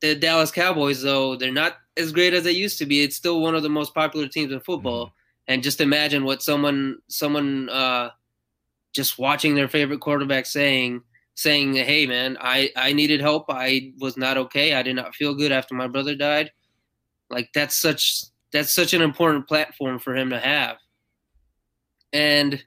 the 0.00 0.14
Dallas 0.14 0.50
Cowboys, 0.50 1.02
though 1.02 1.36
they're 1.36 1.52
not 1.52 1.76
as 1.96 2.12
great 2.12 2.34
as 2.34 2.46
it 2.46 2.56
used 2.56 2.78
to 2.78 2.86
be, 2.86 3.02
it's 3.02 3.16
still 3.16 3.40
one 3.40 3.54
of 3.54 3.62
the 3.62 3.68
most 3.68 3.94
popular 3.94 4.28
teams 4.28 4.52
in 4.52 4.60
football. 4.60 5.06
Mm-hmm. 5.06 5.14
And 5.48 5.62
just 5.62 5.80
imagine 5.80 6.24
what 6.24 6.42
someone 6.42 6.98
someone 7.08 7.68
uh, 7.68 8.10
just 8.94 9.18
watching 9.18 9.54
their 9.54 9.68
favorite 9.68 10.00
quarterback 10.00 10.46
saying 10.46 11.02
saying, 11.34 11.74
"Hey, 11.74 12.06
man, 12.06 12.38
I 12.40 12.70
I 12.76 12.92
needed 12.92 13.20
help. 13.20 13.46
I 13.48 13.92
was 13.98 14.16
not 14.16 14.38
okay. 14.38 14.74
I 14.74 14.82
did 14.82 14.94
not 14.94 15.14
feel 15.16 15.34
good 15.34 15.50
after 15.50 15.74
my 15.74 15.88
brother 15.88 16.14
died." 16.14 16.52
Like 17.28 17.50
that's 17.54 17.80
such 17.80 18.24
that's 18.52 18.72
such 18.72 18.94
an 18.94 19.02
important 19.02 19.48
platform 19.48 19.98
for 19.98 20.14
him 20.14 20.30
to 20.30 20.38
have. 20.38 20.76
And 22.12 22.62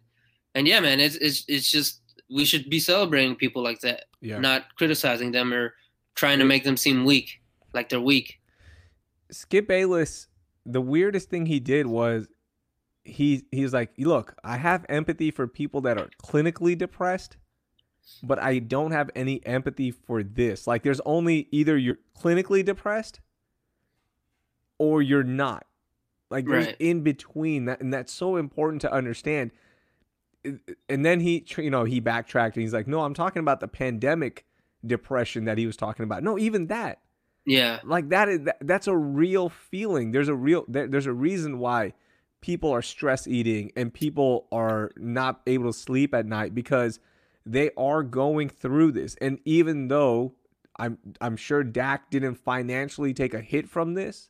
and 0.53 0.67
yeah, 0.67 0.82
man, 0.82 0.99
it's 0.99 1.15
it's 1.15 1.45
it's 1.47 1.71
just 1.71 2.01
we 2.30 2.43
should 2.43 2.69
be 2.69 2.80
celebrating 2.80 3.36
people 3.36 3.63
like 3.63 3.80
that, 3.82 4.05
yeah. 4.19 4.39
not 4.39 4.76
criticizing 4.78 5.32
them 5.32 5.53
or 5.53 5.76
trying 6.15 6.39
to 6.39 6.45
make 6.45 6.63
them 6.63 6.76
seem 6.76 7.05
weak, 7.05 7.41
like 7.73 7.89
they're 7.89 8.01
weak. 8.01 8.39
Skip 9.36 9.68
Bayless, 9.68 10.28
the 10.66 10.82
weirdest 10.82 11.30
thing 11.30 11.46
he 11.46 11.60
did 11.60 11.88
was 11.88 12.28
he 13.04 13.46
he's 13.52 13.74
like, 13.74 13.92
look, 13.98 14.36
I 14.44 14.58
have 14.58 14.86
empathy 14.90 15.30
for 15.30 15.46
people 15.46 15.82
that 15.82 15.98
are 15.98 16.10
clinically 16.24 16.78
depressed, 16.78 17.38
but 18.24 18.40
I 18.40 18.60
don't 18.60 18.92
have 18.92 19.12
any 19.16 19.46
empathy 19.46 19.92
for 19.92 20.24
this. 20.24 20.68
Like, 20.68 20.84
there's 20.84 21.02
only 21.06 21.48
either 21.52 21.78
you're 21.78 22.00
clinically 22.18 22.64
depressed 22.64 23.20
or 24.78 25.02
you're 25.02 25.24
not. 25.24 25.66
Like, 26.30 26.46
there's 26.48 26.74
in 26.80 27.02
between 27.02 27.66
that, 27.66 27.82
and 27.82 27.94
that's 27.94 28.12
so 28.12 28.38
important 28.38 28.82
to 28.82 28.92
understand. 28.92 29.52
And 30.90 31.06
then 31.06 31.20
he, 31.20 31.46
you 31.58 31.70
know, 31.70 31.84
he 31.84 32.00
backtracked 32.00 32.56
and 32.56 32.62
he's 32.62 32.74
like, 32.74 32.88
no, 32.88 33.02
I'm 33.02 33.14
talking 33.14 33.42
about 33.42 33.60
the 33.60 33.68
pandemic 33.68 34.46
depression 34.86 35.46
that 35.46 35.58
he 35.58 35.66
was 35.66 35.76
talking 35.76 36.04
about. 36.04 36.24
No, 36.24 36.40
even 36.40 36.68
that. 36.68 37.00
Yeah. 37.46 37.80
Like 37.84 38.10
that 38.10 38.30
is 38.30 38.41
that, 38.41 38.58
that's 38.62 38.88
a 38.88 38.96
real 38.96 39.50
feeling. 39.50 40.12
There's 40.12 40.30
a 40.30 40.36
real 40.36 40.66
there, 40.68 40.88
there's 40.88 41.06
a 41.06 41.14
reason 41.14 41.60
why 41.60 41.93
people 42.41 42.72
are 42.72 42.82
stress 42.82 43.28
eating 43.28 43.72
and 43.76 43.93
people 43.93 44.48
are 44.52 44.91
not 44.98 45.41
able 45.48 45.72
to 45.72 45.78
sleep 45.78 46.14
at 46.14 46.26
night 46.26 46.54
because 46.56 47.00
they 47.46 47.72
are 47.78 48.04
going 48.04 48.50
through 48.50 48.91
this. 48.91 49.16
And 49.22 49.39
even 49.46 49.88
though 49.88 50.34
I'm 50.78 50.98
I'm 51.22 51.38
sure 51.38 51.64
Dak 51.64 52.10
didn't 52.10 52.36
financially 52.36 53.14
take 53.14 53.34
a 53.34 53.41
hit 53.41 53.70
from 53.70 53.93
this, 53.93 54.30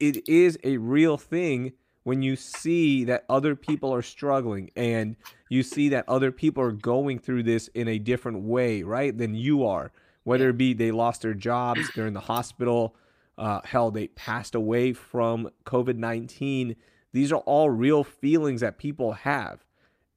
it 0.00 0.28
is 0.28 0.58
a 0.64 0.78
real 0.78 1.16
thing 1.16 1.72
when 2.04 2.22
you 2.22 2.36
see 2.36 3.04
that 3.04 3.24
other 3.28 3.56
people 3.56 3.92
are 3.92 4.02
struggling 4.02 4.70
and 4.76 5.16
you 5.48 5.62
see 5.62 5.88
that 5.88 6.04
other 6.08 6.30
people 6.30 6.62
are 6.62 6.72
going 6.72 7.18
through 7.18 7.42
this 7.42 7.68
in 7.68 7.88
a 7.88 7.98
different 7.98 8.42
way, 8.42 8.82
right, 8.82 9.16
than 9.16 9.34
you 9.34 9.64
are. 9.64 9.90
Whether 10.24 10.50
it 10.50 10.58
be 10.58 10.72
they 10.72 10.90
lost 10.90 11.22
their 11.22 11.34
jobs, 11.34 11.90
they're 11.94 12.06
in 12.06 12.14
the 12.14 12.20
hospital, 12.20 12.96
uh, 13.38 13.60
hell, 13.64 13.90
they 13.90 14.08
passed 14.08 14.54
away 14.54 14.92
from 14.92 15.50
COVID 15.64 15.96
19. 15.96 16.76
These 17.12 17.32
are 17.32 17.40
all 17.40 17.70
real 17.70 18.02
feelings 18.02 18.60
that 18.60 18.78
people 18.78 19.12
have. 19.12 19.64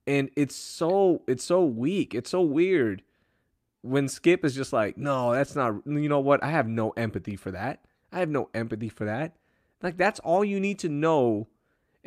And 0.05 0.30
it's 0.36 0.55
so 0.55 1.22
it's 1.28 1.43
so 1.43 1.64
weak. 1.64 2.16
It's 2.16 2.30
so 2.30 2.41
weird 2.41 3.03
when 3.82 4.08
Skip 4.08 4.43
is 4.43 4.55
just 4.55 4.74
like, 4.74 4.97
no, 4.97 5.34
that's 5.34 5.55
not 5.55 5.76
you 5.86 6.10
know 6.10 6.20
what? 6.20 6.43
I 6.43 6.51
have 6.51 6.68
no 6.68 6.91
empathy 6.91 7.36
for 7.36 7.51
that. 7.51 7.82
I 8.12 8.20
have 8.20 8.30
no 8.30 8.49
empathy 8.53 8.89
for 8.89 9.05
that. 9.05 9.36
Like 9.84 9.97
that's 9.97 10.20
all 10.22 10.43
you 10.43 10.60
need 10.60 10.80
to 10.80 10.89
know 10.89 11.47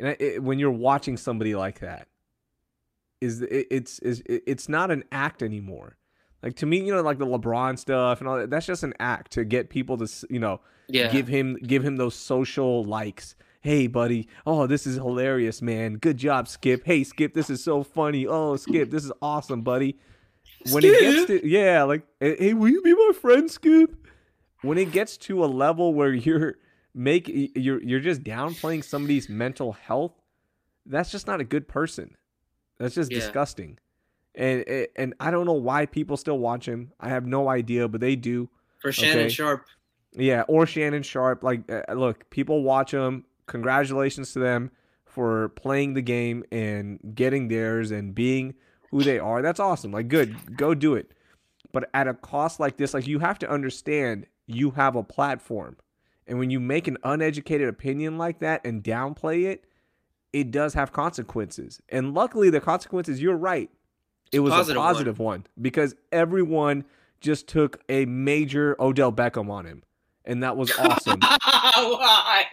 and 0.01 0.15
it, 0.19 0.43
when 0.43 0.59
you're 0.59 0.71
watching 0.71 1.15
somebody 1.15 1.55
like 1.55 1.79
that 1.79 2.07
is 3.21 3.41
it, 3.43 3.67
it's 3.69 3.99
is 3.99 4.23
it's 4.27 4.67
not 4.67 4.91
an 4.91 5.03
act 5.11 5.43
anymore 5.43 5.95
like 6.43 6.55
to 6.55 6.65
me 6.65 6.83
you 6.83 6.93
know 6.93 7.01
like 7.01 7.17
the 7.17 7.25
lebron 7.25 7.77
stuff 7.77 8.19
and 8.19 8.27
all 8.27 8.37
that 8.37 8.49
that's 8.49 8.65
just 8.65 8.83
an 8.83 8.93
act 8.99 9.31
to 9.31 9.43
get 9.43 9.69
people 9.69 9.97
to 9.97 10.07
you 10.29 10.39
know 10.39 10.59
yeah. 10.87 11.11
give 11.11 11.27
him 11.27 11.57
give 11.63 11.83
him 11.83 11.97
those 11.97 12.15
social 12.15 12.83
likes. 12.83 13.35
Hey 13.61 13.87
buddy. 13.87 14.27
Oh 14.45 14.67
this 14.67 14.87
is 14.87 14.95
hilarious 14.95 15.61
man. 15.61 15.95
Good 15.95 16.17
job 16.17 16.47
skip. 16.47 16.83
Hey 16.85 17.03
skip 17.03 17.33
this 17.33 17.49
is 17.49 17.63
so 17.63 17.83
funny. 17.83 18.27
Oh 18.27 18.55
skip 18.55 18.89
this 18.89 19.05
is 19.05 19.11
awesome 19.21 19.61
buddy. 19.61 19.97
When 20.71 20.83
skip. 20.83 20.95
it 20.95 21.01
gets 21.01 21.25
to 21.27 21.47
yeah 21.47 21.83
like 21.83 22.03
eh, 22.19 22.35
hey 22.37 22.53
will 22.53 22.69
you 22.69 22.81
be 22.81 22.93
my 22.93 23.11
friend 23.19 23.49
skip? 23.49 23.95
When 24.61 24.77
it 24.77 24.91
gets 24.91 25.17
to 25.17 25.43
a 25.43 25.47
level 25.47 25.93
where 25.93 26.13
you're 26.13 26.55
make 26.93 27.27
you're 27.27 27.81
you're 27.81 27.99
just 27.99 28.23
downplaying 28.23 28.83
somebody's 28.83 29.29
mental 29.29 29.73
health 29.73 30.13
that's 30.85 31.11
just 31.11 31.27
not 31.27 31.39
a 31.39 31.43
good 31.43 31.67
person. 31.67 32.15
That's 32.79 32.95
just 32.95 33.11
yeah. 33.11 33.19
disgusting 33.19 33.77
and 34.35 34.87
and 34.95 35.13
i 35.19 35.29
don't 35.29 35.45
know 35.45 35.53
why 35.53 35.85
people 35.85 36.17
still 36.17 36.39
watch 36.39 36.67
him 36.67 36.91
i 36.99 37.09
have 37.09 37.25
no 37.25 37.49
idea 37.49 37.87
but 37.87 38.01
they 38.01 38.15
do 38.15 38.49
for 38.79 38.91
shannon 38.91 39.25
okay? 39.25 39.29
sharpe 39.29 39.65
yeah 40.13 40.41
or 40.47 40.65
shannon 40.65 41.03
Sharpe. 41.03 41.43
like 41.43 41.69
uh, 41.71 41.93
look 41.93 42.29
people 42.29 42.63
watch 42.63 42.93
him 42.93 43.25
congratulations 43.47 44.33
to 44.33 44.39
them 44.39 44.71
for 45.05 45.49
playing 45.49 45.93
the 45.93 46.01
game 46.01 46.43
and 46.51 46.99
getting 47.13 47.49
theirs 47.49 47.91
and 47.91 48.15
being 48.15 48.53
who 48.91 49.03
they 49.03 49.19
are 49.19 49.41
that's 49.41 49.59
awesome 49.59 49.91
like 49.91 50.07
good 50.07 50.55
go 50.55 50.73
do 50.73 50.95
it 50.95 51.11
but 51.73 51.89
at 51.93 52.07
a 52.07 52.13
cost 52.13 52.59
like 52.59 52.77
this 52.77 52.93
like 52.93 53.07
you 53.07 53.19
have 53.19 53.37
to 53.39 53.49
understand 53.49 54.25
you 54.47 54.71
have 54.71 54.95
a 54.95 55.03
platform 55.03 55.75
and 56.27 56.39
when 56.39 56.49
you 56.49 56.59
make 56.59 56.87
an 56.87 56.97
uneducated 57.03 57.67
opinion 57.67 58.17
like 58.17 58.39
that 58.39 58.65
and 58.65 58.83
downplay 58.83 59.47
it, 59.47 59.65
it 60.31 60.51
does 60.51 60.73
have 60.73 60.93
consequences. 60.93 61.81
And 61.89 62.13
luckily, 62.13 62.49
the 62.49 62.61
consequences, 62.61 63.21
you're 63.21 63.35
right. 63.35 63.69
It 64.31 64.39
was 64.39 64.53
positive 64.53 64.77
a 64.77 64.79
positive 64.79 65.19
one. 65.19 65.27
one 65.27 65.47
because 65.61 65.95
everyone 66.11 66.85
just 67.19 67.47
took 67.47 67.81
a 67.89 68.05
major 68.05 68.75
Odell 68.79 69.11
Beckham 69.11 69.49
on 69.49 69.65
him. 69.65 69.83
And 70.25 70.43
that 70.43 70.55
was 70.57 70.71
awesome. 70.77 71.19
Why? 71.21 72.45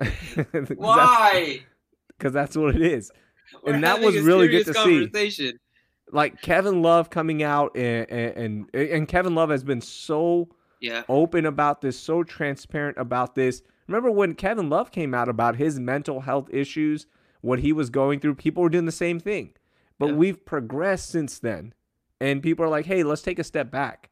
Why? 0.76 1.60
Because 2.08 2.32
that's 2.32 2.56
what 2.56 2.76
it 2.76 2.82
is. 2.82 3.10
We're 3.62 3.74
and 3.74 3.84
that 3.84 4.00
was 4.00 4.18
really 4.18 4.48
good 4.48 4.66
to 4.66 4.74
see. 4.74 5.54
Like 6.12 6.40
Kevin 6.40 6.82
Love 6.82 7.10
coming 7.10 7.42
out 7.42 7.76
and, 7.76 8.10
and 8.10 8.74
and 8.74 9.08
Kevin 9.08 9.34
Love 9.34 9.50
has 9.50 9.62
been 9.62 9.80
so 9.80 10.48
yeah. 10.80 11.02
open 11.08 11.46
about 11.46 11.80
this, 11.80 11.98
so 11.98 12.24
transparent 12.24 12.96
about 12.98 13.34
this. 13.34 13.62
Remember 13.86 14.10
when 14.10 14.34
Kevin 14.34 14.70
Love 14.70 14.90
came 14.90 15.14
out 15.14 15.28
about 15.28 15.56
his 15.56 15.78
mental 15.78 16.20
health 16.20 16.48
issues, 16.52 17.06
what 17.40 17.58
he 17.58 17.72
was 17.72 17.90
going 17.90 18.20
through, 18.20 18.36
people 18.36 18.62
were 18.62 18.68
doing 18.68 18.86
the 18.86 18.92
same 18.92 19.18
thing. 19.18 19.52
But 20.00 20.08
yeah. 20.08 20.14
we've 20.14 20.44
progressed 20.44 21.10
since 21.10 21.38
then. 21.38 21.74
And 22.20 22.42
people 22.42 22.64
are 22.64 22.68
like, 22.68 22.86
hey, 22.86 23.02
let's 23.04 23.22
take 23.22 23.38
a 23.38 23.44
step 23.44 23.70
back. 23.70 24.10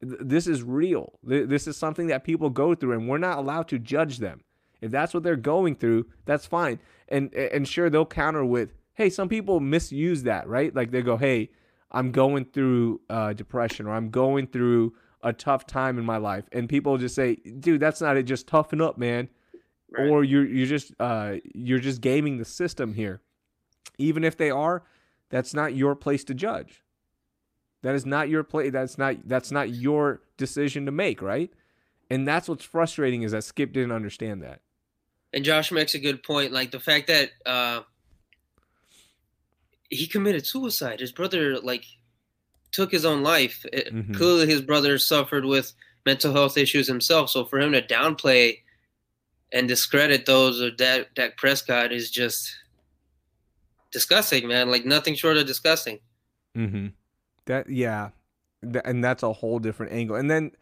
This 0.00 0.46
is 0.46 0.62
real. 0.62 1.18
This 1.22 1.66
is 1.66 1.76
something 1.76 2.06
that 2.06 2.24
people 2.24 2.50
go 2.50 2.74
through, 2.74 2.92
and 2.92 3.08
we're 3.08 3.18
not 3.18 3.38
allowed 3.38 3.68
to 3.68 3.78
judge 3.78 4.18
them. 4.18 4.42
If 4.80 4.90
that's 4.90 5.14
what 5.14 5.22
they're 5.22 5.36
going 5.36 5.76
through, 5.76 6.06
that's 6.24 6.46
fine. 6.46 6.78
And 7.08 7.32
and 7.34 7.66
sure, 7.66 7.88
they'll 7.88 8.04
counter 8.04 8.44
with, 8.44 8.74
hey, 8.94 9.08
some 9.08 9.28
people 9.28 9.60
misuse 9.60 10.24
that, 10.24 10.46
right? 10.46 10.74
Like 10.74 10.90
they 10.90 11.00
go, 11.00 11.16
hey, 11.16 11.50
I'm 11.90 12.10
going 12.10 12.44
through 12.46 13.00
uh, 13.08 13.32
depression, 13.32 13.86
or 13.86 13.94
I'm 13.94 14.10
going 14.10 14.48
through 14.48 14.94
a 15.22 15.32
tough 15.32 15.66
time 15.66 15.96
in 15.98 16.04
my 16.04 16.18
life, 16.18 16.44
and 16.52 16.68
people 16.68 16.98
just 16.98 17.14
say, 17.14 17.36
"Dude, 17.36 17.80
that's 17.80 18.00
not 18.00 18.16
it. 18.16 18.24
Just 18.24 18.46
toughen 18.46 18.80
up, 18.80 18.98
man." 18.98 19.28
Right. 19.90 20.10
Or 20.10 20.22
you're 20.22 20.44
you're 20.44 20.66
just 20.66 20.92
uh, 21.00 21.36
you're 21.54 21.78
just 21.78 22.00
gaming 22.02 22.36
the 22.36 22.44
system 22.44 22.92
here. 22.92 23.22
Even 23.96 24.24
if 24.24 24.36
they 24.36 24.50
are, 24.50 24.82
that's 25.30 25.54
not 25.54 25.74
your 25.74 25.94
place 25.94 26.24
to 26.24 26.34
judge. 26.34 26.82
That 27.82 27.94
is 27.94 28.06
not 28.06 28.28
your 28.28 28.42
play. 28.42 28.70
That's 28.70 28.96
not 28.96 29.16
that's 29.26 29.50
not 29.50 29.70
your 29.70 30.22
decision 30.36 30.86
to 30.86 30.92
make, 30.92 31.20
right? 31.20 31.52
And 32.10 32.26
that's 32.26 32.48
what's 32.48 32.64
frustrating 32.64 33.22
is 33.22 33.32
that 33.32 33.44
Skip 33.44 33.72
didn't 33.72 33.92
understand 33.92 34.42
that. 34.42 34.60
And 35.32 35.44
Josh 35.44 35.72
makes 35.72 35.94
a 35.94 35.98
good 35.98 36.22
point, 36.22 36.52
like 36.52 36.70
the 36.70 36.80
fact 36.80 37.08
that 37.08 37.30
uh, 37.44 37.82
he 39.90 40.06
committed 40.06 40.46
suicide. 40.46 41.00
His 41.00 41.12
brother, 41.12 41.58
like 41.58 41.84
took 42.72 42.90
his 42.90 43.04
own 43.04 43.22
life. 43.22 43.64
It, 43.72 43.92
mm-hmm. 43.92 44.14
Clearly, 44.14 44.46
his 44.46 44.62
brother 44.62 44.98
suffered 44.98 45.44
with 45.44 45.72
mental 46.06 46.32
health 46.32 46.56
issues 46.56 46.86
himself. 46.86 47.30
So 47.30 47.44
for 47.44 47.58
him 47.58 47.72
to 47.72 47.82
downplay 47.82 48.58
and 49.52 49.68
discredit 49.68 50.26
those 50.26 50.60
of 50.60 50.76
Dak, 50.76 51.14
Dak 51.14 51.36
Prescott 51.36 51.92
is 51.92 52.10
just 52.10 52.54
disgusting, 53.94 54.46
man. 54.46 54.70
Like 54.70 54.84
nothing 54.84 55.14
short 55.14 55.38
of 55.38 55.46
disgusting. 55.46 56.00
Mm-hmm. 56.54 56.88
That 57.46 57.70
yeah, 57.70 58.10
Th- 58.62 58.82
and 58.84 59.02
that's 59.02 59.22
a 59.22 59.32
whole 59.32 59.58
different 59.58 59.92
angle. 59.92 60.16
And 60.16 60.30
then, 60.30 60.52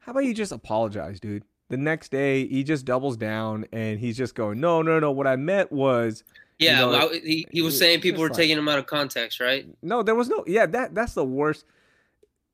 how 0.00 0.12
about 0.12 0.24
you 0.24 0.34
just 0.34 0.52
apologize, 0.52 1.18
dude? 1.20 1.44
The 1.70 1.76
next 1.78 2.10
day, 2.10 2.46
he 2.46 2.62
just 2.64 2.84
doubles 2.84 3.16
down 3.16 3.64
and 3.72 3.98
he's 3.98 4.16
just 4.18 4.34
going, 4.34 4.60
"No, 4.60 4.82
no, 4.82 4.98
no. 5.00 5.10
What 5.10 5.26
I 5.26 5.36
meant 5.36 5.72
was." 5.72 6.22
you 6.58 6.68
Yeah, 6.68 6.80
know, 6.80 6.88
well, 6.90 7.08
he, 7.08 7.46
he 7.50 7.62
was 7.62 7.78
saying 7.78 8.00
people 8.02 8.20
were 8.20 8.28
like- 8.28 8.36
taking 8.36 8.58
him 8.58 8.68
out 8.68 8.78
of 8.78 8.86
context, 8.86 9.40
right? 9.40 9.66
No, 9.82 10.02
there 10.02 10.14
was 10.14 10.28
no. 10.28 10.44
Yeah, 10.46 10.66
that 10.66 10.94
that's 10.94 11.14
the 11.14 11.24
worst. 11.24 11.64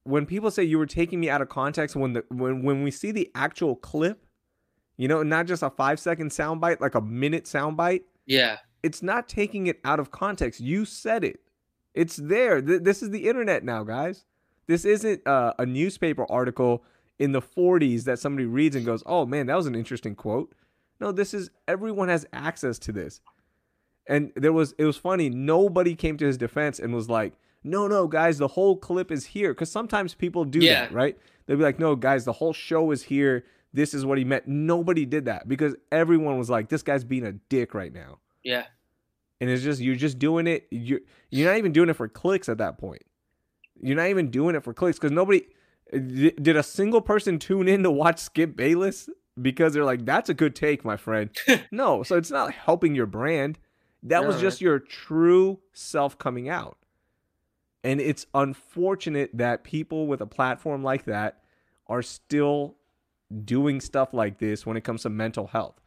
When 0.04 0.24
people 0.24 0.50
say 0.50 0.62
you 0.64 0.78
were 0.78 0.86
taking 0.86 1.20
me 1.20 1.28
out 1.28 1.42
of 1.42 1.48
context, 1.48 1.94
when 1.96 2.12
the 2.14 2.24
when 2.30 2.62
when 2.62 2.82
we 2.84 2.90
see 2.90 3.10
the 3.10 3.30
actual 3.34 3.76
clip, 3.76 4.24
you 4.96 5.06
know, 5.08 5.22
not 5.22 5.46
just 5.46 5.62
a 5.62 5.70
five 5.70 6.00
second 6.00 6.30
soundbite, 6.30 6.80
like 6.80 6.94
a 6.94 7.00
minute 7.00 7.44
soundbite, 7.44 8.02
Yeah, 8.26 8.58
it's 8.82 9.02
not 9.02 9.28
taking 9.28 9.66
it 9.66 9.80
out 9.84 9.98
of 10.00 10.10
context. 10.10 10.60
You 10.60 10.84
said 10.84 11.24
it. 11.24 11.40
It's 11.94 12.16
there. 12.16 12.60
Th- 12.62 12.82
this 12.82 13.02
is 13.02 13.10
the 13.10 13.28
internet 13.28 13.64
now, 13.64 13.82
guys. 13.84 14.24
This 14.66 14.84
isn't 14.84 15.26
uh, 15.26 15.54
a 15.58 15.66
newspaper 15.66 16.26
article 16.30 16.84
in 17.18 17.32
the 17.32 17.42
40s 17.42 18.04
that 18.04 18.18
somebody 18.18 18.46
reads 18.46 18.76
and 18.76 18.86
goes, 18.86 19.02
"Oh 19.06 19.26
man, 19.26 19.46
that 19.46 19.56
was 19.56 19.66
an 19.66 19.74
interesting 19.74 20.14
quote." 20.14 20.54
No, 21.00 21.10
this 21.12 21.32
is 21.34 21.50
everyone 21.66 22.08
has 22.08 22.26
access 22.32 22.78
to 22.80 22.92
this. 22.92 23.20
And 24.06 24.32
there 24.36 24.52
was 24.52 24.74
it 24.78 24.84
was 24.84 24.96
funny, 24.96 25.28
nobody 25.28 25.94
came 25.94 26.16
to 26.18 26.26
his 26.26 26.38
defense 26.38 26.78
and 26.78 26.94
was 26.94 27.08
like, 27.08 27.34
"No, 27.64 27.88
no, 27.88 28.06
guys, 28.06 28.38
the 28.38 28.48
whole 28.48 28.76
clip 28.76 29.10
is 29.10 29.26
here." 29.26 29.54
Cuz 29.54 29.70
sometimes 29.70 30.14
people 30.14 30.44
do 30.44 30.60
Yeah. 30.60 30.82
that, 30.82 30.92
right? 30.92 31.18
They'll 31.46 31.56
be 31.56 31.62
like, 31.62 31.78
"No, 31.78 31.96
guys, 31.96 32.24
the 32.24 32.32
whole 32.34 32.52
show 32.52 32.90
is 32.90 33.04
here. 33.04 33.44
This 33.72 33.92
is 33.94 34.06
what 34.06 34.18
he 34.18 34.24
meant." 34.24 34.46
Nobody 34.46 35.04
did 35.04 35.24
that 35.26 35.48
because 35.48 35.74
everyone 35.92 36.38
was 36.38 36.48
like, 36.50 36.68
"This 36.68 36.82
guy's 36.82 37.04
being 37.04 37.24
a 37.24 37.32
dick 37.32 37.74
right 37.74 37.92
now." 37.92 38.18
Yeah, 38.48 38.64
and 39.40 39.50
it's 39.50 39.62
just 39.62 39.80
you're 39.80 39.94
just 39.96 40.18
doing 40.18 40.46
it 40.46 40.66
you're 40.70 41.00
you're 41.30 41.48
not 41.50 41.58
even 41.58 41.72
doing 41.72 41.88
it 41.90 41.94
for 41.94 42.08
clicks 42.08 42.48
at 42.48 42.58
that 42.58 42.78
point. 42.78 43.02
You're 43.80 43.96
not 43.96 44.08
even 44.08 44.30
doing 44.30 44.56
it 44.56 44.64
for 44.64 44.72
clicks 44.74 44.98
because 44.98 45.12
nobody 45.12 45.42
did 45.92 46.56
a 46.56 46.62
single 46.62 47.00
person 47.00 47.38
tune 47.38 47.68
in 47.68 47.82
to 47.82 47.90
watch 47.90 48.18
skip 48.18 48.56
bayless? 48.56 49.08
Because 49.40 49.72
they're 49.74 49.84
like 49.84 50.04
that's 50.04 50.28
a 50.28 50.34
good 50.34 50.56
take 50.56 50.84
my 50.84 50.96
friend. 50.96 51.30
No 51.70 52.02
so 52.02 52.16
it's 52.16 52.30
not 52.30 52.52
helping 52.52 52.94
your 52.94 53.06
brand. 53.06 53.58
That 54.02 54.24
was 54.26 54.36
No. 54.36 54.40
just 54.42 54.60
your 54.60 54.78
true 54.78 55.60
self 55.72 56.18
coming 56.18 56.48
out. 56.48 56.78
And 57.84 58.00
it's 58.00 58.26
unfortunate 58.34 59.30
that 59.34 59.62
people 59.64 60.06
with 60.08 60.20
a 60.20 60.26
platform 60.26 60.82
like 60.82 61.04
that 61.04 61.42
are 61.86 62.02
still 62.02 62.76
doing 63.44 63.80
stuff 63.80 64.12
like 64.12 64.38
this 64.38 64.66
when 64.66 64.76
it 64.76 64.82
comes 64.84 65.02
to 65.02 65.10
mental 65.10 65.46
health 65.48 65.80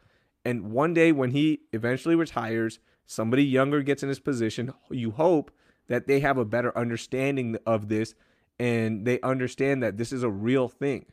and 0.44 0.72
one 0.72 0.94
day 0.94 1.12
when 1.12 1.30
he 1.30 1.60
eventually 1.72 2.14
retires, 2.14 2.78
somebody 3.06 3.44
younger 3.44 3.82
gets 3.82 4.02
in 4.02 4.08
his 4.08 4.20
position. 4.20 4.72
You 4.90 5.12
hope 5.12 5.50
that 5.88 6.06
they 6.06 6.20
have 6.20 6.38
a 6.38 6.44
better 6.44 6.76
understanding 6.76 7.56
of 7.66 7.88
this 7.88 8.14
and 8.58 9.04
they 9.06 9.20
understand 9.20 9.82
that 9.82 9.96
this 9.96 10.12
is 10.12 10.22
a 10.22 10.30
real 10.30 10.68
thing. 10.68 11.06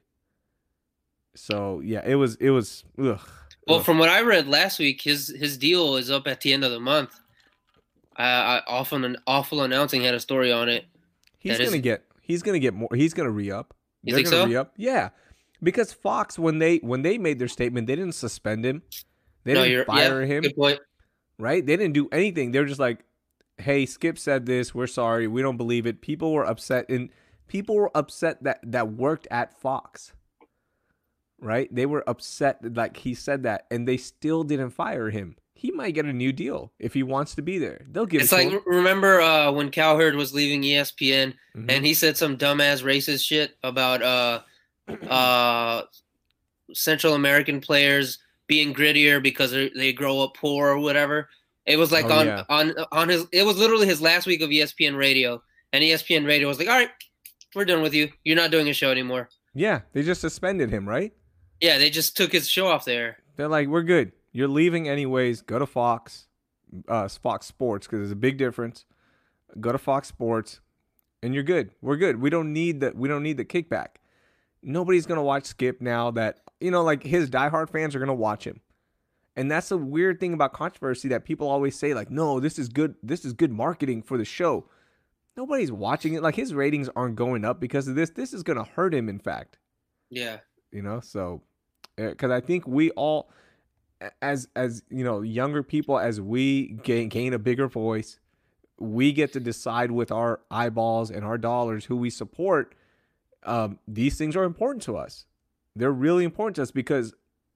So 1.35 1.79
yeah, 1.83 2.01
it 2.05 2.15
was 2.15 2.35
it 2.35 2.49
was 2.49 2.83
ugh. 3.01 3.19
Well, 3.67 3.81
from 3.81 3.99
what 3.99 4.09
I 4.09 4.21
read 4.21 4.47
last 4.47 4.79
week, 4.79 5.01
his 5.01 5.27
his 5.27 5.57
deal 5.57 5.95
is 5.95 6.09
up 6.09 6.27
at 6.27 6.41
the 6.41 6.53
end 6.53 6.63
of 6.63 6.71
the 6.71 6.79
month. 6.79 7.19
Uh, 8.17 8.21
I, 8.21 8.61
awful 8.67 9.03
an 9.05 9.17
awful 9.27 9.61
announcing 9.61 10.01
had 10.01 10.13
a 10.13 10.19
story 10.19 10.51
on 10.51 10.67
it. 10.69 10.85
he's 11.37 11.57
gonna 11.57 11.69
is- 11.77 11.81
get 11.81 12.03
he's 12.21 12.41
gonna 12.43 12.59
get 12.59 12.73
more 12.73 12.89
he's 12.93 13.13
gonna 13.13 13.31
re 13.31 13.51
up. 13.51 13.73
You 14.03 14.15
They're 14.15 14.23
gonna 14.23 14.35
so? 14.35 14.45
re 14.47 14.55
up. 14.55 14.73
Yeah. 14.77 15.09
Because 15.61 15.93
Fox 15.93 16.39
when 16.39 16.59
they 16.59 16.77
when 16.77 17.01
they 17.03 17.17
made 17.17 17.37
their 17.39 17.47
statement, 17.47 17.87
they 17.87 17.95
didn't 17.95 18.15
suspend 18.15 18.65
him. 18.65 18.81
They 19.43 19.53
no, 19.53 19.63
didn't 19.65 19.85
fire 19.85 20.21
yeah, 20.23 20.27
him. 20.41 20.43
Right? 21.37 21.65
They 21.65 21.77
didn't 21.77 21.93
do 21.93 22.09
anything. 22.11 22.51
They 22.51 22.59
were 22.59 22.65
just 22.65 22.79
like, 22.79 22.99
"Hey, 23.57 23.85
Skip 23.85 24.17
said 24.17 24.45
this. 24.45 24.75
We're 24.75 24.87
sorry. 24.87 25.27
We 25.27 25.41
don't 25.41 25.57
believe 25.57 25.85
it." 25.85 26.01
People 26.01 26.33
were 26.33 26.45
upset, 26.45 26.89
and 26.89 27.09
people 27.47 27.75
were 27.75 27.91
upset 27.95 28.43
that 28.43 28.59
that 28.63 28.91
worked 28.93 29.27
at 29.31 29.59
Fox. 29.59 30.13
Right? 31.41 31.73
They 31.73 31.85
were 31.85 32.03
upset 32.07 32.61
that, 32.61 32.75
like 32.75 32.97
he 32.97 33.13
said 33.13 33.43
that, 33.43 33.65
and 33.71 33.87
they 33.87 33.95
still 33.97 34.43
didn't 34.43 34.71
fire 34.71 35.09
him. 35.09 35.37
He 35.53 35.71
might 35.71 35.93
get 35.93 36.05
a 36.05 36.13
new 36.13 36.31
deal 36.33 36.71
if 36.79 36.93
he 36.93 37.03
wants 37.03 37.35
to 37.35 37.41
be 37.41 37.57
there. 37.57 37.85
They'll 37.89 38.05
give 38.05 38.21
It's 38.21 38.31
it 38.31 38.35
like 38.35 38.49
him. 38.49 38.61
remember 38.65 39.19
uh, 39.21 39.51
when 39.51 39.71
Cowherd 39.71 40.15
was 40.15 40.33
leaving 40.33 40.63
ESPN 40.63 41.33
Mhm. 41.55 41.65
and 41.69 41.85
he 41.85 41.93
said 41.93 42.15
some 42.17 42.37
dumbass 42.37 42.81
racist 42.83 43.25
shit 43.25 43.57
about 43.63 44.01
uh 44.01 44.41
uh 45.09 45.81
Central 46.73 47.13
American 47.13 47.59
players 47.61 48.19
being 48.49 48.73
grittier 48.73 49.23
because 49.23 49.51
they 49.51 49.69
they 49.69 49.93
grow 49.93 50.19
up 50.19 50.33
poor 50.35 50.67
or 50.69 50.77
whatever. 50.79 51.29
It 51.65 51.77
was 51.77 51.91
like 51.93 52.05
Oh, 52.05 52.19
on 52.19 52.25
yeah. 52.27 52.43
on 52.49 52.73
on 52.91 53.07
his. 53.07 53.25
It 53.31 53.45
was 53.45 53.57
literally 53.57 53.87
his 53.87 54.01
last 54.01 54.27
week 54.27 54.41
of 54.41 54.49
ESPN 54.49 54.97
Radio, 54.97 55.41
and 55.71 55.81
ESPN 55.83 56.25
Radio 56.27 56.47
was 56.49 56.59
like, 56.59 56.67
"All 56.67 56.75
right, 56.77 56.89
we're 57.55 57.63
done 57.63 57.81
with 57.81 57.93
you. 57.93 58.09
You're 58.25 58.35
not 58.35 58.51
doing 58.51 58.67
a 58.67 58.73
show 58.73 58.91
anymore." 58.91 59.29
yeah, 59.55 59.81
they 59.93 60.03
just 60.03 60.21
suspended 60.21 60.69
him, 60.69 60.87
right? 60.87 61.11
Yeah, 61.61 61.77
they 61.79 61.89
just 61.89 62.15
took 62.17 62.31
his 62.31 62.47
show 62.49 62.67
off 62.67 62.85
there. 62.85 63.17
They're 63.37 63.47
like, 63.47 63.67
"We're 63.67 63.83
good. 63.83 64.11
You're 64.31 64.47
leaving 64.47 64.87
anyways. 64.89 65.41
Go 65.41 65.59
to 65.59 65.65
Fox, 65.65 66.27
uh, 66.87 67.07
Fox 67.07 67.45
Sports, 67.47 67.87
because 67.87 67.99
there's 67.99 68.11
a 68.11 68.15
big 68.15 68.37
difference. 68.37 68.85
Go 69.59 69.71
to 69.71 69.77
Fox 69.77 70.07
Sports, 70.07 70.59
and 71.23 71.33
you're 71.33 71.43
good. 71.43 71.71
We're 71.81 71.97
good. 71.97 72.19
We 72.21 72.29
don't 72.29 72.51
need 72.53 72.79
the 72.79 72.93
we 72.95 73.07
don't 73.07 73.23
need 73.23 73.37
the 73.37 73.45
kickback. 73.45 73.97
Nobody's 74.63 75.05
gonna 75.05 75.23
watch 75.23 75.45
Skip 75.45 75.81
now. 75.81 76.11
That 76.11 76.39
you 76.59 76.71
know, 76.71 76.83
like 76.83 77.03
his 77.03 77.29
diehard 77.29 77.69
fans 77.69 77.95
are 77.95 77.99
gonna 77.99 78.13
watch 78.13 78.45
him, 78.45 78.61
and 79.35 79.49
that's 79.49 79.69
the 79.69 79.77
weird 79.77 80.19
thing 80.19 80.33
about 80.33 80.53
controversy 80.53 81.07
that 81.09 81.25
people 81.25 81.47
always 81.47 81.77
say, 81.77 81.93
like, 81.93 82.09
no, 82.09 82.39
this 82.39 82.59
is 82.59 82.69
good. 82.69 82.95
This 83.03 83.25
is 83.25 83.33
good 83.33 83.51
marketing 83.51 84.03
for 84.03 84.17
the 84.17 84.25
show. 84.25 84.69
Nobody's 85.37 85.71
watching 85.71 86.13
it. 86.15 86.23
Like 86.23 86.35
his 86.35 86.53
ratings 86.53 86.89
aren't 86.95 87.15
going 87.15 87.45
up 87.45 87.59
because 87.59 87.87
of 87.87 87.95
this. 87.95 88.09
This 88.09 88.33
is 88.33 88.43
gonna 88.43 88.65
hurt 88.65 88.93
him. 88.93 89.07
In 89.09 89.19
fact 89.19 89.57
Yeah, 90.09 90.39
you 90.71 90.81
know 90.81 90.99
so 90.99 91.41
because 91.97 92.31
i 92.31 92.39
think 92.39 92.67
we 92.67 92.91
all 92.91 93.29
as 94.21 94.47
as 94.55 94.83
you 94.89 95.03
know 95.03 95.21
younger 95.21 95.63
people 95.63 95.99
as 95.99 96.21
we 96.21 96.77
gain, 96.83 97.09
gain 97.09 97.33
a 97.33 97.39
bigger 97.39 97.67
voice 97.67 98.19
we 98.79 99.11
get 99.11 99.33
to 99.33 99.39
decide 99.39 99.91
with 99.91 100.11
our 100.11 100.39
eyeballs 100.49 101.11
and 101.11 101.25
our 101.25 101.37
dollars 101.37 101.85
who 101.85 101.97
we 101.97 102.09
support 102.09 102.75
um, 103.43 103.79
these 103.87 104.17
things 104.17 104.35
are 104.35 104.43
important 104.43 104.81
to 104.83 104.95
us 104.95 105.25
they're 105.75 105.91
really 105.91 106.23
important 106.23 106.55
to 106.57 106.61
us 106.63 106.71
because 106.71 107.13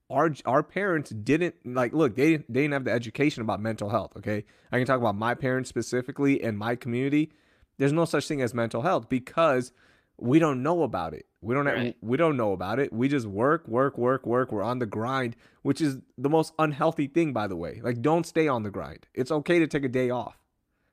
our 0.10 0.32
our 0.46 0.64
parents 0.64 1.10
didn't 1.12 1.56
like 1.66 1.94
look 1.94 2.16
they 2.16 2.32
didn't, 2.32 2.54
they 2.54 2.62
didn't 2.62 2.74
have 2.74 2.84
the 2.86 2.92
education 2.92 3.42
about 3.42 3.60
mental 3.60 3.90
health 3.90 4.16
okay? 4.18 4.46
I 4.72 4.78
can 4.78 4.86
talk 4.86 5.00
about 5.00 5.16
my 5.16 5.34
parents 5.34 5.70
specifically 5.70 6.42
and 6.44 6.58
my 6.58 6.76
community. 6.76 7.32
There's 7.78 7.94
no 7.94 8.06
such 8.06 8.28
thing 8.28 8.42
as 8.42 8.54
mental 8.54 8.82
health 8.82 9.10
because 9.10 9.72
we 10.18 10.38
don't 10.38 10.62
know 10.62 10.84
about 10.84 11.14
it. 11.14 11.26
We 11.42 11.56
don't 11.56 11.66
Right. 11.66 11.98
we 12.02 12.18
don't 12.18 12.38
know 12.38 12.52
about 12.54 12.80
it. 12.80 12.94
We 12.94 13.08
just 13.08 13.26
work 13.26 13.68
work 13.68 13.98
work 13.98 14.26
work. 14.26 14.52
We're 14.52 14.64
on 14.64 14.80
the 14.80 14.86
grind 14.86 15.36
which 15.62 15.82
is 15.82 15.98
the 16.18 16.30
most 16.30 16.54
unhealthy 16.60 17.08
thing 17.08 17.34
by 17.34 17.48
the 17.48 17.56
way. 17.56 17.80
Like 17.84 18.02
don't 18.02 18.26
stay 18.26 18.48
on 18.48 18.64
the 18.64 18.72
grind. 18.72 19.08
It's 19.14 19.32
okay 19.32 19.60
to 19.60 19.68
take 19.68 19.84
a 19.84 19.90
day 19.90 20.10
off. 20.10 20.38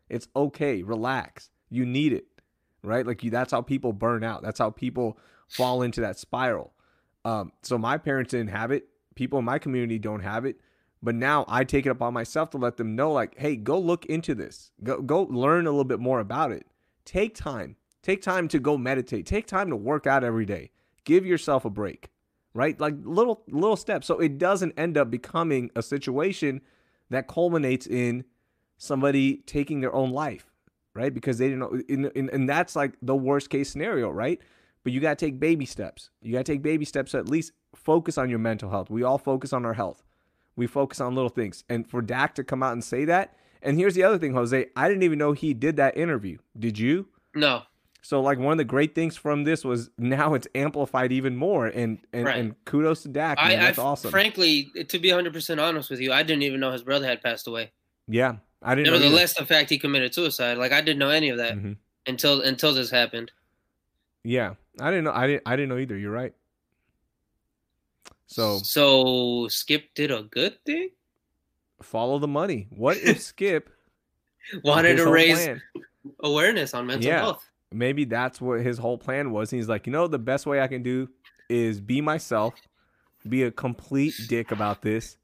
It's 0.08 0.28
okay. 0.34 0.82
Relax. 0.82 1.50
You 1.68 1.84
need 1.84 2.12
it 2.12 2.26
right? 2.82 3.06
Like 3.06 3.22
you 3.22 3.30
that's 3.30 3.52
how 3.52 3.62
people 3.62 3.92
burn 3.92 4.24
out. 4.24 4.42
That's 4.42 4.58
how 4.58 4.70
people 4.70 5.18
fall 5.48 5.82
into 5.82 6.00
that 6.00 6.18
spiral 6.18 6.72
um, 7.24 7.52
so 7.62 7.78
my 7.78 7.98
parents 7.98 8.30
didn't 8.30 8.50
have 8.50 8.70
it. 8.70 8.88
People 9.14 9.38
in 9.38 9.44
my 9.44 9.58
community 9.58 9.98
don't 9.98 10.20
have 10.20 10.44
it. 10.44 10.60
But 11.02 11.14
now 11.14 11.44
I 11.48 11.64
take 11.64 11.86
it 11.86 11.90
upon 11.90 12.12
myself 12.12 12.50
to 12.50 12.58
let 12.58 12.76
them 12.76 12.94
know, 12.94 13.12
like, 13.12 13.38
hey, 13.38 13.56
go 13.56 13.78
look 13.78 14.04
into 14.06 14.34
this. 14.34 14.70
Go 14.82 15.00
go 15.00 15.22
learn 15.22 15.66
a 15.66 15.70
little 15.70 15.84
bit 15.84 16.00
more 16.00 16.20
about 16.20 16.52
it. 16.52 16.66
Take 17.04 17.34
time. 17.34 17.76
Take 18.02 18.22
time 18.22 18.48
to 18.48 18.58
go 18.58 18.76
meditate. 18.76 19.26
Take 19.26 19.46
time 19.46 19.70
to 19.70 19.76
work 19.76 20.06
out 20.06 20.24
every 20.24 20.44
day. 20.44 20.70
Give 21.04 21.24
yourself 21.24 21.64
a 21.64 21.70
break. 21.70 22.10
Right? 22.52 22.78
Like 22.78 22.94
little 23.02 23.42
little 23.48 23.76
steps. 23.76 24.06
So 24.06 24.18
it 24.18 24.36
doesn't 24.36 24.78
end 24.78 24.98
up 24.98 25.10
becoming 25.10 25.70
a 25.74 25.82
situation 25.82 26.60
that 27.08 27.28
culminates 27.28 27.86
in 27.86 28.24
somebody 28.76 29.38
taking 29.46 29.80
their 29.80 29.94
own 29.94 30.10
life. 30.10 30.46
Right? 30.94 31.14
Because 31.14 31.38
they 31.38 31.48
didn't 31.48 31.60
know 31.60 31.80
and, 31.88 32.12
and, 32.14 32.28
and 32.30 32.48
that's 32.48 32.76
like 32.76 32.94
the 33.00 33.16
worst 33.16 33.48
case 33.48 33.70
scenario, 33.70 34.10
right? 34.10 34.40
But 34.82 34.92
you 34.92 35.00
got 35.00 35.18
to 35.18 35.26
take 35.26 35.38
baby 35.38 35.66
steps. 35.66 36.10
You 36.22 36.32
got 36.32 36.44
to 36.46 36.52
take 36.52 36.62
baby 36.62 36.84
steps 36.84 37.12
to 37.12 37.18
at 37.18 37.28
least 37.28 37.52
focus 37.74 38.16
on 38.18 38.30
your 38.30 38.38
mental 38.38 38.70
health. 38.70 38.88
We 38.90 39.02
all 39.02 39.18
focus 39.18 39.52
on 39.52 39.64
our 39.66 39.74
health. 39.74 40.02
We 40.56 40.66
focus 40.66 41.00
on 41.00 41.14
little 41.14 41.28
things. 41.30 41.64
And 41.68 41.88
for 41.88 42.00
Dak 42.02 42.34
to 42.36 42.44
come 42.44 42.62
out 42.62 42.72
and 42.72 42.82
say 42.82 43.04
that, 43.06 43.36
and 43.62 43.76
here's 43.76 43.94
the 43.94 44.02
other 44.04 44.18
thing, 44.18 44.32
Jose, 44.34 44.66
I 44.74 44.88
didn't 44.88 45.02
even 45.02 45.18
know 45.18 45.32
he 45.32 45.52
did 45.54 45.76
that 45.76 45.96
interview. 45.96 46.38
Did 46.58 46.78
you? 46.78 47.08
no, 47.34 47.62
So 48.02 48.20
like 48.22 48.38
one 48.38 48.52
of 48.52 48.58
the 48.58 48.64
great 48.64 48.94
things 48.94 49.16
from 49.16 49.44
this 49.44 49.64
was 49.64 49.90
now 49.98 50.32
it's 50.34 50.48
amplified 50.54 51.12
even 51.12 51.36
more 51.36 51.66
and 51.66 51.98
and, 52.14 52.24
Right. 52.24 52.36
and 52.38 52.64
kudos 52.64 53.02
to 53.02 53.08
Dak. 53.08 53.36
I, 53.38 53.48
Man, 53.50 53.58
I 53.58 53.62
that's 53.66 53.78
awesome. 53.78 54.10
frankly, 54.10 54.72
to 54.88 54.98
be 54.98 55.10
100 55.10 55.32
percent 55.34 55.60
honest 55.60 55.90
with 55.90 56.00
you, 56.00 56.10
I 56.12 56.22
didn't 56.22 56.42
even 56.42 56.58
know 56.60 56.72
his 56.72 56.82
brother 56.82 57.06
had 57.06 57.22
passed 57.22 57.46
away. 57.46 57.70
yeah. 58.08 58.36
I 58.62 58.74
didn't. 58.74 58.92
Nevertheless, 58.92 59.34
the 59.38 59.46
fact 59.46 59.70
he 59.70 59.78
committed 59.78 60.12
suicide, 60.14 60.58
like 60.58 60.70
I 60.72 60.80
didn't 60.82 60.98
know 60.98 61.08
any 61.08 61.30
of 61.30 61.38
that 61.38 61.54
Mhm. 61.56 61.76
until 62.06 62.42
until 62.42 62.74
this 62.74 62.90
happened. 62.90 63.30
Yeah. 64.24 64.54
I 64.80 64.90
didn't 64.90 65.04
know 65.04 65.12
I 65.12 65.26
didn't 65.26 65.42
I 65.46 65.56
didn't 65.56 65.68
know 65.70 65.78
either. 65.78 65.96
You're 65.96 66.12
right. 66.12 66.34
So 68.26 68.58
so 68.58 69.48
Skip 69.48 69.94
did 69.94 70.10
a 70.10 70.22
good 70.22 70.56
thing. 70.64 70.90
follow 71.82 72.18
the 72.18 72.28
money. 72.28 72.66
What 72.70 72.96
if 72.98 73.20
Skip 73.32 73.70
wanted 74.64 74.96
to 74.96 75.10
raise 75.10 75.38
plan. 75.44 75.62
awareness 76.22 76.74
on 76.74 76.86
mental 76.86 77.06
Yeah. 77.10 77.20
health. 77.20 77.48
maybe 77.72 78.04
that's 78.04 78.40
what 78.40 78.60
his 78.60 78.78
whole 78.78 78.98
plan 78.98 79.30
was. 79.32 79.50
He's 79.50 79.68
like, 79.68 79.86
you 79.86 79.92
know, 79.92 80.06
the 80.06 80.18
best 80.18 80.46
way 80.46 80.60
I 80.60 80.66
can 80.68 80.82
do 80.82 81.08
is 81.48 81.80
be 81.80 82.00
myself, 82.00 82.54
be 83.28 83.42
a 83.44 83.50
complete 83.50 84.14
dick 84.28 84.50
about 84.52 84.82
this, 84.82 85.16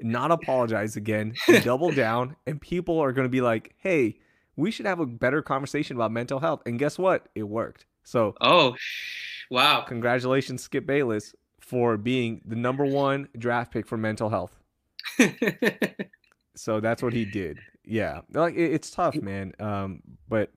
not 0.00 0.30
apologize 0.30 0.96
again, 0.96 1.34
double 1.62 1.90
down, 2.04 2.36
and 2.46 2.60
people 2.60 2.98
are 3.00 3.12
going 3.12 3.26
to 3.26 3.30
be 3.30 3.40
like, 3.40 3.74
hey, 3.78 4.18
we 4.56 4.70
should 4.70 4.86
have 4.86 5.00
a 5.00 5.06
better 5.06 5.42
conversation 5.42 5.96
about 5.96 6.10
mental 6.12 6.38
health. 6.40 6.62
And 6.66 6.78
guess 6.78 6.98
what? 6.98 7.28
It 7.34 7.42
worked. 7.44 7.86
So, 8.04 8.34
Oh, 8.40 8.76
wow. 9.50 9.80
congratulations, 9.82 10.62
Skip 10.62 10.86
Bayless, 10.86 11.34
for 11.60 11.96
being 11.96 12.42
the 12.44 12.56
number 12.56 12.84
one 12.84 13.28
draft 13.38 13.72
pick 13.72 13.86
for 13.86 13.96
mental 13.96 14.28
health. 14.28 14.56
So 16.56 16.80
that's 16.80 17.02
what 17.02 17.12
he 17.12 17.24
did. 17.32 17.58
Yeah, 17.84 18.20
like 18.32 18.54
it, 18.54 18.72
it's 18.72 18.90
tough, 18.90 19.16
man. 19.16 19.52
Um, 19.60 20.02
but 20.28 20.50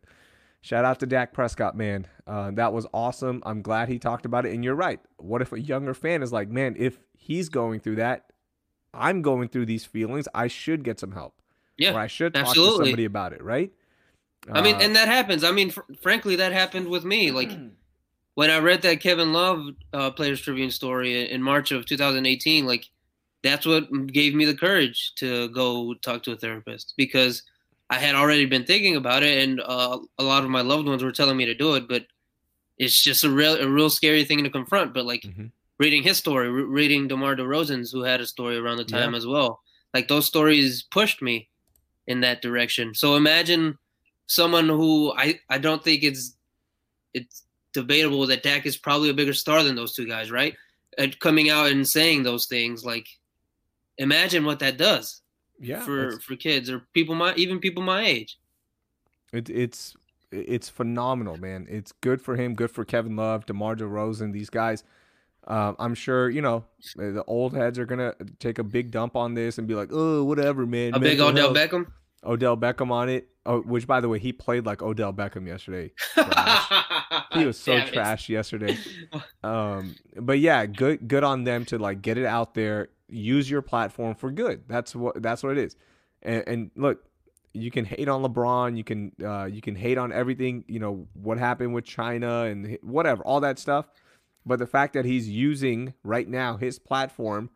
shout 0.61 0.85
out 0.85 0.99
to 0.99 1.05
Dak 1.05 1.33
Prescott, 1.33 1.75
man. 1.75 2.07
Uh, 2.25 2.51
that 2.51 2.71
was 2.71 2.85
awesome. 2.93 3.41
I'm 3.45 3.61
glad 3.61 3.89
he 3.89 3.99
talked 3.99 4.25
about 4.25 4.45
it. 4.45 4.53
And 4.53 4.63
you're 4.63 4.75
right. 4.75 4.99
What 5.17 5.41
if 5.41 5.51
a 5.51 5.59
younger 5.59 5.93
fan 5.93 6.23
is 6.23 6.31
like, 6.31 6.49
man, 6.49 6.75
if 6.77 6.99
he's 7.13 7.49
going 7.49 7.79
through 7.79 7.95
that, 7.95 8.31
I'm 8.93 9.21
going 9.21 9.49
through 9.49 9.65
these 9.65 9.85
feelings. 9.85 10.27
I 10.33 10.47
should 10.47 10.83
get 10.83 10.99
some 10.99 11.11
help, 11.11 11.35
yeah. 11.77 11.93
or 11.93 11.99
I 11.99 12.07
should 12.07 12.33
talk 12.33 12.53
to 12.55 12.75
somebody 12.77 13.05
about 13.05 13.33
it, 13.33 13.43
right? 13.43 13.71
I 14.53 14.61
mean, 14.61 14.75
Uh, 14.75 14.79
and 14.79 14.95
that 14.95 15.07
happens. 15.07 15.43
I 15.43 15.51
mean, 15.51 15.71
fr- 15.71 15.81
frankly, 16.01 16.35
that 16.37 16.51
happened 16.53 16.87
with 16.87 17.03
me. 17.03 17.31
Like 17.31 17.51
when 18.35 18.49
I 18.49 18.59
read 18.59 18.81
that 18.83 19.01
Kevin 19.01 19.33
Love 19.33 19.65
uh, 19.93 20.11
Players 20.11 20.41
Tribune 20.41 20.71
story 20.71 21.29
in 21.29 21.41
March 21.41 21.71
of 21.71 21.85
2018, 21.85 22.65
like 22.65 22.85
that's 23.43 23.65
what 23.65 23.89
gave 24.07 24.33
me 24.35 24.45
the 24.45 24.55
courage 24.55 25.13
to 25.15 25.49
go 25.49 25.93
talk 25.95 26.23
to 26.23 26.31
a 26.31 26.37
therapist 26.37 26.93
because 26.97 27.43
I 27.89 27.99
had 27.99 28.15
already 28.15 28.45
been 28.45 28.65
thinking 28.65 28.95
about 28.97 29.23
it, 29.23 29.47
and 29.47 29.61
uh, 29.61 29.99
a 30.17 30.23
lot 30.23 30.43
of 30.43 30.49
my 30.49 30.61
loved 30.61 30.87
ones 30.87 31.03
were 31.03 31.11
telling 31.11 31.37
me 31.37 31.45
to 31.45 31.53
do 31.53 31.75
it, 31.75 31.87
but 31.87 32.05
it's 32.77 33.01
just 33.01 33.23
a 33.23 33.29
real, 33.29 33.55
a 33.55 33.67
real 33.69 33.89
scary 33.89 34.23
thing 34.25 34.43
to 34.43 34.49
confront. 34.49 34.93
But 34.93 35.05
like 35.05 35.21
Mhm. 35.23 35.51
reading 35.79 36.03
his 36.03 36.17
story, 36.17 36.49
re- 36.49 36.63
reading 36.63 37.07
DeMar 37.07 37.35
DeRozan's, 37.35 37.91
who 37.91 38.01
had 38.03 38.19
a 38.21 38.27
story 38.27 38.57
around 38.57 38.77
the 38.77 38.83
time 38.85 39.11
Yeah. 39.11 39.17
as 39.17 39.25
well, 39.27 39.61
like 39.93 40.07
those 40.07 40.25
stories 40.25 40.83
pushed 40.83 41.21
me 41.21 41.49
in 42.07 42.19
that 42.21 42.41
direction. 42.41 42.93
So 42.93 43.15
imagine 43.15 43.77
someone 44.27 44.67
who 44.67 45.13
I, 45.15 45.39
I 45.49 45.57
don't 45.57 45.83
think 45.83 46.03
it's 46.03 46.35
it's 47.13 47.43
debatable 47.73 48.27
that 48.27 48.43
Dak 48.43 48.65
is 48.65 48.77
probably 48.77 49.09
a 49.09 49.13
bigger 49.13 49.33
star 49.33 49.63
than 49.63 49.75
those 49.75 49.93
two 49.93 50.07
guys, 50.07 50.31
right? 50.31 50.55
And 50.97 51.17
coming 51.19 51.49
out 51.49 51.71
and 51.71 51.87
saying 51.87 52.23
those 52.23 52.45
things, 52.45 52.85
like 52.85 53.07
imagine 53.97 54.45
what 54.45 54.59
that 54.59 54.77
does 54.77 55.21
yeah, 55.59 55.79
for 55.79 56.07
it's- 56.07 56.23
for 56.23 56.35
kids 56.35 56.69
or 56.69 56.87
people 56.93 57.15
my 57.15 57.33
even 57.35 57.59
people 57.59 57.83
my 57.83 58.05
age. 58.05 58.37
It, 59.33 59.49
it's 59.49 59.95
it's 60.31 60.69
phenomenal, 60.69 61.37
man. 61.37 61.67
It's 61.69 61.91
good 61.91 62.21
for 62.21 62.35
him, 62.35 62.53
good 62.53 62.71
for 62.71 62.85
Kevin 62.85 63.15
Love, 63.15 63.45
DeMar 63.45 63.75
DeRozan, 63.75 64.33
these 64.33 64.49
guys. 64.49 64.83
Um, 65.47 65.75
I'm 65.79 65.95
sure 65.95 66.29
you 66.29 66.41
know 66.41 66.65
the 66.95 67.23
old 67.25 67.55
heads 67.55 67.79
are 67.79 67.85
gonna 67.85 68.13
take 68.39 68.59
a 68.59 68.63
big 68.63 68.91
dump 68.91 69.15
on 69.15 69.33
this 69.33 69.57
and 69.57 69.67
be 69.67 69.75
like, 69.75 69.89
"Oh, 69.91 70.23
whatever, 70.23 70.65
man." 70.65 70.93
A 70.93 70.99
big 70.99 71.17
mental 71.19 71.29
Odell 71.29 71.53
health." 71.53 71.71
Beckham. 71.71 71.87
Odell 72.27 72.57
Beckham 72.57 72.91
on 72.91 73.09
it. 73.09 73.29
Oh, 73.45 73.61
which 73.61 73.87
by 73.87 74.01
the 74.01 74.09
way, 74.09 74.19
he 74.19 74.33
played 74.33 74.65
like 74.65 74.81
Odell 74.81 75.13
Beckham 75.13 75.47
yesterday. 75.47 75.91
He 77.33 77.45
was 77.45 77.57
so 77.57 77.77
Damn 77.77 77.87
it. 77.87 77.93
trash 77.93 78.29
yesterday. 78.29 78.77
Um, 79.43 79.95
but 80.15 80.39
yeah, 80.39 80.65
good 80.65 81.07
good 81.07 81.23
on 81.23 81.45
them 81.45 81.63
to 81.65 81.77
like 81.77 82.01
get 82.01 82.17
it 82.17 82.25
out 82.25 82.53
there, 82.53 82.89
use 83.07 83.49
your 83.49 83.61
platform 83.61 84.15
for 84.15 84.29
good. 84.29 84.63
That's 84.67 84.93
what 84.93 85.21
that's 85.21 85.41
what 85.43 85.53
it 85.53 85.59
is. 85.59 85.77
And, 86.21 86.43
and 86.47 86.71
look, 86.75 87.05
you 87.53 87.71
can 87.71 87.85
hate 87.85 88.09
on 88.09 88.23
LeBron, 88.23 88.75
you 88.75 88.83
can 88.83 89.13
uh, 89.23 89.45
you 89.45 89.61
can 89.61 89.75
hate 89.75 89.97
on 89.97 90.11
everything, 90.11 90.65
you 90.67 90.79
know 90.79 91.07
what 91.13 91.37
happened 91.37 91.73
with 91.73 91.85
China 91.85 92.41
and 92.43 92.77
whatever, 92.81 93.23
all 93.23 93.39
that 93.41 93.57
stuff. 93.57 93.87
But 94.45 94.59
the 94.59 94.67
fact 94.67 94.93
that 94.95 95.05
he's 95.05 95.29
using 95.29 95.93
right 96.03 96.27
now 96.27 96.57
his 96.57 96.77
platform 96.79 97.49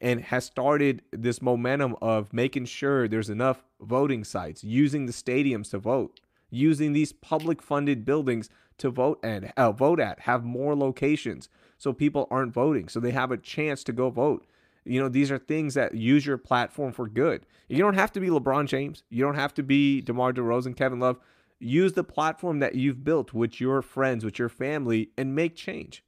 and 0.00 0.20
has 0.20 0.44
started 0.44 1.02
this 1.10 1.40
momentum 1.40 1.96
of 2.02 2.32
making 2.32 2.66
sure 2.66 3.08
there's 3.08 3.30
enough 3.30 3.64
voting 3.80 4.24
sites, 4.24 4.64
using 4.64 5.06
the 5.06 5.12
stadiums 5.12 5.70
to 5.70 5.78
vote, 5.78 6.20
using 6.50 6.92
these 6.92 7.12
public 7.12 7.62
funded 7.62 8.04
buildings 8.04 8.50
to 8.78 8.90
vote 8.90 9.20
and 9.22 9.52
uh, 9.56 9.72
vote 9.72 10.00
at, 10.00 10.20
have 10.20 10.44
more 10.44 10.74
locations 10.74 11.48
so 11.78 11.92
people 11.92 12.26
aren't 12.30 12.52
voting, 12.52 12.88
so 12.88 13.00
they 13.00 13.10
have 13.10 13.30
a 13.30 13.36
chance 13.36 13.84
to 13.84 13.92
go 13.92 14.10
vote. 14.10 14.46
You 14.84 15.00
know, 15.00 15.08
these 15.08 15.30
are 15.30 15.38
things 15.38 15.74
that 15.74 15.94
use 15.94 16.26
your 16.26 16.38
platform 16.38 16.92
for 16.92 17.08
good. 17.08 17.46
You 17.68 17.78
don't 17.78 17.94
have 17.94 18.12
to 18.12 18.20
be 18.20 18.28
LeBron 18.28 18.66
James. 18.66 19.02
You 19.08 19.24
don't 19.24 19.34
have 19.34 19.54
to 19.54 19.62
be 19.62 20.02
DeMar 20.02 20.32
DeRozan, 20.32 20.76
Kevin 20.76 21.00
Love. 21.00 21.18
Use 21.58 21.94
the 21.94 22.04
platform 22.04 22.58
that 22.58 22.74
you've 22.74 23.02
built 23.02 23.32
with 23.32 23.60
your 23.60 23.80
friends, 23.80 24.24
with 24.24 24.38
your 24.38 24.50
family, 24.50 25.10
and 25.16 25.34
make 25.34 25.56
change. 25.56 26.03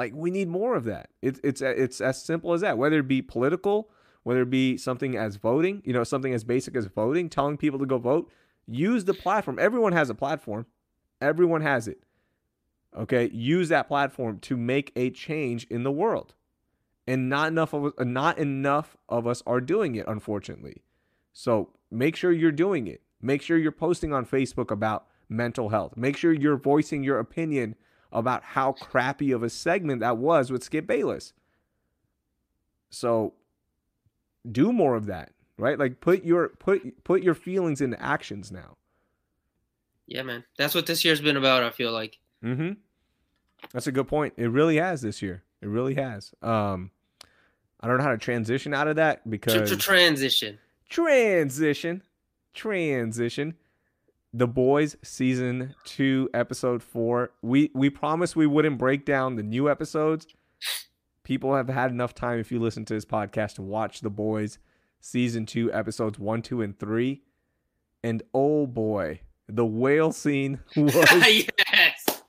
Like 0.00 0.14
we 0.14 0.30
need 0.30 0.48
more 0.48 0.76
of 0.76 0.84
that. 0.84 1.10
It's 1.20 1.38
it's 1.44 1.60
uh, 1.60 1.74
it's 1.76 2.00
as 2.00 2.24
simple 2.24 2.54
as 2.54 2.62
that. 2.62 2.78
Whether 2.78 3.00
it 3.00 3.06
be 3.06 3.20
political, 3.20 3.90
whether 4.22 4.40
it 4.40 4.48
be 4.48 4.78
something 4.78 5.14
as 5.14 5.36
voting, 5.36 5.82
you 5.84 5.92
know, 5.92 6.04
something 6.04 6.32
as 6.32 6.42
basic 6.42 6.74
as 6.74 6.86
voting, 6.86 7.28
telling 7.28 7.58
people 7.58 7.78
to 7.78 7.84
go 7.84 7.98
vote. 7.98 8.30
Use 8.66 9.04
the 9.04 9.12
platform. 9.12 9.58
Everyone 9.58 9.92
has 9.92 10.08
a 10.08 10.14
platform. 10.14 10.64
Everyone 11.20 11.60
has 11.60 11.86
it. 11.86 12.02
Okay, 12.96 13.28
use 13.30 13.68
that 13.68 13.88
platform 13.88 14.38
to 14.38 14.56
make 14.56 14.90
a 14.96 15.10
change 15.10 15.64
in 15.64 15.82
the 15.82 15.92
world, 15.92 16.32
and 17.06 17.28
not 17.28 17.48
enough 17.48 17.74
of 17.74 17.92
uh, 17.98 18.04
not 18.04 18.38
enough 18.38 18.96
of 19.06 19.26
us 19.26 19.42
are 19.46 19.60
doing 19.60 19.96
it, 19.96 20.06
unfortunately. 20.08 20.80
So 21.34 21.74
make 21.90 22.16
sure 22.16 22.32
you're 22.32 22.52
doing 22.52 22.86
it. 22.86 23.02
Make 23.20 23.42
sure 23.42 23.58
you're 23.58 23.70
posting 23.70 24.14
on 24.14 24.24
Facebook 24.24 24.70
about 24.70 25.08
mental 25.28 25.68
health. 25.68 25.94
Make 25.94 26.16
sure 26.16 26.32
you're 26.32 26.56
voicing 26.56 27.04
your 27.04 27.18
opinion 27.18 27.74
about 28.12 28.42
how 28.42 28.72
crappy 28.72 29.32
of 29.32 29.42
a 29.42 29.50
segment 29.50 30.00
that 30.00 30.16
was 30.16 30.50
with 30.50 30.64
Skip 30.64 30.86
Bayless. 30.86 31.32
So 32.90 33.34
do 34.50 34.72
more 34.72 34.96
of 34.96 35.06
that, 35.06 35.32
right? 35.56 35.78
Like 35.78 36.00
put 36.00 36.24
your 36.24 36.48
put 36.48 37.04
put 37.04 37.22
your 37.22 37.34
feelings 37.34 37.80
into 37.80 38.00
actions 38.02 38.50
now. 38.50 38.76
Yeah, 40.06 40.22
man. 40.22 40.44
That's 40.58 40.74
what 40.74 40.86
this 40.86 41.04
year's 41.04 41.20
been 41.20 41.36
about, 41.36 41.62
I 41.62 41.70
feel 41.70 41.92
like. 41.92 42.18
Mm-hmm. 42.44 42.72
That's 43.72 43.86
a 43.86 43.92
good 43.92 44.08
point. 44.08 44.34
It 44.36 44.48
really 44.50 44.76
has 44.76 45.02
this 45.02 45.22
year. 45.22 45.44
It 45.62 45.68
really 45.68 45.94
has. 45.94 46.32
Um, 46.42 46.90
I 47.80 47.86
don't 47.86 47.98
know 47.98 48.02
how 48.02 48.10
to 48.10 48.18
transition 48.18 48.74
out 48.74 48.88
of 48.88 48.96
that 48.96 49.28
because 49.28 49.70
tr- 49.70 49.76
transition. 49.76 50.58
transition, 50.88 52.02
transition. 52.54 53.54
The 54.32 54.46
Boys 54.46 54.96
season 55.02 55.74
two, 55.84 56.30
episode 56.32 56.82
four. 56.82 57.32
We 57.42 57.70
we 57.74 57.90
promised 57.90 58.36
we 58.36 58.46
wouldn't 58.46 58.78
break 58.78 59.04
down 59.04 59.36
the 59.36 59.42
new 59.42 59.68
episodes. 59.68 60.26
People 61.24 61.54
have 61.54 61.68
had 61.68 61.90
enough 61.90 62.14
time 62.14 62.38
if 62.38 62.50
you 62.52 62.60
listen 62.60 62.84
to 62.86 62.94
this 62.94 63.04
podcast 63.04 63.54
to 63.54 63.62
watch 63.62 64.00
The 64.00 64.10
Boys 64.10 64.58
season 65.00 65.46
two, 65.46 65.72
episodes 65.72 66.18
one, 66.18 66.42
two, 66.42 66.62
and 66.62 66.78
three. 66.78 67.22
And 68.04 68.22
oh 68.32 68.66
boy, 68.66 69.20
the 69.48 69.66
whale 69.66 70.12
scene 70.12 70.60
was 70.76 70.94
yes. 70.94 72.22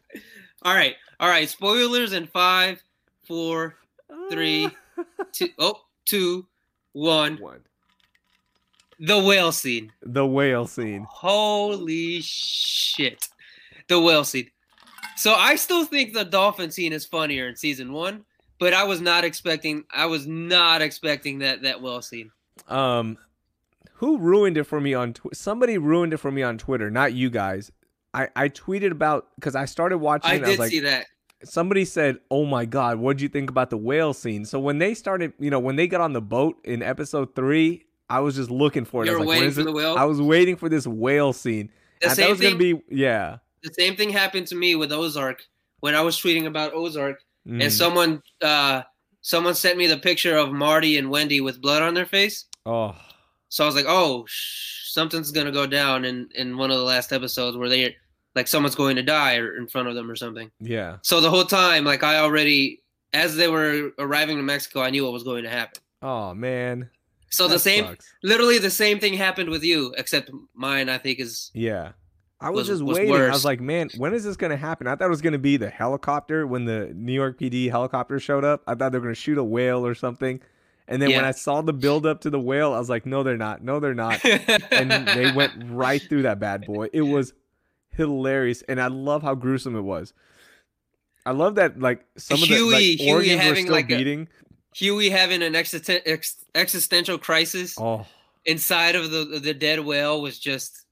All 0.63 0.73
right. 0.73 0.95
All 1.19 1.29
right. 1.29 1.47
Spoilers 1.47 2.13
in 2.13 2.27
five, 2.27 2.81
four, 3.27 3.75
Three. 4.29 4.69
two, 5.31 5.49
oh, 5.59 5.81
two, 6.05 6.47
one. 6.93 7.37
one. 7.37 7.61
The 9.03 9.17
whale 9.17 9.51
scene. 9.51 9.91
The 10.03 10.25
whale 10.25 10.67
scene. 10.67 11.07
Holy 11.09 12.21
shit. 12.21 13.27
The 13.87 13.99
whale 13.99 14.23
scene. 14.23 14.51
So 15.17 15.33
I 15.33 15.55
still 15.55 15.85
think 15.85 16.13
the 16.13 16.23
dolphin 16.23 16.69
scene 16.69 16.93
is 16.93 17.03
funnier 17.03 17.47
in 17.47 17.55
season 17.55 17.93
one, 17.93 18.25
but 18.59 18.73
I 18.73 18.83
was 18.83 19.01
not 19.01 19.23
expecting 19.23 19.85
I 19.91 20.05
was 20.05 20.27
not 20.27 20.83
expecting 20.83 21.39
that 21.39 21.63
that 21.63 21.81
whale 21.81 22.03
scene. 22.03 22.31
Um, 22.67 23.17
who 23.93 24.19
ruined 24.19 24.57
it 24.57 24.65
for 24.65 24.79
me 24.79 24.93
on 24.93 25.13
tw- 25.13 25.33
somebody 25.35 25.79
ruined 25.79 26.13
it 26.13 26.17
for 26.17 26.31
me 26.31 26.43
on 26.43 26.59
Twitter, 26.59 26.91
not 26.91 27.13
you 27.13 27.31
guys. 27.31 27.71
I 28.13 28.29
I 28.35 28.49
tweeted 28.49 28.91
about 28.91 29.29
because 29.35 29.55
I 29.55 29.65
started 29.65 29.97
watching. 29.97 30.29
I 30.29 30.35
it, 30.35 30.37
and 30.37 30.45
I 30.45 30.47
was 30.49 30.57
did 30.57 30.59
like, 30.59 30.71
see 30.71 30.79
that. 30.81 31.07
somebody 31.43 31.85
said, 31.85 32.19
"Oh 32.29 32.45
my 32.45 32.65
god, 32.65 32.97
what 32.97 33.05
would 33.05 33.21
you 33.21 33.29
think 33.29 33.49
about 33.49 33.71
the 33.71 33.77
whale 33.77 34.13
scene?" 34.13 34.45
So 34.45 34.59
when 34.59 34.77
they 34.77 34.93
started, 34.93 35.33
you 35.39 35.49
know, 35.49 35.59
when 35.59 35.75
they 35.75 35.87
got 35.87 36.01
on 36.01 36.13
the 36.13 36.21
boat 36.21 36.57
in 36.63 36.83
episode 36.83 37.35
three, 37.35 37.85
I 38.11 38.19
was 38.19 38.35
just 38.35 38.49
looking 38.51 38.85
for 38.85 39.03
it. 39.03 39.07
You 39.07 39.15
I 39.15 39.17
was 39.19 39.27
like, 39.27 39.39
waiting 39.39 39.51
for 39.53 39.61
it? 39.61 39.63
the 39.65 39.71
whale? 39.71 39.95
I 39.97 40.03
was 40.05 40.21
waiting 40.21 40.55
for 40.55 40.69
this 40.69 40.85
whale 40.87 41.33
scene. 41.33 41.69
The 42.01 42.07
I 42.07 42.09
thought 42.09 42.13
it 42.13 42.15
same 42.21 42.29
was 42.31 42.39
gonna 42.41 42.57
thing 42.57 42.81
be 42.89 42.95
yeah. 42.95 43.37
the 43.63 43.73
same 43.77 43.95
thing 43.95 44.09
happened 44.09 44.47
to 44.47 44.55
me 44.55 44.75
with 44.75 44.91
Ozark 44.91 45.41
when 45.79 45.95
I 45.95 46.01
was 46.01 46.17
tweeting 46.17 46.45
about 46.45 46.73
Ozark 46.73 47.17
Mm. 47.47 47.63
and 47.63 47.73
someone 47.73 48.21
uh 48.43 48.83
someone 49.21 49.55
sent 49.55 49.75
me 49.77 49.87
the 49.87 49.97
picture 49.97 50.37
of 50.37 50.51
Marty 50.51 50.97
and 50.97 51.09
Wendy 51.09 51.41
with 51.41 51.59
blood 51.59 51.81
on 51.81 51.95
their 51.95 52.05
face. 52.05 52.45
oh 52.67 52.95
So 53.49 53.63
I 53.63 53.67
was 53.67 53.75
like, 53.75 53.85
"Oh, 53.87 54.25
sh- 54.27 54.91
something's 54.91 55.31
gonna 55.31 55.51
go 55.51 55.65
down 55.65 56.05
in 56.05 56.29
in 56.35 56.55
one 56.57 56.69
of 56.69 56.77
the 56.77 56.83
last 56.83 57.11
episodes 57.11 57.57
where 57.57 57.67
they 57.67 57.95
like 58.35 58.47
someone's 58.47 58.75
going 58.75 58.95
to 58.97 59.01
die 59.01 59.37
or 59.37 59.57
in 59.57 59.67
front 59.67 59.87
of 59.87 59.95
them 59.95 60.09
or 60.11 60.15
something." 60.15 60.51
yeah. 60.59 60.97
So 61.01 61.19
the 61.19 61.31
whole 61.31 61.45
time, 61.45 61.83
like 61.83 62.03
I 62.03 62.17
already, 62.19 62.83
as 63.13 63.35
they 63.35 63.47
were 63.47 63.91
arriving 63.97 64.37
to 64.37 64.43
Mexico, 64.43 64.81
I 64.81 64.91
knew 64.91 65.03
what 65.03 65.13
was 65.13 65.23
going 65.23 65.43
to 65.43 65.49
happen. 65.49 65.81
Oh 66.03 66.35
man. 66.35 66.91
So 67.31 67.47
the 67.47 67.59
same, 67.59 67.85
sucks. 67.85 68.13
literally 68.23 68.57
the 68.59 68.69
same 68.69 68.99
thing 68.99 69.13
happened 69.13 69.49
with 69.49 69.63
you, 69.63 69.93
except 69.97 70.29
mine. 70.53 70.89
I 70.89 70.97
think 70.97 71.19
is 71.19 71.49
Yeah. 71.53 71.93
I 72.39 72.49
was, 72.49 72.67
was- 72.69 72.79
just 72.79 72.83
was 72.83 72.97
waiting. 72.97 73.15
I 73.15 73.29
was 73.29 73.45
like, 73.45 73.61
man, 73.61 73.89
when 73.97 74.13
is 74.13 74.23
this 74.23 74.35
going 74.35 74.49
to 74.49 74.57
happen? 74.57 74.87
I 74.87 74.95
thought 74.95 75.05
it 75.05 75.09
was 75.11 75.21
going 75.21 75.33
to 75.33 75.39
be 75.39 75.57
the 75.57 75.69
helicopter 75.69 76.45
when 76.47 76.65
the 76.65 76.91
New 76.95 77.13
York 77.13 77.39
PD 77.39 77.69
helicopter 77.69 78.19
showed 78.19 78.43
up. 78.43 78.63
I 78.67 78.73
thought 78.75 78.91
they 78.91 78.97
were 78.97 79.03
going 79.03 79.15
to 79.15 79.21
shoot 79.21 79.37
a 79.37 79.43
whale 79.43 79.85
or 79.85 79.93
something. 79.95 80.41
And 80.87 81.01
then 81.01 81.11
when 81.11 81.23
I 81.23 81.31
saw 81.31 81.61
the 81.61 81.71
build 81.71 82.05
up 82.05 82.21
to 82.21 82.29
the 82.29 82.39
whale, 82.39 82.73
I 82.73 82.79
was 82.79 82.89
like, 82.89 83.05
no, 83.05 83.21
they're 83.23 83.37
not. 83.37 83.63
No, 83.63 83.79
they're 83.79 83.93
not. 83.93 84.25
and 84.25 85.07
they 85.07 85.31
went 85.35 85.53
right 85.69 86.01
through 86.01 86.23
that 86.23 86.39
bad 86.39 86.65
boy. 86.65 86.89
It 86.91 87.03
was 87.03 87.33
hilarious, 87.95 88.61
and 88.63 88.81
I 88.81 88.87
love 88.87 89.21
how 89.21 89.35
gruesome 89.35 89.75
it 89.75 89.81
was. 89.81 90.13
I 91.25 91.31
love 91.31 91.55
that 91.55 91.79
like 91.79 92.03
some 92.17 92.41
of 92.41 92.49
the 92.49 92.55
Hughie- 92.55 92.71
like, 92.71 92.81
Hughie 92.81 93.11
organs 93.11 93.45
were 93.49 93.55
still 93.55 93.71
like, 93.71 93.85
a- 93.91 93.97
beating. 93.97 94.27
Hughie 94.75 95.09
having 95.09 95.41
an 95.43 95.53
existen- 95.53 96.01
ex- 96.05 96.43
existential 96.55 97.17
crisis 97.17 97.75
oh 97.79 98.05
inside 98.45 98.95
of 98.95 99.11
the 99.11 99.39
the 99.43 99.53
dead 99.53 99.79
whale 99.81 100.21
was 100.21 100.39
just, 100.39 100.85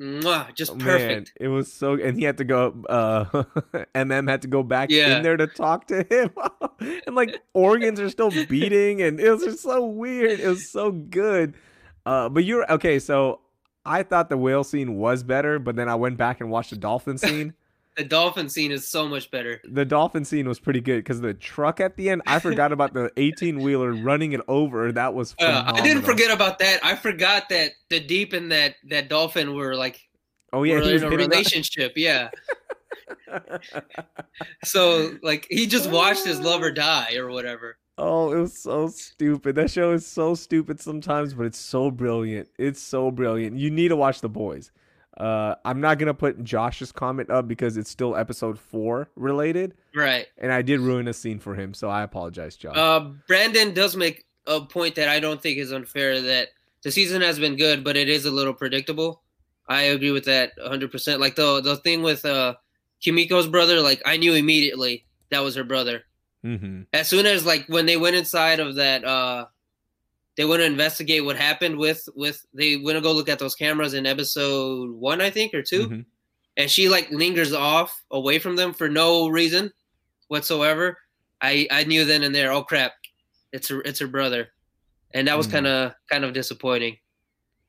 mwah, 0.00 0.54
just 0.54 0.74
man, 0.76 0.86
perfect. 0.86 1.32
it 1.40 1.48
was 1.48 1.72
so. 1.72 1.94
And 1.94 2.16
he 2.18 2.24
had 2.24 2.38
to 2.38 2.44
go. 2.44 2.74
Uh, 2.88 3.24
MM 3.94 4.28
had 4.28 4.42
to 4.42 4.48
go 4.48 4.62
back 4.62 4.90
Yeah. 4.90 5.16
in 5.16 5.22
there 5.22 5.36
to 5.36 5.46
talk 5.46 5.86
to 5.88 6.04
him, 6.08 6.30
and 7.06 7.14
like 7.16 7.34
organs 7.54 8.00
are 8.00 8.10
still 8.10 8.30
beating, 8.48 9.02
and 9.02 9.20
it 9.20 9.30
was 9.30 9.42
just 9.42 9.60
so 9.62 9.84
weird. 9.84 10.40
It 10.40 10.48
was 10.48 10.68
so 10.70 10.90
good. 10.92 11.54
Uh, 12.06 12.28
but 12.28 12.44
you're 12.44 12.70
okay. 12.72 12.98
So 12.98 13.40
I 13.84 14.02
thought 14.02 14.28
the 14.28 14.36
whale 14.38 14.64
scene 14.64 14.96
was 14.96 15.22
better, 15.22 15.58
but 15.58 15.76
then 15.76 15.88
I 15.88 15.94
went 15.94 16.16
back 16.16 16.40
and 16.40 16.50
watched 16.50 16.70
the 16.70 16.76
dolphin 16.76 17.18
scene. 17.18 17.54
The 17.96 18.04
dolphin 18.04 18.48
scene 18.48 18.72
is 18.72 18.88
so 18.88 19.06
much 19.06 19.30
better. 19.30 19.60
the 19.64 19.84
dolphin 19.84 20.24
scene 20.24 20.48
was 20.48 20.58
pretty 20.58 20.80
good 20.80 20.98
because 20.98 21.20
the 21.20 21.34
truck 21.34 21.78
at 21.80 21.96
the 21.96 22.08
end. 22.10 22.22
I 22.26 22.38
forgot 22.38 22.72
about 22.72 22.94
the 22.94 23.10
18 23.18 23.60
wheeler 23.60 23.92
running 23.92 24.32
it 24.32 24.40
over. 24.48 24.90
That 24.92 25.12
was 25.14 25.34
Uh. 25.38 25.62
I 25.66 25.80
didn't 25.82 26.04
forget 26.04 26.30
about 26.30 26.58
that. 26.60 26.80
I 26.84 26.96
forgot 26.96 27.48
that 27.50 27.72
the 27.90 28.00
deep 28.00 28.32
and 28.32 28.50
that 28.50 28.76
that 28.88 29.08
dolphin 29.08 29.54
were 29.54 29.74
like 29.76 30.00
Oh 30.54 30.62
yeah, 30.64 30.80
he 30.82 30.92
was 30.92 31.02
in 31.02 31.12
a 31.12 31.16
relationship. 31.16 31.92
Yeah. 31.96 32.30
So 34.64 35.16
like 35.22 35.46
he 35.50 35.66
just 35.66 35.90
watched 35.90 36.24
his 36.24 36.40
lover 36.40 36.70
die 36.70 37.14
or 37.16 37.30
whatever. 37.30 37.78
oh, 37.98 38.32
it 38.32 38.40
was 38.40 38.58
so 38.58 38.88
stupid. 38.88 39.54
That 39.54 39.70
show 39.70 39.92
is 39.92 40.06
so 40.06 40.34
stupid 40.34 40.80
sometimes, 40.80 41.34
but 41.34 41.46
it's 41.46 41.58
so 41.58 41.90
brilliant. 41.90 42.48
It's 42.58 42.80
so 42.80 43.10
brilliant. 43.10 43.56
You 43.58 43.70
need 43.70 43.88
to 43.88 43.96
watch 43.96 44.20
The 44.20 44.28
Boys. 44.28 44.70
Uh, 45.22 45.54
I'm 45.64 45.80
not 45.80 45.98
gonna 45.98 46.14
put 46.14 46.42
Josh's 46.42 46.90
comment 46.90 47.30
up 47.30 47.46
because 47.46 47.76
it's 47.76 47.90
still 47.90 48.16
episode 48.16 48.58
four 48.58 49.08
related, 49.14 49.74
Right. 49.94 50.26
and 50.38 50.52
I 50.52 50.62
did 50.62 50.80
ruin 50.80 51.06
a 51.06 51.12
scene 51.12 51.38
for 51.38 51.54
him, 51.54 51.74
so 51.74 51.88
I 51.88 52.02
apologize, 52.02 52.56
Josh. 52.56 52.76
Uh, 52.76 53.10
Brandon 53.28 53.72
does 53.72 53.94
make 53.96 54.24
a 54.46 54.60
point 54.60 54.96
that 54.96 55.08
I 55.08 55.20
don't 55.20 55.40
think 55.40 55.58
is 55.58 55.70
unfair. 55.72 56.20
That 56.20 56.48
the 56.82 56.90
season 56.90 57.22
has 57.22 57.38
been 57.38 57.56
good, 57.56 57.84
but 57.84 57.96
it 57.96 58.08
is 58.08 58.24
a 58.24 58.30
little 58.32 58.52
predictable. 58.54 59.22
I 59.68 59.82
agree 59.82 60.10
with 60.10 60.24
that 60.24 60.52
100. 60.58 60.90
percent 60.90 61.20
Like 61.20 61.36
the 61.36 61.60
the 61.60 61.76
thing 61.76 62.02
with 62.02 62.24
uh 62.24 62.54
Kimiko's 63.00 63.46
brother, 63.46 63.80
like 63.80 64.02
I 64.04 64.16
knew 64.16 64.34
immediately 64.34 65.06
that 65.30 65.40
was 65.44 65.54
her 65.54 65.64
brother. 65.64 66.02
mm-hmm. 66.44 66.82
As 66.92 67.08
soon 67.08 67.26
as 67.26 67.46
like 67.46 67.66
when 67.68 67.86
they 67.86 67.96
went 67.96 68.16
inside 68.16 68.58
of 68.58 68.74
that, 68.74 69.04
uh 69.04 69.46
they 70.36 70.44
want 70.44 70.60
to 70.60 70.66
investigate 70.66 71.24
what 71.24 71.36
happened 71.36 71.76
with 71.76 72.08
with 72.14 72.44
they 72.54 72.76
want 72.76 72.96
to 72.96 73.00
go 73.02 73.12
look 73.12 73.28
at 73.28 73.38
those 73.38 73.54
cameras 73.54 73.94
in 73.94 74.06
episode 74.06 74.90
one, 74.90 75.20
I 75.20 75.30
think, 75.30 75.52
or 75.54 75.62
2 75.62 75.88
Mhm. 75.88 76.04
and 76.56 76.70
she 76.70 76.88
like 76.88 77.10
lingers 77.10 77.52
off 77.52 78.02
away 78.10 78.38
from 78.38 78.56
them 78.56 78.72
for 78.74 78.88
no 78.88 79.28
reason 79.28 79.72
whatsoever. 80.28 80.98
I 81.40 81.66
I 81.70 81.84
knew 81.84 82.04
then 82.04 82.22
and 82.22 82.34
there, 82.34 82.52
oh 82.52 82.62
crap, 82.62 82.92
it's 83.52 83.68
her 83.68 83.82
it's 83.82 84.00
her 84.00 84.06
brother, 84.06 84.52
and 85.12 85.28
that 85.28 85.36
was 85.36 85.46
Mm. 85.48 85.52
kind 85.52 85.66
of 85.66 85.92
kind 86.10 86.24
of 86.24 86.32
disappointing. 86.32 86.98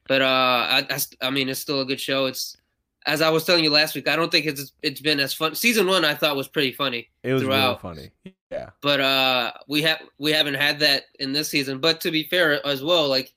But 0.08 0.22
uh, 0.22 0.26
I, 0.26 0.88
I 0.90 1.00
I 1.28 1.30
mean, 1.30 1.50
it's 1.50 1.60
still 1.62 1.82
a 1.82 1.86
good 1.86 2.00
show. 2.00 2.26
It's 2.28 2.58
as 3.06 3.22
I 3.22 3.30
was 3.30 3.44
telling 3.44 3.64
you 3.64 3.70
last 3.70 3.96
week. 3.96 4.08
I 4.08 4.16
don't 4.16 4.32
think 4.32 4.46
it's 4.46 4.72
it's 4.82 5.02
been 5.02 5.20
as 5.20 5.34
fun. 5.34 5.56
Season 5.56 5.88
one 5.88 6.06
I 6.06 6.14
thought 6.16 6.36
was 6.36 6.48
pretty 6.48 6.72
funny, 6.72 7.10
It 7.24 7.34
was 7.34 7.44
throughout. 7.44 7.82
funny. 7.82 8.12
Yeah. 8.52 8.70
but 8.82 9.00
uh, 9.02 9.52
we 9.68 9.82
have 9.82 10.00
we 10.20 10.32
haven't 10.32 10.54
had 10.56 10.80
that 10.80 11.04
in 11.20 11.34
this 11.34 11.50
season. 11.50 11.80
But 11.80 12.02
to 12.02 12.12
be 12.12 12.24
fair 12.26 12.66
as 12.66 12.84
well, 12.84 13.08
like 13.10 13.34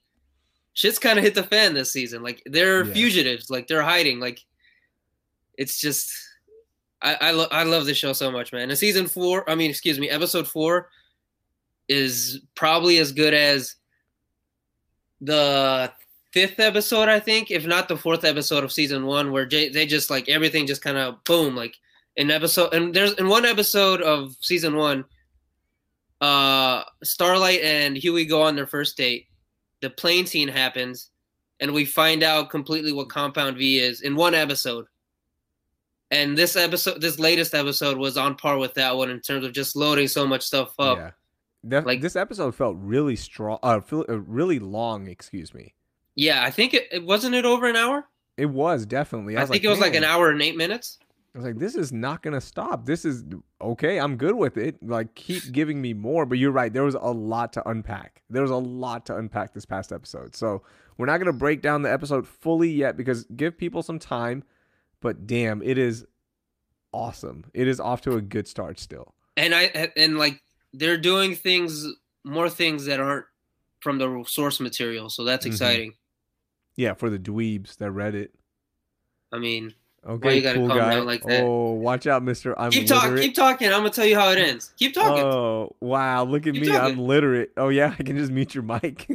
shit's 0.75 0.99
kind 0.99 1.19
of 1.19 1.25
hit 1.25 1.35
the 1.35 1.43
fan 1.43 1.73
this 1.75 1.91
season. 1.91 2.23
Like 2.23 2.43
they're 2.47 2.85
Yeah. 2.85 2.93
fugitives, 2.93 3.49
like 3.51 3.67
they're 3.67 3.83
hiding. 3.83 4.21
Like 4.21 4.45
it's 5.59 5.81
just 5.81 6.13
I 7.03 7.17
I, 7.21 7.31
lo- 7.33 7.49
I 7.51 7.63
love 7.65 7.87
this 7.87 7.97
show 7.99 8.13
so 8.13 8.31
much, 8.31 8.53
man. 8.53 8.69
And 8.71 8.79
season 8.79 9.07
four, 9.07 9.49
I 9.49 9.55
mean, 9.55 9.71
excuse 9.71 9.99
me, 9.99 10.11
episode 10.11 10.47
four 10.47 10.91
is 11.89 12.41
probably 12.55 12.99
as 12.99 13.13
good 13.13 13.33
as 13.35 13.77
the 15.21 15.91
fifth 16.33 16.61
episode, 16.61 17.09
I 17.09 17.19
think, 17.21 17.51
if 17.51 17.67
not 17.67 17.89
the 17.89 17.97
fourth 17.97 18.25
episode 18.25 18.65
of 18.65 18.73
season 18.73 19.07
one, 19.07 19.33
where 19.33 19.47
J- 19.47 19.71
they 19.71 19.87
just 19.87 20.11
like 20.11 20.29
everything 20.29 20.67
just 20.67 20.83
kind 20.83 20.97
of 20.99 21.23
boom, 21.25 21.57
like 21.57 21.77
in 22.17 22.31
episode. 22.31 22.73
And 22.75 22.93
there's 22.95 23.13
in 23.15 23.29
one 23.29 23.45
episode 23.45 24.03
of 24.03 24.35
season 24.41 24.77
one, 24.77 25.05
uh, 26.21 26.83
Starlight 27.03 27.61
and 27.63 27.97
Hughie 27.97 28.25
go 28.27 28.43
on 28.43 28.57
their 28.57 28.67
first 28.67 28.97
date. 28.97 29.27
The 29.83 29.91
plane 29.91 30.27
scene 30.27 30.49
happens, 30.49 31.11
and 31.61 31.73
we 31.73 31.85
find 31.85 32.23
out 32.23 32.51
completely 32.51 32.93
what 32.93 33.09
Compound 33.09 33.57
V 33.59 33.79
is 33.79 34.01
in 34.01 34.17
one 34.17 34.35
episode. 34.35 34.87
And 36.11 36.39
this 36.39 36.57
episode, 36.57 37.01
this 37.01 37.19
latest 37.19 37.53
episode, 37.53 37.99
was 37.99 38.17
on 38.17 38.37
par 38.37 38.59
with 38.59 38.75
that 38.75 38.97
one 38.97 39.11
in 39.11 39.21
terms 39.21 39.45
of 39.45 39.53
just 39.53 39.75
loading 39.77 40.09
so 40.09 40.27
much 40.27 40.43
stuff 40.43 40.73
up. 40.79 40.99
yeah. 40.99 41.11
Def- 41.69 41.85
like- 41.85 42.01
this 42.01 42.15
episode 42.17 42.55
felt 42.55 42.77
really 42.79 43.17
strong. 43.17 43.59
Uh, 43.63 43.81
uh, 43.93 44.19
really 44.21 44.59
long. 44.61 45.09
Excuse 45.09 45.53
me. 45.53 45.75
Yeah, 46.17 46.43
I 46.43 46.51
think 46.51 46.75
it, 46.75 46.89
it 46.91 47.05
wasn't 47.05 47.35
it 47.35 47.45
over 47.45 47.67
an 47.69 47.77
hour. 47.77 48.07
It 48.37 48.47
was 48.47 48.85
definitely. 48.87 49.37
I, 49.37 49.41
I, 49.41 49.43
was 49.43 49.51
think 49.51 49.63
like, 49.63 49.67
it 49.67 49.71
was 49.71 49.79
like 49.81 49.95
an 49.95 50.05
hour 50.05 50.31
and 50.31 50.43
eight 50.43 50.57
minutes. 50.57 50.99
I 51.35 51.39
was 51.39 51.45
like, 51.45 51.59
this 51.59 51.75
is 51.75 51.93
not 51.93 52.23
gonna 52.23 52.41
stop. 52.41 52.87
This 52.87 53.05
is 53.05 53.25
okay. 53.61 53.99
I'm 53.99 54.17
good 54.17 54.35
with 54.35 54.57
it. 54.57 54.83
Like, 54.83 55.15
keep 55.15 55.43
giving 55.53 55.81
me 55.81 55.93
more. 55.93 56.25
But 56.27 56.39
you're 56.39 56.51
right. 56.51 56.73
There 56.73 56.85
was 56.85 56.95
a 56.95 57.13
lot 57.13 57.53
to 57.55 57.69
unpack. 57.69 58.23
There 58.31 58.43
was 58.43 58.51
a 58.51 58.57
lot 58.57 59.07
to 59.07 59.17
unpack 59.17 59.53
this 59.53 59.67
past 59.67 59.93
episode. 59.93 60.35
So 60.35 60.63
we're 60.97 61.07
not 61.07 61.19
gonna 61.19 61.33
break 61.35 61.61
down 61.61 61.83
the 61.83 61.93
episode 61.93 62.27
fully 62.27 62.71
yet 62.71 62.97
because 62.97 63.25
give 63.37 63.57
people 63.59 63.83
some 63.83 63.99
time. 63.99 64.43
But 65.01 65.27
damn, 65.27 65.63
it 65.63 65.77
is 65.77 66.07
awesome. 66.93 67.45
It 67.53 67.69
is 67.69 67.79
off 67.81 68.01
to 68.03 68.17
a 68.17 68.23
good 68.23 68.49
start 68.49 68.79
still. 68.81 69.15
And 69.37 69.55
I 69.55 69.93
and 69.97 70.19
like 70.19 70.43
they're 70.73 70.97
doing 70.97 71.35
things, 71.35 71.87
more 72.25 72.49
things 72.49 72.87
that 72.87 73.01
aren't 73.01 73.27
from 73.81 73.99
the 73.99 74.25
source 74.27 74.59
material. 74.61 75.11
So 75.11 75.25
that's 75.25 75.45
Mhm. 75.45 75.51
exciting. 75.51 75.93
Yeah, 76.77 76.95
for 76.95 77.11
the 77.11 77.19
dweebs 77.19 77.79
that 77.79 77.91
read 77.91 78.15
it. 78.15 78.35
I 79.33 79.39
mean, 79.39 79.75
Okay, 80.09 80.37
you 80.37 80.43
gotta 80.43 80.59
cool 80.59 80.69
guy. 80.69 81.01
like 81.01 81.23
that? 81.25 81.43
Oh, 81.43 81.73
watch 81.73 82.07
out, 82.07 82.23
Mister. 82.23 82.59
I'm 82.59 82.71
keep 82.71 82.87
talking, 82.87 83.17
keep 83.17 83.35
talking. 83.35 83.69
I'm 83.69 83.81
gonna 83.81 83.91
tell 83.91 84.07
you 84.07 84.15
how 84.15 84.31
it 84.31 84.39
oh, 84.39 84.43
ends. 84.43 84.73
Keep 84.77 84.95
talking. 84.95 85.25
Oh 85.25 85.75
wow! 85.81 86.23
Look 86.23 86.47
at 86.47 86.55
Keep 86.55 86.63
me. 86.63 86.69
talking. 86.69 86.93
I'm 86.93 86.99
literate. 87.01 87.51
Oh 87.57 87.71
yeah, 87.71 87.95
I 87.99 88.03
can 88.03 88.17
just 88.17 88.31
mute 88.31 88.55
your 88.55 88.63
mic. 88.63 89.09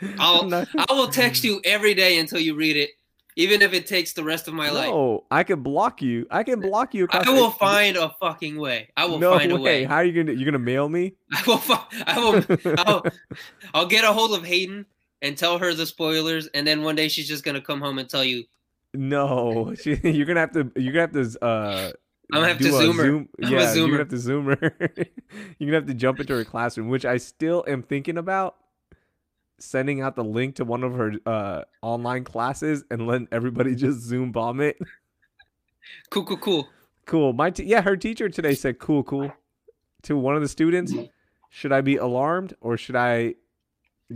I'll 0.18 0.44
not- 0.44 0.66
I 0.76 0.92
will 0.92 1.06
text 1.06 1.44
you 1.44 1.60
every 1.64 1.94
day 1.94 2.18
until 2.18 2.40
you 2.40 2.56
read 2.56 2.76
it, 2.76 2.90
even 3.36 3.62
if 3.62 3.72
it 3.72 3.86
takes 3.86 4.12
the 4.12 4.24
rest 4.24 4.48
of 4.48 4.54
my 4.54 4.70
life. 4.70 4.88
No, 4.88 5.22
I 5.30 5.44
can 5.44 5.62
block 5.62 6.02
you. 6.02 6.26
I 6.28 6.42
can 6.42 6.58
block 6.58 6.92
you. 6.92 7.06
I 7.10 7.30
will 7.30 7.52
find 7.52 7.96
a 7.96 8.12
fucking 8.18 8.58
way. 8.58 8.88
I 8.96 9.04
will 9.04 9.20
no 9.20 9.38
find 9.38 9.52
a 9.52 9.56
way. 9.56 9.84
How 9.84 9.96
are 9.96 10.04
you 10.04 10.24
gonna? 10.24 10.36
You're 10.36 10.46
gonna 10.46 10.58
mail 10.58 10.88
me? 10.88 11.14
I 11.30 11.42
will. 11.46 11.58
fi- 11.58 11.86
I 12.06 12.18
will. 12.18 12.74
I'll, 12.78 13.04
I'll 13.72 13.86
get 13.86 14.02
a 14.02 14.12
hold 14.12 14.34
of 14.34 14.44
Hayden 14.44 14.84
and 15.22 15.38
tell 15.38 15.58
her 15.58 15.72
the 15.72 15.86
spoilers, 15.86 16.48
and 16.48 16.66
then 16.66 16.82
one 16.82 16.94
day 16.96 17.08
she's 17.08 17.26
just 17.28 17.44
gonna 17.44 17.60
come 17.62 17.80
home 17.80 17.98
and 17.98 18.08
tell 18.10 18.24
you. 18.24 18.44
no, 18.92 19.74
she, 19.80 19.94
you're 20.04 20.26
gonna 20.26 20.40
have 20.40 20.52
to. 20.52 20.70
You're 20.76 20.92
gonna 20.92 21.18
have 21.20 21.32
to. 21.32 21.44
Uh, 21.44 21.92
I'm 22.32 22.40
gonna 22.40 22.48
have 22.48 22.58
to 22.58 22.72
Zoom 22.72 22.96
her. 22.96 23.02
Zoom- 23.04 23.28
I'm 23.42 23.52
Yeah, 23.52 23.74
you're 23.74 23.86
gonna 23.86 23.98
have 23.98 24.08
to 24.08 24.16
zoom 24.18 24.46
her. 24.46 24.74
you're 25.58 25.66
gonna 25.68 25.72
have 25.74 25.86
to 25.86 25.94
jump 25.94 26.20
into 26.20 26.34
her 26.34 26.44
classroom, 26.44 26.88
which 26.88 27.04
I 27.04 27.16
still 27.18 27.64
am 27.66 27.82
thinking 27.82 28.18
about 28.18 28.56
sending 29.58 30.00
out 30.00 30.16
the 30.16 30.24
link 30.24 30.56
to 30.56 30.64
one 30.64 30.82
of 30.82 30.94
her 30.94 31.12
uh, 31.24 31.62
online 31.82 32.24
classes 32.24 32.84
and 32.90 33.06
letting 33.06 33.28
everybody 33.30 33.74
just 33.76 34.00
Zoom 34.00 34.32
bomb 34.32 34.60
it. 34.60 34.76
Cool, 36.10 36.24
cool, 36.24 36.36
cool. 36.38 36.68
Cool. 37.06 37.32
My 37.32 37.50
t- 37.50 37.64
yeah, 37.64 37.80
her 37.82 37.96
teacher 37.96 38.28
today 38.28 38.54
said 38.54 38.78
cool, 38.78 39.02
cool 39.02 39.30
to 40.02 40.16
one 40.16 40.34
of 40.36 40.42
the 40.42 40.48
students. 40.48 40.92
Should 41.50 41.72
I 41.72 41.80
be 41.80 41.96
alarmed 41.96 42.54
or 42.60 42.76
should 42.76 42.96
I 42.96 43.34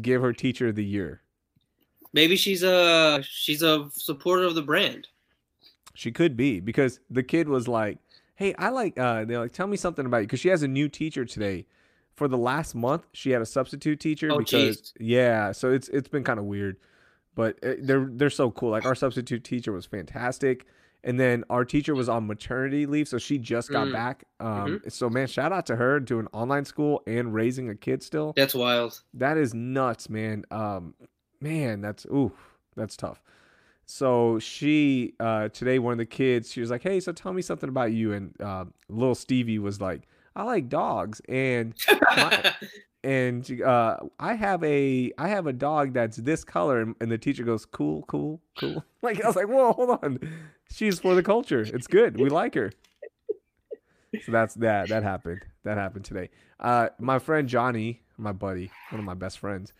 give 0.02 0.22
her 0.22 0.32
teacher 0.32 0.68
of 0.68 0.74
the 0.76 0.84
year? 0.84 1.22
Maybe 2.12 2.36
she's 2.36 2.62
a 2.62 3.22
she's 3.28 3.62
a 3.62 3.88
supporter 3.92 4.44
of 4.44 4.54
the 4.54 4.62
brand. 4.62 5.08
She 5.94 6.12
could 6.12 6.36
be 6.36 6.60
because 6.60 7.00
the 7.10 7.22
kid 7.22 7.48
was 7.48 7.68
like, 7.68 7.98
"Hey, 8.34 8.54
I 8.58 8.68
like." 8.70 8.98
Uh, 8.98 9.24
they're 9.24 9.38
like, 9.40 9.52
"Tell 9.52 9.66
me 9.66 9.76
something 9.76 10.06
about 10.06 10.18
you," 10.18 10.26
because 10.26 10.40
she 10.40 10.48
has 10.48 10.62
a 10.62 10.68
new 10.68 10.88
teacher 10.88 11.24
today. 11.24 11.66
For 12.14 12.28
the 12.28 12.38
last 12.38 12.74
month, 12.74 13.06
she 13.12 13.30
had 13.30 13.42
a 13.42 13.46
substitute 13.46 14.00
teacher 14.00 14.30
Oh, 14.32 14.38
because 14.38 14.78
jeez. 14.78 14.92
yeah, 14.98 15.52
so 15.52 15.70
it's 15.72 15.88
it's 15.88 16.08
been 16.08 16.24
kind 16.24 16.38
of 16.38 16.46
weird, 16.46 16.78
but 17.34 17.58
uh, 17.62 17.74
they're 17.78 18.08
they're 18.10 18.30
so 18.30 18.50
cool. 18.50 18.70
Like 18.70 18.86
our 18.86 18.94
substitute 18.94 19.44
teacher 19.44 19.72
was 19.72 19.84
fantastic, 19.84 20.66
And 21.06 21.18
then 21.20 21.44
our 21.48 21.64
teacher 21.64 21.94
was 21.94 22.08
on 22.08 22.26
maternity 22.26 22.84
leave, 22.84 23.06
so 23.08 23.16
she 23.16 23.38
just 23.38 23.70
got 23.70 23.86
Mm. 23.86 23.92
back. 23.92 24.24
Um, 24.40 24.80
So 24.88 25.08
man, 25.08 25.28
shout 25.28 25.52
out 25.52 25.64
to 25.66 25.76
her 25.76 26.00
doing 26.00 26.26
online 26.32 26.64
school 26.64 27.02
and 27.06 27.32
raising 27.32 27.70
a 27.70 27.74
kid 27.76 28.02
still. 28.02 28.32
That's 28.36 28.54
wild. 28.54 29.00
That 29.14 29.38
is 29.38 29.54
nuts, 29.54 30.10
man. 30.10 30.44
Um, 30.50 30.94
man, 31.40 31.80
that's 31.80 32.04
ooh, 32.06 32.32
that's 32.74 32.96
tough. 32.96 33.22
So 33.86 34.40
she 34.40 35.14
uh 35.20 35.48
today 35.50 35.78
one 35.78 35.92
of 35.92 35.98
the 35.98 36.06
kids, 36.06 36.50
she 36.50 36.60
was 36.60 36.70
like, 36.70 36.82
"Hey, 36.82 36.98
so 36.98 37.12
tell 37.12 37.32
me 37.32 37.40
something 37.40 37.68
about 37.68 37.92
you." 37.92 38.12
And 38.12 38.34
uh, 38.40 38.64
little 38.88 39.14
Stevie 39.14 39.60
was 39.60 39.80
like, 39.80 40.08
"I 40.34 40.42
like 40.42 40.68
dogs," 40.68 41.20
and 41.28 41.72
and 43.04 43.62
uh, 43.62 43.98
I 44.18 44.34
have 44.34 44.64
a 44.64 45.12
I 45.18 45.28
have 45.28 45.46
a 45.46 45.52
dog 45.52 45.92
that's 45.92 46.16
this 46.16 46.42
color, 46.42 46.80
and, 46.80 46.96
and 47.00 47.10
the 47.12 47.18
teacher 47.18 47.44
goes, 47.44 47.64
"Cool, 47.64 48.02
cool, 48.08 48.40
cool." 48.58 48.84
Like 49.02 49.22
I 49.22 49.26
was 49.28 49.36
like, 49.36 49.46
"Whoa, 49.46 49.72
hold 49.72 49.90
on, 50.02 50.18
she's 50.70 50.98
for 50.98 51.14
the 51.14 51.22
culture. 51.22 51.60
It's 51.60 51.86
good. 51.86 52.18
We 52.18 52.28
like 52.28 52.54
her." 52.54 52.72
So 54.24 54.32
that's 54.32 54.54
that. 54.54 54.88
That 54.88 55.02
happened. 55.02 55.42
That 55.64 55.76
happened 55.76 56.04
today. 56.04 56.30
Uh, 56.58 56.88
my 56.98 57.18
friend 57.18 57.48
Johnny, 57.48 58.02
my 58.16 58.32
buddy, 58.32 58.70
one 58.90 58.98
of 58.98 59.04
my 59.04 59.14
best 59.14 59.38
friends, 59.38 59.72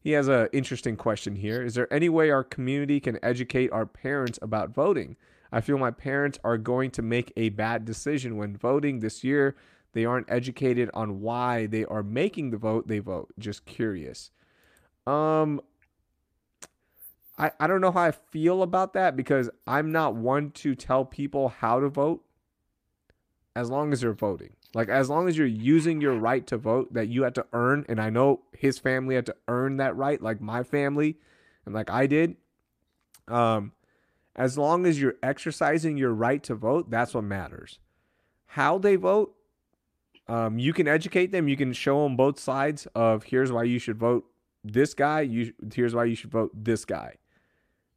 he 0.00 0.12
has 0.12 0.28
a 0.28 0.48
interesting 0.52 0.96
question 0.96 1.36
here. 1.36 1.62
Is 1.62 1.74
there 1.74 1.92
any 1.92 2.08
way 2.08 2.30
our 2.30 2.44
community 2.44 3.00
can 3.00 3.18
educate 3.22 3.72
our 3.72 3.86
parents 3.86 4.38
about 4.42 4.70
voting? 4.70 5.16
I 5.52 5.60
feel 5.60 5.78
my 5.78 5.92
parents 5.92 6.38
are 6.42 6.58
going 6.58 6.90
to 6.92 7.02
make 7.02 7.32
a 7.36 7.50
bad 7.50 7.84
decision 7.84 8.36
when 8.36 8.56
voting 8.56 9.00
this 9.00 9.22
year. 9.22 9.54
They 9.92 10.04
aren't 10.04 10.30
educated 10.30 10.90
on 10.92 11.20
why 11.20 11.66
they 11.66 11.84
are 11.84 12.02
making 12.02 12.50
the 12.50 12.56
vote 12.58 12.88
they 12.88 12.98
vote. 12.98 13.32
Just 13.38 13.64
curious. 13.64 14.30
Um 15.06 15.60
I, 17.36 17.50
I 17.58 17.66
don't 17.66 17.80
know 17.80 17.90
how 17.90 18.02
I 18.02 18.12
feel 18.12 18.62
about 18.62 18.92
that 18.94 19.16
because 19.16 19.50
I'm 19.66 19.90
not 19.90 20.14
one 20.14 20.50
to 20.52 20.74
tell 20.74 21.04
people 21.04 21.48
how 21.48 21.80
to 21.80 21.88
vote 21.88 22.24
as 23.56 23.70
long 23.70 23.92
as 23.92 24.00
they're 24.00 24.12
voting. 24.12 24.54
Like 24.74 24.88
as 24.88 25.08
long 25.08 25.28
as 25.28 25.38
you're 25.38 25.46
using 25.46 26.00
your 26.00 26.14
right 26.14 26.46
to 26.48 26.56
vote 26.56 26.94
that 26.94 27.08
you 27.08 27.22
had 27.22 27.34
to 27.36 27.46
earn, 27.52 27.84
and 27.88 28.00
I 28.00 28.10
know 28.10 28.42
his 28.52 28.78
family 28.78 29.14
had 29.14 29.26
to 29.26 29.36
earn 29.46 29.76
that 29.76 29.96
right, 29.96 30.20
like 30.20 30.40
my 30.40 30.62
family, 30.62 31.16
and 31.64 31.74
like 31.74 31.90
I 31.90 32.06
did. 32.06 32.36
Um, 33.28 33.72
as 34.36 34.58
long 34.58 34.84
as 34.84 35.00
you're 35.00 35.14
exercising 35.22 35.96
your 35.96 36.12
right 36.12 36.42
to 36.42 36.54
vote, 36.56 36.90
that's 36.90 37.14
what 37.14 37.24
matters. 37.24 37.78
How 38.46 38.78
they 38.78 38.96
vote, 38.96 39.34
um, 40.26 40.58
you 40.58 40.72
can 40.72 40.88
educate 40.88 41.30
them. 41.30 41.48
You 41.48 41.56
can 41.56 41.72
show 41.72 42.02
them 42.02 42.16
both 42.16 42.40
sides 42.40 42.86
of 42.94 43.24
here's 43.24 43.52
why 43.52 43.64
you 43.64 43.78
should 43.78 43.98
vote 43.98 44.24
this 44.64 44.94
guy. 44.94 45.20
You 45.20 45.52
here's 45.72 45.94
why 45.94 46.04
you 46.06 46.16
should 46.16 46.32
vote 46.32 46.50
this 46.54 46.84
guy, 46.84 47.16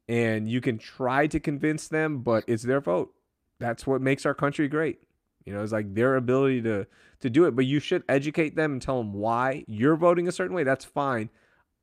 and 0.08 0.50
you 0.50 0.62
can 0.62 0.78
try 0.78 1.28
to 1.28 1.40
convince 1.40 1.88
them, 1.88 2.20
but 2.20 2.44
it's 2.48 2.64
their 2.64 2.82
vote. 2.82 3.14
That's 3.60 3.88
what 3.88 4.02
makes 4.02 4.26
our 4.26 4.34
country 4.34 4.68
great. 4.68 5.00
You 5.46 5.54
know, 5.54 5.64
it's 5.64 5.72
like 5.72 5.94
their 5.94 6.16
ability 6.16 6.62
to 6.64 6.88
to 7.22 7.30
do 7.30 7.46
it, 7.46 7.56
but 7.56 7.66
you 7.66 7.80
should 7.80 8.04
educate 8.08 8.56
them 8.56 8.74
and 8.74 8.82
tell 8.82 8.98
them 9.00 9.14
why 9.14 9.64
you're 9.68 9.96
voting 9.96 10.28
a 10.28 10.32
certain 10.32 10.56
way. 10.56 10.64
That's 10.64 10.86
fine. 10.86 11.30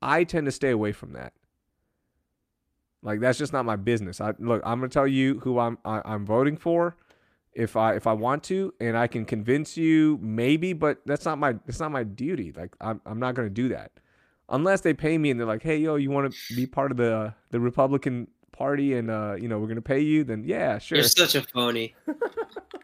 I 0.01 0.25
tend 0.25 0.47
to 0.47 0.53
stay 0.53 0.71
away 0.71 0.93
from 0.93 1.13
that. 1.15 1.33
Like 3.03 3.21
that's 3.21 3.39
just 3.39 3.53
not 3.53 3.65
my 3.65 3.77
business. 3.77 4.21
I 4.21 4.35
look, 4.39 4.63
I'm 4.65 4.81
gonna 4.81 4.89
tell 4.89 5.07
you 5.07 5.41
who 5.41 5.59
I'm 5.59 5.79
I, 5.85 6.03
I'm 6.05 6.25
voting 6.25 6.57
for, 6.57 6.97
if 7.53 7.77
I 7.77 7.95
if 7.95 8.07
I 8.07 8.13
want 8.13 8.43
to, 8.45 8.73
and 8.81 8.97
I 8.97 9.07
can 9.07 9.25
convince 9.25 9.77
you 9.77 10.19
maybe, 10.23 10.73
but 10.73 10.99
that's 11.05 11.25
not 11.25 11.39
my 11.39 11.53
that's 11.67 11.81
not 11.81 11.93
my 11.93 12.03
duty. 12.03 12.53
Like 12.53 12.75
I'm 12.81 13.01
I'm 13.05 13.19
not 13.19 13.35
gonna 13.35 13.51
do 13.51 13.69
that, 13.69 13.93
unless 14.49 14.81
they 14.83 14.95
pay 14.95 15.17
me 15.19 15.31
and 15.31 15.39
they're 15.41 15.47
like, 15.47 15.63
hey 15.63 15.77
yo, 15.79 15.97
you 15.97 16.11
want 16.11 16.33
to 16.33 16.55
be 16.55 16.67
part 16.67 16.91
of 16.91 16.97
the 16.97 17.35
the 17.51 17.61
Republican 17.61 18.29
Party 18.53 18.95
and 18.95 19.11
uh 19.11 19.35
you 19.39 19.49
know 19.49 19.59
we're 19.59 19.67
gonna 19.69 19.81
pay 19.83 20.01
you, 20.01 20.25
then 20.25 20.45
yeah, 20.45 20.79
sure. 20.79 20.99
You're 20.99 21.09
such 21.09 21.35
a 21.35 21.43
phony. 21.43 21.95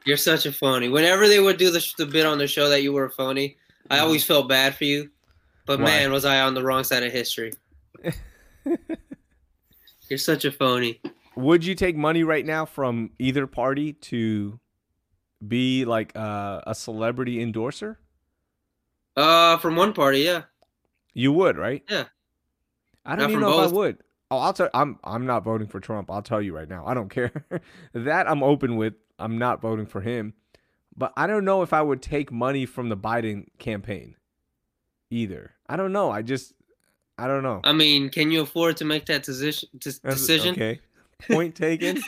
You're 0.06 0.16
such 0.16 0.46
a 0.46 0.52
phony. 0.52 0.88
Whenever 0.88 1.28
they 1.28 1.40
would 1.40 1.58
do 1.58 1.70
the, 1.70 1.78
sh- 1.80 1.94
the 1.94 2.06
bit 2.06 2.24
on 2.26 2.38
the 2.38 2.46
show 2.46 2.68
that 2.70 2.82
you 2.82 2.92
were 2.92 3.04
a 3.04 3.10
phony, 3.10 3.56
I 3.90 3.98
Mhm. 3.98 4.02
always 4.02 4.24
felt 4.24 4.48
bad 4.48 4.74
for 4.74 4.84
you. 4.84 5.10
But 5.66 5.78
Why? 5.78 5.84
man, 5.86 6.10
was 6.12 6.24
I 6.24 6.40
on 6.40 6.54
the 6.54 6.62
wrong 6.64 6.82
side 6.84 7.02
of 7.02 7.12
history. 7.12 7.52
You're 10.08 10.18
such 10.18 10.44
a 10.44 10.50
phony. 10.52 11.00
Would 11.36 11.64
you 11.64 11.74
take 11.74 11.96
money 11.96 12.24
right 12.24 12.44
now 12.44 12.64
from 12.66 13.10
either 13.18 13.46
party 13.46 13.92
to 13.92 14.58
be 15.46 15.84
like 15.84 16.12
uh, 16.16 16.62
a 16.66 16.74
celebrity 16.74 17.40
endorser? 17.40 17.98
Uh, 19.16 19.56
from 19.58 19.76
one 19.76 19.92
party, 19.92 20.20
yeah. 20.20 20.42
You 21.14 21.32
would, 21.32 21.56
right? 21.56 21.82
Yeah. 21.88 22.04
I 23.04 23.10
don't 23.10 23.18
Not 23.18 23.30
even 23.30 23.40
know 23.40 23.62
if 23.62 23.70
I 23.70 23.74
would. 23.74 23.98
Oh, 24.30 24.38
I'll 24.38 24.52
tell. 24.52 24.70
I'm 24.74 24.98
I'm 25.02 25.26
not 25.26 25.42
voting 25.42 25.66
for 25.66 25.80
Trump. 25.80 26.10
I'll 26.10 26.22
tell 26.22 26.40
you 26.40 26.54
right 26.54 26.68
now. 26.68 26.86
I 26.86 26.94
don't 26.94 27.08
care. 27.08 27.44
that 27.94 28.30
I'm 28.30 28.42
open 28.42 28.76
with. 28.76 28.94
I'm 29.18 29.38
not 29.38 29.60
voting 29.60 29.86
for 29.86 30.00
him. 30.00 30.34
But 30.96 31.12
I 31.16 31.26
don't 31.26 31.44
know 31.44 31.62
if 31.62 31.72
I 31.72 31.82
would 31.82 32.02
take 32.02 32.30
money 32.30 32.66
from 32.66 32.88
the 32.88 32.96
Biden 32.96 33.46
campaign 33.58 34.16
either. 35.10 35.52
I 35.68 35.76
don't 35.76 35.92
know. 35.92 36.10
I 36.10 36.22
just 36.22 36.52
I 37.18 37.26
don't 37.26 37.42
know. 37.42 37.60
I 37.64 37.72
mean, 37.72 38.08
can 38.08 38.30
you 38.30 38.42
afford 38.42 38.78
to 38.78 38.84
make 38.84 39.06
that 39.06 39.22
decision? 39.22 39.68
Decision. 39.78 40.52
Okay. 40.52 40.80
Point 41.30 41.54
taken. 41.54 42.00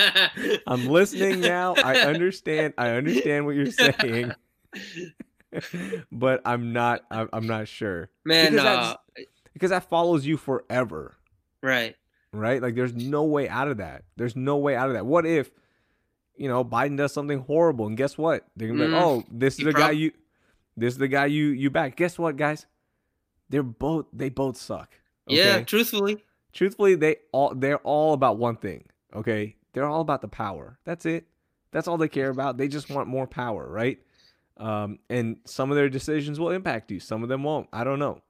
I'm 0.66 0.86
listening 0.86 1.40
now. 1.40 1.74
I 1.74 2.02
understand. 2.02 2.74
I 2.78 2.90
understand 2.90 3.46
what 3.46 3.56
you're 3.56 3.72
saying, 3.72 4.32
but 6.12 6.40
I'm 6.44 6.72
not. 6.72 7.02
I'm, 7.10 7.46
not 7.46 7.68
sure 7.68 8.10
Man, 8.24 8.52
Because 8.52 8.66
uh, 8.66 8.72
that's- 9.16 9.26
because 9.52 9.70
that 9.70 9.88
follows 9.88 10.26
you 10.26 10.36
forever, 10.36 11.14
right. 11.62 11.94
right? 12.32 12.60
Like, 12.60 12.74
there's 12.74 12.92
no 12.94 13.22
way 13.22 13.48
out 13.48 13.68
of 13.68 13.76
that. 13.76 14.02
There's 14.16 14.34
no 14.34 14.56
way 14.56 14.74
out 14.74 14.88
of 14.88 14.94
that. 14.94 15.06
What 15.06 15.24
if, 15.26 15.48
you 16.36 16.48
know, 16.48 16.64
Biden 16.64 16.96
does 16.96 17.12
something 17.12 17.38
horrible, 17.38 17.86
and 17.86 17.96
guess 17.96 18.18
what? 18.18 18.44
They're 18.56 18.66
gonna 18.66 18.80
be 18.84 18.88
like, 18.90 19.00
Mm, 19.00 19.06
"Oh, 19.06 19.24
this 19.30 19.54
is 19.54 19.58
he 19.58 19.64
the 19.66 19.72
guy 19.72 19.92
you, 19.92 20.10
this 20.76 20.94
is 20.94 20.98
the 20.98 21.06
guy 21.06 21.26
you 21.26 21.46
you 21.46 21.70
back." 21.70 21.94
Guess 21.94 22.18
what, 22.18 22.36
guys? 22.36 22.66
They're 23.48 23.62
both. 23.62 24.06
They 24.12 24.28
both 24.28 24.56
suck. 24.56 24.90
Yeah, 25.28 25.62
truthfully. 25.62 26.24
truthfully 26.52 26.96
they 26.96 27.16
all 27.30 27.54
they're 27.54 27.78
all 27.78 28.12
about 28.12 28.36
one 28.38 28.56
thing 28.56 28.84
okay 29.14 29.56
they're 29.72 29.86
all 29.86 30.02
about 30.02 30.20
the 30.20 30.28
power 30.28 30.78
that's 30.84 31.06
it 31.06 31.24
that's 31.72 31.88
all 31.88 31.96
they 31.96 32.08
care 32.08 32.28
about 32.28 32.58
they 32.58 32.68
just 32.68 32.90
want 32.90 33.08
more 33.08 33.26
power 33.26 33.66
right 33.66 33.98
um 34.56 34.98
and 35.10 35.36
some 35.44 35.70
of 35.70 35.76
their 35.76 35.88
decisions 35.88 36.38
will 36.38 36.50
impact 36.50 36.90
you 36.90 37.00
some 37.00 37.22
of 37.22 37.28
them 37.28 37.42
won't 37.42 37.68
i 37.72 37.82
don't 37.84 37.98
know. 37.98 38.20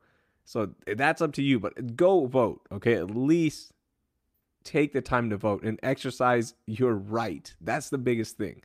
So 0.46 0.70
that's 0.86 1.22
up 1.22 1.32
to 1.34 1.42
you 1.42 1.58
but 1.58 1.96
go 1.96 2.26
vote 2.26 2.62
okay? 2.72 2.94
At 2.94 3.10
least 3.10 3.72
take 4.62 4.92
the 4.92 5.00
time 5.00 5.30
to 5.30 5.36
vote 5.36 5.62
and 5.62 5.78
exercise 5.82 6.54
your 6.66 6.94
right. 6.94 7.54
That's 7.60 7.90
the 7.90 7.98
biggest 7.98 8.36
thing. 8.36 8.62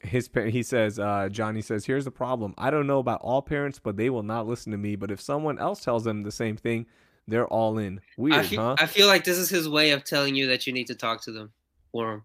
His 0.00 0.28
he 0.34 0.62
says 0.62 0.98
uh 0.98 1.28
johnny 1.30 1.62
says 1.62 1.84
here's 1.84 2.04
the 2.04 2.10
problem. 2.10 2.54
I 2.58 2.70
don't 2.70 2.86
know 2.86 2.98
about 2.98 3.20
all 3.22 3.42
parents 3.42 3.78
but 3.78 3.96
they 3.96 4.10
will 4.10 4.22
not 4.22 4.46
listen 4.46 4.72
to 4.72 4.78
me 4.78 4.96
but 4.96 5.10
if 5.10 5.20
someone 5.20 5.58
else 5.58 5.84
tells 5.84 6.04
them 6.04 6.22
the 6.22 6.32
same 6.32 6.56
thing 6.56 6.86
they're 7.28 7.46
all 7.46 7.78
in. 7.78 8.00
Weird 8.16 8.34
I 8.34 8.42
feel, 8.42 8.62
huh? 8.62 8.76
I 8.78 8.86
feel 8.86 9.06
like 9.06 9.24
this 9.24 9.38
is 9.38 9.48
his 9.48 9.68
way 9.68 9.90
of 9.90 10.04
telling 10.04 10.34
you 10.34 10.48
that 10.48 10.66
you 10.66 10.72
need 10.72 10.88
to 10.88 10.94
talk 10.94 11.22
to 11.22 11.32
them 11.32 11.52
for 11.92 12.14
him. 12.14 12.24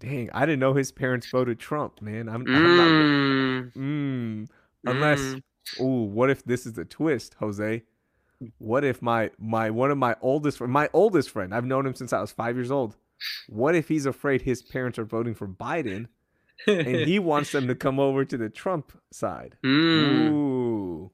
Dang 0.00 0.28
i 0.32 0.44
didn't 0.44 0.60
know 0.60 0.74
his 0.74 0.90
parents 0.92 1.26
voted 1.30 1.58
trump 1.58 2.00
man 2.02 2.28
i'm, 2.28 2.44
I'm 2.48 2.76
not 2.76 2.88
Mm, 2.88 3.72
mm, 3.76 4.48
unless 4.84 5.20
mm. 5.20 5.42
ooh 5.80 6.04
what 6.04 6.30
if 6.30 6.44
this 6.44 6.66
is 6.66 6.76
a 6.78 6.84
twist 6.84 7.34
jose 7.40 7.82
what 8.58 8.84
if 8.84 9.00
my 9.00 9.30
my 9.38 9.70
one 9.70 9.90
of 9.90 9.98
my 9.98 10.16
oldest 10.20 10.60
my 10.60 10.88
oldest 10.92 11.30
friend 11.30 11.54
i've 11.54 11.64
known 11.64 11.86
him 11.86 11.94
since 11.94 12.12
i 12.12 12.20
was 12.20 12.32
five 12.32 12.56
years 12.56 12.70
old 12.70 12.96
what 13.48 13.74
if 13.74 13.88
he's 13.88 14.06
afraid 14.06 14.42
his 14.42 14.62
parents 14.62 14.98
are 14.98 15.04
voting 15.04 15.34
for 15.34 15.46
biden 15.46 16.06
and 16.66 16.86
he 16.86 17.18
wants 17.30 17.52
them 17.52 17.68
to 17.68 17.74
come 17.74 17.98
over 18.00 18.24
to 18.24 18.36
the 18.36 18.48
trump 18.48 18.92
side 19.12 19.56
Mm. 19.64 20.30
Ooh. 20.32 21.10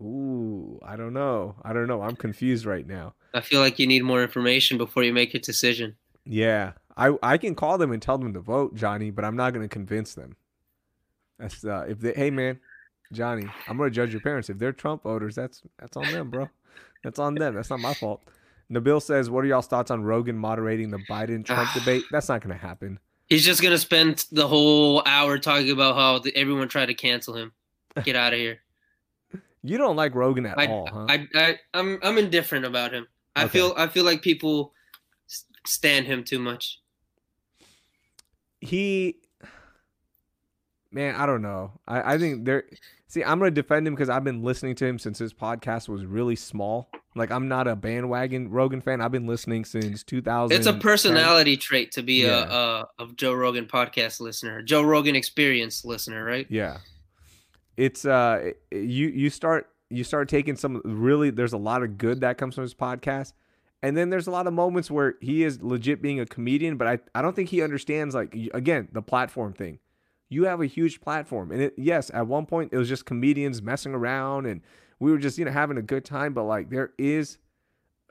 Ooh, 0.00 0.78
I 0.86 0.94
don't 0.94 1.12
know. 1.12 1.56
I 1.64 1.72
don't 1.72 1.88
know. 1.88 2.02
I'm 2.02 2.14
confused 2.14 2.64
right 2.64 2.86
now. 2.86 3.14
I 3.34 3.40
feel 3.40 3.60
like 3.60 3.80
you 3.80 3.86
need 3.88 4.04
more 4.04 4.22
information 4.22 4.78
before 4.78 5.02
you 5.02 5.12
make 5.12 5.32
your 5.32 5.40
decision. 5.40 5.96
Yeah. 6.24 6.74
I 6.98 7.16
I 7.22 7.38
can 7.38 7.54
call 7.54 7.78
them 7.78 7.92
and 7.92 8.02
tell 8.02 8.18
them 8.18 8.34
to 8.34 8.40
vote, 8.40 8.74
Johnny, 8.74 9.10
but 9.10 9.24
I'm 9.24 9.36
not 9.36 9.54
going 9.54 9.66
to 9.66 9.72
convince 9.72 10.14
them. 10.14 10.36
That's 11.38 11.64
uh 11.64 11.86
if 11.88 12.00
they 12.00 12.12
hey 12.12 12.30
man, 12.30 12.58
Johnny, 13.12 13.54
I'm 13.66 13.78
going 13.78 13.88
to 13.90 13.94
judge 13.94 14.12
your 14.12 14.20
parents. 14.20 14.50
If 14.50 14.58
they're 14.58 14.72
Trump 14.72 15.04
voters, 15.04 15.34
that's 15.34 15.62
that's 15.78 15.96
on 15.96 16.10
them, 16.10 16.30
bro. 16.30 16.50
That's 17.02 17.18
on 17.18 17.34
them. 17.34 17.54
That's 17.54 17.70
not 17.70 17.80
my 17.80 17.94
fault. 17.94 18.24
Nabil 18.70 19.00
says, 19.00 19.30
"What 19.30 19.44
are 19.44 19.46
y'all's 19.46 19.68
thoughts 19.68 19.90
on 19.90 20.02
Rogan 20.02 20.36
moderating 20.36 20.90
the 20.90 20.98
Biden 20.98 21.44
Trump 21.44 21.72
debate?" 21.72 22.08
That's 22.10 22.28
not 22.28 22.42
going 22.42 22.58
to 22.58 22.60
happen. 22.60 22.98
He's 23.28 23.44
just 23.44 23.62
gonna 23.62 23.78
spend 23.78 24.24
the 24.32 24.48
whole 24.48 25.02
hour 25.04 25.38
talking 25.38 25.70
about 25.70 25.96
how 25.96 26.18
the, 26.18 26.34
everyone 26.34 26.68
tried 26.68 26.86
to 26.86 26.94
cancel 26.94 27.34
him. 27.36 27.52
Get 28.02 28.16
out 28.16 28.32
of 28.32 28.38
here. 28.38 28.60
You 29.62 29.76
don't 29.76 29.96
like 29.96 30.14
Rogan 30.14 30.46
at 30.46 30.56
I, 30.56 30.66
all, 30.66 30.88
huh? 30.90 31.06
I, 31.08 31.28
I, 31.34 31.58
I'm, 31.74 31.98
I'm 32.02 32.16
indifferent 32.16 32.64
about 32.64 32.92
him. 32.92 33.08
I 33.34 33.44
Okay. 33.44 33.58
feel, 33.58 33.74
I 33.76 33.88
feel 33.88 34.04
like 34.04 34.22
people 34.22 34.72
stand 35.66 36.06
him 36.06 36.22
too 36.22 36.38
much. 36.38 36.78
He 38.60 39.16
man, 40.90 41.14
I 41.16 41.26
don't 41.26 41.42
know. 41.42 41.72
I, 41.86 42.14
I 42.14 42.18
think 42.18 42.44
there. 42.44 42.64
See, 43.10 43.24
I'm 43.24 43.38
gonna 43.38 43.50
defend 43.50 43.86
him 43.86 43.94
because 43.94 44.10
I've 44.10 44.24
been 44.24 44.42
listening 44.42 44.74
to 44.76 44.86
him 44.86 44.98
since 44.98 45.18
his 45.18 45.32
podcast 45.32 45.88
was 45.88 46.04
really 46.04 46.36
small. 46.36 46.90
Like, 47.14 47.30
I'm 47.30 47.48
not 47.48 47.66
a 47.66 47.74
bandwagon 47.74 48.50
Rogan 48.50 48.80
fan. 48.82 49.00
I've 49.00 49.10
been 49.12 49.26
listening 49.26 49.64
since 49.64 50.02
2000. 50.04 50.56
It's 50.56 50.66
a 50.66 50.74
personality 50.74 51.56
trait 51.56 51.90
to 51.92 52.02
be 52.02 52.22
Yeah. 52.24 52.44
a, 52.48 53.02
a 53.02 53.04
a 53.04 53.12
Joe 53.14 53.32
Rogan 53.32 53.66
podcast 53.66 54.20
listener, 54.20 54.60
Joe 54.62 54.82
Rogan 54.82 55.16
experience 55.16 55.84
listener, 55.86 56.22
right? 56.24 56.46
Yeah, 56.50 56.78
it's 57.76 58.04
uh, 58.04 58.50
you 58.70 59.08
you 59.08 59.30
start 59.30 59.68
you 59.88 60.04
start 60.04 60.28
taking 60.28 60.54
some 60.56 60.82
really. 60.84 61.30
There's 61.30 61.54
a 61.54 61.58
lot 61.58 61.82
of 61.82 61.96
good 61.96 62.20
that 62.20 62.36
comes 62.36 62.54
from 62.54 62.62
his 62.62 62.74
podcast, 62.74 63.32
and 63.82 63.96
then 63.96 64.10
there's 64.10 64.26
a 64.26 64.30
lot 64.30 64.46
of 64.46 64.52
moments 64.52 64.90
where 64.90 65.14
he 65.20 65.44
is 65.44 65.62
legit 65.62 66.02
being 66.02 66.20
a 66.20 66.26
comedian. 66.26 66.76
But 66.76 66.88
I 66.88 66.98
I 67.14 67.22
don't 67.22 67.36
think 67.36 67.50
he 67.50 67.62
understands 67.62 68.14
like 68.14 68.36
again 68.54 68.88
the 68.92 69.02
platform 69.02 69.52
thing. 69.52 69.78
You 70.30 70.44
have 70.44 70.60
a 70.60 70.66
huge 70.66 71.00
platform, 71.00 71.52
and 71.52 71.62
it 71.62 71.74
yes, 71.76 72.10
at 72.14 72.26
one 72.26 72.46
point 72.46 72.72
it 72.72 72.78
was 72.78 72.88
just 72.88 73.06
comedians 73.06 73.62
messing 73.62 73.94
around, 73.94 74.46
and 74.46 74.60
we 75.00 75.10
were 75.12 75.18
just 75.18 75.38
you 75.38 75.44
know 75.44 75.52
having 75.52 75.78
a 75.78 75.82
good 75.82 76.04
time. 76.04 76.34
But 76.34 76.44
like 76.44 76.70
there 76.70 76.92
is. 76.98 77.38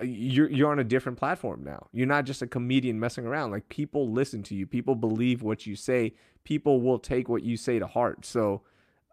uh, 0.02 0.06
You're 0.06 0.50
you're 0.50 0.72
on 0.72 0.80
a 0.80 0.84
different 0.84 1.18
platform 1.18 1.64
now. 1.64 1.88
You're 1.94 2.08
not 2.08 2.26
just 2.26 2.42
a 2.42 2.48
comedian 2.48 3.00
messing 3.00 3.26
around. 3.26 3.52
Like 3.52 3.70
people 3.70 4.12
listen 4.12 4.44
to 4.44 4.56
you. 4.56 4.68
People 4.68 4.96
believe 4.96 5.42
what 5.44 5.66
you 5.66 5.76
say. 5.76 6.14
People 6.44 6.82
will 6.82 7.00
take 7.00 7.30
what 7.30 7.44
you 7.44 7.58
say 7.58 7.80
to 7.80 7.88
heart. 7.88 8.26
So, 8.26 8.62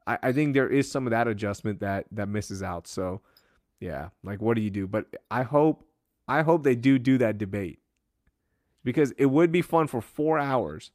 I, 0.06 0.18
I 0.22 0.32
think 0.32 0.54
there 0.54 0.68
is 0.68 0.90
some 0.90 1.06
of 1.06 1.10
that 1.12 1.28
adjustment 1.28 1.80
that 1.80 2.06
that 2.12 2.28
misses 2.28 2.62
out. 2.62 2.86
So, 2.86 3.22
yeah, 3.80 4.10
like 4.22 4.40
what 4.42 4.54
do 4.56 4.62
you 4.62 4.70
do? 4.70 4.86
But 4.86 5.06
I 5.30 5.42
hope 5.42 5.84
I 6.26 6.42
hope 6.42 6.62
they 6.62 6.74
do 6.74 6.98
do 6.98 7.18
that 7.18 7.38
debate 7.38 7.80
because 8.82 9.12
it 9.12 9.26
would 9.26 9.52
be 9.52 9.62
fun 9.62 9.86
for 9.86 10.00
four 10.00 10.38
hours 10.38 10.90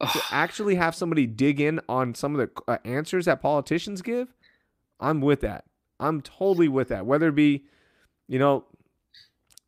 to 0.00 0.20
actually 0.30 0.74
have 0.74 0.94
somebody 0.94 1.26
dig 1.26 1.60
in 1.60 1.80
on 1.88 2.14
some 2.14 2.38
of 2.38 2.48
the 2.48 2.62
uh, 2.70 2.78
answers 2.84 3.24
that 3.24 3.40
politicians 3.40 4.02
give. 4.02 4.34
I'm 5.00 5.20
with 5.20 5.40
that. 5.40 5.64
I'm 5.98 6.20
totally 6.20 6.68
with 6.68 6.88
that. 6.88 7.06
Whether 7.06 7.28
it 7.28 7.34
be, 7.34 7.64
you 8.28 8.38
know, 8.38 8.64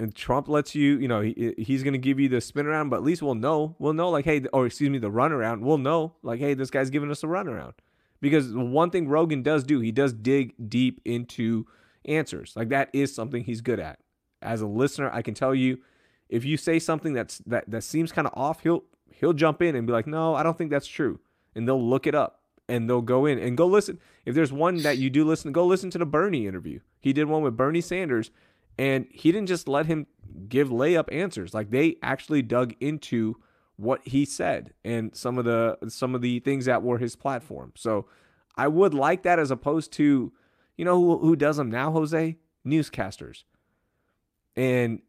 and 0.01 0.15
Trump 0.15 0.49
lets 0.49 0.75
you, 0.75 0.99
you 0.99 1.09
know, 1.09 1.23
he, 1.23 1.55
he's 1.59 1.83
going 1.83 1.93
to 1.93 1.99
give 1.99 2.21
you 2.21 2.29
the 2.29 2.41
spin 2.41 2.67
around, 2.67 2.89
but 2.89 2.97
at 2.97 3.03
least 3.03 3.23
we'll 3.23 3.35
know. 3.35 3.75
We'll 3.79 3.95
know, 3.95 4.11
like, 4.11 4.25
hey, 4.25 4.43
or 4.53 4.67
excuse 4.67 4.91
me, 4.91 4.99
the 4.99 5.11
run 5.11 5.33
around. 5.33 5.65
We'll 5.65 5.79
know, 5.79 6.15
like, 6.23 6.41
hey, 6.41 6.55
this 6.55 6.71
guy's 6.71 6.91
giving 6.91 7.11
us 7.11 7.23
a 7.23 7.29
run 7.29 7.49
around. 7.49 7.75
Because 8.21 8.53
one 8.53 8.91
thing 8.91 9.09
Rogan 9.09 9.43
does 9.43 9.65
do, 9.65 9.81
he 9.81 9.93
does 9.93 10.13
dig 10.13 10.55
deep 10.69 11.01
into 11.05 11.67
answers. 12.05 12.53
Like, 12.55 12.69
that 12.69 12.91
is 12.93 13.15
something 13.15 13.45
he's 13.45 13.61
good 13.61 13.81
at. 13.81 13.99
As 14.41 14.61
a 14.61 14.67
listener, 14.67 15.11
I 15.13 15.23
can 15.23 15.35
tell 15.35 15.55
you, 15.55 15.79
if 16.29 16.45
you 16.45 16.57
say 16.57 16.79
something 16.79 17.13
that's 17.13 17.39
that 17.39 17.71
that 17.71 17.83
seems 17.83 18.13
kind 18.13 18.27
of 18.27 18.35
off, 18.37 18.63
he'll 18.63 18.85
he'll 19.11 19.33
jump 19.33 19.63
in 19.63 19.75
and 19.75 19.87
be 19.87 19.93
like, 19.93 20.07
"No, 20.07 20.35
I 20.35 20.43
don't 20.43 20.57
think 20.57 20.71
that's 20.71 20.87
true," 20.87 21.21
and 21.55 21.67
they'll 21.67 21.83
look 21.83 22.07
it 22.07 22.15
up 22.15 22.39
and 22.69 22.89
they'll 22.89 23.03
go 23.03 23.27
in 23.27 23.39
and 23.39 23.57
go 23.57 23.67
listen. 23.67 23.99
If 24.25 24.35
there's 24.35 24.53
one 24.53 24.83
that 24.83 24.99
you 24.99 25.11
do 25.11 25.25
listen, 25.25 25.53
go 25.53 25.67
listen 25.67 25.91
to 25.91 25.99
the 25.99 26.07
Bernie 26.07 26.47
interview. 26.47 26.81
He 27.01 27.13
did 27.13 27.25
one 27.25 27.43
with 27.43 27.57
Bernie 27.57 27.81
Sanders, 27.81 28.31
and 28.79 29.07
he 29.11 29.33
didn't 29.33 29.49
just 29.49 29.69
let 29.69 29.87
him 29.87 30.07
give 30.49 30.69
layup 30.69 31.13
answers. 31.13 31.55
Like 31.55 31.71
they 31.71 31.97
actually 32.03 32.43
dug 32.43 32.75
into 32.81 33.37
what 33.77 34.07
he 34.07 34.25
said 34.25 34.75
and 34.85 35.15
some 35.15 35.39
of 35.39 35.45
the 35.45 35.79
some 35.89 36.15
of 36.15 36.21
the 36.21 36.41
things 36.41 36.67
that 36.67 36.83
were 36.83 36.99
his 36.99 37.17
platform. 37.17 37.73
So 37.77 38.07
I 38.57 38.69
would 38.69 38.93
like 38.93 39.23
that 39.23 39.39
as 39.39 39.51
opposed 39.51 39.93
to, 39.95 40.33
you 40.77 40.85
know, 40.85 40.97
who, 40.97 41.19
who 41.19 41.37
does 41.37 41.57
them 41.57 41.71
now, 41.71 41.93
Jose? 41.93 42.37
Newscasters 42.67 43.45
and 44.59 45.01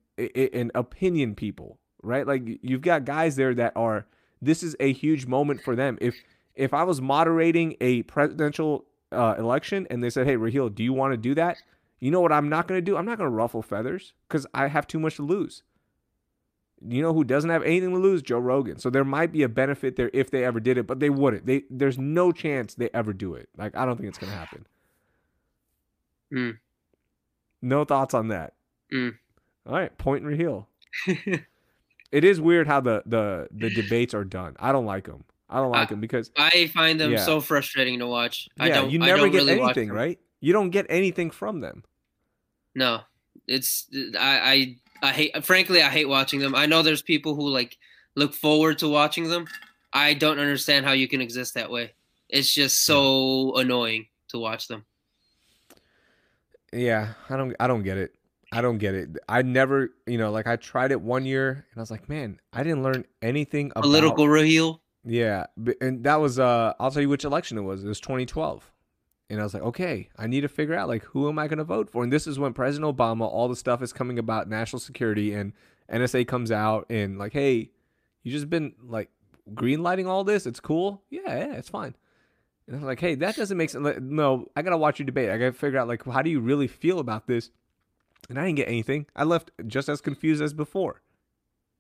and 0.53 0.71
opinion 0.75 1.33
people, 1.35 1.79
right? 2.03 2.25
Like 2.25 2.43
you've 2.61 2.81
got 2.81 3.03
guys 3.03 3.35
there 3.35 3.53
that 3.55 3.73
are 3.75 4.05
this 4.41 4.63
is 4.63 4.75
a 4.79 4.93
huge 4.93 5.25
moment 5.25 5.61
for 5.61 5.75
them. 5.75 5.97
If 5.99 6.15
if 6.55 6.73
I 6.73 6.83
was 6.83 7.01
moderating 7.01 7.75
a 7.81 8.03
presidential 8.03 8.85
uh, 9.11 9.35
election 9.37 9.87
and 9.89 10.03
they 10.03 10.09
said, 10.09 10.27
"Hey, 10.27 10.37
Raheel, 10.37 10.69
do 10.69 10.83
you 10.83 10.93
want 10.93 11.13
to 11.13 11.17
do 11.17 11.33
that?" 11.35 11.57
You 11.99 12.11
know 12.11 12.21
what 12.21 12.31
I'm 12.31 12.47
not 12.47 12.67
going 12.67 12.77
to 12.77 12.85
do? 12.85 12.95
I'm 12.95 13.05
not 13.05 13.17
going 13.17 13.29
to 13.29 13.35
ruffle 13.35 13.61
feathers 13.61 14.13
because 14.27 14.45
I 14.53 14.67
have 14.67 14.87
too 14.87 14.99
much 14.99 15.15
to 15.17 15.23
lose. 15.23 15.63
You 16.87 17.01
know 17.01 17.13
who 17.13 17.25
doesn't 17.25 17.49
have 17.49 17.63
anything 17.63 17.89
to 17.89 17.97
lose? 17.97 18.21
Joe 18.21 18.39
Rogan. 18.39 18.79
So 18.79 18.89
there 18.89 19.03
might 19.03 19.33
be 19.33 19.43
a 19.43 19.49
benefit 19.49 19.97
there 19.97 20.09
if 20.13 20.31
they 20.31 20.45
ever 20.45 20.61
did 20.61 20.77
it, 20.77 20.87
but 20.87 20.99
they 21.01 21.09
wouldn't. 21.09 21.45
They 21.45 21.63
there's 21.69 21.97
no 21.97 22.31
chance 22.31 22.75
they 22.75 22.89
ever 22.93 23.13
do 23.13 23.33
it. 23.33 23.49
Like 23.57 23.75
I 23.75 23.85
don't 23.85 23.97
think 23.97 24.09
it's 24.09 24.19
going 24.19 24.31
to 24.31 24.37
happen. 24.37 24.65
Hmm. 26.31 26.51
No 27.61 27.83
thoughts 27.83 28.13
on 28.13 28.29
that. 28.29 28.53
Mm. 28.93 29.15
All 29.69 29.75
right, 29.75 29.95
point 29.97 30.23
and 30.23 30.27
Raheel. 30.31 30.67
It 32.11 32.23
is 32.23 32.41
weird 32.41 32.65
how 32.65 32.81
the 32.81 33.03
the 33.05 33.47
the 33.51 33.69
debates 33.69 34.15
are 34.15 34.23
done. 34.25 34.55
I 34.59 34.71
don't 34.71 34.87
like 34.87 35.05
them. 35.05 35.23
I 35.47 35.57
don't 35.57 35.69
like 35.69 35.89
Uh, 35.89 35.91
them 35.91 35.99
because 36.01 36.31
I 36.35 36.65
find 36.73 36.99
them 36.99 37.11
Yeah. 37.11 37.19
so 37.23 37.39
frustrating 37.39 37.99
to 37.99 38.07
watch. 38.07 38.49
I 38.59 38.69
yeah, 38.69 38.75
don't. 38.81 38.89
you 38.89 38.99
I 39.03 39.05
never 39.05 39.19
don't 39.19 39.31
get 39.31 39.37
really 39.37 39.61
anything, 39.61 39.89
right? 39.91 40.17
You 40.41 40.51
don't 40.51 40.71
get 40.71 40.87
anything 40.89 41.29
from 41.29 41.59
them. 41.59 41.83
No, 42.73 43.01
it's 43.47 43.85
I 44.19 44.75
I 45.03 45.07
I 45.09 45.11
hate. 45.11 45.45
Frankly, 45.45 45.83
I 45.83 45.89
hate 45.89 46.09
watching 46.09 46.39
them. 46.39 46.55
I 46.55 46.65
know 46.65 46.81
there's 46.81 47.03
people 47.03 47.35
who 47.35 47.47
like 47.47 47.77
look 48.15 48.33
forward 48.33 48.79
to 48.79 48.89
watching 48.89 49.29
them. 49.29 49.45
I 49.93 50.15
don't 50.15 50.39
understand 50.39 50.87
how 50.87 50.93
you 50.93 51.07
can 51.07 51.21
exist 51.21 51.53
that 51.53 51.69
way. 51.69 51.93
It's 52.27 52.51
just 52.51 52.85
so 52.85 53.55
annoying 53.55 54.07
to 54.29 54.39
watch 54.39 54.67
them. 54.67 54.83
Yeah, 56.73 57.13
I 57.29 57.37
don't 57.37 57.55
I 57.59 57.67
don't 57.67 57.83
get 57.83 57.97
it. 57.97 58.15
I 58.51 58.61
don't 58.61 58.77
get 58.79 58.95
it. 58.95 59.09
I 59.27 59.41
never, 59.41 59.89
you 60.07 60.17
know, 60.17 60.31
like 60.31 60.47
I 60.47 60.55
tried 60.55 60.91
it 60.91 61.01
one 61.01 61.25
year 61.25 61.49
and 61.49 61.77
I 61.77 61.79
was 61.79 61.91
like, 61.91 62.09
man, 62.09 62.39
I 62.51 62.63
didn't 62.63 62.83
learn 62.83 63.05
anything 63.21 63.71
about 63.71 63.83
Political 63.83 64.27
Raheel. 64.27 64.81
Yeah, 65.05 65.45
and 65.81 66.03
that 66.03 66.19
was 66.19 66.39
uh 66.39 66.73
I'll 66.79 66.91
tell 66.91 67.01
you 67.01 67.09
which 67.09 67.23
election 67.23 67.57
it 67.57 67.61
was. 67.61 67.83
It 67.83 67.87
was 67.87 67.99
2012. 67.99 68.71
And 69.31 69.39
I 69.39 69.43
was 69.43 69.53
like, 69.53 69.63
okay, 69.63 70.09
I 70.17 70.25
need 70.25 70.41
to 70.41 70.47
figure 70.47 70.73
out 70.73 70.87
like 70.87 71.03
who 71.03 71.29
am 71.29 71.37
I 71.37 71.47
going 71.47 71.59
to 71.59 71.63
vote 71.63 71.89
for? 71.89 72.03
And 72.03 72.11
this 72.11 72.25
is 72.25 72.39
when 72.39 72.53
President 72.53 72.97
Obama, 72.97 73.21
all 73.21 73.47
the 73.47 73.55
stuff 73.55 73.83
is 73.83 73.93
coming 73.93 74.17
about 74.17 74.49
national 74.49 74.79
security 74.79 75.33
and 75.33 75.53
NSA 75.91 76.27
comes 76.27 76.51
out 76.51 76.87
and 76.89 77.19
like, 77.19 77.33
hey, 77.33 77.69
you 78.23 78.31
just 78.31 78.49
been 78.49 78.73
like 78.83 79.09
green 79.53 79.83
lighting 79.83 80.07
all 80.07 80.23
this. 80.23 80.47
It's 80.47 80.59
cool. 80.59 81.03
Yeah, 81.11 81.21
yeah, 81.27 81.53
it's 81.53 81.69
fine. 81.69 81.95
And 82.67 82.77
I'm 82.77 82.83
like, 82.83 82.99
hey, 82.99 83.15
that 83.15 83.35
doesn't 83.35 83.57
make 83.57 83.69
sense. 83.69 83.99
No, 84.01 84.47
I 84.55 84.63
gotta 84.63 84.77
watch 84.77 84.99
you 84.99 85.05
debate. 85.05 85.29
I 85.29 85.37
gotta 85.37 85.53
figure 85.53 85.79
out 85.79 85.87
like 85.87 86.03
how 86.05 86.23
do 86.23 86.29
you 86.29 86.39
really 86.39 86.67
feel 86.67 86.99
about 86.99 87.27
this? 87.27 87.51
And 88.27 88.39
I 88.39 88.45
didn't 88.45 88.57
get 88.57 88.67
anything. 88.67 89.05
I 89.15 89.23
left 89.23 89.51
just 89.67 89.89
as 89.89 90.01
confused 90.01 90.41
as 90.41 90.53
before. 90.53 91.01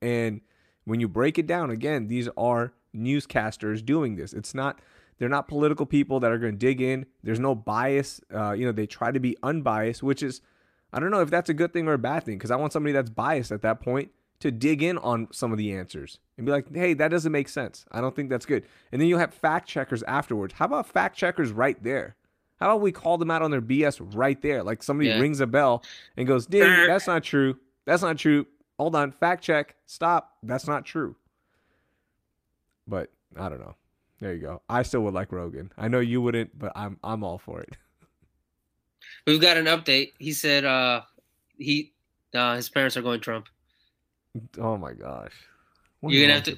And 0.01 0.41
when 0.85 0.99
you 0.99 1.07
break 1.07 1.37
it 1.37 1.47
down 1.47 1.69
again, 1.69 2.07
these 2.07 2.29
are 2.37 2.73
newscasters 2.95 3.85
doing 3.85 4.15
this. 4.15 4.33
It's 4.33 4.53
not 4.53 4.79
they're 5.17 5.29
not 5.29 5.47
political 5.47 5.85
people 5.85 6.19
that 6.21 6.31
are 6.31 6.37
going 6.37 6.53
to 6.53 6.57
dig 6.57 6.81
in. 6.81 7.05
There's 7.23 7.39
no 7.41 7.53
bias. 7.53 8.21
Uh, 8.33 8.53
you 8.53 8.65
know, 8.65 8.71
they 8.71 8.87
try 8.87 9.11
to 9.11 9.19
be 9.19 9.35
unbiased, 9.43 10.01
which 10.01 10.23
is 10.23 10.41
I 10.91 10.99
don't 10.99 11.11
know 11.11 11.21
if 11.21 11.29
that's 11.29 11.49
a 11.49 11.53
good 11.53 11.73
thing 11.73 11.87
or 11.87 11.93
a 11.93 11.99
bad 11.99 12.23
thing 12.23 12.37
because 12.37 12.51
I 12.51 12.55
want 12.55 12.73
somebody 12.73 12.93
that's 12.93 13.09
biased 13.09 13.51
at 13.51 13.61
that 13.61 13.81
point 13.81 14.11
to 14.39 14.51
dig 14.51 14.81
in 14.81 14.97
on 14.97 15.27
some 15.31 15.51
of 15.51 15.57
the 15.57 15.73
answers 15.73 16.19
and 16.37 16.45
be 16.45 16.51
like, 16.51 16.73
"Hey, 16.73 16.93
that 16.93 17.09
doesn't 17.09 17.31
make 17.31 17.49
sense. 17.49 17.85
I 17.91 18.01
don't 18.01 18.15
think 18.15 18.29
that's 18.29 18.45
good." 18.45 18.65
And 18.91 19.01
then 19.01 19.07
you'll 19.07 19.19
have 19.19 19.33
fact 19.33 19.67
checkers 19.67 20.01
afterwards. 20.03 20.53
How 20.55 20.65
about 20.65 20.87
fact 20.87 21.17
checkers 21.17 21.51
right 21.51 21.81
there? 21.83 22.15
How 22.59 22.67
about 22.71 22.81
we 22.81 22.91
call 22.91 23.17
them 23.17 23.31
out 23.31 23.41
on 23.41 23.51
their 23.51 23.61
BS 23.61 23.99
right 24.15 24.41
there? 24.41 24.63
Like 24.63 24.83
somebody 24.83 25.09
Yeah. 25.09 25.19
rings 25.19 25.39
a 25.39 25.47
bell 25.47 25.83
and 26.17 26.27
goes, 26.27 26.45
"Ding, 26.45 26.61
that's 26.87 27.07
not 27.07 27.23
true. 27.23 27.57
That's 27.85 28.01
not 28.01 28.17
true. 28.17 28.45
Hold 28.77 28.95
on, 28.95 29.11
fact 29.11 29.43
check. 29.43 29.75
Stop. 29.85 30.37
That's 30.43 30.67
not 30.67 30.85
true." 30.85 31.15
But 32.87 33.11
I 33.37 33.49
don't 33.49 33.59
know. 33.59 33.75
There 34.19 34.33
you 34.33 34.41
go. 34.41 34.61
I 34.69 34.83
still 34.83 35.01
would 35.01 35.13
like 35.13 35.31
Rogan. 35.31 35.71
I 35.77 35.87
know 35.87 35.99
you 35.99 36.21
wouldn't, 36.21 36.57
but 36.57 36.73
I'm 36.75 36.99
I'm 37.03 37.23
all 37.23 37.37
for 37.37 37.61
it. 37.61 37.77
We've 39.25 39.39
got 39.39 39.57
an 39.57 39.65
update. 39.65 40.11
He 40.19 40.33
said 40.33 40.65
uh 40.65 41.01
he 41.57 41.93
uh 42.33 42.55
his 42.55 42.69
parents 42.69 42.97
are 42.97 43.01
going 43.01 43.21
Trump. 43.21 43.47
Oh 44.57 44.75
my 44.77 44.93
gosh. 44.93 45.33
What 46.01 46.13
You're 46.13 46.27
gonna 46.27 46.33
have 46.35 46.43
to 46.43 46.57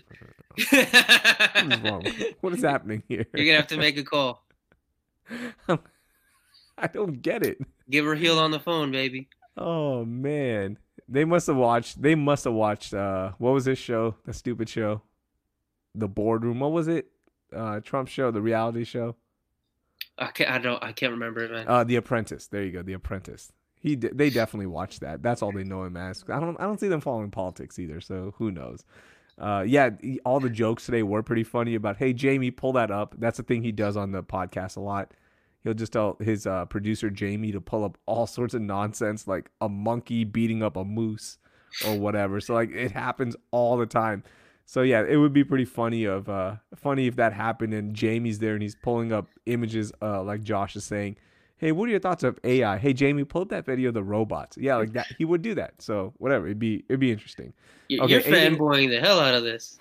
What 1.63 1.73
is 1.73 1.79
wrong? 1.81 2.05
What 2.41 2.53
is 2.53 2.63
happening 2.63 3.03
here? 3.07 3.25
You're 3.33 3.45
gonna 3.45 3.57
have 3.57 3.67
to 3.67 3.77
make 3.77 3.97
a 3.97 4.03
call. 4.03 4.43
I 6.77 6.87
don't 6.87 7.21
get 7.21 7.45
it. 7.45 7.59
Give 7.89 8.05
her 8.05 8.15
heel 8.15 8.39
on 8.39 8.51
the 8.51 8.59
phone, 8.59 8.91
baby. 8.91 9.29
Oh 9.57 10.05
man. 10.05 10.77
They 11.07 11.25
must 11.25 11.47
have 11.47 11.57
watched 11.57 12.01
they 12.01 12.15
must 12.15 12.45
have 12.45 12.53
watched 12.53 12.93
uh 12.93 13.31
what 13.37 13.51
was 13.51 13.65
this 13.65 13.79
show? 13.79 14.15
The 14.25 14.33
stupid 14.33 14.69
show. 14.69 15.01
The 15.93 16.07
boardroom. 16.07 16.59
What 16.59 16.71
was 16.71 16.87
it? 16.87 17.07
Uh 17.53 17.79
Trump 17.81 18.07
show, 18.07 18.31
the 18.31 18.41
reality 18.41 18.83
show. 18.85 19.15
I 20.17 20.27
can't. 20.27 20.51
I 20.51 20.57
don't. 20.59 20.83
I 20.83 20.91
can't 20.91 21.11
remember 21.11 21.43
it, 21.43 21.51
man. 21.51 21.65
Uh 21.67 21.83
The 21.83 21.95
Apprentice. 21.97 22.47
There 22.47 22.63
you 22.63 22.71
go, 22.71 22.81
The 22.81 22.93
Apprentice. 22.93 23.51
He 23.79 23.95
d- 23.95 24.09
they 24.13 24.29
definitely 24.29 24.67
watched 24.67 25.01
that. 25.01 25.23
That's 25.23 25.41
all 25.41 25.51
they 25.51 25.63
know 25.63 25.83
him 25.83 25.97
as. 25.97 26.23
I 26.29 26.39
don't 26.39 26.59
I 26.59 26.63
don't 26.63 26.79
see 26.79 26.87
them 26.87 27.01
following 27.01 27.31
politics 27.31 27.79
either, 27.79 27.99
so 27.99 28.33
who 28.37 28.51
knows. 28.51 28.83
Uh 29.41 29.63
yeah, 29.67 29.89
all 30.23 30.39
the 30.39 30.49
jokes 30.49 30.85
today 30.85 31.01
were 31.03 31.23
pretty 31.23 31.43
funny 31.43 31.75
about, 31.75 31.97
"Hey 31.97 32.13
Jamie, 32.13 32.51
pull 32.51 32.73
that 32.73 32.91
up." 32.91 33.15
That's 33.17 33.37
the 33.37 33.43
thing 33.43 33.63
he 33.63 33.71
does 33.71 33.97
on 33.97 34.11
the 34.11 34.21
podcast 34.23 34.77
a 34.77 34.81
lot. 34.81 35.13
He'll 35.63 35.73
just 35.73 35.93
tell 35.93 36.17
his 36.19 36.47
uh, 36.47 36.65
producer 36.65 37.09
Jamie 37.09 37.51
to 37.51 37.61
pull 37.61 37.83
up 37.83 37.97
all 38.05 38.25
sorts 38.27 38.53
of 38.53 38.61
nonsense 38.61 39.27
like 39.27 39.49
a 39.59 39.67
monkey 39.69 40.23
beating 40.23 40.63
up 40.63 40.75
a 40.77 40.83
moose 40.85 41.37
or 41.87 41.97
whatever. 41.99 42.39
So 42.39 42.53
like 42.53 42.71
it 42.71 42.91
happens 42.91 43.35
all 43.51 43.77
the 43.77 43.85
time. 43.85 44.23
So 44.65 44.83
yeah, 44.83 45.03
it 45.07 45.17
would 45.17 45.33
be 45.33 45.43
pretty 45.43 45.65
funny 45.65 46.05
of 46.05 46.29
uh 46.29 46.55
funny 46.75 47.07
if 47.07 47.15
that 47.17 47.33
happened 47.33 47.73
and 47.73 47.93
Jamie's 47.95 48.39
there 48.39 48.53
and 48.53 48.61
he's 48.61 48.75
pulling 48.75 49.11
up 49.11 49.27
images 49.45 49.91
uh 50.01 50.23
like 50.23 50.43
Josh 50.43 50.75
is 50.75 50.83
saying, 50.83 51.17
Hey, 51.61 51.71
what 51.71 51.87
are 51.87 51.91
your 51.91 51.99
thoughts 51.99 52.23
of 52.23 52.39
AI? 52.43 52.79
Hey 52.79 52.91
Jamie, 52.91 53.23
pull 53.23 53.43
up 53.43 53.49
that 53.49 53.67
video 53.67 53.89
of 53.89 53.93
the 53.93 54.03
robots. 54.03 54.57
Yeah, 54.57 54.77
like 54.77 54.93
that 54.93 55.05
he 55.19 55.25
would 55.25 55.43
do 55.43 55.53
that. 55.55 55.79
So 55.79 56.11
whatever, 56.17 56.47
it'd 56.47 56.57
be 56.57 56.83
it'd 56.89 56.99
be 56.99 57.11
interesting. 57.11 57.53
You're, 57.87 58.03
Okay, 58.05 58.13
you're 58.13 58.21
fanboying 58.23 58.89
the 58.89 58.99
hell 58.99 59.19
out 59.19 59.35
of 59.35 59.43
this. 59.43 59.77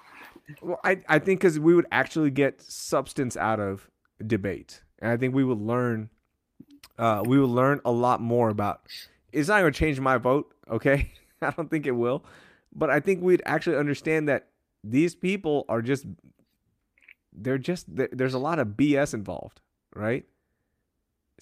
Well, 0.61 0.79
I, 0.85 0.99
I 1.09 1.19
think 1.19 1.41
because 1.41 1.59
we 1.59 1.75
would 1.75 1.87
actually 1.91 2.31
get 2.31 2.61
substance 2.61 3.35
out 3.35 3.61
of 3.61 3.89
debate, 4.27 4.83
and 4.99 5.11
I 5.11 5.17
think 5.17 5.35
we 5.35 5.43
would 5.43 5.61
learn, 5.61 6.11
uh, 6.99 7.23
we 7.25 7.39
would 7.41 7.49
learn 7.49 7.81
a 7.87 7.91
lot 7.93 8.21
more 8.21 8.51
about. 8.51 8.83
It's 9.33 9.49
not 9.49 9.61
going 9.61 9.73
to 9.73 9.79
change 9.79 10.01
my 10.01 10.19
vote, 10.19 10.53
okay? 10.71 11.13
I 11.41 11.51
don't 11.53 11.71
think 11.71 11.87
it 11.87 11.93
will, 11.93 12.25
but 12.75 12.91
I 12.91 13.01
think 13.01 13.23
we'd 13.23 13.43
actually 13.47 13.77
understand 13.79 14.29
that 14.29 14.49
these 14.85 15.15
people 15.15 15.65
are 15.69 15.81
just, 15.81 16.05
they're 17.33 17.57
just 17.59 17.95
there- 17.95 18.09
there's 18.13 18.35
a 18.35 18.39
lot 18.39 18.59
of 18.59 18.69
BS 18.77 19.15
involved, 19.15 19.61
right? 19.95 20.25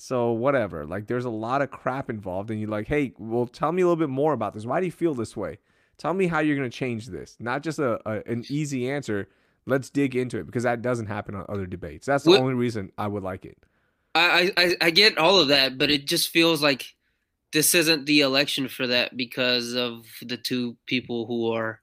So 0.01 0.31
whatever, 0.31 0.87
like 0.87 1.09
there's 1.09 1.25
a 1.25 1.31
lot 1.31 1.61
of 1.61 1.71
crap 1.71 2.09
involved, 2.09 2.51
and 2.51 2.61
you're 2.61 2.71
like, 2.71 2.87
hey, 2.87 3.13
well, 3.19 3.47
tell 3.47 3.73
me 3.73 3.83
a 3.83 3.85
little 3.85 3.97
bit 3.97 4.09
more 4.09 4.33
about 4.33 4.55
this. 4.55 4.65
Why 4.65 4.79
do 4.79 4.87
you 4.87 4.93
feel 4.93 5.15
this 5.15 5.37
way? 5.37 5.59
Tell 5.97 6.15
me 6.15 6.29
how 6.29 6.39
you're 6.39 6.57
going 6.57 6.71
to 6.71 6.77
change 6.77 7.07
this. 7.07 7.37
Not 7.41 7.63
just 7.63 7.81
a, 7.81 7.99
a 8.09 8.23
an 8.31 8.45
easy 8.49 8.89
answer. 8.91 9.29
Let's 9.67 9.91
dig 9.91 10.15
into 10.15 10.39
it 10.39 10.47
because 10.47 10.63
that 10.63 10.83
doesn't 10.83 11.07
happen 11.07 11.35
on 11.35 11.45
other 11.49 11.67
debates. 11.67 12.07
That's 12.07 12.25
the 12.25 12.39
only 12.39 12.55
reason 12.55 12.93
I 12.97 13.09
would 13.09 13.23
like 13.23 13.45
it. 13.45 13.59
I, 14.15 14.53
I 14.57 14.77
I 14.81 14.91
get 14.91 15.19
all 15.19 15.41
of 15.41 15.49
that, 15.49 15.77
but 15.77 15.91
it 15.91 16.07
just 16.07 16.31
feels 16.31 16.63
like 16.63 16.95
this 17.53 17.75
isn't 17.75 18.07
the 18.07 18.21
election 18.21 18.69
for 18.69 18.87
that 18.87 19.17
because 19.17 19.75
of 19.75 20.07
the 20.23 20.37
two 20.37 20.77
people 20.87 21.27
who 21.27 21.53
are 21.53 21.81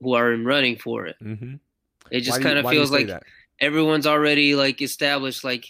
who 0.00 0.14
are 0.14 0.32
in 0.32 0.44
running 0.44 0.76
for 0.76 1.06
it. 1.06 1.16
Mm-hmm. 1.22 1.56
It 2.10 2.20
just 2.22 2.40
kind 2.40 2.58
of 2.58 2.68
feels 2.68 2.90
like 2.90 3.06
that. 3.08 3.22
everyone's 3.60 4.06
already 4.06 4.54
like 4.54 4.82
established 4.82 5.44
like 5.44 5.66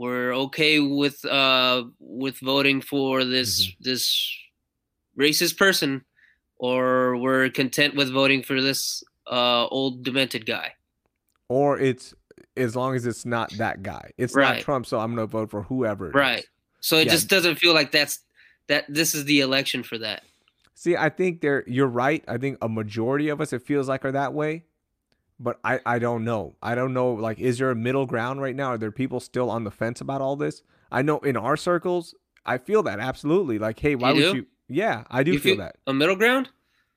we're 0.00 0.32
okay 0.46 0.74
with 0.80 1.22
uh 1.26 1.84
with 1.98 2.36
voting 2.52 2.80
for 2.80 3.24
this 3.24 3.50
Mm-hmm. 3.66 3.84
this 3.88 4.02
racist 5.18 5.56
person 5.58 5.90
or 6.56 7.16
we're 7.22 7.50
content 7.50 7.94
with 7.94 8.10
voting 8.20 8.42
for 8.42 8.60
this 8.68 9.02
uh 9.30 9.66
old 9.66 10.02
demented 10.02 10.44
guy. 10.46 10.68
or 11.48 11.78
it's 11.78 12.14
as 12.56 12.74
long 12.76 12.94
as 12.96 13.06
it's 13.06 13.24
not 13.24 13.48
that 13.58 13.82
guy. 13.82 14.10
It's 14.18 14.34
not 14.34 14.60
Trump, 14.60 14.84
so 14.86 14.98
I'm 14.98 15.14
going 15.14 15.26
to 15.26 15.30
vote 15.30 15.50
for 15.50 15.62
whoever. 15.62 16.10
Right. 16.10 16.40
is. 16.40 16.46
So 16.80 16.96
it 16.98 17.06
Yeah. 17.06 17.12
just 17.16 17.28
doesn't 17.28 17.56
feel 17.56 17.74
like 17.74 17.90
that's 17.92 18.20
that 18.68 18.84
this 18.88 19.14
is 19.14 19.24
the 19.24 19.40
election 19.40 19.82
for 19.82 19.98
that. 19.98 20.22
See, 20.74 20.96
I 20.96 21.08
think 21.10 21.40
there 21.42 21.62
you're 21.66 21.86
right. 22.04 22.22
I 22.26 22.38
think 22.38 22.58
a 22.62 22.68
majority 22.68 23.28
of 23.28 23.40
us 23.40 23.52
it 23.52 23.62
feels 23.62 23.88
like 23.88 24.04
are 24.04 24.12
that 24.12 24.32
way. 24.34 24.64
But 25.42 25.58
I, 25.64 25.80
I 25.86 25.98
don't 25.98 26.22
know. 26.24 26.54
I 26.62 26.74
don't 26.74 26.92
know 26.92 27.12
like 27.14 27.38
is 27.38 27.58
there 27.58 27.70
a 27.70 27.74
middle 27.74 28.04
ground 28.06 28.42
right 28.42 28.54
now? 28.54 28.68
Are 28.72 28.78
there 28.78 28.92
people 28.92 29.20
still 29.20 29.50
on 29.50 29.64
the 29.64 29.70
fence 29.70 30.00
about 30.02 30.20
all 30.20 30.36
this? 30.36 30.62
I 30.92 31.00
know 31.02 31.18
in 31.20 31.36
our 31.36 31.56
circles, 31.56 32.14
I 32.44 32.58
feel 32.58 32.82
that 32.82 33.00
absolutely. 33.00 33.58
Like, 33.58 33.78
hey, 33.80 33.94
why 33.94 34.10
You 34.10 34.14
would 34.26 34.32
do? 34.32 34.36
you 34.38 34.46
Yeah, 34.68 35.04
I 35.10 35.22
do 35.22 35.32
You 35.32 35.38
feel 35.40 35.54
feel- 35.56 35.64
that. 35.64 35.76
A 35.86 35.94
middle 35.94 36.16
ground? 36.16 36.50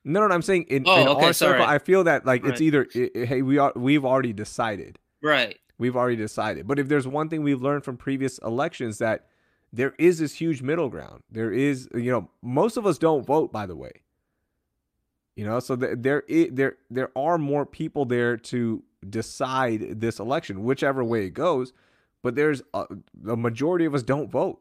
No, 0.04 0.20
no, 0.20 0.26
no, 0.28 0.34
I'm 0.34 0.42
saying 0.42 0.64
in, 0.68 0.84
Oh, 0.86 1.00
in 1.00 1.08
okay, 1.08 1.26
our 1.26 1.32
circle. 1.32 1.64
I 1.64 1.78
feel 1.78 2.04
that 2.04 2.26
like 2.26 2.44
it's 2.44 2.60
either 2.60 2.86
i- 2.94 3.10
i- 3.16 3.24
hey, 3.24 3.40
we 3.42 3.56
are 3.56 3.72
we've 3.74 4.04
already 4.04 4.34
decided. 4.34 4.98
Right. 5.22 5.58
We've 5.78 5.96
already 5.96 6.16
decided. 6.16 6.66
But 6.66 6.78
if 6.78 6.88
there's 6.88 7.08
one 7.08 7.30
thing 7.30 7.42
we've 7.42 7.62
learned 7.62 7.84
from 7.84 7.96
previous 7.96 8.36
elections 8.38 8.98
that 8.98 9.26
there 9.72 9.94
is 9.98 10.18
this 10.18 10.34
huge 10.34 10.60
middle 10.60 10.88
ground. 10.90 11.22
There 11.30 11.50
is, 11.50 11.88
you 11.94 12.10
know, 12.12 12.28
most 12.42 12.76
of 12.76 12.86
us 12.86 12.98
don't 12.98 13.24
vote 13.26 13.50
by 13.52 13.64
the 13.64 13.74
way. 13.74 14.02
You 15.36 15.44
know, 15.44 15.58
so 15.60 15.74
th- 15.76 15.96
there 15.98 16.22
i- 16.30 16.48
there 16.52 16.76
there 16.90 17.10
are 17.16 17.38
more 17.38 17.66
people 17.66 18.04
there 18.04 18.36
to 18.36 18.82
decide 19.08 20.00
this 20.00 20.18
election 20.20 20.62
whichever 20.64 21.02
way 21.04 21.24
it 21.26 21.30
goes, 21.30 21.72
but 22.22 22.34
there's 22.36 22.62
a, 22.72 22.84
the 23.12 23.36
majority 23.36 23.84
of 23.84 23.94
us 23.94 24.02
don't 24.02 24.30
vote. 24.30 24.60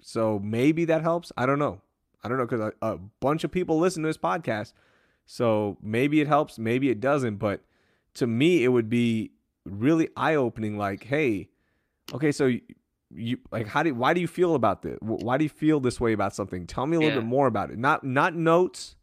So 0.00 0.38
maybe 0.38 0.84
that 0.86 1.02
helps. 1.02 1.32
I 1.36 1.46
don't 1.46 1.58
know. 1.58 1.80
I 2.22 2.28
don't 2.28 2.38
know 2.38 2.46
cuz 2.46 2.60
a, 2.60 2.72
a 2.82 2.98
bunch 3.20 3.42
of 3.44 3.50
people 3.50 3.78
listen 3.78 4.02
to 4.04 4.08
this 4.08 4.16
podcast. 4.18 4.72
So 5.26 5.76
maybe 5.82 6.20
it 6.20 6.26
helps, 6.28 6.58
maybe 6.58 6.88
it 6.90 7.00
doesn't, 7.00 7.36
but 7.36 7.62
to 8.14 8.26
me 8.26 8.64
it 8.64 8.68
would 8.68 8.88
be 8.88 9.32
really 9.66 10.08
eye-opening 10.16 10.78
like 10.78 11.04
hey 11.04 11.50
okay 12.14 12.32
so 12.32 12.46
you, 12.46 12.62
you 13.14 13.38
like 13.52 13.66
how 13.66 13.82
do 13.82 13.94
why 13.94 14.14
do 14.14 14.20
you 14.20 14.26
feel 14.26 14.54
about 14.54 14.80
this 14.80 14.96
why 15.02 15.36
do 15.36 15.44
you 15.44 15.50
feel 15.50 15.78
this 15.78 16.00
way 16.00 16.14
about 16.14 16.34
something 16.34 16.66
tell 16.66 16.86
me 16.86 16.96
a 16.96 17.00
little 17.00 17.14
Yeah. 17.16 17.20
bit 17.20 17.26
more 17.28 17.46
about 17.46 17.70
it 17.70 17.78
not 17.78 18.02
not 18.02 18.34
notes 18.34 18.96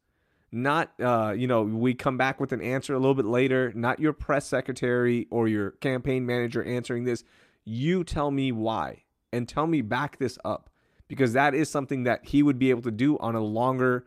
not 0.56 0.92
uh 1.02 1.34
you 1.36 1.48
know 1.48 1.64
we 1.64 1.94
come 1.94 2.18
back 2.18 2.40
with 2.40 2.52
an 2.54 2.62
answer 2.62 2.94
a 2.94 2.98
little 3.00 3.14
bit 3.14 3.26
later 3.26 3.72
not 3.76 4.00
your 4.00 4.14
press 4.14 4.46
secretary 4.48 5.28
or 5.30 5.48
your 5.48 5.72
campaign 5.72 6.26
manager 6.26 6.64
answering 6.64 7.04
this 7.04 7.24
you 7.66 8.04
tell 8.04 8.32
me 8.32 8.52
why 8.52 9.04
and 9.34 9.50
tell 9.50 9.68
me 9.68 9.82
back 9.82 10.18
this 10.18 10.38
up 10.46 10.70
because 11.08 11.34
that 11.34 11.54
is 11.54 11.70
something 11.70 12.04
that 12.04 12.26
he 12.26 12.42
would 12.42 12.58
be 12.58 12.70
able 12.70 12.82
to 12.82 12.92
do 12.92 13.18
on 13.20 13.36
a 13.36 13.42
longer 13.42 14.06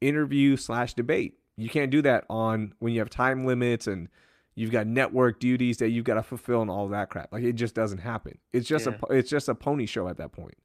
interview 0.00 0.56
slash 0.56 0.94
debate 0.94 1.34
you 1.56 1.68
can't 1.68 1.90
do 1.90 2.00
that 2.02 2.24
on 2.30 2.72
when 2.78 2.92
you 2.92 3.00
have 3.00 3.10
time 3.10 3.44
limits 3.44 3.86
and 3.86 4.08
you've 4.54 4.70
got 4.70 4.86
network 4.86 5.40
duties 5.40 5.78
that 5.78 5.90
you've 5.90 6.04
got 6.04 6.14
to 6.14 6.22
fulfill 6.22 6.60
and 6.62 6.70
all 6.70 6.88
that 6.88 7.08
crap. 7.08 7.32
Like 7.32 7.44
it 7.44 7.52
just 7.52 7.74
doesn't 7.74 7.98
happen. 7.98 8.38
It's 8.52 8.66
just 8.66 8.86
Yeah. 8.86 8.96
a 9.08 9.12
it's 9.14 9.28
just 9.30 9.48
a 9.48 9.54
pony 9.54 9.86
show 9.86 10.08
at 10.08 10.16
that 10.18 10.32
point. 10.32 10.56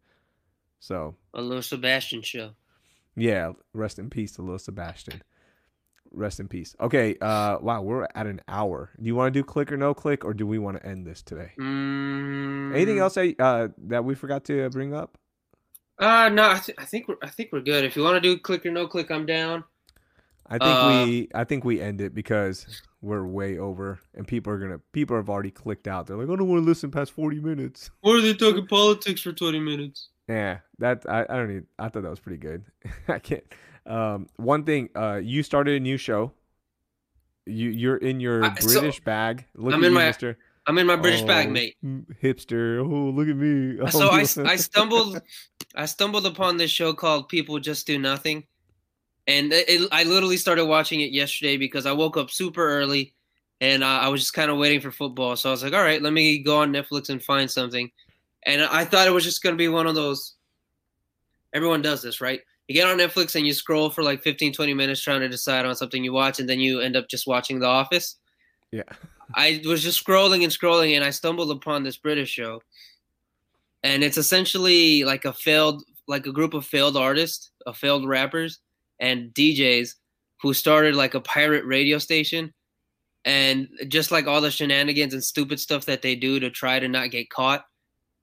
So 0.80 1.16
A 1.34 1.42
little 1.42 1.62
Sebastian 1.62 2.22
show. 2.22 2.52
Yeah, 3.16 3.52
rest 3.74 4.00
in 4.00 4.10
peace 4.10 4.34
to 4.34 4.42
little 4.42 4.60
Sebastian. 4.60 5.22
Rest 6.12 6.40
in 6.40 6.48
peace. 6.48 6.76
Okay, 6.80 7.18
uh 7.20 7.58
wow, 7.62 7.82
we're 7.82 8.08
at 8.16 8.26
an 8.28 8.40
hour. 8.48 8.92
Do 9.00 9.06
you 9.06 9.16
want 9.16 9.34
to 9.34 9.40
do 9.40 9.44
click 9.44 9.72
or 9.72 9.78
no 9.78 9.94
click 9.94 10.24
or 10.24 10.34
do 10.34 10.48
we 10.48 10.60
want 10.60 10.78
to 10.78 10.86
end 10.86 11.06
this 11.06 11.22
today? 11.22 11.52
Mm, 11.60 12.74
Anything 12.74 13.00
else 13.00 13.16
that, 13.16 13.36
uh 13.40 13.68
that 13.88 14.06
we 14.06 14.16
forgot 14.16 14.46
to 14.46 14.70
bring 14.70 14.94
up? 14.94 15.18
Uh 16.00 16.30
no, 16.30 16.52
I, 16.52 16.60
th- 16.60 16.78
I 16.78 16.86
think 16.86 17.08
we're 17.08 17.18
I 17.22 17.28
think 17.30 17.50
we're 17.52 17.62
good. 17.62 17.84
If 17.84 17.96
you 17.96 18.04
want 18.04 18.16
to 18.16 18.22
do 18.22 18.38
click 18.40 18.66
or 18.66 18.72
no 18.72 18.88
click, 18.88 19.12
I'm 19.12 19.26
down. 19.26 19.64
I 20.48 20.58
think 20.60 20.78
Uh, 20.78 21.06
we 21.06 21.28
I 21.34 21.44
think 21.44 21.66
we 21.66 21.82
end 21.82 22.00
it 22.02 22.14
because 22.14 22.82
we're 23.02 23.26
way 23.26 23.58
over 23.58 24.00
and 24.14 24.28
people 24.28 24.54
are 24.54 24.60
to 24.60 24.80
people 24.94 25.18
have 25.18 25.30
already 25.30 25.52
clicked 25.52 25.88
out. 25.88 26.06
They're 26.08 26.18
like, 26.18 26.30
"I 26.30 26.36
don't 26.36 26.48
want 26.48 26.62
to 26.62 26.66
listen 26.66 26.92
past 26.92 27.12
40 27.12 27.40
minutes." 27.40 27.90
Or 28.04 28.18
are 28.18 28.22
they 28.22 28.34
talking 28.36 28.68
politics 28.68 29.22
for 29.22 29.34
20 29.34 29.60
minutes? 29.60 30.10
Yeah, 30.28 30.60
that 30.80 31.04
I, 31.08 31.22
I 31.30 31.36
don't 31.38 31.54
need. 31.54 31.64
I 31.78 31.90
thought 31.90 32.04
that 32.04 32.10
was 32.10 32.20
pretty 32.20 32.38
good. 32.40 32.66
I 33.08 33.20
can't. 33.20 33.44
Um, 33.86 34.28
one 34.38 34.64
thing. 34.64 34.90
Uh, 34.96 35.20
you 35.24 35.44
started 35.44 35.76
a 35.76 35.80
new 35.80 35.98
show. 35.98 36.32
You 37.46 37.70
you're 37.70 37.98
in 37.98 38.20
your 38.20 38.44
I- 38.46 38.56
so, 38.56 38.80
British 38.80 39.00
bag. 39.02 39.46
Look 39.56 39.74
I'm 39.74 39.84
at 39.84 39.88
in 39.88 39.92
you, 39.94 40.00
my- 40.00 40.08
Mister. 40.08 40.38
I'm 40.68 40.80
in 40.80 40.88
my 40.88 40.96
British 40.96 41.22
bag, 41.22 41.50
Oh, 41.50 41.52
mate. 41.52 41.76
mm, 41.86 42.04
Hipster. 42.24 42.80
Oh, 42.80 43.12
look 43.12 43.28
at 43.28 43.36
me. 43.36 43.80
Oh, 43.80 43.86
So 43.86 44.08
I, 44.10 44.22
s- 44.22 44.36
I 44.40 44.56
stumbled 44.56 45.22
I 45.76 45.86
stumbled 45.86 46.26
upon 46.26 46.58
this 46.58 46.72
show 46.72 46.92
called 46.92 47.30
People 47.30 47.60
Just 47.60 47.86
Do 47.86 48.00
Nothing, 48.00 48.46
and 49.28 49.54
it, 49.54 49.70
it- 49.70 49.90
I 49.92 50.06
literally 50.06 50.38
started 50.38 50.66
watching 50.66 51.02
it 51.02 51.12
yesterday 51.12 51.58
because 51.58 51.86
I 51.86 51.92
woke 51.92 52.18
up 52.18 52.32
super 52.32 52.68
early, 52.68 53.14
and 53.62 53.84
uh, 53.84 53.88
I 54.02 54.08
was 54.08 54.22
just 54.22 54.34
kind 54.34 54.50
of 54.50 54.58
waiting 54.58 54.82
for 54.82 54.90
football. 54.90 55.36
So 55.36 55.50
I 55.50 55.52
was 55.52 55.62
like, 55.64 55.74
all 55.74 55.84
right, 55.84 56.02
let 56.02 56.14
me 56.14 56.40
go 56.40 56.58
on 56.58 56.72
Netflix 56.74 57.10
and 57.10 57.22
find 57.22 57.52
something, 57.52 57.92
and 58.46 58.62
I 58.62 58.86
thought 58.86 59.08
it 59.08 59.12
was 59.12 59.24
just 59.24 59.42
gonna 59.42 59.56
be 59.56 59.68
one 59.68 59.88
of 59.88 59.96
those. 59.96 60.36
Everyone 61.54 61.82
does 61.82 62.02
this, 62.02 62.22
right? 62.22 62.42
You 62.68 62.76
get 62.76 62.88
on 62.88 62.98
Netflix 62.98 63.36
and 63.36 63.46
you 63.46 63.54
scroll 63.54 63.90
for 63.90 64.04
like 64.04 64.24
15, 64.24 64.54
20 64.54 64.74
minutes 64.74 65.02
trying 65.02 65.22
to 65.22 65.30
decide 65.30 65.66
on 65.66 65.76
something 65.76 66.04
you 66.04 66.14
watch, 66.14 66.40
and 66.40 66.50
then 66.50 66.60
you 66.60 66.82
end 66.82 66.96
up 66.96 67.08
just 67.08 67.28
watching 67.28 67.60
The 67.60 67.68
Office. 67.68 68.18
Yeah. 68.72 68.84
I 69.36 69.62
was 69.66 69.82
just 69.82 70.04
scrolling 70.04 70.44
and 70.44 70.52
scrolling, 70.52 70.96
and 70.96 71.04
I 71.04 71.10
stumbled 71.10 71.52
upon 71.52 71.84
this 71.84 71.98
British 71.98 72.30
show, 72.30 72.62
and 73.84 74.04
it's 74.04 74.18
essentially 74.18 75.04
like 75.04 75.26
a 75.26 75.34
failed, 75.34 75.84
like 76.08 76.26
a 76.26 76.32
group 76.32 76.54
of 76.54 76.66
failed 76.66 76.98
artists, 76.98 77.52
a 77.66 77.74
failed 77.74 78.08
rappers, 78.08 78.60
and 79.00 79.34
DJs 79.34 79.96
who 80.42 80.54
started 80.54 80.96
like 80.96 81.14
a 81.14 81.22
pirate 81.22 81.66
radio 81.66 81.98
station, 81.98 82.54
and 83.26 83.68
just 83.88 84.12
like 84.12 84.28
all 84.28 84.42
the 84.42 84.52
shenanigans 84.52 85.14
and 85.14 85.24
stupid 85.24 85.60
stuff 85.60 85.86
that 85.86 86.02
they 86.02 86.16
do 86.16 86.40
to 86.40 86.50
try 86.52 86.80
to 86.80 86.88
not 86.88 87.10
get 87.10 87.30
caught, 87.30 87.66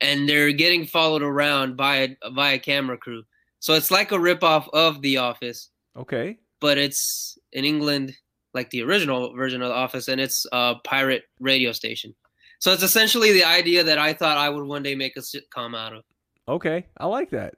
and 0.02 0.28
they're 0.28 0.52
getting 0.52 0.84
followed 0.84 1.22
around 1.22 1.76
by 1.76 2.16
a 2.22 2.30
by 2.32 2.52
a 2.52 2.58
camera 2.58 2.98
crew. 2.98 3.22
So 3.60 3.74
it's 3.74 3.90
like 3.90 4.12
a 4.12 4.16
ripoff 4.16 4.68
of 4.72 5.00
The 5.02 5.16
Office, 5.18 5.70
Okay. 5.96 6.36
but 6.60 6.76
it's 6.78 7.38
in 7.52 7.64
England, 7.64 8.12
like 8.54 8.70
the 8.70 8.82
original 8.82 9.32
version 9.34 9.62
of 9.62 9.68
The 9.68 9.74
Office, 9.74 10.08
and 10.08 10.20
it's 10.20 10.44
a 10.52 10.74
pirate 10.84 11.24
radio 11.40 11.72
station. 11.72 12.14
So 12.58 12.72
it's 12.72 12.82
essentially 12.82 13.32
the 13.32 13.44
idea 13.44 13.82
that 13.84 13.98
I 13.98 14.12
thought 14.12 14.36
I 14.36 14.48
would 14.48 14.64
one 14.66 14.82
day 14.82 14.94
make 14.94 15.16
a 15.16 15.20
sitcom 15.20 15.76
out 15.76 15.92
of. 15.94 16.04
Okay. 16.48 16.86
I 16.98 17.06
like 17.06 17.30
that. 17.30 17.54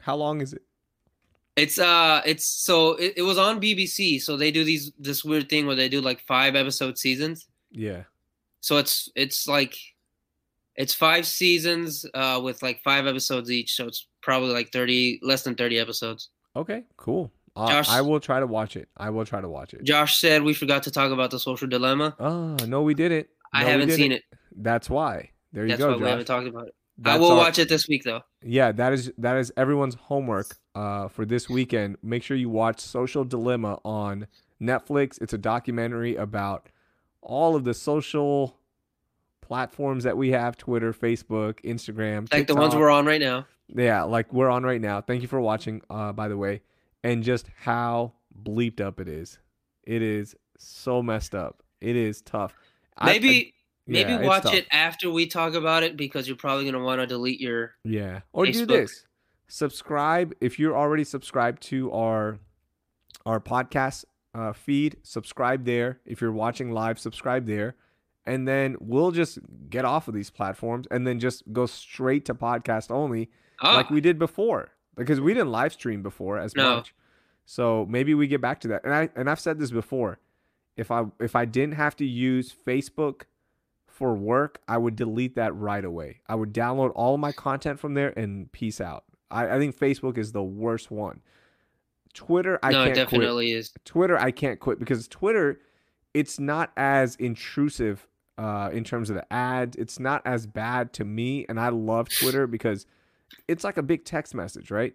How 0.00 0.16
long 0.16 0.40
is 0.40 0.52
it? 0.52 0.62
It's 1.54 1.78
uh, 1.78 2.22
it's 2.24 2.46
so 2.46 2.94
it, 2.94 3.14
it 3.18 3.22
was 3.22 3.36
on 3.38 3.60
BBC. 3.60 4.20
So 4.22 4.36
they 4.36 4.50
do 4.50 4.64
these 4.64 4.90
this 4.98 5.22
weird 5.24 5.48
thing 5.48 5.66
where 5.66 5.76
they 5.76 5.88
do 5.88 6.00
like 6.00 6.20
five 6.20 6.56
episode 6.56 6.98
seasons. 6.98 7.46
Yeah. 7.70 8.04
So 8.60 8.78
it's 8.78 9.08
it's 9.14 9.46
like 9.46 9.76
it's 10.76 10.94
five 10.94 11.26
seasons 11.26 12.06
uh 12.14 12.40
with 12.42 12.62
like 12.62 12.80
five 12.82 13.06
episodes 13.06 13.50
each. 13.50 13.74
So 13.74 13.86
it's 13.86 14.06
probably 14.22 14.52
like 14.52 14.70
thirty 14.72 15.18
less 15.22 15.42
than 15.42 15.54
thirty 15.54 15.78
episodes. 15.78 16.30
Okay. 16.56 16.84
Cool. 16.96 17.30
Uh, 17.54 17.68
Josh- 17.68 17.88
I 17.90 18.00
will 18.00 18.20
try 18.20 18.40
to 18.40 18.46
watch 18.46 18.76
it. 18.76 18.88
I 18.96 19.10
will 19.10 19.24
try 19.26 19.40
to 19.40 19.48
watch 19.48 19.74
it. 19.74 19.84
Josh 19.84 20.18
said 20.18 20.42
we 20.42 20.54
forgot 20.54 20.82
to 20.84 20.90
talk 20.90 21.12
about 21.12 21.30
the 21.30 21.38
social 21.38 21.68
dilemma. 21.68 22.14
Oh 22.18 22.56
no, 22.66 22.82
we 22.82 22.94
didn't. 22.94 23.26
I 23.52 23.60
No, 23.60 23.66
we 23.66 23.72
haven't 23.72 23.90
seen 23.90 24.10
didn't. 24.10 24.24
it. 24.32 24.38
That's 24.56 24.88
why. 24.88 25.30
There 25.52 25.66
you 25.66 25.76
go. 25.76 25.88
That's 25.88 25.98
why 26.00 26.04
we 26.04 26.10
haven't 26.10 26.24
talked 26.26 26.48
about 26.48 26.68
it. 26.68 26.74
I 27.04 27.18
will 27.18 27.32
our- 27.32 27.36
watch 27.36 27.58
it 27.58 27.68
this 27.68 27.88
week 27.88 28.04
though. 28.04 28.20
Yeah, 28.42 28.72
that 28.72 28.92
is 28.92 29.12
that 29.18 29.36
is 29.36 29.52
everyone's 29.56 29.94
homework 29.96 30.56
uh, 30.74 31.08
for 31.08 31.24
this 31.26 31.48
weekend. 31.50 31.96
Make 32.02 32.22
sure 32.22 32.36
you 32.36 32.48
watch 32.48 32.80
Social 32.80 33.24
Dilemma 33.24 33.78
on 33.84 34.26
Netflix. 34.60 35.20
It's 35.20 35.32
a 35.34 35.38
documentary 35.38 36.16
about 36.16 36.68
all 37.20 37.54
of 37.56 37.64
the 37.64 37.74
social 37.74 38.56
platforms 39.52 40.04
that 40.04 40.16
we 40.16 40.30
have: 40.30 40.56
Twitter, 40.56 40.94
Facebook, 40.94 41.60
Instagram, 41.62 42.32
Like 42.32 42.46
the 42.46 42.54
ones 42.54 42.74
we're 42.74 42.88
on 42.90 43.04
right 43.04 43.20
now. 43.20 43.46
Yeah, 43.68 44.04
like 44.04 44.32
we're 44.32 44.48
on 44.48 44.62
right 44.64 44.80
now. 44.80 45.02
Thank 45.02 45.20
you 45.20 45.28
for 45.28 45.40
watching, 45.42 45.82
uh, 45.90 46.12
by 46.12 46.28
the 46.28 46.38
way, 46.38 46.62
and 47.04 47.22
just 47.22 47.48
how 47.60 48.14
bleeped 48.42 48.80
up 48.80 48.98
it 48.98 49.08
is. 49.08 49.38
It 49.84 50.00
is 50.00 50.34
so 50.56 51.02
messed 51.02 51.34
up. 51.34 51.62
It 51.82 51.96
is 51.96 52.22
tough. 52.22 52.54
I- 52.96 53.10
I- 53.10 53.12
Maybe 53.12 53.54
maybe 53.86 54.12
yeah, 54.12 54.22
watch 54.22 54.54
it 54.54 54.66
after 54.72 55.10
we 55.10 55.26
talk 55.26 55.52
about 55.52 55.82
it 55.82 55.98
because 55.98 56.26
you're 56.26 56.36
probably 56.36 56.64
gonna 56.64 56.82
want 56.82 57.02
to 57.02 57.06
delete 57.06 57.40
your. 57.40 57.74
Yeah. 57.84 58.20
Or 58.32 58.46
do 58.46 58.64
this. 58.64 59.04
Subscribe 59.48 60.32
if 60.40 60.58
you're 60.58 60.74
already 60.76 61.04
subscribed 61.04 61.62
to 61.64 61.92
our 61.92 62.38
our 63.26 63.38
podcast 63.38 64.06
uh, 64.34 64.54
feed. 64.54 64.96
Subscribe 65.02 65.66
there. 65.66 66.00
If 66.06 66.22
you're 66.22 66.32
watching 66.32 66.72
live, 66.72 66.98
subscribe 66.98 67.46
there, 67.46 67.74
and 68.26 68.46
then 68.46 68.76
we'll 68.80 69.10
just 69.10 69.38
get 69.68 69.84
off 69.84 70.08
of 70.08 70.14
these 70.14 70.30
platforms 70.30 70.86
and 70.90 71.06
then 71.06 71.18
just 71.18 71.42
go 71.52 71.66
straight 71.66 72.24
to 72.26 72.34
podcast 72.34 72.90
only, 72.90 73.30
Ah, 73.60 73.76
like 73.76 73.90
we 73.90 74.00
did 74.00 74.18
before, 74.18 74.70
because 74.96 75.20
we 75.20 75.34
didn't 75.34 75.50
live 75.50 75.72
stream 75.72 76.02
before 76.02 76.38
as 76.38 76.54
No. 76.54 76.76
much. 76.76 76.94
So 77.44 77.86
maybe 77.88 78.14
we 78.14 78.26
get 78.28 78.40
back 78.40 78.60
to 78.60 78.68
that. 78.68 78.84
And 78.84 78.94
I 78.94 79.08
and 79.16 79.28
I've 79.28 79.40
said 79.40 79.58
this 79.58 79.70
before. 79.72 80.18
If 80.76 80.90
I 80.90 81.04
if 81.20 81.34
I 81.36 81.44
didn't 81.44 81.74
have 81.74 81.96
to 81.96 82.04
use 82.06 82.54
Facebook 82.66 83.22
for 83.86 84.14
work, 84.14 84.60
I 84.66 84.78
would 84.78 84.96
delete 84.96 85.34
that 85.34 85.54
right 85.54 85.84
away. 85.84 86.20
I 86.28 86.34
would 86.34 86.52
download 86.54 86.92
all 86.94 87.18
my 87.18 87.32
content 87.32 87.78
from 87.78 87.94
there 87.94 88.16
and 88.18 88.50
peace 88.52 88.80
out. 88.80 89.04
I, 89.30 89.56
I 89.56 89.58
think 89.58 89.76
Facebook 89.76 90.16
is 90.16 90.32
the 90.32 90.42
worst 90.42 90.90
one. 90.90 91.20
Twitter, 92.14 92.58
I 92.62 92.70
no, 92.72 92.84
can't 92.84 92.94
quit. 92.94 93.10
definitely 93.10 93.52
is. 93.52 93.72
Twitter, 93.84 94.18
I 94.18 94.30
can't 94.30 94.60
quit 94.60 94.78
because 94.78 95.08
Twitter, 95.08 95.60
it's 96.14 96.38
not 96.38 96.70
as 96.76 97.16
intrusive 97.16 98.06
uh, 98.38 98.70
in 98.72 98.84
terms 98.84 99.10
of 99.10 99.16
the 99.16 99.32
ads. 99.32 99.76
It's 99.76 99.98
not 100.00 100.22
as 100.24 100.46
bad 100.46 100.92
to 100.94 101.04
me, 101.04 101.46
and 101.48 101.58
I 101.60 101.68
love 101.68 102.08
Twitter 102.08 102.46
because 102.46 102.86
it's 103.48 103.64
like 103.64 103.76
a 103.76 103.82
big 103.82 104.04
text 104.04 104.34
message, 104.34 104.70
right? 104.70 104.94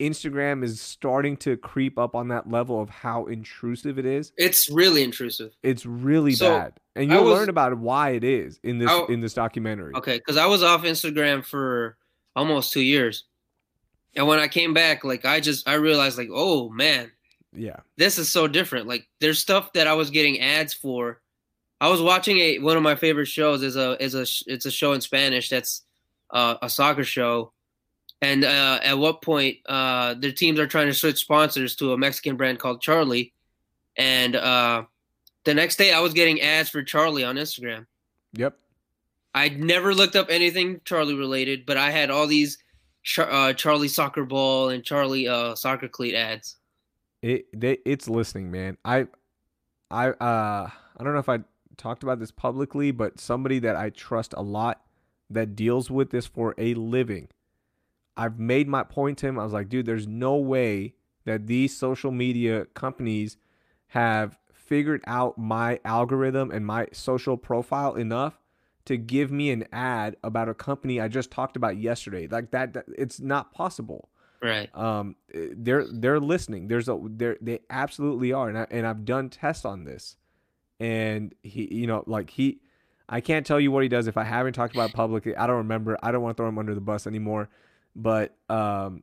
Instagram 0.00 0.62
is 0.62 0.80
starting 0.80 1.36
to 1.38 1.56
creep 1.56 1.98
up 1.98 2.14
on 2.14 2.28
that 2.28 2.48
level 2.48 2.80
of 2.80 2.88
how 2.88 3.26
intrusive 3.26 3.98
it 3.98 4.06
is. 4.06 4.32
It's 4.36 4.70
really 4.70 5.02
intrusive. 5.02 5.52
It's 5.64 5.84
really 5.84 6.32
So, 6.34 6.48
bad, 6.48 6.74
and 6.94 7.10
you'll 7.10 7.24
was- 7.24 7.34
learn 7.34 7.48
about 7.48 7.76
why 7.78 8.10
it 8.10 8.22
is 8.22 8.60
in 8.62 8.78
this 8.78 8.88
I- 8.90 9.06
in 9.08 9.20
this 9.20 9.34
documentary. 9.34 9.94
Okay, 9.96 10.18
because 10.18 10.36
I 10.36 10.46
was 10.46 10.62
off 10.62 10.84
Instagram 10.84 11.44
for 11.44 11.96
almost 12.36 12.72
two 12.72 12.80
years, 12.82 13.24
and 14.14 14.28
when 14.28 14.38
I 14.38 14.46
came 14.46 14.72
back, 14.72 15.02
like 15.02 15.24
I 15.24 15.40
just 15.40 15.68
I 15.68 15.74
realized 15.74 16.16
like, 16.16 16.30
oh 16.32 16.68
man, 16.70 17.10
Yeah, 17.52 17.80
this 17.96 18.18
is 18.18 18.30
so 18.30 18.46
different. 18.46 18.86
Like 18.86 19.08
there's 19.18 19.40
stuff 19.40 19.72
that 19.72 19.88
I 19.88 19.94
was 19.94 20.10
getting 20.10 20.38
ads 20.40 20.72
for. 20.74 21.20
I 21.80 21.88
was 21.88 22.02
watching 22.02 22.38
a 22.38 22.58
one 22.58 22.76
of 22.76 22.82
my 22.82 22.96
favorite 22.96 23.26
shows 23.26 23.62
is 23.62 23.76
a 23.76 24.02
is 24.02 24.14
a 24.14 24.26
it's 24.52 24.66
a 24.66 24.70
show 24.70 24.92
in 24.92 25.00
Spanish 25.00 25.48
that's 25.48 25.82
uh, 26.30 26.56
a 26.60 26.68
soccer 26.68 27.04
show, 27.04 27.52
and 28.20 28.44
uh, 28.44 28.80
at 28.82 28.98
what 28.98 29.22
point 29.22 29.58
uh, 29.66 30.14
their 30.14 30.32
teams 30.32 30.58
are 30.58 30.66
trying 30.66 30.88
to 30.88 30.94
switch 30.94 31.18
sponsors 31.18 31.76
to 31.76 31.92
a 31.92 31.98
Mexican 31.98 32.36
brand 32.36 32.58
called 32.58 32.82
Charly, 32.82 33.32
and 33.96 34.34
uh, 34.34 34.84
the 35.44 35.54
next 35.54 35.76
day 35.76 35.92
I 35.92 36.00
was 36.00 36.14
getting 36.14 36.40
ads 36.40 36.68
for 36.68 36.82
Charly 36.82 37.26
on 37.28 37.36
Instagram. 37.36 37.86
yep. 38.32 38.56
I'd 39.34 39.60
never 39.62 39.94
looked 39.94 40.16
up 40.16 40.30
anything 40.30 40.80
Charly 40.80 41.16
related, 41.16 41.64
but 41.64 41.76
I 41.76 41.90
had 41.90 42.10
all 42.10 42.26
these 42.26 42.58
Char- 43.04 43.30
uh, 43.30 43.52
Charly 43.52 43.88
soccer 43.88 44.24
ball 44.24 44.70
and 44.70 44.82
Charly 44.82 45.28
uh, 45.28 45.54
soccer 45.54 45.86
cleat 45.86 46.14
ads. 46.14 46.56
It 47.22 47.46
they, 47.52 47.78
it's 47.84 48.08
listening, 48.08 48.50
man. 48.50 48.76
I 48.84 49.06
I 49.90 50.08
uh 50.08 50.70
I 50.96 51.04
don't 51.04 51.12
know 51.12 51.20
if 51.20 51.28
I 51.28 51.40
talked 51.78 52.02
about 52.02 52.18
this 52.18 52.30
publicly, 52.30 52.90
but 52.90 53.18
somebody 53.18 53.58
that 53.60 53.76
I 53.76 53.90
trust 53.90 54.34
a 54.36 54.42
lot 54.42 54.82
that 55.30 55.56
deals 55.56 55.90
with 55.90 56.10
this 56.10 56.26
for 56.26 56.54
a 56.58 56.74
living. 56.74 57.28
I've 58.16 58.38
made 58.38 58.66
my 58.68 58.82
point 58.82 59.18
to 59.18 59.28
him. 59.28 59.38
I 59.38 59.44
was 59.44 59.52
like, 59.52 59.68
dude, 59.68 59.86
there's 59.86 60.06
no 60.06 60.36
way 60.36 60.94
that 61.24 61.46
these 61.46 61.76
social 61.76 62.10
media 62.10 62.64
companies 62.74 63.36
have 63.88 64.38
figured 64.52 65.02
out 65.06 65.38
my 65.38 65.80
algorithm 65.84 66.50
and 66.50 66.66
my 66.66 66.88
social 66.92 67.36
profile 67.36 67.94
enough 67.94 68.38
to 68.86 68.96
give 68.96 69.30
me 69.30 69.50
an 69.50 69.64
ad 69.72 70.16
about 70.24 70.48
a 70.48 70.54
company 70.54 71.00
I 71.00 71.08
just 71.08 71.30
talked 71.30 71.56
about 71.56 71.76
yesterday. 71.76 72.26
Like 72.26 72.50
that, 72.50 72.72
that 72.72 72.86
it's 72.96 73.20
not 73.20 73.52
possible 73.52 74.08
Right. 74.40 74.70
um 74.74 75.16
eh, 75.34 75.48
they're 75.56 75.84
they're 75.84 76.20
listening 76.20 76.68
there's 76.68 76.88
a 76.88 76.96
they 77.02 77.34
they 77.40 77.58
absolutely 77.70 78.32
are 78.32 78.48
and, 78.48 78.56
I, 78.56 78.66
and 78.70 78.86
i've 78.86 79.04
done 79.04 79.30
tests 79.30 79.64
on 79.64 79.82
this 79.82 80.16
and 80.80 81.34
he 81.42 81.68
you 81.74 81.86
know 81.86 82.04
like 82.06 82.30
he 82.30 82.60
i 83.08 83.20
can't 83.20 83.44
tell 83.46 83.58
you 83.60 83.70
what 83.72 83.82
he 83.82 83.88
does. 83.88 84.06
If 84.06 84.16
i 84.16 84.24
haven't 84.24 84.52
talked 84.52 84.74
about 84.74 84.90
it 84.90 84.96
publicly 84.96 85.36
i 85.36 85.46
don't 85.46 85.56
remember. 85.56 85.98
I 86.02 86.12
don't 86.12 86.22
want 86.22 86.36
to 86.36 86.40
throw 86.40 86.48
him 86.48 86.58
under 86.58 86.74
the 86.74 86.80
bus 86.80 87.06
anymore. 87.06 87.48
But 87.96 88.36
um 88.48 89.02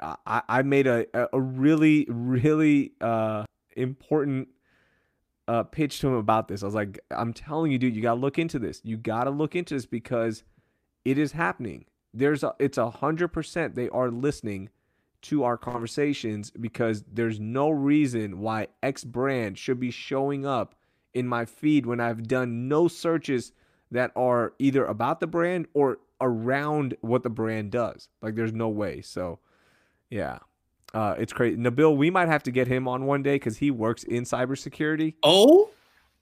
i 0.00 0.42
i 0.48 0.62
made 0.62 0.86
a 0.86 1.06
a- 1.14 1.40
really 1.40 2.06
really 2.08 2.92
uh 3.00 3.44
important 3.76 4.48
uh 5.48 5.62
pitch 5.64 6.00
to 6.00 6.08
him 6.08 6.14
about 6.14 6.48
this. 6.48 6.62
I 6.62 6.66
was 6.66 6.74
like 6.74 7.00
i'm 7.10 7.32
telling 7.32 7.72
you 7.72 7.78
dude 7.78 7.96
you 7.96 8.02
gotta 8.02 8.20
look 8.20 8.38
into 8.38 8.58
this. 8.58 8.80
You 8.84 8.96
gotta 8.96 9.30
look 9.30 9.56
into 9.56 9.74
this 9.74 9.86
because 9.86 10.44
it 11.04 11.18
is 11.18 11.32
happening. 11.32 11.86
There's 12.12 12.42
a 12.44 12.54
it's 12.58 12.78
a 12.78 12.90
hundred 12.90 13.28
percent 13.28 13.74
they 13.74 13.88
are 13.88 14.10
listening 14.10 14.70
to 15.22 15.42
our 15.44 15.56
conversations 15.56 16.50
because 16.52 17.02
there's 17.10 17.40
no 17.40 17.70
reason 17.70 18.38
why 18.38 18.68
X 18.82 19.02
brand 19.02 19.58
should 19.58 19.80
be 19.80 19.90
showing 19.90 20.46
up 20.46 20.74
in 21.16 21.26
my 21.26 21.46
feed 21.46 21.86
when 21.86 21.98
I've 21.98 22.28
done 22.28 22.68
no 22.68 22.88
searches 22.88 23.52
that 23.90 24.12
are 24.14 24.52
either 24.58 24.84
about 24.84 25.20
the 25.20 25.26
brand 25.26 25.66
or 25.72 25.98
around 26.20 26.94
what 27.00 27.22
the 27.22 27.30
brand 27.30 27.70
does. 27.70 28.08
Like 28.20 28.34
there's 28.34 28.52
no 28.52 28.68
way. 28.68 29.00
So 29.00 29.38
yeah. 30.10 30.38
Uh, 30.94 31.14
it's 31.18 31.32
crazy. 31.32 31.56
Nabil, 31.56 31.96
we 31.96 32.10
might 32.10 32.28
have 32.28 32.42
to 32.44 32.50
get 32.50 32.68
him 32.68 32.86
on 32.86 33.06
one 33.06 33.22
day 33.22 33.34
because 33.36 33.56
he 33.58 33.70
works 33.70 34.04
in 34.04 34.24
cybersecurity. 34.24 35.14
Oh, 35.22 35.70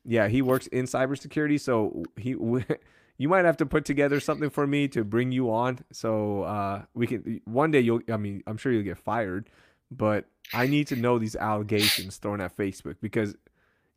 Yeah, 0.04 0.28
he 0.28 0.42
works 0.42 0.66
in 0.68 0.86
cybersecurity, 0.86 1.60
so 1.60 2.04
he 2.16 2.30
you 3.18 3.28
might 3.28 3.44
have 3.44 3.56
to 3.58 3.66
put 3.66 3.84
together 3.84 4.20
something 4.20 4.50
for 4.50 4.66
me 4.66 4.88
to 4.88 5.04
bring 5.04 5.32
you 5.32 5.50
on 5.50 5.78
so 5.92 6.42
uh 6.42 6.82
we 6.94 7.06
can 7.06 7.40
one 7.44 7.70
day 7.70 7.80
you'll 7.80 8.00
I 8.12 8.16
mean, 8.16 8.42
I'm 8.46 8.56
sure 8.56 8.72
you'll 8.72 8.82
get 8.82 8.98
fired, 8.98 9.48
but 9.90 10.26
I 10.52 10.66
need 10.66 10.88
to 10.88 10.96
know 10.96 11.18
these 11.18 11.36
allegations 11.36 12.16
thrown 12.16 12.40
at 12.40 12.56
Facebook 12.56 12.96
because 13.00 13.36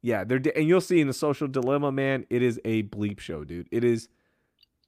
yeah, 0.02 0.24
they're 0.24 0.42
and 0.56 0.68
you'll 0.68 0.82
see 0.82 1.02
in 1.02 1.08
the 1.08 1.14
social 1.14 1.48
dilemma, 1.48 1.92
man, 1.92 2.26
it 2.30 2.42
is 2.42 2.60
a 2.66 2.84
bleep 2.84 3.20
show, 3.20 3.44
dude. 3.44 3.68
It 3.72 3.84
is 3.84 4.10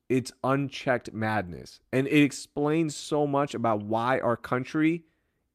it's 0.09 0.31
unchecked 0.43 1.13
madness. 1.13 1.79
And 1.93 2.07
it 2.07 2.23
explains 2.23 2.95
so 2.95 3.27
much 3.27 3.53
about 3.53 3.83
why 3.83 4.19
our 4.19 4.35
country 4.35 5.03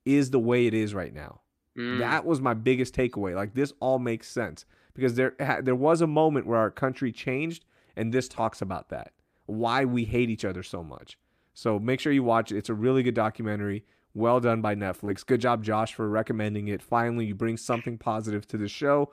is 0.05 0.31
the 0.31 0.39
way 0.39 0.67
it 0.67 0.75
is 0.75 0.95
right 0.95 1.13
now. 1.13 1.41
Mm. 1.77 1.99
That 1.99 2.25
was 2.25 2.41
my 2.41 2.55
biggest 2.55 2.95
takeaway. 2.95 3.35
Like 3.35 3.55
this 3.55 3.73
all 3.81 3.99
makes 3.99 4.31
sense 4.31 4.65
because 4.95 5.17
there 5.17 5.35
there 5.63 5.75
was 5.75 6.01
a 6.01 6.07
moment 6.07 6.47
where 6.47 6.59
our 6.59 6.71
country 6.71 7.11
changed, 7.11 7.65
and 7.97 8.13
this 8.13 8.29
talks 8.29 8.63
about 8.63 8.91
that. 8.91 9.13
Why 9.47 9.85
we 9.85 10.05
hate 10.05 10.31
each 10.31 10.45
other 10.45 10.63
so 10.63 10.85
much. 10.85 11.19
So 11.53 11.79
make 11.79 12.01
sure 12.01 12.13
you 12.13 12.23
watch 12.23 12.53
it. 12.53 12.59
It's 12.59 12.69
a 12.69 12.75
really 12.75 13.03
good 13.03 13.15
documentary. 13.15 13.85
Well 14.15 14.39
done 14.39 14.61
by 14.61 14.77
Netflix. 14.77 15.27
Good 15.27 15.41
job, 15.41 15.65
Josh, 15.65 15.95
for 15.95 16.09
recommending 16.09 16.69
it. 16.69 16.81
Finally, 16.81 17.27
you 17.27 17.35
bring 17.35 17.57
something 17.57 17.99
positive 17.99 18.47
to 18.49 18.57
the 18.57 18.69
show. 18.69 19.11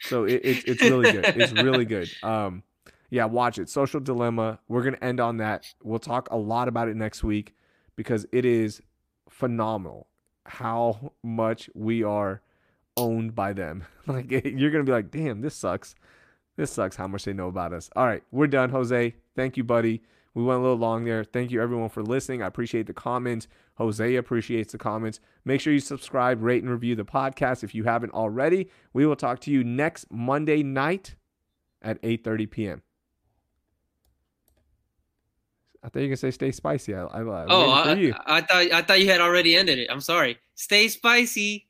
So 0.00 0.24
it, 0.24 0.40
it's 0.44 0.64
it's 0.64 0.82
really 0.82 1.10
good. 1.10 1.24
It's 1.36 1.52
really 1.52 1.84
good. 1.84 2.10
Um, 2.22 2.62
yeah, 3.10 3.26
watch 3.26 3.58
it. 3.58 3.68
Social 3.68 4.00
Dilemma. 4.00 4.58
We're 4.68 4.82
gonna 4.82 4.98
end 5.02 5.20
on 5.20 5.36
that. 5.36 5.66
We'll 5.82 5.98
talk 5.98 6.28
a 6.30 6.36
lot 6.36 6.68
about 6.68 6.88
it 6.88 6.96
next 6.96 7.22
week 7.22 7.54
because 7.96 8.26
it 8.32 8.44
is 8.44 8.80
phenomenal 9.28 10.06
how 10.46 11.12
much 11.22 11.68
we 11.74 12.02
are 12.02 12.42
owned 12.96 13.34
by 13.34 13.52
them. 13.52 13.84
Like 14.06 14.30
you're 14.44 14.70
gonna 14.70 14.84
be 14.84 14.92
like, 14.92 15.10
damn, 15.10 15.40
this 15.40 15.54
sucks. 15.54 15.94
This 16.56 16.70
sucks 16.70 16.94
how 16.96 17.06
much 17.08 17.24
they 17.24 17.32
know 17.32 17.48
about 17.48 17.72
us. 17.72 17.88
All 17.96 18.06
right, 18.06 18.22
we're 18.30 18.46
done, 18.46 18.68
Jose. 18.70 19.14
Thank 19.34 19.56
you, 19.56 19.64
buddy. 19.64 20.02
We 20.34 20.42
went 20.42 20.58
a 20.58 20.62
little 20.62 20.76
long 20.76 21.04
there. 21.04 21.22
Thank 21.22 21.52
you 21.52 21.62
everyone 21.62 21.88
for 21.88 22.02
listening. 22.02 22.42
I 22.42 22.46
appreciate 22.46 22.86
the 22.86 22.92
comments. 22.92 23.46
Jose 23.74 24.16
appreciates 24.16 24.72
the 24.72 24.78
comments. 24.78 25.20
Make 25.44 25.60
sure 25.60 25.72
you 25.72 25.78
subscribe, 25.78 26.42
rate, 26.42 26.62
and 26.62 26.70
review 26.70 26.96
the 26.96 27.04
podcast 27.04 27.62
if 27.62 27.74
you 27.74 27.84
haven't 27.84 28.12
already. 28.12 28.68
We 28.92 29.06
will 29.06 29.16
talk 29.16 29.40
to 29.40 29.50
you 29.50 29.62
next 29.62 30.06
Monday 30.10 30.62
night 30.62 31.14
at 31.82 32.02
8:30 32.02 32.50
p.m. 32.50 32.82
I 35.84 35.88
thought 35.88 36.00
you 36.00 36.08
can 36.08 36.16
say 36.16 36.30
stay 36.30 36.50
spicy. 36.50 36.94
I, 36.94 37.04
I, 37.04 37.20
I'm 37.20 37.46
oh, 37.50 37.70
I. 37.70 38.14
I 38.26 38.40
thought 38.40 38.72
I 38.72 38.82
thought 38.82 39.00
you 39.00 39.10
had 39.10 39.20
already 39.20 39.54
ended 39.54 39.78
it. 39.78 39.88
I'm 39.90 40.00
sorry. 40.00 40.38
Stay 40.54 40.88
spicy. 40.88 41.68